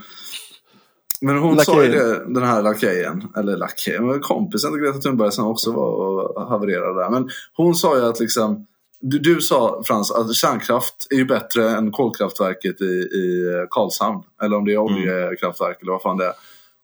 men 1.21 1.39
hon 1.39 1.59
sa 1.59 1.83
ju 1.83 1.89
Lakejen. 1.89 2.09
det, 2.09 2.35
den 2.35 2.49
här 2.49 2.63
lakejen, 2.63 3.29
eller 3.37 3.57
lakejen, 3.57 4.21
kompisen 4.21 4.73
till 4.73 4.81
Greta 4.81 4.99
Thunberg 4.99 5.33
som 5.33 5.47
också 5.47 5.73
var 5.73 5.87
och 5.87 6.49
havererade 6.49 7.03
där. 7.03 7.11
Men 7.11 7.29
hon 7.57 7.75
sa 7.75 7.97
ju 7.97 8.05
att 8.05 8.21
liksom, 8.21 8.67
du, 9.01 9.19
du 9.19 9.41
sa 9.41 9.83
Frans 9.87 10.11
att 10.13 10.35
kärnkraft 10.35 11.07
är 11.11 11.17
ju 11.17 11.25
bättre 11.25 11.71
än 11.71 11.93
kolkraftverket 11.93 12.81
i, 12.81 12.95
i 12.95 13.47
Karlshamn. 13.71 14.23
Eller 14.43 14.57
om 14.57 14.65
det 14.65 14.73
är 14.73 14.79
oljekraftverk 14.79 15.83
eller 15.83 15.93
vad 15.93 16.03
fan 16.03 16.17
det 16.17 16.27
är. 16.27 16.35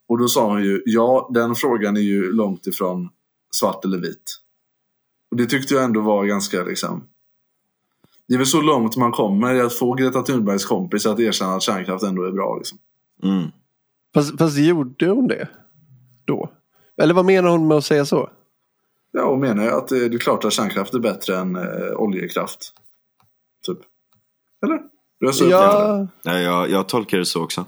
Och 0.09 0.19
då 0.19 0.29
sa 0.29 0.47
hon 0.47 0.63
ju, 0.63 0.83
ja 0.87 1.31
den 1.35 1.55
frågan 1.55 1.97
är 1.97 2.01
ju 2.01 2.33
långt 2.33 2.67
ifrån 2.67 3.09
svart 3.55 3.85
eller 3.85 3.99
vit. 3.99 4.39
Och 5.31 5.37
det 5.37 5.47
tyckte 5.47 5.75
jag 5.75 5.85
ändå 5.85 6.01
var 6.01 6.25
ganska 6.25 6.65
liksom 6.65 7.09
det 8.29 8.35
är 8.35 8.39
väl 8.39 8.47
så 8.47 8.61
långt 8.61 8.97
man 8.97 9.13
kommer 9.13 9.55
i 9.55 9.61
att 9.61 9.73
få 9.73 9.95
Greta 9.95 10.23
Thunbergs 10.23 10.65
kompis 10.65 11.07
att 11.07 11.21
erkänna 11.21 11.55
att 11.55 11.63
kärnkraft 11.63 12.05
ändå 12.05 12.25
är 12.25 12.33
bra. 12.33 12.57
Liksom. 12.57 12.79
Mm. 13.23 13.49
Fast, 14.15 14.39
fast 14.39 14.59
gjorde 14.59 15.09
hon 15.09 15.29
det? 15.29 15.49
Då? 16.25 16.51
Eller 17.03 17.15
vad 17.15 17.25
menar 17.25 17.51
hon 17.51 17.69
med 17.69 17.77
att 17.77 17.85
säga 17.85 18.05
så? 18.05 18.31
Ja, 19.13 19.25
och 19.25 19.39
menar 19.39 19.65
jag 19.65 19.75
att 19.75 19.89
det 19.89 20.05
är 20.05 20.19
klart 20.19 20.45
att 20.45 20.53
kärnkraft 20.53 20.95
är 20.95 20.99
bättre 20.99 21.37
än 21.37 21.57
eh, 21.57 21.93
oljekraft. 21.97 22.73
Typ. 23.67 23.79
Eller? 24.65 24.81
Ja, 25.19 25.33
Ja, 26.23 26.39
jag, 26.39 26.71
jag 26.71 26.89
tolkar 26.89 27.19
det 27.19 27.27
så 27.27 27.45
också. 27.45 27.67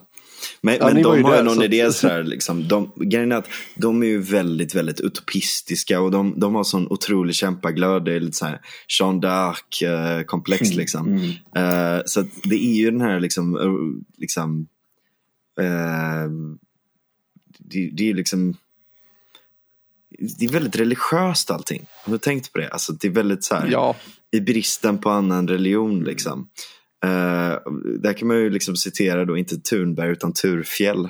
Men, 0.63 0.77
Ja, 0.81 0.91
men 0.93 1.03
de 1.03 1.25
har 1.25 1.37
ju 1.37 1.43
någon 1.43 1.55
så- 1.55 1.65
idé 1.65 1.93
sådär, 1.93 2.23
liksom, 2.35 2.69
de, 2.69 2.93
grejen 2.97 3.33
är 3.33 3.37
att 3.37 3.49
de 3.77 4.03
är 4.03 4.07
ju 4.07 4.19
väldigt, 4.19 4.75
väldigt 4.75 5.01
utopistiska 5.01 6.01
och 6.01 6.11
de, 6.11 6.41
de 6.41 6.55
har 6.55 6.65
sån 6.65 6.87
otrolig 6.93 7.35
kämpaglöd. 7.35 8.05
Det 8.05 8.15
är 8.15 8.21
lite 8.21 8.37
såhär 8.37 8.61
Jean 9.01 9.23
d'Arc-komplex 9.23 10.77
liksom. 10.77 11.07
Mm. 11.09 11.31
Eh, 11.57 12.03
så 12.07 12.25
det 12.45 12.55
är 12.55 12.75
ju 12.75 12.91
den 12.91 13.01
här 13.01 13.21
liksom, 13.21 13.57
eh, 13.57 14.03
liksom 14.19 14.67
eh, 15.61 16.31
det, 17.59 17.91
det 17.93 18.11
är 18.11 18.15
liksom 18.15 18.55
det 20.39 20.45
är 20.45 20.49
väldigt 20.49 20.77
religiöst 20.77 21.51
allting. 21.51 21.87
Har 22.05 22.13
du 22.13 22.19
tänkt 22.19 22.53
på 22.53 22.59
det? 22.59 22.69
Alltså 22.69 22.93
det 22.93 23.09
är 23.09 23.13
väldigt 23.13 23.45
så 23.45 23.55
här, 23.55 23.69
ja. 23.71 23.97
i 24.31 24.41
bristen 24.41 24.99
på 24.99 25.11
annan 25.11 25.49
religion 25.49 26.05
liksom. 26.05 26.49
Eh, 27.05 27.59
där 27.99 28.13
kan 28.13 28.29
man 28.29 28.37
ju 28.37 28.51
liksom 28.51 28.77
citera 28.77 29.25
då 29.25 29.37
inte 29.37 29.57
Thunberg 29.61 30.11
utan 30.11 30.33
Turfjell. 30.33 31.09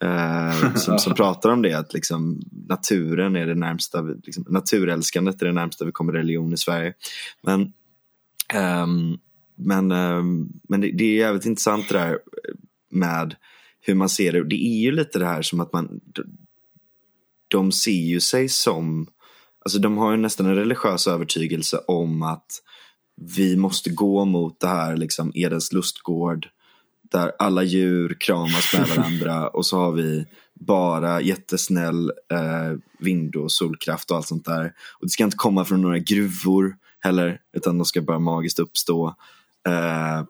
Eh, 0.00 0.74
som, 0.76 0.98
som 0.98 1.14
pratar 1.14 1.50
om 1.50 1.62
det, 1.62 1.74
att 1.74 1.94
liksom, 1.94 2.40
naturen 2.68 3.36
är 3.36 3.46
det 3.46 3.54
närmsta, 3.54 4.00
liksom, 4.00 4.44
naturälskandet 4.48 5.42
är 5.42 5.46
det 5.46 5.52
närmsta 5.52 5.84
vi 5.84 5.92
kommer 5.92 6.12
religion 6.12 6.52
i 6.52 6.56
Sverige. 6.56 6.94
Men, 7.42 7.72
ehm, 8.54 9.18
men, 9.56 9.90
ehm, 9.90 10.48
men 10.68 10.80
det, 10.80 10.90
det 10.92 11.04
är 11.04 11.18
jävligt 11.18 11.46
intressant 11.46 11.88
det 11.88 11.98
där 11.98 12.18
med 12.90 13.34
hur 13.80 13.94
man 13.94 14.08
ser 14.08 14.32
det. 14.32 14.44
Det 14.44 14.64
är 14.64 14.80
ju 14.80 14.92
lite 14.92 15.18
det 15.18 15.26
här 15.26 15.42
som 15.42 15.60
att 15.60 15.72
man, 15.72 16.00
de 17.48 17.72
ser 17.72 17.90
ju 17.90 18.20
sig 18.20 18.48
som, 18.48 19.06
alltså 19.64 19.78
de 19.78 19.98
har 19.98 20.10
ju 20.10 20.16
nästan 20.16 20.46
en 20.46 20.56
religiös 20.56 21.06
övertygelse 21.06 21.78
om 21.86 22.22
att 22.22 22.62
vi 23.36 23.56
måste 23.56 23.90
gå 23.90 24.24
mot 24.24 24.60
det 24.60 24.66
här 24.66 24.96
liksom 24.96 25.32
Edens 25.34 25.72
lustgård 25.72 26.48
där 27.12 27.32
alla 27.38 27.62
djur 27.62 28.16
kramas 28.20 28.74
med 28.74 28.88
varandra 28.96 29.48
och 29.48 29.66
så 29.66 29.78
har 29.78 29.92
vi 29.92 30.26
bara 30.54 31.20
jättesnäll 31.20 32.12
eh, 32.32 32.78
vind 32.98 33.36
och 33.36 33.52
solkraft 33.52 34.10
och 34.10 34.16
allt 34.16 34.26
sånt 34.26 34.44
där. 34.44 34.72
Och 34.98 35.06
det 35.06 35.10
ska 35.10 35.24
inte 35.24 35.36
komma 35.36 35.64
från 35.64 35.82
några 35.82 35.98
gruvor 35.98 36.76
heller, 37.00 37.40
utan 37.52 37.78
de 37.78 37.84
ska 37.84 38.02
bara 38.02 38.18
magiskt 38.18 38.58
uppstå. 38.58 39.14
Eh, 39.68 40.22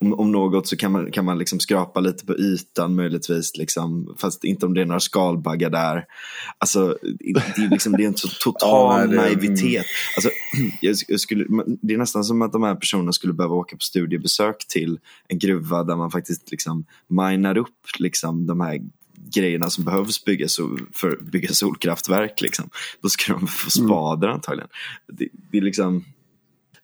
om, 0.00 0.14
om 0.14 0.32
något 0.32 0.66
så 0.66 0.76
kan 0.76 0.92
man, 0.92 1.12
kan 1.12 1.24
man 1.24 1.38
liksom 1.38 1.60
skrapa 1.60 2.00
lite 2.00 2.26
på 2.26 2.38
ytan 2.38 2.94
möjligtvis, 2.94 3.56
liksom, 3.56 4.14
fast 4.18 4.44
inte 4.44 4.66
om 4.66 4.74
det 4.74 4.80
är 4.80 4.84
några 4.86 5.00
skalbaggar 5.00 5.70
där. 5.70 6.04
Alltså, 6.58 6.96
det, 7.02 7.30
är, 7.30 7.70
liksom, 7.70 7.92
det 7.92 8.02
är 8.04 8.06
en 8.06 8.16
så 8.16 8.28
total 8.40 9.00
Ja, 9.00 9.06
det- 9.06 9.16
naivitet. 9.16 9.86
Alltså, 10.16 10.30
jag, 11.08 11.20
skulle, 11.20 11.44
det 11.82 11.94
är 11.94 11.98
nästan 11.98 12.24
som 12.24 12.42
att 12.42 12.52
de 12.52 12.62
här 12.62 12.74
personerna 12.74 13.12
skulle 13.12 13.32
behöva 13.32 13.54
åka 13.54 13.76
på 13.76 13.82
studiebesök 13.82 14.66
till 14.68 14.98
en 15.28 15.38
gruva 15.38 15.84
där 15.84 15.96
man 15.96 16.10
faktiskt 16.10 16.50
liksom 16.50 16.84
minar 17.08 17.58
upp 17.58 17.76
liksom, 17.98 18.46
de 18.46 18.60
här 18.60 18.80
grejerna 19.34 19.70
som 19.70 19.84
behövs 19.84 20.24
bygga 20.24 20.48
sol, 20.48 20.80
för 20.94 21.10
att 21.12 21.20
bygga 21.20 21.48
solkraftverk. 21.48 22.40
Liksom. 22.40 22.70
Då 23.02 23.08
ska 23.08 23.32
de 23.32 23.46
få 23.46 23.70
spader 23.70 24.28
antagligen. 24.28 24.68
Det, 25.12 25.28
det 25.52 25.58
är 25.58 25.62
liksom... 25.62 26.04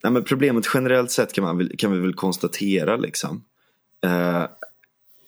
Nej, 0.04 0.12
men 0.12 0.24
problemet 0.24 0.64
generellt 0.74 1.10
sett 1.10 1.32
kan, 1.32 1.44
man, 1.44 1.70
kan 1.78 1.92
vi 1.92 1.98
väl 1.98 2.14
konstatera 2.14 2.96
liksom, 2.96 3.44
eh, 4.04 4.46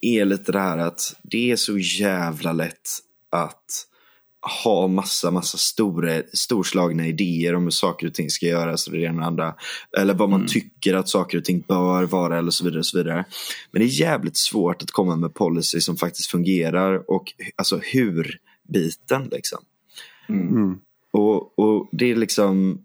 är 0.01 0.25
lite 0.25 0.51
det 0.51 0.59
här 0.59 0.77
att 0.77 1.15
det 1.21 1.51
är 1.51 1.55
så 1.55 1.77
jävla 1.77 2.53
lätt 2.53 2.89
att 3.29 3.87
ha 4.63 4.87
massa, 4.87 5.31
massa 5.31 5.57
stora, 5.57 6.21
storslagna 6.33 7.07
idéer 7.07 7.55
om 7.55 7.63
hur 7.63 7.69
saker 7.69 8.07
och 8.07 8.13
ting 8.13 8.29
ska 8.29 8.45
göras 8.45 8.87
och 8.87 8.93
det 8.93 9.01
ena 9.01 9.21
och 9.21 9.27
andra. 9.27 9.55
Eller 9.97 10.13
vad 10.13 10.29
man 10.29 10.47
tycker 10.47 10.93
att 10.93 11.09
saker 11.09 11.37
och 11.37 11.45
ting 11.45 11.63
bör 11.67 12.03
vara 12.03 12.37
eller 12.37 12.51
så 12.51 12.63
vidare. 12.63 12.79
Och 12.79 12.85
så 12.85 12.97
vidare. 12.97 13.25
Men 13.71 13.79
det 13.79 13.85
är 13.85 14.01
jävligt 14.01 14.37
svårt 14.37 14.83
att 14.83 14.91
komma 14.91 15.15
med 15.15 15.33
policy 15.33 15.81
som 15.81 15.97
faktiskt 15.97 16.31
fungerar 16.31 17.11
och 17.11 17.33
alltså 17.55 17.79
hur-biten 17.83 19.29
liksom. 19.31 19.59
Mm. 20.29 20.79
Och, 21.11 21.59
och 21.59 21.89
det 21.91 22.11
är 22.11 22.15
liksom 22.15 22.83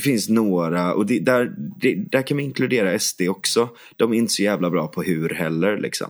det 0.00 0.04
finns 0.04 0.28
några, 0.28 0.94
och 0.94 1.06
det, 1.06 1.18
där, 1.20 1.52
det, 1.80 1.94
där 1.94 2.22
kan 2.22 2.36
man 2.36 2.44
inkludera 2.44 2.98
SD 2.98 3.22
också. 3.28 3.68
De 3.96 4.12
är 4.12 4.16
inte 4.16 4.32
så 4.32 4.42
jävla 4.42 4.70
bra 4.70 4.88
på 4.88 5.02
hur 5.02 5.28
heller. 5.28 5.78
Liksom. 5.78 6.08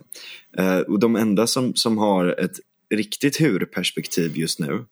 Eh, 0.58 0.78
och 0.78 0.98
de 0.98 1.16
enda 1.16 1.46
som, 1.46 1.74
som 1.74 1.98
har 1.98 2.40
ett 2.40 2.60
riktigt 2.94 3.40
hur-perspektiv 3.40 4.36
just 4.36 4.58
nu, 4.58 4.84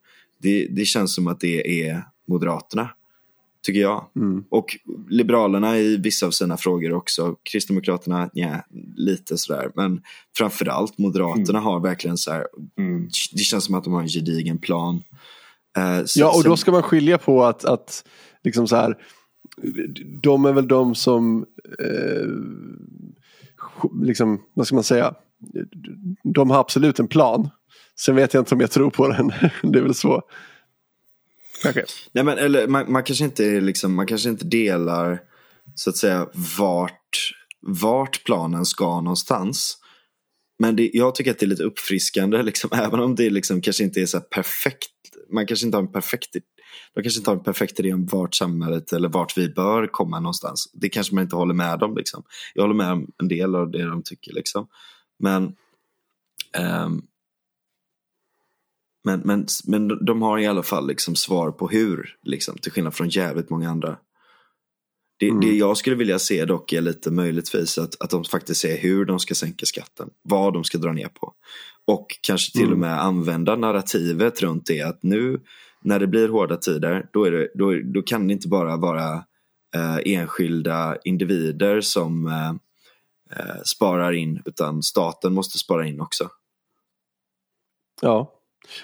det, 0.42 0.66
det 0.70 0.84
känns 0.84 1.14
som 1.14 1.26
att 1.28 1.40
det 1.40 1.82
är 1.88 2.02
Moderaterna. 2.28 2.90
Tycker 3.62 3.80
jag. 3.80 4.04
Mm. 4.16 4.44
Och 4.50 4.76
Liberalerna 5.08 5.78
i 5.78 5.96
vissa 5.96 6.26
av 6.26 6.30
sina 6.30 6.56
frågor 6.56 6.92
också. 6.92 7.36
Kristdemokraterna, 7.42 8.30
ja, 8.32 8.64
lite 8.96 9.38
sådär. 9.38 9.70
Men 9.74 10.00
framförallt 10.36 10.98
Moderaterna 10.98 11.60
har 11.60 11.80
verkligen 11.80 12.16
så 12.16 12.32
här, 12.32 12.46
Mm. 12.78 13.08
det 13.32 13.38
känns 13.42 13.64
som 13.64 13.74
att 13.74 13.84
de 13.84 13.92
har 13.92 14.02
en 14.02 14.08
gedigen 14.08 14.58
plan. 14.58 15.02
Eh, 15.76 16.04
så- 16.04 16.20
Ja, 16.20 16.36
och 16.36 16.44
då 16.44 16.56
ska 16.56 16.70
man 16.72 16.82
skilja 16.82 17.18
på 17.18 17.44
att, 17.44 17.64
att 17.64 18.04
liksom 18.48 18.68
så 18.68 18.76
här, 18.76 18.96
de 20.22 20.44
är 20.44 20.52
väl 20.52 20.68
de 20.68 20.94
som, 20.94 21.46
eh, 21.78 22.26
liksom, 24.02 24.42
vad 24.54 24.66
ska 24.66 24.74
man 24.74 24.84
säga, 24.84 25.14
de 26.34 26.50
har 26.50 26.60
absolut 26.60 26.98
en 26.98 27.08
plan. 27.08 27.50
Sen 28.00 28.16
vet 28.16 28.34
jag 28.34 28.40
inte 28.40 28.54
om 28.54 28.60
jag 28.60 28.70
tror 28.70 28.90
på 28.90 29.08
den, 29.08 29.32
det 29.72 29.78
är 29.78 29.82
väl 29.82 29.94
så. 29.94 30.22
Okay. 31.68 31.84
Nej, 32.12 32.24
men, 32.24 32.38
eller, 32.38 32.68
man, 32.68 32.92
man, 32.92 33.04
kanske 33.04 33.24
inte, 33.24 33.60
liksom, 33.60 33.94
man 33.94 34.06
kanske 34.06 34.28
inte 34.28 34.44
delar 34.44 35.20
så 35.74 35.90
att 35.90 35.96
säga 35.96 36.28
vart, 36.58 37.32
vart 37.60 38.24
planen 38.24 38.64
ska 38.64 39.00
någonstans. 39.00 39.78
Men 40.58 40.76
det, 40.76 40.90
jag 40.92 41.14
tycker 41.14 41.30
att 41.30 41.38
det 41.38 41.46
är 41.46 41.48
lite 41.48 41.62
uppfriskande, 41.62 42.42
liksom, 42.42 42.70
även 42.84 43.00
om 43.00 43.14
det 43.14 43.30
liksom 43.30 43.60
kanske 43.60 43.84
inte 43.84 44.00
är 44.00 44.06
så 44.06 44.20
perfekt. 44.20 44.90
Man 45.32 45.46
kanske 45.46 45.66
inte 45.66 45.76
har 45.76 45.82
en 45.82 45.92
perfekt, 45.92 46.36
de 46.94 47.02
kanske 47.02 47.20
inte 47.20 47.30
har 47.30 47.36
en 47.36 47.42
perfekt 47.44 47.80
idé 47.80 47.92
om 47.92 48.06
vart 48.06 48.34
samhället 48.34 48.92
eller 48.92 49.08
vart 49.08 49.38
vi 49.38 49.48
bör 49.48 49.86
komma 49.86 50.20
någonstans. 50.20 50.70
Det 50.72 50.88
kanske 50.88 51.14
man 51.14 51.24
inte 51.24 51.36
håller 51.36 51.54
med 51.54 51.82
om. 51.82 51.96
Liksom. 51.96 52.22
Jag 52.54 52.62
håller 52.62 52.74
med 52.74 52.92
om 52.92 53.06
en 53.18 53.28
del 53.28 53.54
av 53.54 53.70
det 53.70 53.84
de 53.84 54.02
tycker. 54.02 54.32
Liksom. 54.32 54.68
Men, 55.18 55.56
ehm, 56.52 57.02
men, 59.04 59.20
men, 59.24 59.46
men 59.64 60.04
de- 60.04 60.22
har 60.22 60.38
i 60.38 60.46
alla 60.46 60.62
fall 60.62 60.86
liksom 60.86 61.16
svar 61.16 61.50
på 61.50 61.68
hur, 61.68 62.16
liksom, 62.22 62.58
till 62.58 62.72
skillnad 62.72 62.94
från 62.94 63.08
jävligt 63.08 63.50
många 63.50 63.70
andra. 63.70 63.96
Det, 65.18 65.40
det 65.40 65.56
jag 65.56 65.76
skulle 65.76 65.96
vilja 65.96 66.18
se 66.18 66.44
dock 66.44 66.72
är 66.72 66.80
lite 66.80 67.10
möjligtvis 67.10 67.78
att, 67.78 68.02
att 68.02 68.10
de 68.10 68.24
faktiskt 68.24 68.60
ser 68.60 68.78
hur 68.78 69.04
de 69.04 69.18
ska 69.18 69.34
sänka 69.34 69.66
skatten, 69.66 70.10
vad 70.22 70.52
de 70.52 70.64
ska 70.64 70.78
dra 70.78 70.92
ner 70.92 71.08
på. 71.08 71.34
Och 71.84 72.06
kanske 72.20 72.58
till 72.58 72.72
och 72.72 72.78
med 72.78 73.02
använda 73.02 73.56
narrativet 73.56 74.42
runt 74.42 74.66
det 74.66 74.82
att 74.82 75.02
nu 75.02 75.40
när 75.80 75.98
det 75.98 76.06
blir 76.06 76.28
hårda 76.28 76.56
tider 76.56 77.08
då, 77.12 77.24
är 77.24 77.30
det, 77.30 77.48
då, 77.54 77.74
då 77.94 78.02
kan 78.02 78.26
det 78.26 78.32
inte 78.32 78.48
bara 78.48 78.76
vara 78.76 79.24
eh, 79.74 79.98
enskilda 80.04 80.96
individer 81.04 81.80
som 81.80 82.26
eh, 82.26 82.50
eh, 83.38 83.62
sparar 83.64 84.12
in 84.12 84.42
utan 84.44 84.82
staten 84.82 85.34
måste 85.34 85.58
spara 85.58 85.86
in 85.86 86.00
också. 86.00 86.30
Ja, 88.00 88.32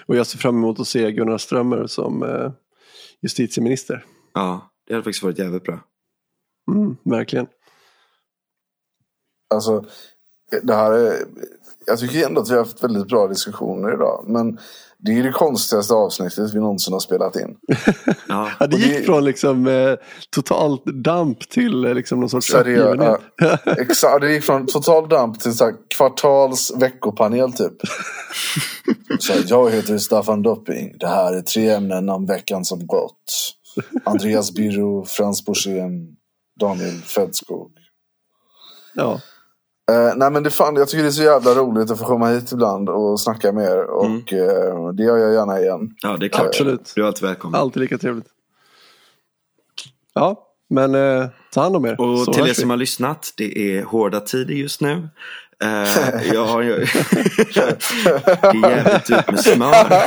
och 0.05 0.15
jag 0.15 0.27
ser 0.27 0.37
fram 0.37 0.55
emot 0.55 0.79
att 0.79 0.87
se 0.87 1.11
Gunnar 1.11 1.37
Strömmer 1.37 1.87
som 1.87 2.23
eh, 2.23 2.51
justitieminister. 3.21 4.05
Ja, 4.33 4.71
det 4.87 4.93
hade 4.93 5.03
faktiskt 5.03 5.23
varit 5.23 5.39
jävligt 5.39 5.63
bra. 5.63 5.79
Mm, 6.71 6.97
verkligen. 7.03 7.47
Alltså, 9.53 9.85
det 10.63 10.75
här 10.75 10.91
är, 10.91 11.27
jag 11.85 11.99
tycker 11.99 12.25
ändå 12.25 12.41
att 12.41 12.49
vi 12.49 12.53
har 12.53 12.59
haft 12.59 12.83
väldigt 12.83 13.07
bra 13.07 13.27
diskussioner 13.27 13.93
idag. 13.93 14.25
Men 14.27 14.59
det 15.05 15.19
är 15.19 15.23
det 15.23 15.31
konstigaste 15.31 15.93
avsnittet 15.93 16.53
vi 16.53 16.59
någonsin 16.59 16.93
har 16.93 16.99
spelat 16.99 17.35
in. 17.35 17.55
Ja. 18.27 18.49
Ja, 18.59 18.67
det 18.67 18.77
gick 18.77 18.97
det- 18.97 19.03
från 19.03 19.25
liksom 19.25 19.67
eh, 19.67 19.93
totalt 20.35 20.85
damp 20.85 21.49
till 21.49 21.85
eh, 21.85 21.93
liksom 21.93 22.19
någon 22.19 22.29
sorts 22.29 22.51
Seriöst. 22.51 22.85
uppgivenhet. 22.85 23.21
Ja, 23.37 23.57
exakt, 23.77 24.21
det 24.21 24.33
gick 24.33 24.43
från 24.43 24.65
total 24.67 25.09
damp 25.09 25.39
till 25.39 25.53
så 25.53 25.65
här, 25.65 25.73
kvartals 25.97 26.73
veckopanel 26.77 27.53
typ. 27.53 27.73
Så 29.19 29.33
här, 29.33 29.43
jag 29.47 29.71
heter 29.71 29.97
Staffan 29.97 30.41
Dopping. 30.41 30.97
Det 30.99 31.07
här 31.07 31.33
är 31.33 31.41
tre 31.41 31.69
ämnen 31.69 32.09
om 32.09 32.25
veckan 32.25 32.65
som 32.65 32.87
gått. 32.87 33.23
Andreas 34.03 34.53
Birro, 34.53 35.05
Frans 35.05 35.45
Borssén, 35.45 36.07
Daniel 36.59 36.91
Fältskog. 37.01 37.71
Ja. 38.93 39.19
Eh, 39.91 40.13
nej 40.15 40.31
men 40.31 40.43
det 40.43 40.49
fan, 40.51 40.75
jag 40.75 40.87
tycker 40.87 41.03
det 41.03 41.09
är 41.09 41.11
så 41.11 41.23
jävla 41.23 41.51
roligt 41.51 41.91
att 41.91 41.99
få 41.99 42.05
komma 42.05 42.27
hit 42.29 42.51
ibland 42.51 42.89
och 42.89 43.19
snacka 43.19 43.51
med 43.51 43.63
er. 43.65 43.83
Och 43.89 44.05
Mm. 44.05 44.17
eh, 44.19 44.87
det 44.93 45.03
gör 45.03 45.17
jag 45.17 45.33
gärna 45.33 45.59
igen. 45.59 45.79
ja, 46.01 46.17
det 46.19 46.25
är 46.25 46.29
klart. 46.29 46.47
Absolut. 46.47 46.91
Du 46.95 47.01
är 47.01 47.05
alltid 47.07 47.23
välkommen. 47.27 47.61
Alltid 47.61 47.81
lika 47.81 47.97
trevligt. 47.97 48.27
Ja, 50.13 50.41
men 50.69 50.95
eh, 50.95 51.25
ta 51.53 51.61
hand 51.61 51.75
om 51.75 51.85
er. 51.85 52.01
Och 52.01 52.19
så 52.19 52.33
till 52.33 52.43
er 52.43 52.47
vi. 52.47 52.53
som 52.55 52.69
har 52.69 52.77
lyssnat, 52.77 53.33
det 53.37 53.77
är 53.77 53.83
hårda 53.83 54.19
tider 54.19 54.53
just 54.53 54.81
nu. 54.81 55.09
Eh, 55.63 56.23
jag 56.33 56.45
har 56.45 56.61
ju... 56.61 56.75
det 57.53 57.59
är 58.41 58.69
jävligt 58.69 59.09
ut 59.11 59.31
med 59.31 59.39
smör. 59.39 60.03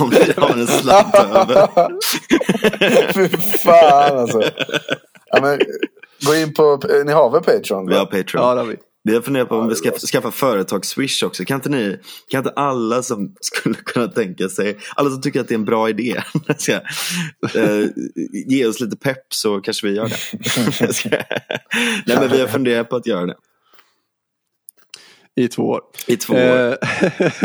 Om 0.00 0.08
ni 0.10 0.32
har 0.36 0.50
en 0.50 0.66
slant 0.66 1.14
över. 1.14 1.68
Fy 3.12 3.28
fan 3.58 4.18
alltså. 4.18 4.42
Ja, 5.26 5.40
men, 5.42 5.58
gå 6.26 6.34
in 6.34 6.54
på, 6.54 6.80
ni 7.04 7.12
har 7.12 7.30
väl 7.30 7.42
Patreon? 7.42 7.86
Vi 7.86 7.94
har? 7.94 8.06
Patreon. 8.06 8.44
Ja, 8.44 8.54
det 8.54 8.60
har 8.60 8.66
vi. 8.66 8.76
Vi 9.04 9.14
har 9.14 9.22
funderat 9.22 9.48
på 9.48 9.54
om 9.54 9.62
Ja, 9.62 9.68
vi 9.68 9.74
ska 9.74 9.90
skaffa 9.90 10.30
företags-swish 10.30 11.24
också. 11.24 11.44
Kan 11.44 11.54
inte, 11.54 11.68
ni, 11.68 11.98
kan 12.30 12.38
inte 12.38 12.50
alla 12.50 13.02
som 13.02 13.34
skulle 13.40 13.74
kunna 13.74 14.08
tänka 14.08 14.48
sig, 14.48 14.78
alla 14.96 15.10
som 15.10 15.20
tycker 15.20 15.40
att 15.40 15.48
det 15.48 15.54
är 15.54 15.58
en 15.58 15.64
bra 15.64 15.88
idé, 15.88 16.22
ska, 16.58 16.72
eh, 16.72 17.86
ge 18.48 18.66
oss 18.66 18.80
lite 18.80 18.96
pepp 18.96 19.34
så 19.34 19.60
kanske 19.60 19.86
vi 19.86 19.94
gör 19.94 20.08
det. 20.08 20.16
Nej 22.06 22.16
men 22.20 22.30
vi 22.30 22.40
har 22.40 22.48
funderat 22.48 22.88
på 22.88 22.96
att 22.96 23.06
göra 23.06 23.26
det. 23.26 23.36
I 25.36 25.48
två 25.48 25.62
år. 25.62 25.80
I 26.06 26.16
två 26.16 26.34
år. 26.34 26.38
Eh, 26.38 26.74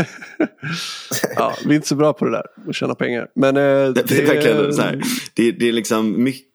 ja, 1.36 1.56
vi 1.66 1.72
är 1.72 1.76
inte 1.76 1.88
så 1.88 1.96
bra 1.96 2.14
på 2.14 2.26
det 2.26 2.32
där, 2.32 2.70
att 2.70 2.76
tjäna 2.76 2.96
pengar. 2.96 3.28
Men 3.36 3.58
eh, 3.58 3.64
Det, 3.64 4.08
det 4.08 4.18
är 4.18 4.26
verkligen 4.26 4.74
så 4.74 4.82
här. 4.82 5.02
Det, 5.34 5.52
det 5.52 5.68
är 5.68 5.72
liksom 5.72 6.24
mycket 6.24 6.53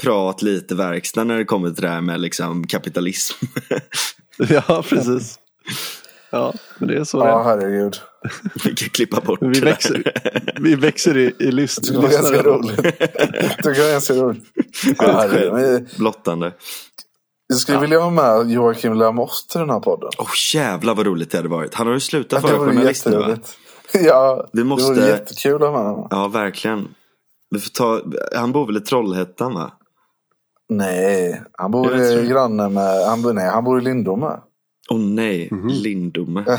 prat, 0.00 0.42
lite 0.42 0.74
verkstad 0.74 1.24
när 1.24 1.38
det 1.38 1.44
kommer 1.44 1.70
till 1.70 1.82
det 1.82 1.88
här 1.88 2.00
med 2.00 2.20
liksom 2.20 2.66
kapitalism. 2.66 3.44
Ja, 4.48 4.84
precis. 4.88 5.38
Ja, 6.30 6.52
men 6.78 6.88
det 6.88 6.96
är 6.96 7.04
så 7.04 7.22
det 7.22 7.28
Ja, 7.28 7.40
är. 7.40 7.44
herregud. 7.44 7.96
Vi 8.64 8.74
kan 8.74 8.88
klippa 8.88 9.20
bort 9.20 9.38
vi 9.42 9.46
det 9.48 9.60
där. 9.60 9.66
växer, 9.66 10.12
vi 10.60 10.74
växer 10.74 11.16
i, 11.18 11.34
i 11.38 11.52
lys, 11.52 11.76
Det 11.76 11.96
var 11.96 12.08
ganska 12.08 12.42
roligt. 12.42 12.76
Det 13.62 13.64
var 13.64 13.92
ganska 13.92 14.14
roligt. 14.14 14.44
Ja, 14.98 15.80
Blottande. 15.98 16.52
Jag 17.46 17.58
skulle 17.58 17.78
vilja 17.78 17.98
ha 18.00 18.10
med 18.10 18.50
Joakim 18.50 18.94
Lamotte 18.94 19.32
till 19.52 19.60
den 19.60 19.70
här 19.70 19.80
podden. 19.80 20.10
Åh 20.18 20.28
jävlar 20.54 20.94
vad 20.94 21.06
roligt 21.06 21.30
det 21.30 21.38
hade 21.38 21.48
varit. 21.48 21.74
Han 21.74 21.86
har 21.86 21.94
ju 21.94 22.00
slutat 22.00 22.42
Det 22.42 22.52
vara 22.52 22.58
journalist 22.70 23.06
nu 23.06 23.16
va? 23.16 23.36
Ja, 23.94 24.48
Vi 24.52 24.64
måste- 24.64 24.94
det 24.94 25.00
vore 25.00 25.10
jättekul 25.10 25.54
att 25.54 25.60
ha 25.60 25.70
med 25.72 25.90
honom. 25.90 26.08
Ja, 26.10 26.28
verkligen. 26.28 26.88
Vi 27.52 27.58
får 27.60 27.70
ta... 27.70 28.02
Han 28.38 28.52
bor 28.52 28.66
väl 28.66 28.76
i 28.76 28.80
Trollhättan 28.80 29.54
va? 29.54 29.72
Nej, 30.68 31.42
han 31.52 31.70
bor 31.70 31.96
i 31.96 32.26
granne 32.28 32.68
med... 32.68 33.06
Han 33.06 33.22
bor, 33.22 33.32
nej, 33.32 33.48
han 33.50 33.64
bor 33.64 33.78
i 33.80 33.84
Lindome. 33.84 34.40
Åh 34.90 34.98
nej, 34.98 35.48
Mhm. 35.50 35.68
Lindome. 35.68 36.44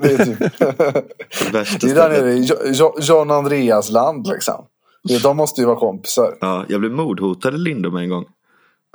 det 0.00 0.12
är 0.12 0.24
typ... 0.24 0.40
Värsta 1.54 1.86
det 1.86 1.92
är 1.92 1.94
där 1.94 2.08
nere 2.08 2.32
i 2.32 2.44
Jo- 2.50 2.56
Jo- 2.64 2.96
John 3.00 3.30
Andreas 3.30 3.90
land 3.90 4.26
liksom. 4.26 4.64
Det- 5.08 5.22
De 5.22 5.36
måste 5.36 5.60
ju 5.60 5.66
vara 5.66 5.76
kompisar. 5.76 6.36
Ja, 6.40 6.64
jag 6.68 6.80
blev 6.80 6.92
mordhotad 6.92 7.54
i 7.54 7.58
Lindome 7.58 8.00
en 8.02 8.08
gång. 8.08 8.24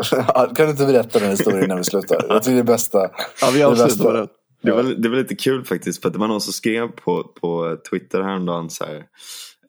kan 0.35 0.65
du 0.65 0.69
inte 0.69 0.85
berätta 0.85 1.19
den 1.19 1.29
historien 1.29 1.69
när 1.69 1.77
vi 1.77 1.83
slutar? 1.83 2.25
Jag 2.29 2.43
tycker 2.43 2.55
det 2.55 2.61
är 2.61 2.63
bästa. 2.63 2.99
Ja, 3.41 3.49
vi 3.53 3.59
det 3.59 3.65
avslutar 3.67 4.13
den. 4.13 4.27
Det 4.61 4.71
var, 4.71 4.83
det 4.83 5.09
var 5.09 5.15
lite 5.17 5.35
kul 5.35 5.65
faktiskt. 5.65 6.01
För 6.01 6.09
att 6.09 6.13
det 6.13 6.19
var 6.19 6.27
någon 6.27 6.41
som 6.41 6.53
skrev 6.53 6.87
på, 6.87 7.23
på 7.41 7.77
Twitter 7.89 8.21
häromdagen 8.21 8.69
så 8.69 8.85
här. 8.85 9.03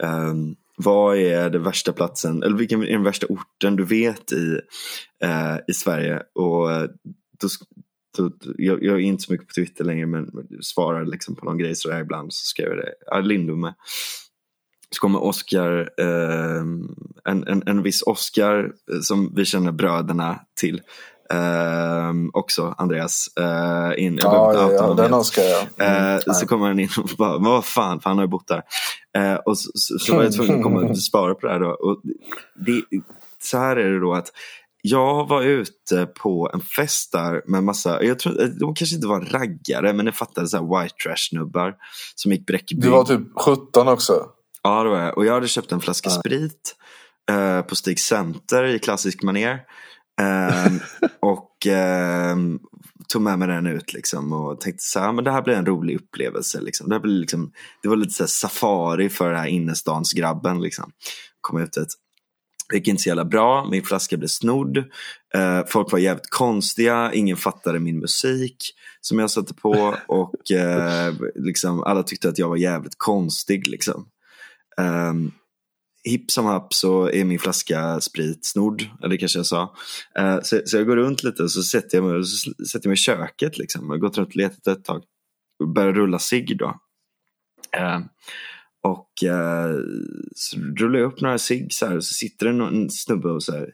ehm, 0.03 0.55
vad 0.83 1.17
är 1.17 1.51
den 1.51 1.63
värsta 1.63 1.93
platsen, 1.93 2.43
eller 2.43 2.57
vilken 2.57 2.83
är 2.83 2.93
den 2.93 3.03
värsta 3.03 3.27
orten 3.27 3.77
du 3.77 3.85
vet 3.85 4.33
i, 4.33 4.61
eh, 5.25 5.57
i 5.69 5.73
Sverige? 5.73 6.23
Och 6.35 6.73
eh, 6.73 6.89
då, 7.41 7.49
då, 8.19 8.31
jag, 8.59 8.83
jag 8.85 8.95
är 8.95 9.01
inte 9.01 9.23
så 9.23 9.33
mycket 9.33 9.49
på 9.49 9.55
Twitter 9.55 9.85
längre 9.85 10.07
men 10.07 10.31
svarar 10.61 11.07
liksom 11.07 11.37
på 11.37 11.45
någon 11.45 11.59
grej 11.59 11.75
sådär 11.75 12.01
ibland 12.01 12.33
så 12.33 12.45
skriver 12.45 12.71
jag 12.71 12.79
det. 12.79 12.93
Ja, 13.07 13.21
Lindome. 13.21 13.75
Så 14.91 15.01
kommer 15.01 15.23
Oscar, 15.23 15.91
eh, 15.99 16.61
en, 17.25 17.47
en, 17.47 17.63
en 17.67 17.83
viss 17.83 18.03
Oscar 18.03 18.73
eh, 18.93 19.01
som 19.01 19.35
vi 19.35 19.45
känner 19.45 19.73
bröderna 19.73 20.41
till. 20.61 20.81
Eh, 21.33 22.13
också 22.33 22.75
Andreas. 22.79 23.27
Eh, 23.41 24.05
in, 24.05 24.19
jag 24.23 24.35
Ja, 24.35 24.55
ja, 24.55 24.73
ja, 24.73 24.95
den 24.95 25.15
önskar 25.15 25.43
jag. 25.43 25.61
Eh, 25.61 26.01
Mm, 26.01 26.21
så 26.21 26.33
nej. 26.33 26.47
kommer 26.47 26.67
han 26.67 26.81
in 26.81 26.89
och 26.99 27.11
bara, 27.19 27.39
men 27.39 27.51
vad 27.51 27.65
fan, 27.65 28.01
för 28.01 28.11
han 28.11 28.19
har 28.19 28.25
ju 28.25 28.29
bott 28.29 28.49
där. 28.49 28.63
Eh, 29.19 29.35
och 29.35 29.59
så, 29.59 29.71
så, 29.75 29.99
så 29.99 30.17
var 30.17 30.23
jag 30.23 30.33
tvungen 30.33 30.57
att 30.57 30.63
komma 30.63 30.81
och 30.81 30.99
svara 31.03 31.35
på 31.35 31.47
det 31.47 31.53
här 31.53 31.61
då. 31.61 31.71
Och 31.71 32.01
det, 32.67 32.83
så 33.43 33.59
här 33.59 33.77
är 33.77 33.91
det 33.91 34.01
då 34.01 34.15
att 34.15 34.29
jag 34.83 35.29
var 35.29 35.43
ute 35.43 36.07
på 36.07 36.51
en 36.55 36.61
fest 36.61 37.13
där 37.13 37.43
med 37.47 37.65
massa, 37.65 38.03
jag 38.03 38.19
tror, 38.19 38.59
de 38.61 38.75
kanske 38.75 38.97
inte 38.97 39.09
var 39.09 39.21
raggare 39.21 39.93
men 39.93 40.07
det 40.07 40.13
fattade 40.13 40.49
så 40.49 40.57
här 40.57 40.83
white 40.83 40.95
trash 41.05 41.29
snubbar 41.31 41.75
som 42.15 42.33
gick 42.33 42.47
Bräckeby. 42.47 42.83
Du 42.83 42.89
var 42.89 43.05
typ 43.05 43.21
17 43.37 43.89
också. 43.89 44.27
Ja, 44.63 44.83
det 44.83 44.91
var 44.91 44.99
jag. 44.99 45.19
Och 45.19 45.27
jag 45.27 45.35
hade 45.35 45.49
köpt 45.49 45.73
en 45.73 45.81
flaska 45.81 46.11
sprit 46.11 46.77
eh, 47.31 47.63
på 47.63 47.77
Stig 47.77 48.01
Center 48.01 48.65
i 48.65 48.79
klassisk 48.79 49.23
manér. 49.23 49.61
Ehm, 50.21 50.81
och 51.21 51.67
ehm, 51.67 52.59
tog 53.09 53.23
med 53.23 53.39
mig 53.39 53.49
den 53.49 53.67
ut 53.67 53.93
liksom 53.93 54.33
och 54.33 54.61
tänkte 54.61 54.85
så 54.85 55.01
här, 55.01 55.13
men 55.13 55.25
det 55.25 55.33
här 55.33 55.43
blir 55.43 55.55
en 55.55 55.67
rolig 55.67 55.97
upplevelse. 55.97 56.61
Liksom. 56.61 56.89
Det, 56.89 56.95
här 56.95 57.01
blir 57.01 57.21
liksom, 57.21 57.53
det 57.83 57.89
var 57.89 57.97
lite 57.97 58.13
så 58.13 58.23
här 58.23 58.29
safari 58.29 59.09
för 59.09 59.29
den 59.29 59.39
här 59.39 59.47
innerstansgrabben. 59.47 60.61
Liksom. 60.61 60.93
Kom 61.41 61.61
ut 61.61 61.77
ett 61.77 61.89
det 62.71 62.77
gick 62.77 62.89
inte 62.89 63.03
så 63.03 63.09
jävla 63.09 63.25
bra, 63.25 63.69
min 63.71 63.83
flaska 63.83 64.17
blev 64.17 64.29
snodd. 64.29 64.79
Eh, 65.35 65.61
folk 65.69 65.93
var 65.93 65.99
jävligt 65.99 66.31
konstiga, 66.31 67.13
ingen 67.13 67.37
fattade 67.37 67.81
min 67.81 67.99
musik 67.99 68.57
som 69.01 69.19
jag 69.19 69.31
satte 69.31 69.55
på 69.55 69.97
och 70.09 70.53
eh, 70.53 71.15
liksom, 71.35 71.83
alla 71.83 72.03
tyckte 72.03 72.29
att 72.29 72.39
jag 72.39 72.49
var 72.49 72.57
jävligt 72.57 72.95
konstig. 72.97 73.67
Liksom. 73.67 74.07
Um, 74.77 75.33
hipp 76.05 76.31
som 76.31 76.47
happ 76.47 76.75
så 76.75 77.11
är 77.11 77.25
min 77.25 77.39
flaska 77.39 78.01
sprit 78.01 78.47
snodd, 78.47 78.87
eller 79.03 79.17
kanske 79.17 79.39
jag 79.39 79.47
sa. 79.47 79.75
Eh, 80.19 80.41
så, 80.43 80.61
så 80.65 80.77
jag 80.77 80.87
går 80.87 80.97
runt 80.97 81.23
lite 81.23 81.43
och 81.43 81.53
så 81.53 81.63
sätter 81.63 81.99
jag 81.99 82.05
mig, 82.05 82.25
så 82.25 82.51
sätter 82.51 82.87
jag 82.87 82.91
mig 82.91 82.95
i 82.95 82.97
köket. 82.97 83.59
Liksom. 83.59 83.85
Jag 83.85 83.91
har 83.91 83.99
gått 83.99 84.19
runt 84.19 84.29
och 84.29 84.37
letat 84.37 84.67
ett 84.67 84.85
tag. 84.85 85.03
Och 85.61 85.69
börjar 85.69 85.93
rulla 85.93 86.19
cigg 86.19 86.59
då. 86.59 86.81
Eh, 87.77 88.01
och 88.83 89.25
eh, 89.25 89.77
så 90.35 90.61
rullar 90.61 90.99
jag 90.99 91.13
upp 91.13 91.21
några 91.21 91.39
cigg 91.39 91.73
så 91.73 91.87
här, 91.87 91.97
och 91.97 92.05
så 92.05 92.15
sitter 92.15 92.47
det 92.47 92.65
en 92.65 92.91
snubbe 92.91 93.29
och 93.29 93.43
så 93.43 93.53
här, 93.53 93.71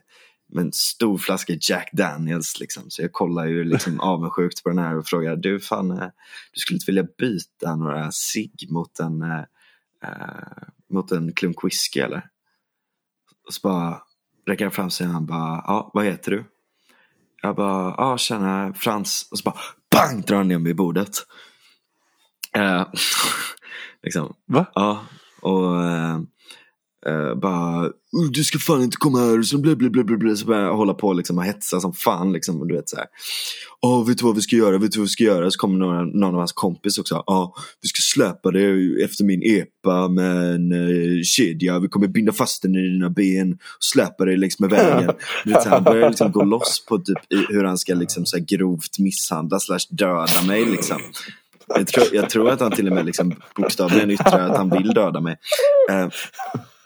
med 0.53 0.65
en 0.65 0.73
stor 0.73 1.17
flaska 1.17 1.53
Jack 1.69 1.89
Daniels. 1.93 2.59
Liksom. 2.59 2.83
Så 2.87 3.01
jag 3.01 3.11
kollar 3.11 3.45
ju 3.45 3.63
liksom 3.63 3.99
avundsjukt 3.99 4.63
på 4.63 4.69
den 4.69 4.79
här 4.79 4.97
och 4.97 5.07
frågar, 5.07 5.35
du 5.35 5.59
fan, 5.59 5.87
du 6.53 6.59
skulle 6.59 6.75
inte 6.75 6.91
vilja 6.91 7.07
byta 7.17 7.75
några 7.75 8.11
cigg 8.11 8.67
mot 8.69 8.99
en, 8.99 9.23
eh, 10.03 10.67
mot 10.89 11.11
en 11.11 11.33
klunk 11.33 11.63
whisky 11.63 11.99
eller? 11.99 12.29
Och 13.47 13.53
så 13.53 13.59
bara 13.63 14.01
räcker 14.47 14.65
han 14.65 14.71
fram 14.71 14.89
sig 14.89 15.07
och 15.07 15.13
han 15.13 15.25
bara, 15.25 15.63
ja 15.67 15.91
vad 15.93 16.05
heter 16.05 16.31
du? 16.31 16.45
Jag 17.41 17.55
bara, 17.55 17.95
ja 17.97 18.17
tjena 18.17 18.73
Frans. 18.73 19.27
Och 19.31 19.37
så 19.37 19.43
bara, 19.43 19.59
bang 19.91 20.25
drar 20.25 20.37
han 20.37 20.47
ner 20.47 20.57
mig 20.57 20.71
i 20.71 20.75
bordet. 20.75 21.17
Eh, 22.55 22.87
liksom, 24.03 24.33
Va? 24.45 24.65
Ja, 24.73 25.05
och 25.41 25.83
eh, 25.83 26.19
eh, 27.05 27.39
bara 27.39 27.85
"Uh, 27.85 28.31
du 28.31 28.43
ska 28.43 28.59
fan 28.59 28.83
inte 28.83 28.97
komma 28.97 29.19
här, 29.19 29.41
så 29.41 29.57
bla 29.57 29.75
bla 29.75 29.89
bla 29.89 30.03
bla, 30.03 30.17
bla. 30.17 30.35
Så 30.35 30.45
börjar 30.45 30.63
jag 30.63 30.75
hålla 30.75 30.93
på 30.93 31.13
liksom, 31.13 31.37
och 31.37 31.43
hetsa 31.43 31.79
som 31.79 31.93
fan. 31.93 32.33
Liksom, 32.33 32.61
och 32.61 32.67
du 32.67 32.75
vet 32.75 32.89
så 32.89 32.95
här. 32.95 33.05
Åh, 33.81 34.07
vet 34.07 34.17
du 34.17 34.25
vad 34.25 34.35
vi 34.35 34.41
ska 34.41 34.55
göra? 34.55 34.77
Vet 34.77 34.91
du 34.91 34.99
vad 34.99 35.05
vi 35.05 35.09
ska 35.09 35.23
göra? 35.23 35.51
Så 35.51 35.59
kommer 35.59 35.77
några, 35.79 36.01
någon 36.01 36.23
av 36.23 36.35
hans 36.35 36.53
kompis 36.53 36.97
också. 36.97 37.23
Ja, 37.25 37.53
vi 37.81 37.87
ska 37.87 37.99
släpa 38.13 38.51
dig 38.51 39.03
efter 39.03 39.23
min 39.23 39.41
epa 39.43 40.07
med 40.07 40.55
en 40.55 40.71
eh, 40.71 41.21
kedja. 41.23 41.79
Vi 41.79 41.87
kommer 41.87 42.07
binda 42.07 42.31
fast 42.31 42.61
den 42.61 42.75
i 42.75 42.89
dina 42.89 43.09
ben 43.09 43.53
och 43.53 43.57
släpa 43.79 44.25
dig 44.25 44.37
längs 44.37 44.59
med 44.59 44.69
vägen. 44.69 45.11
Du 45.43 45.51
vet, 45.53 45.63
så 45.63 45.69
här, 45.69 45.75
han 45.75 45.83
börjar 45.83 46.09
liksom 46.09 46.31
gå 46.31 46.43
loss 46.43 46.85
på 46.89 46.97
typ, 46.97 47.17
i, 47.33 47.53
hur 47.53 47.63
han 47.63 47.77
ska 47.77 47.93
liksom, 47.93 48.25
så 48.25 48.37
här, 48.37 48.45
grovt 48.45 48.99
misshandla 48.99 49.59
slash 49.59 49.79
döda 49.89 50.41
mig. 50.47 50.65
Liksom. 50.65 50.97
Jag 51.75 51.87
tror, 51.87 52.05
jag 52.13 52.29
tror 52.29 52.49
att 52.49 52.59
han 52.59 52.71
till 52.71 52.87
och 52.87 52.93
med 52.93 53.05
liksom 53.05 53.35
bokstavligen 53.55 54.11
yttrar 54.11 54.49
att 54.49 54.57
han 54.57 54.69
vill 54.69 54.87
döda 54.87 55.21
mig. 55.21 55.35
Eh, 55.89 56.07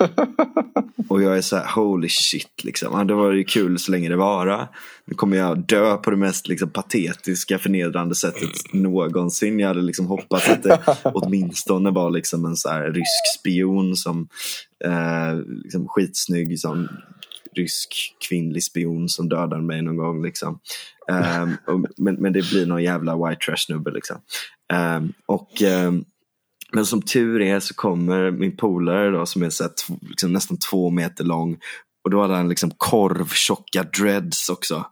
och 1.10 1.22
jag 1.24 1.38
är 1.38 1.42
så 1.42 1.56
här, 1.56 1.68
holy 1.76 2.10
shit 2.10 2.64
liksom. 2.64 2.98
Ja, 2.98 3.04
Det 3.04 3.14
var 3.14 3.32
ju 3.32 3.44
kul 3.44 3.80
så 3.80 3.92
länge 3.92 4.10
det 4.10 4.16
vara. 4.16 4.68
Nu 5.06 5.16
kommer 5.16 5.38
jag 5.38 5.60
dö 5.68 5.98
på 5.98 6.12
det 6.12 6.18
mest 6.18 6.48
liksom, 6.48 6.70
patetiska, 6.70 7.60
förnedrande 7.60 8.16
sättet 8.16 8.50
någonsin. 8.74 9.60
Jag 9.60 9.68
hade 9.68 9.82
liksom 9.82 10.08
hoppats 10.08 10.50
att 10.50 10.64
det 10.64 10.80
åtminstone 11.04 11.92
var 11.92 12.10
liksom 12.10 12.46
en 12.46 12.56
så 12.56 12.70
här 12.70 12.84
rysk 12.84 13.40
spion 13.40 13.96
som 13.96 14.28
eh, 14.86 15.36
liksom 15.64 15.88
skitsnygg 15.88 16.60
som 16.60 16.88
rysk 17.56 18.16
kvinnlig 18.30 18.64
spion 18.64 19.10
som 19.10 19.30
dödar 19.30 19.62
mig 19.62 19.82
någon 19.82 19.98
gång. 19.98 20.24
Liksom. 20.24 20.60
Ehm, 21.12 21.58
och, 21.68 21.86
men, 21.98 22.16
men 22.16 22.34
det 22.34 22.50
blir 22.50 22.66
någon 22.66 22.84
jävla 22.84 23.16
white 23.28 23.46
trash 23.46 23.58
snubbe. 23.58 23.92
Liksom. 23.92 24.18
Ehm, 24.74 25.14
och, 25.26 25.62
ehm, 25.62 26.06
men 26.72 26.86
som 26.86 27.02
tur 27.02 27.42
är 27.42 27.60
så 27.60 27.74
kommer 27.74 28.32
min 28.32 28.58
polare 28.58 29.12
då, 29.12 29.26
som 29.26 29.44
är 29.44 29.50
så 29.50 29.64
tv- 29.64 30.00
liksom, 30.02 30.34
nästan 30.34 30.58
två 30.58 30.90
meter 30.90 31.24
lång. 31.24 31.58
Och 32.04 32.10
då 32.10 32.22
hade 32.22 32.36
han 32.36 32.50
liksom 32.50 32.72
korvtjocka 32.78 33.84
dreads 33.84 34.50
också. 34.50 34.86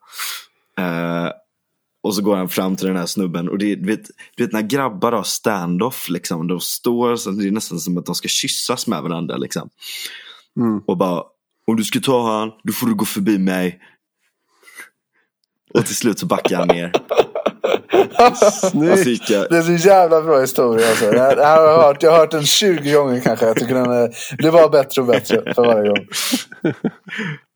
Eh, 0.77 1.29
och 2.03 2.15
så 2.15 2.21
går 2.21 2.35
han 2.35 2.49
fram 2.49 2.75
till 2.75 2.87
den 2.87 2.95
här 2.95 3.05
snubben 3.05 3.49
och 3.49 3.57
det, 3.57 3.75
du, 3.75 3.85
vet, 3.85 4.09
du 4.35 4.43
vet 4.43 4.53
när 4.53 4.61
grabbar 4.61 5.11
har 5.11 5.23
stand-off 5.23 6.09
liksom. 6.09 6.47
De 6.47 6.59
står 6.59 7.15
så 7.15 7.31
det 7.31 7.47
är 7.47 7.51
nästan 7.51 7.79
som 7.79 7.97
att 7.97 8.05
de 8.05 8.15
ska 8.15 8.27
kyssas 8.27 8.87
med 8.87 9.01
varandra 9.01 9.37
liksom. 9.37 9.69
Mm. 10.59 10.79
Och 10.87 10.97
bara, 10.97 11.23
om 11.67 11.75
du 11.75 11.83
ska 11.83 11.99
ta 11.99 12.39
han, 12.39 12.51
då 12.63 12.73
får 12.73 12.87
du 12.87 12.95
gå 12.95 13.05
förbi 13.05 13.37
mig. 13.37 13.79
Och 15.73 15.85
till 15.85 15.95
slut 15.95 16.19
så 16.19 16.25
backar 16.25 16.57
han 16.57 16.67
ner. 16.67 16.91
Snyggt. 18.51 19.27
Det 19.27 19.57
är 19.57 19.77
så 19.77 19.87
jävla 19.87 20.21
bra 20.21 20.39
historia. 20.41 20.89
Alltså. 20.89 21.11
Det 21.11 21.19
här, 21.19 21.35
det 21.35 21.45
här 21.45 21.57
har 21.57 21.67
jag, 21.67 21.81
hört, 21.81 22.03
jag 22.03 22.11
har 22.11 22.17
hört 22.17 22.31
den 22.31 22.45
20 22.45 22.91
gånger 22.91 23.19
kanske. 23.19 23.45
Jag 23.45 23.55
tycker 23.57 23.75
den 23.75 23.91
är, 23.91 24.09
det 24.37 24.49
var 24.49 24.69
bättre 24.69 25.01
och 25.01 25.07
bättre 25.07 25.53
för 25.53 25.65
varje 25.65 25.89
gång. 25.89 26.07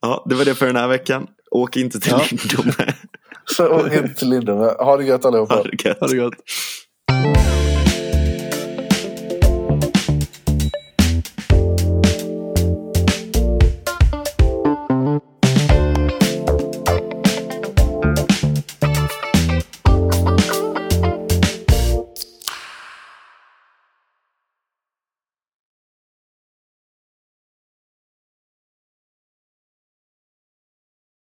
ja, 0.01 0.25
det 0.29 0.35
var 0.35 0.45
det 0.45 0.55
för 0.55 0.65
den 0.65 0.75
här 0.75 0.87
veckan. 0.87 1.27
Åk 1.51 1.77
inte 1.77 1.99
till 1.99 2.11
Ja. 2.11 2.21
Lindome. 2.31 2.93
Så 3.45 3.67
åk 3.67 3.93
inte 3.93 4.13
till 4.13 4.29
Lindome. 4.29 4.65
Ha 4.79 4.97
det 4.97 5.03
gött 5.03 5.25
allihopa. 5.25 5.55
Ha 5.55 5.63
det 5.63 5.83
gött. 5.85 5.99
Ha 5.99 6.07
det 6.07 6.17
gott. 6.17 6.33